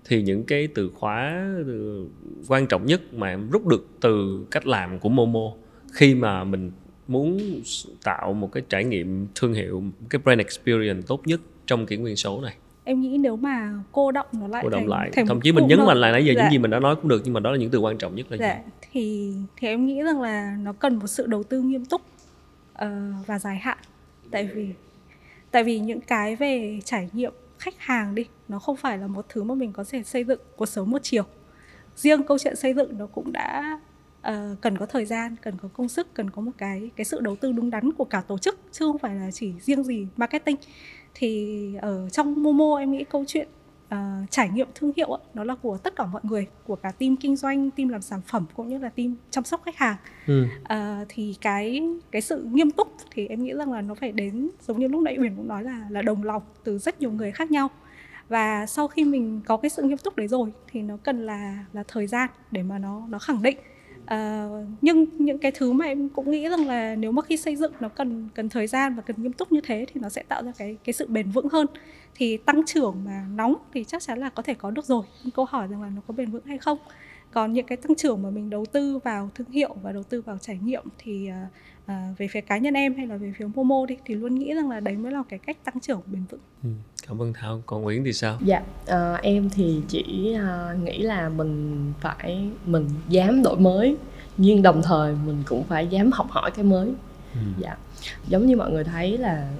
Thì 0.04 0.22
những 0.22 0.44
cái 0.44 0.68
từ 0.74 0.90
khóa 0.94 1.46
ừ, 1.66 2.06
quan 2.48 2.66
trọng 2.66 2.86
nhất 2.86 3.14
mà 3.14 3.28
em 3.28 3.50
rút 3.50 3.66
được 3.66 3.88
từ 4.00 4.44
cách 4.50 4.66
làm 4.66 4.98
của 4.98 5.08
Momo 5.08 5.52
khi 5.92 6.14
mà 6.14 6.44
mình 6.44 6.70
muốn 7.08 7.40
tạo 8.04 8.32
một 8.32 8.52
cái 8.52 8.62
trải 8.68 8.84
nghiệm 8.84 9.26
thương 9.34 9.54
hiệu 9.54 9.82
cái 10.10 10.20
brand 10.24 10.38
experience 10.38 11.02
tốt 11.06 11.20
nhất 11.24 11.40
trong 11.66 11.86
kỷ 11.86 11.96
nguyên 11.96 12.16
số 12.16 12.40
này 12.40 12.54
em 12.84 13.00
nghĩ 13.00 13.18
nếu 13.18 13.36
mà 13.36 13.72
cô 13.92 14.12
động 14.12 14.26
nó 14.32 14.48
lại 14.48 14.62
cô 14.64 14.68
động 14.68 14.80
thành, 14.80 14.88
lại 14.88 15.10
thành 15.12 15.26
thậm 15.26 15.40
chí 15.40 15.52
mình 15.52 15.66
nhấn 15.66 15.78
mạnh 15.86 15.96
lại 15.96 16.12
nãy 16.12 16.24
giờ 16.24 16.32
dạ. 16.36 16.42
những 16.42 16.52
gì 16.52 16.58
mình 16.58 16.70
đã 16.70 16.80
nói 16.80 16.96
cũng 16.96 17.08
được 17.08 17.22
nhưng 17.24 17.34
mà 17.34 17.40
đó 17.40 17.50
là 17.50 17.58
những 17.58 17.70
từ 17.70 17.78
quan 17.78 17.98
trọng 17.98 18.14
nhất 18.14 18.26
là 18.30 18.36
dạ. 18.36 18.54
gì 18.54 18.70
thì 18.92 19.32
thì 19.56 19.68
em 19.68 19.86
nghĩ 19.86 20.02
rằng 20.02 20.20
là 20.20 20.56
nó 20.62 20.72
cần 20.72 20.96
một 20.96 21.06
sự 21.06 21.26
đầu 21.26 21.42
tư 21.42 21.60
nghiêm 21.60 21.84
túc 21.84 22.00
ờ, 22.74 22.90
và 23.26 23.38
dài 23.38 23.56
hạn 23.56 23.78
tại 24.30 24.48
vì 24.54 24.68
tại 25.50 25.64
vì 25.64 25.78
những 25.78 26.00
cái 26.00 26.36
về 26.36 26.80
trải 26.84 27.08
nghiệm 27.12 27.32
khách 27.58 27.78
hàng 27.78 28.14
đi 28.14 28.26
nó 28.48 28.58
không 28.58 28.76
phải 28.76 28.98
là 28.98 29.06
một 29.06 29.26
thứ 29.28 29.42
mà 29.42 29.54
mình 29.54 29.72
có 29.72 29.84
thể 29.90 30.02
xây 30.02 30.24
dựng 30.24 30.40
cuộc 30.56 30.66
sống 30.66 30.90
một 30.90 30.98
chiều 31.02 31.22
riêng 31.96 32.22
câu 32.22 32.38
chuyện 32.38 32.56
xây 32.56 32.74
dựng 32.74 32.98
nó 32.98 33.06
cũng 33.06 33.32
đã 33.32 33.80
ờ, 34.28 34.56
cần 34.60 34.78
có 34.78 34.86
thời 34.86 35.04
gian 35.04 35.36
cần 35.42 35.54
có 35.62 35.68
công 35.72 35.88
sức 35.88 36.14
cần 36.14 36.30
có 36.30 36.42
một 36.42 36.52
cái 36.58 36.90
cái 36.96 37.04
sự 37.04 37.20
đầu 37.20 37.36
tư 37.36 37.52
đúng 37.52 37.70
đắn 37.70 37.92
của 37.92 38.04
cả 38.04 38.20
tổ 38.20 38.38
chức 38.38 38.60
chứ 38.72 38.84
không 38.84 38.98
phải 38.98 39.14
là 39.14 39.30
chỉ 39.30 39.52
riêng 39.60 39.84
gì 39.84 40.06
marketing. 40.16 40.56
Thì 41.14 41.58
ở 41.80 42.08
trong 42.08 42.42
Momo 42.42 42.78
em 42.78 42.92
nghĩ 42.92 43.04
câu 43.04 43.24
chuyện 43.26 43.48
ờ, 43.88 43.98
trải 44.30 44.48
nghiệm 44.48 44.68
thương 44.74 44.92
hiệu 44.96 45.18
nó 45.34 45.44
là 45.44 45.54
của 45.54 45.78
tất 45.78 45.96
cả 45.96 46.06
mọi 46.06 46.22
người 46.24 46.46
của 46.66 46.76
cả 46.76 46.90
team 46.90 47.16
kinh 47.16 47.36
doanh 47.36 47.70
team 47.70 47.88
làm 47.88 48.02
sản 48.02 48.20
phẩm 48.26 48.46
cũng 48.54 48.68
như 48.68 48.78
là 48.78 48.88
team 48.88 49.16
chăm 49.30 49.44
sóc 49.44 49.62
khách 49.64 49.76
hàng. 49.76 49.96
Ừ. 50.26 50.46
Ờ, 50.64 51.04
thì 51.08 51.36
cái 51.40 51.82
cái 52.10 52.22
sự 52.22 52.42
nghiêm 52.52 52.70
túc 52.70 52.94
thì 53.10 53.26
em 53.26 53.44
nghĩ 53.44 53.52
rằng 53.54 53.72
là 53.72 53.80
nó 53.82 53.94
phải 53.94 54.12
đến 54.12 54.48
giống 54.66 54.78
như 54.78 54.88
lúc 54.88 55.02
nãy 55.02 55.16
Uyển 55.20 55.36
cũng 55.36 55.48
nói 55.48 55.62
là 55.62 55.86
là 55.90 56.02
đồng 56.02 56.22
lòng 56.22 56.42
từ 56.64 56.78
rất 56.78 57.00
nhiều 57.00 57.10
người 57.10 57.32
khác 57.32 57.50
nhau. 57.50 57.68
Và 58.28 58.66
sau 58.66 58.88
khi 58.88 59.04
mình 59.04 59.40
có 59.46 59.56
cái 59.56 59.70
sự 59.70 59.82
nghiêm 59.82 59.98
túc 59.98 60.16
đấy 60.16 60.28
rồi 60.28 60.52
thì 60.72 60.82
nó 60.82 60.96
cần 61.02 61.26
là 61.26 61.64
là 61.72 61.82
thời 61.88 62.06
gian 62.06 62.30
để 62.50 62.62
mà 62.62 62.78
nó 62.78 63.02
nó 63.08 63.18
khẳng 63.18 63.42
định 63.42 63.58
Ờ, 64.08 64.48
nhưng 64.80 65.06
những 65.18 65.38
cái 65.38 65.52
thứ 65.54 65.72
mà 65.72 65.84
em 65.84 66.08
cũng 66.08 66.30
nghĩ 66.30 66.48
rằng 66.48 66.66
là 66.66 66.94
nếu 66.96 67.12
mà 67.12 67.22
khi 67.22 67.36
xây 67.36 67.56
dựng 67.56 67.72
nó 67.80 67.88
cần 67.88 68.28
cần 68.34 68.48
thời 68.48 68.66
gian 68.66 68.94
và 68.94 69.02
cần 69.02 69.16
nghiêm 69.22 69.32
túc 69.32 69.52
như 69.52 69.60
thế 69.64 69.86
thì 69.92 70.00
nó 70.00 70.08
sẽ 70.08 70.22
tạo 70.22 70.42
ra 70.44 70.52
cái 70.58 70.76
cái 70.84 70.92
sự 70.92 71.06
bền 71.08 71.30
vững 71.30 71.48
hơn. 71.48 71.66
Thì 72.14 72.36
tăng 72.36 72.62
trưởng 72.66 73.04
mà 73.04 73.26
nóng 73.34 73.54
thì 73.72 73.84
chắc 73.84 74.02
chắn 74.02 74.18
là 74.18 74.30
có 74.30 74.42
thể 74.42 74.54
có 74.54 74.70
được 74.70 74.84
rồi. 74.84 75.02
Nhưng 75.22 75.30
câu 75.30 75.44
hỏi 75.44 75.68
rằng 75.68 75.82
là 75.82 75.90
nó 75.96 76.02
có 76.06 76.14
bền 76.14 76.30
vững 76.30 76.44
hay 76.46 76.58
không? 76.58 76.78
Còn 77.30 77.52
những 77.52 77.66
cái 77.66 77.76
tăng 77.76 77.94
trưởng 77.94 78.22
mà 78.22 78.30
mình 78.30 78.50
đầu 78.50 78.66
tư 78.66 78.98
vào 79.04 79.30
thương 79.34 79.50
hiệu 79.50 79.76
và 79.82 79.92
đầu 79.92 80.02
tư 80.02 80.20
vào 80.22 80.38
trải 80.38 80.58
nghiệm 80.62 80.84
thì 80.98 81.28
ờ, 81.28 81.36
à, 81.88 81.94
à, 81.94 82.14
về 82.18 82.28
phía 82.28 82.40
cá 82.40 82.58
nhân 82.58 82.74
em 82.74 82.94
hay 82.96 83.06
là 83.06 83.16
về 83.16 83.32
phía 83.38 83.46
Momo 83.54 83.86
đi 83.86 83.96
thì 84.04 84.14
luôn 84.14 84.34
nghĩ 84.34 84.54
rằng 84.54 84.70
là 84.70 84.80
đấy 84.80 84.96
mới 84.96 85.12
là 85.12 85.22
cái 85.28 85.38
cách 85.38 85.64
tăng 85.64 85.80
trưởng 85.80 86.00
bền 86.06 86.22
vững 86.30 86.40
Ừ. 86.64 86.68
cảm 87.08 87.22
ơn 87.22 87.32
thảo 87.32 87.62
còn 87.66 87.82
nguyễn 87.82 88.04
thì 88.04 88.12
sao 88.12 88.38
Dạ, 88.44 88.62
ờ, 88.86 89.14
em 89.22 89.50
thì 89.50 89.80
chỉ 89.88 90.32
ờ, 90.40 90.74
nghĩ 90.82 90.98
là 90.98 91.28
mình 91.28 91.92
phải 92.00 92.48
mình 92.66 92.88
dám 93.08 93.42
đổi 93.42 93.56
mới 93.58 93.96
nhưng 94.36 94.62
đồng 94.62 94.82
thời 94.82 95.14
mình 95.26 95.42
cũng 95.46 95.64
phải 95.64 95.86
dám 95.86 96.12
học 96.12 96.26
hỏi 96.30 96.50
cái 96.50 96.64
mới. 96.64 96.88
Ừ. 97.34 97.40
Dạ. 97.58 97.76
Giống 98.28 98.46
như 98.46 98.56
mọi 98.56 98.70
người 98.70 98.84
thấy 98.84 99.18
là 99.18 99.50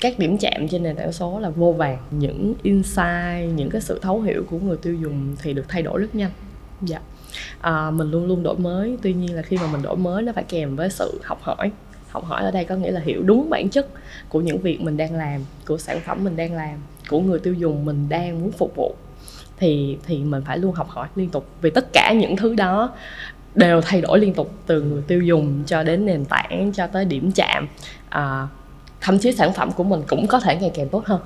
các 0.00 0.18
điểm 0.18 0.38
chạm 0.38 0.68
trên 0.68 0.82
nền 0.82 0.96
tảng 0.96 1.12
số 1.12 1.38
là 1.40 1.50
vô 1.50 1.72
vàng, 1.72 1.98
những 2.10 2.54
insight, 2.62 3.54
những 3.56 3.70
cái 3.70 3.80
sự 3.80 3.98
thấu 4.02 4.20
hiểu 4.20 4.44
của 4.50 4.58
người 4.58 4.76
tiêu 4.76 4.94
dùng 4.94 5.36
thì 5.42 5.52
được 5.52 5.64
thay 5.68 5.82
đổi 5.82 6.00
rất 6.00 6.14
nhanh. 6.14 6.30
Dạ. 6.82 7.00
À, 7.60 7.90
mình 7.90 8.10
luôn 8.10 8.26
luôn 8.26 8.42
đổi 8.42 8.58
mới, 8.58 8.98
tuy 9.02 9.12
nhiên 9.12 9.34
là 9.34 9.42
khi 9.42 9.56
mà 9.56 9.66
mình 9.72 9.82
đổi 9.82 9.96
mới 9.96 10.22
nó 10.22 10.32
phải 10.32 10.44
kèm 10.44 10.76
với 10.76 10.90
sự 10.90 11.20
học 11.24 11.38
hỏi. 11.42 11.70
Học 12.08 12.24
hỏi 12.24 12.42
ở 12.42 12.50
đây 12.50 12.64
có 12.64 12.74
nghĩa 12.74 12.90
là 12.90 13.00
hiểu 13.00 13.22
đúng 13.22 13.50
bản 13.50 13.68
chất 13.68 13.88
của 14.28 14.40
những 14.40 14.58
việc 14.58 14.80
mình 14.80 14.96
đang 14.96 15.14
làm, 15.14 15.40
của 15.66 15.78
sản 15.78 16.00
phẩm 16.06 16.24
mình 16.24 16.36
đang 16.36 16.54
làm, 16.54 16.78
của 17.08 17.20
người 17.20 17.38
tiêu 17.38 17.54
dùng 17.54 17.84
mình 17.84 18.08
đang 18.08 18.40
muốn 18.40 18.52
phục 18.52 18.76
vụ. 18.76 18.94
Thì 19.56 19.98
thì 20.06 20.18
mình 20.18 20.42
phải 20.46 20.58
luôn 20.58 20.72
học 20.72 20.88
hỏi 20.88 21.08
liên 21.16 21.30
tục 21.30 21.46
vì 21.60 21.70
tất 21.70 21.92
cả 21.92 22.12
những 22.12 22.36
thứ 22.36 22.54
đó 22.54 22.92
đều 23.54 23.80
thay 23.80 24.00
đổi 24.00 24.18
liên 24.18 24.34
tục 24.34 24.54
từ 24.66 24.82
người 24.82 25.02
tiêu 25.06 25.22
dùng 25.22 25.62
cho 25.66 25.82
đến 25.82 26.06
nền 26.06 26.24
tảng 26.24 26.72
cho 26.74 26.86
tới 26.86 27.04
điểm 27.04 27.32
chạm. 27.32 27.68
À, 28.08 28.48
thậm 29.00 29.18
chí 29.18 29.32
sản 29.32 29.52
phẩm 29.52 29.72
của 29.72 29.84
mình 29.84 30.02
cũng 30.06 30.26
có 30.26 30.40
thể 30.40 30.56
ngày 30.56 30.70
càng 30.74 30.88
tốt 30.88 31.04
hơn 31.06 31.20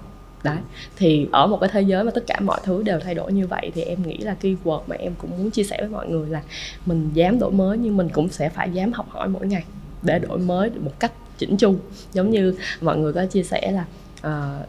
đấy. 0.55 0.63
Thì 0.97 1.27
ở 1.33 1.47
một 1.47 1.61
cái 1.61 1.71
thế 1.73 1.83
giới 1.83 2.05
mà 2.05 2.11
tất 2.11 2.25
cả 2.27 2.41
mọi 2.41 2.61
thứ 2.65 2.83
đều 2.83 3.01
thay 3.01 3.15
đổi 3.15 3.33
như 3.33 3.47
vậy 3.47 3.71
thì 3.75 3.83
em 3.83 4.03
nghĩ 4.03 4.19
là 4.19 4.37
keyword 4.41 4.81
mà 4.87 4.97
em 4.97 5.13
cũng 5.19 5.31
muốn 5.31 5.51
chia 5.51 5.65
sẻ 5.65 5.77
với 5.81 5.89
mọi 5.89 6.09
người 6.09 6.31
là 6.31 6.43
mình 6.87 7.11
dám 7.15 7.39
đổi 7.39 7.53
mới 7.53 7.79
nhưng 7.79 7.97
mình 7.97 8.09
cũng 8.09 8.29
sẽ 8.29 8.49
phải 8.49 8.71
dám 8.71 8.93
học 8.93 9.07
hỏi 9.11 9.29
mỗi 9.29 9.47
ngày 9.47 9.65
để 10.03 10.19
đổi 10.19 10.39
mới 10.39 10.71
một 10.71 11.01
cách 11.01 11.13
chỉnh 11.39 11.57
chu. 11.57 11.77
Giống 12.13 12.31
như 12.31 12.55
mọi 12.81 12.99
người 12.99 13.13
có 13.13 13.27
chia 13.27 13.43
sẻ 13.43 13.73
là 13.73 13.85
uh, 14.19 14.67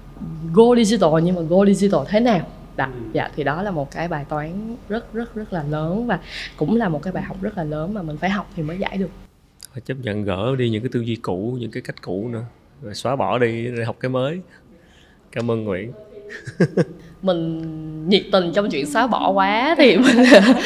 go 0.54 0.76
digital 0.76 1.10
nhưng 1.24 1.36
mà 1.36 1.42
go 1.42 1.66
digital 1.66 2.02
thế 2.08 2.20
nào? 2.20 2.48
Đó, 2.78 2.90
dạ 3.14 3.30
thì 3.36 3.44
đó 3.44 3.62
là 3.62 3.72
một 3.72 3.92
cái 3.92 4.08
bài 4.08 4.26
toán 4.30 4.76
rất 4.90 5.14
rất 5.14 5.36
rất 5.36 5.54
là 5.54 5.64
lớn 5.64 6.08
và 6.08 6.20
cũng 6.58 6.76
là 6.76 6.90
một 6.90 7.04
cái 7.04 7.14
bài 7.14 7.24
học 7.24 7.38
rất 7.42 7.58
là 7.58 7.64
lớn 7.64 7.94
mà 7.94 8.02
mình 8.02 8.18
phải 8.18 8.30
học 8.30 8.50
thì 8.56 8.64
mới 8.64 8.78
giải 8.78 8.98
được. 8.98 9.10
Phải 9.74 9.82
chấp 9.82 9.98
nhận 10.02 10.24
gỡ 10.24 10.56
đi 10.58 10.70
những 10.70 10.82
cái 10.82 10.90
tư 10.94 11.00
duy 11.00 11.16
cũ 11.16 11.58
những 11.60 11.72
cái 11.72 11.82
cách 11.82 12.02
cũ 12.02 12.28
nữa. 12.28 12.44
Rồi 12.82 12.96
xóa 12.96 13.16
bỏ 13.16 13.38
đi 13.38 13.68
để 13.78 13.84
học 13.86 13.96
cái 14.00 14.10
mới 14.10 14.40
cảm 15.32 15.52
ơn 15.52 15.64
nguyễn. 15.64 15.92
Mình 17.22 18.10
nhiệt 18.10 18.24
tình 18.32 18.52
trong 18.56 18.70
chuyện 18.72 18.86
xóa 18.86 19.08
bỏ 19.08 19.32
quá 19.32 19.76
thì 19.78 19.98
mình 19.98 20.18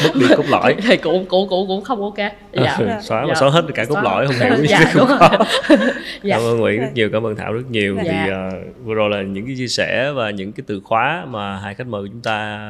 mất 0.04 0.12
đi 0.20 0.26
cốt 0.38 0.44
lõi 0.50 0.76
thì 0.88 0.98
cũng 0.98 1.26
cũng 1.26 1.50
cũng 1.50 1.68
cũng 1.68 1.82
không 1.84 2.02
ok. 2.02 2.18
Dạ. 2.54 2.76
Ừ, 2.80 2.88
xóa 3.02 3.22
mà 3.22 3.28
Dạ. 3.28 3.36
xóa 3.36 3.50
hết 3.50 3.62
cả 3.76 3.86
cốt 3.86 3.94
Xóa- 3.96 4.04
lõi 4.04 4.28
không 4.28 4.36
hiểu 4.36 4.66
dạ 4.70 4.92
đúng 4.96 5.08
có. 5.08 5.30
rồi. 5.30 5.78
Dạ. 6.24 6.36
cảm 6.38 6.42
ơn 6.46 6.58
Nguyễn 6.60 6.82
rất 6.82 6.88
nhiều 6.94 7.10
cảm 7.14 7.26
ơn 7.26 7.36
Thảo 7.36 7.54
rất 7.54 7.62
nhiều. 7.72 7.96
Dạ. 7.96 8.04
thì 8.26 8.32
ờ, 8.32 8.50
vừa 8.84 8.94
rồi 8.94 9.10
là 9.10 9.22
những 9.22 9.46
cái 9.46 9.56
chia 9.58 9.68
sẻ 9.68 10.12
và 10.16 10.30
những 10.30 10.52
cái 10.52 10.64
từ 10.68 10.80
khóa 10.84 11.26
mà 11.30 11.58
hai 11.58 11.74
khách 11.76 11.88
mời 11.88 12.02
của 12.02 12.08
chúng 12.12 12.22
ta 12.22 12.70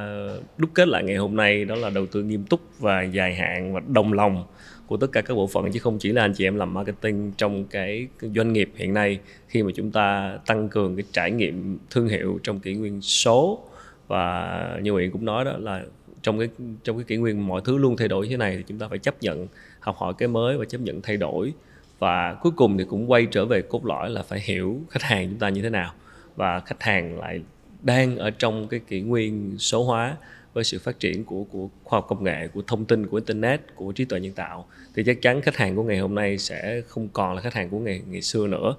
đúc 0.58 0.70
kết 0.74 0.88
lại 0.88 1.04
ngày 1.04 1.16
hôm 1.16 1.36
nay 1.36 1.66
đó 1.66 1.76
là 1.76 1.90
đầu 1.90 2.06
tư 2.06 2.24
nghiêm 2.24 2.44
túc 2.44 2.60
và 2.80 3.02
dài 3.04 3.36
hạn 3.36 3.74
và 3.74 3.82
đồng 3.88 4.14
lòng 4.14 4.44
của 4.88 4.98
tất 4.98 5.08
cả 5.12 5.22
các 5.22 5.34
bộ 5.34 5.48
phận, 5.48 5.72
chứ 5.72 5.80
không 5.80 5.98
chỉ 6.00 6.12
là 6.12 6.22
anh 6.22 6.34
chị 6.34 6.48
em 6.48 6.56
làm 6.56 6.74
marketing 6.74 7.32
trong 7.38 7.66
cái 7.66 8.08
doanh 8.22 8.54
nghiệp 8.54 8.72
hiện 8.76 8.94
nay, 8.94 9.20
khi 9.48 9.64
mà 9.64 9.72
chúng 9.76 9.92
ta 9.92 10.38
tăng 10.46 10.70
cường 10.70 10.96
cái 10.96 11.06
trải 11.12 11.32
nghiệm 11.32 11.78
thương 11.90 12.08
hiệu 12.08 12.40
trong 12.44 12.60
kỷ 12.60 12.74
nguyên 12.74 13.02
số. 13.02 13.64
Và 14.08 14.80
như 14.82 14.92
Nguyễn 14.92 15.12
cũng 15.12 15.26
nói 15.26 15.46
đó, 15.46 15.58
là 15.58 15.84
trong 16.22 16.40
cái 16.40 16.50
trong 16.84 16.98
cái 16.98 17.04
kỷ 17.04 17.18
nguyên 17.18 17.48
mọi 17.48 17.62
thứ 17.66 17.78
luôn 17.78 17.98
thay 17.98 18.08
đổi 18.08 18.26
như 18.26 18.32
thế 18.32 18.38
này 18.38 18.58
thì 18.58 18.64
chúng 18.68 18.80
ta 18.80 18.88
phải 18.88 19.00
chấp 19.00 19.22
nhận 19.22 19.48
học 19.80 19.96
hỏi 19.98 20.14
cái 20.18 20.28
mới 20.28 20.58
và 20.58 20.66
chấp 20.66 20.82
nhận 20.82 21.02
thay 21.02 21.18
đổi. 21.18 21.54
Và 22.00 22.34
cuối 22.34 22.52
cùng 22.56 22.78
thì 22.78 22.86
cũng 22.90 23.12
quay 23.12 23.28
trở 23.32 23.46
về 23.46 23.62
cốt 23.62 23.86
lõi 23.86 24.10
là 24.10 24.24
phải 24.24 24.40
hiểu 24.44 24.82
khách 24.90 25.04
hàng 25.04 25.30
chúng 25.30 25.40
ta 25.40 25.50
như 25.50 25.62
thế 25.62 25.70
nào. 25.70 25.94
Và 26.36 26.60
khách 26.60 26.84
hàng 26.84 27.20
lại 27.20 27.42
đang 27.82 28.18
ở 28.18 28.30
trong 28.30 28.68
cái 28.68 28.80
kỷ 28.88 29.02
nguyên 29.02 29.56
số 29.58 29.84
hóa 29.84 30.18
với 30.54 30.64
sự 30.64 30.80
phát 30.80 31.00
triển 31.00 31.24
của 31.24 31.44
của 31.44 31.70
khoa 31.84 31.98
học 31.98 32.06
công 32.10 32.24
nghệ, 32.24 32.48
của 32.48 32.62
thông 32.68 32.86
tin, 32.86 33.08
của 33.08 33.18
internet, 33.18 33.62
của 33.76 33.92
trí 33.92 34.06
tuệ 34.06 34.20
nhân 34.20 34.34
tạo, 34.34 34.68
thì 34.96 35.04
chắc 35.04 35.22
chắn 35.22 35.42
khách 35.42 35.56
hàng 35.56 35.76
của 35.76 35.84
ngày 35.84 36.00
hôm 36.00 36.16
nay 36.16 36.38
sẽ 36.38 36.82
không 36.88 37.08
còn 37.14 37.36
là 37.36 37.42
khách 37.42 37.54
hàng 37.54 37.70
của 37.70 37.80
ngày 37.80 38.02
ngày 38.10 38.22
xưa 38.22 38.48
nữa. 38.48 38.76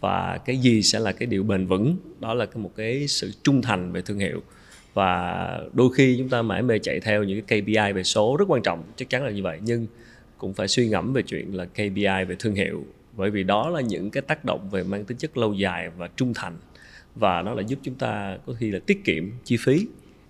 Và 0.00 0.38
cái 0.44 0.56
gì 0.56 0.82
sẽ 0.82 0.98
là 0.98 1.12
cái 1.12 1.26
điều 1.26 1.42
bền 1.42 1.66
vững, 1.66 1.96
đó 2.20 2.34
là 2.34 2.46
cái 2.46 2.56
một 2.56 2.72
cái 2.76 3.08
sự 3.08 3.32
trung 3.42 3.62
thành 3.62 3.92
về 3.92 4.02
thương 4.02 4.18
hiệu. 4.18 4.42
Và 4.94 5.60
đôi 5.72 5.88
khi 5.94 6.16
chúng 6.18 6.28
ta 6.28 6.42
mãi 6.42 6.62
mê 6.62 6.78
chạy 6.78 7.00
theo 7.00 7.24
những 7.24 7.42
cái 7.42 7.60
KPI 7.60 7.92
về 7.92 8.02
số 8.02 8.36
rất 8.36 8.44
quan 8.48 8.62
trọng, 8.62 8.82
chắc 8.96 9.10
chắn 9.10 9.24
là 9.24 9.30
như 9.30 9.42
vậy. 9.42 9.58
Nhưng 9.62 9.86
cũng 10.38 10.54
phải 10.54 10.68
suy 10.68 10.88
ngẫm 10.88 11.12
về 11.12 11.22
chuyện 11.22 11.56
là 11.56 11.64
KPI 11.64 12.24
về 12.28 12.36
thương 12.38 12.54
hiệu, 12.54 12.84
bởi 13.16 13.30
vì 13.30 13.42
đó 13.42 13.68
là 13.68 13.80
những 13.80 14.10
cái 14.10 14.22
tác 14.22 14.44
động 14.44 14.70
về 14.70 14.82
mang 14.82 15.04
tính 15.04 15.18
chất 15.18 15.36
lâu 15.36 15.54
dài 15.54 15.90
và 15.96 16.08
trung 16.16 16.34
thành. 16.34 16.56
Và 17.14 17.42
nó 17.42 17.54
là 17.54 17.62
giúp 17.62 17.78
chúng 17.82 17.94
ta 17.94 18.38
có 18.46 18.52
khi 18.58 18.70
là 18.70 18.78
tiết 18.86 19.04
kiệm 19.04 19.30
chi 19.44 19.56
phí 19.60 19.86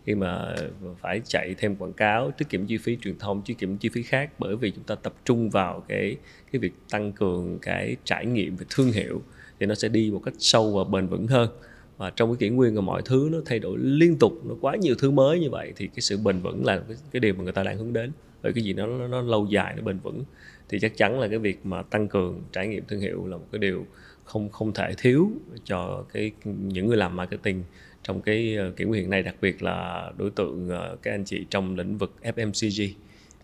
khi 0.09 0.15
mà 0.15 0.55
phải 1.01 1.21
chạy 1.25 1.55
thêm 1.59 1.77
quảng 1.77 1.93
cáo 1.93 2.31
tiết 2.31 2.49
kiệm 2.49 2.67
chi 2.67 2.77
phí 2.79 2.97
truyền 3.03 3.19
thông 3.19 3.43
tiết 3.43 3.59
kiệm 3.59 3.77
chi 3.77 3.89
phí 3.89 4.03
khác 4.03 4.31
bởi 4.39 4.57
vì 4.57 4.71
chúng 4.71 4.85
ta 4.85 4.95
tập 4.95 5.15
trung 5.25 5.51
vào 5.51 5.85
cái 5.89 6.17
cái 6.53 6.61
việc 6.61 6.73
tăng 6.91 7.13
cường 7.13 7.59
cái 7.63 7.97
trải 8.05 8.27
nghiệm 8.27 8.57
về 8.57 8.67
thương 8.71 8.93
hiệu 8.93 9.23
thì 9.61 9.67
nó 9.67 9.75
sẽ 9.75 9.89
đi 9.89 10.11
một 10.11 10.23
cách 10.25 10.35
sâu 10.39 10.73
và 10.73 10.85
bền 10.85 11.07
vững 11.07 11.27
hơn. 11.27 11.51
Và 11.97 12.11
trong 12.11 12.31
cái 12.31 12.37
kỷ 12.39 12.49
nguyên 12.49 12.75
mà 12.75 12.81
mọi 12.81 13.03
thứ 13.05 13.29
nó 13.33 13.39
thay 13.47 13.59
đổi 13.59 13.79
liên 13.79 14.17
tục 14.19 14.33
nó 14.45 14.55
quá 14.61 14.77
nhiều 14.77 14.95
thứ 14.99 15.11
mới 15.11 15.41
như 15.41 15.51
vậy 15.51 15.73
thì 15.77 15.87
cái 15.87 16.01
sự 16.01 16.17
bền 16.25 16.41
vững 16.41 16.65
là 16.65 16.79
cái, 16.89 16.97
cái 17.13 17.21
điều 17.21 17.35
mà 17.35 17.45
người 17.45 17.53
ta 17.53 17.63
đang 17.63 17.79
hướng 17.79 17.93
đến. 17.93 18.13
Bởi 18.43 18.53
cái 18.53 18.65
gì 18.65 18.73
nó, 18.73 18.87
nó 18.87 19.09
nó 19.09 19.23
lâu 19.23 19.47
dài 19.51 19.75
nó 19.77 19.83
bền 19.83 19.99
vững 19.99 20.25
thì 20.69 20.79
chắc 20.81 20.97
chắn 20.97 21.21
là 21.21 21.29
cái 21.29 21.39
việc 21.39 21.67
mà 21.67 21.83
tăng 21.83 22.09
cường 22.09 22.43
trải 22.53 22.69
nghiệm 22.69 22.85
thương 22.89 23.01
hiệu 23.01 23.27
là 23.27 23.37
một 23.37 23.47
cái 23.53 23.59
điều 23.59 23.87
không 24.25 24.49
không 24.49 24.73
thể 24.73 24.95
thiếu 24.99 25.31
cho 25.65 26.05
cái 26.13 26.31
những 26.45 26.87
người 26.87 26.97
làm 26.97 27.17
marketing 27.17 27.63
trong 28.09 28.21
cái 28.21 28.57
ờ, 28.57 28.71
kỷ 28.77 28.85
nguyên 28.85 29.01
hiện 29.03 29.11
nay 29.11 29.23
đặc 29.23 29.35
biệt 29.41 29.63
là 29.63 30.11
đối 30.19 30.31
tượng 30.31 30.69
ờ, 30.69 30.97
các 31.03 31.11
anh 31.11 31.25
chị 31.25 31.47
trong 31.51 31.77
lĩnh 31.77 31.99
vực 31.99 32.15
FMCG 32.23 32.93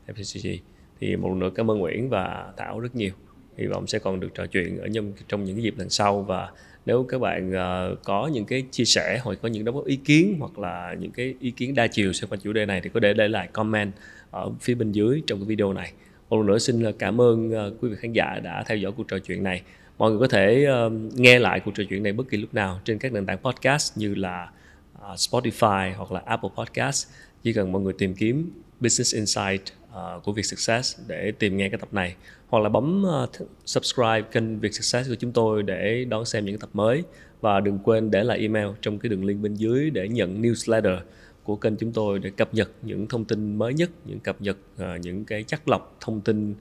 FMCG 0.07 0.57
thì 1.01 1.17
một 1.17 1.29
lần 1.29 1.39
nữa 1.39 1.51
cảm 1.55 1.71
ơn 1.71 1.79
Nguyễn 1.79 2.09
và 2.09 2.53
Thảo 2.57 2.81
rất 2.81 2.97
nhiều. 2.97 3.13
Hy 3.57 3.67
vọng 3.67 3.87
sẽ 3.87 3.99
còn 3.99 4.21
được 4.21 4.29
trò 4.35 4.47
chuyện 4.47 4.79
ở 4.79 4.89
trong 4.95 5.13
trong 5.29 5.45
những 5.45 5.57
cái 5.57 5.63
dịp 5.63 5.75
lần 5.79 5.91
sau. 5.91 6.23
Và 6.23 6.51
nếu 6.87 7.07
các 7.09 7.21
bạn 7.21 7.51
uh, 7.51 7.99
có 8.05 8.31
những 8.33 8.45
cái 8.45 8.65
chia 8.71 8.85
sẻ 8.85 9.21
hoặc 9.23 9.39
có 9.43 9.49
những 9.49 9.65
đóng 9.65 9.75
góp 9.75 9.85
ý 9.85 9.97
kiến 9.97 10.37
hoặc 10.39 10.59
là 10.59 10.97
những 11.01 11.11
cái 11.11 11.35
ý 11.41 11.51
kiến 11.51 11.75
đa 11.75 11.87
chiều 11.87 12.13
xoay 12.13 12.29
quanh 12.31 12.41
chủ 12.41 12.53
đề 12.53 12.67
này 12.67 12.81
thì 12.81 12.91
có 12.95 13.01
thể 13.03 13.15
để 13.15 13.29
lại 13.29 13.49
comment 13.53 13.93
ở 14.31 14.51
phía 14.61 14.75
bên 14.75 14.93
dưới 14.93 15.23
trong 15.27 15.39
cái 15.39 15.47
video 15.47 15.73
này. 15.73 15.93
Một 16.31 16.37
lần 16.37 16.47
nữa 16.47 16.59
xin 16.59 16.93
cảm 16.99 17.21
ơn 17.21 17.49
uh, 17.49 17.83
quý 17.83 17.89
vị 17.89 17.97
khán 18.01 18.13
giả 18.13 18.41
đã 18.45 18.65
theo 18.67 18.77
dõi 18.77 18.93
cuộc 18.97 19.09
trò 19.09 19.19
chuyện 19.19 19.43
này 19.43 19.63
mọi 19.99 20.11
người 20.11 20.21
có 20.21 20.29
thể 20.29 20.67
uh, 20.87 20.93
nghe 21.15 21.39
lại 21.39 21.61
cuộc 21.61 21.71
trò 21.75 21.85
chuyện 21.89 22.03
này 22.03 22.13
bất 22.13 22.29
kỳ 22.31 22.37
lúc 22.37 22.55
nào 22.55 22.81
trên 22.85 22.99
các 22.99 23.13
nền 23.13 23.27
tảng 23.27 23.39
podcast 23.39 23.99
như 23.99 24.15
là 24.15 24.51
uh, 24.99 25.05
Spotify 25.05 25.95
hoặc 25.97 26.13
là 26.13 26.23
Apple 26.25 26.51
Podcast. 26.57 27.09
Chỉ 27.43 27.53
cần 27.53 27.73
mọi 27.73 27.83
người 27.83 27.93
tìm 27.93 28.15
kiếm 28.15 28.51
Business 28.81 29.15
Insight 29.15 29.63
uh, 29.89 30.25
của 30.25 30.33
Việt 30.33 30.43
Success 30.43 31.01
để 31.07 31.33
tìm 31.39 31.57
nghe 31.57 31.69
cái 31.69 31.79
tập 31.79 31.89
này. 31.93 32.15
Hoặc 32.49 32.61
là 32.61 32.69
bấm 32.69 33.05
uh, 33.25 33.31
subscribe 33.65 34.23
kênh 34.33 34.61
Việt 34.61 34.75
Success 34.75 35.09
của 35.09 35.15
chúng 35.15 35.33
tôi 35.33 35.63
để 35.63 36.05
đón 36.05 36.25
xem 36.25 36.45
những 36.45 36.59
tập 36.59 36.71
mới. 36.73 37.03
Và 37.41 37.61
đừng 37.61 37.79
quên 37.79 38.11
để 38.11 38.25
lại 38.25 38.39
email 38.39 38.69
trong 38.83 38.99
cái 38.99 39.09
đường 39.09 39.25
link 39.25 39.43
bên 39.43 39.55
dưới 39.55 39.91
để 39.91 40.09
nhận 40.09 40.43
newsletter 40.43 40.99
của 41.43 41.57
kênh 41.57 41.77
chúng 41.77 41.93
tôi 41.93 42.19
để 42.19 42.31
cập 42.31 42.55
nhật 42.55 42.71
những 42.83 43.07
thông 43.09 43.25
tin 43.25 43.57
mới 43.57 43.75
nhất, 43.75 43.91
những 44.05 44.21
cập 44.21 44.41
nhật 44.41 44.57
uh, 44.77 45.01
những 45.01 45.25
cái 45.25 45.45
chắc 45.47 45.69
lọc 45.69 45.97
thông 46.01 46.21
tin 46.21 46.55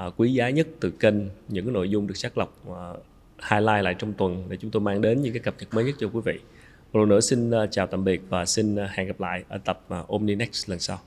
À, 0.00 0.06
quý 0.16 0.32
giá 0.32 0.50
nhất 0.50 0.66
từ 0.80 0.90
kênh, 0.90 1.14
những 1.48 1.64
cái 1.64 1.72
nội 1.72 1.90
dung 1.90 2.06
được 2.06 2.16
xác 2.16 2.38
lọc 2.38 2.68
à, 2.68 2.92
highlight 3.50 3.84
lại 3.84 3.94
trong 3.98 4.12
tuần 4.12 4.44
để 4.48 4.56
chúng 4.60 4.70
tôi 4.70 4.82
mang 4.82 5.00
đến 5.00 5.22
những 5.22 5.32
cái 5.32 5.40
cập 5.40 5.54
nhật 5.58 5.74
mới 5.74 5.84
nhất 5.84 5.94
cho 5.98 6.08
quý 6.12 6.20
vị. 6.24 6.38
Một 6.92 7.00
lần 7.00 7.08
nữa 7.08 7.20
xin 7.20 7.50
à, 7.50 7.66
chào 7.70 7.86
tạm 7.86 8.04
biệt 8.04 8.20
và 8.28 8.46
xin 8.46 8.76
hẹn 8.90 9.06
gặp 9.06 9.20
lại 9.20 9.44
ở 9.48 9.58
tập 9.58 9.80
Omni 10.08 10.34
Next 10.34 10.70
lần 10.70 10.78
sau. 10.78 10.98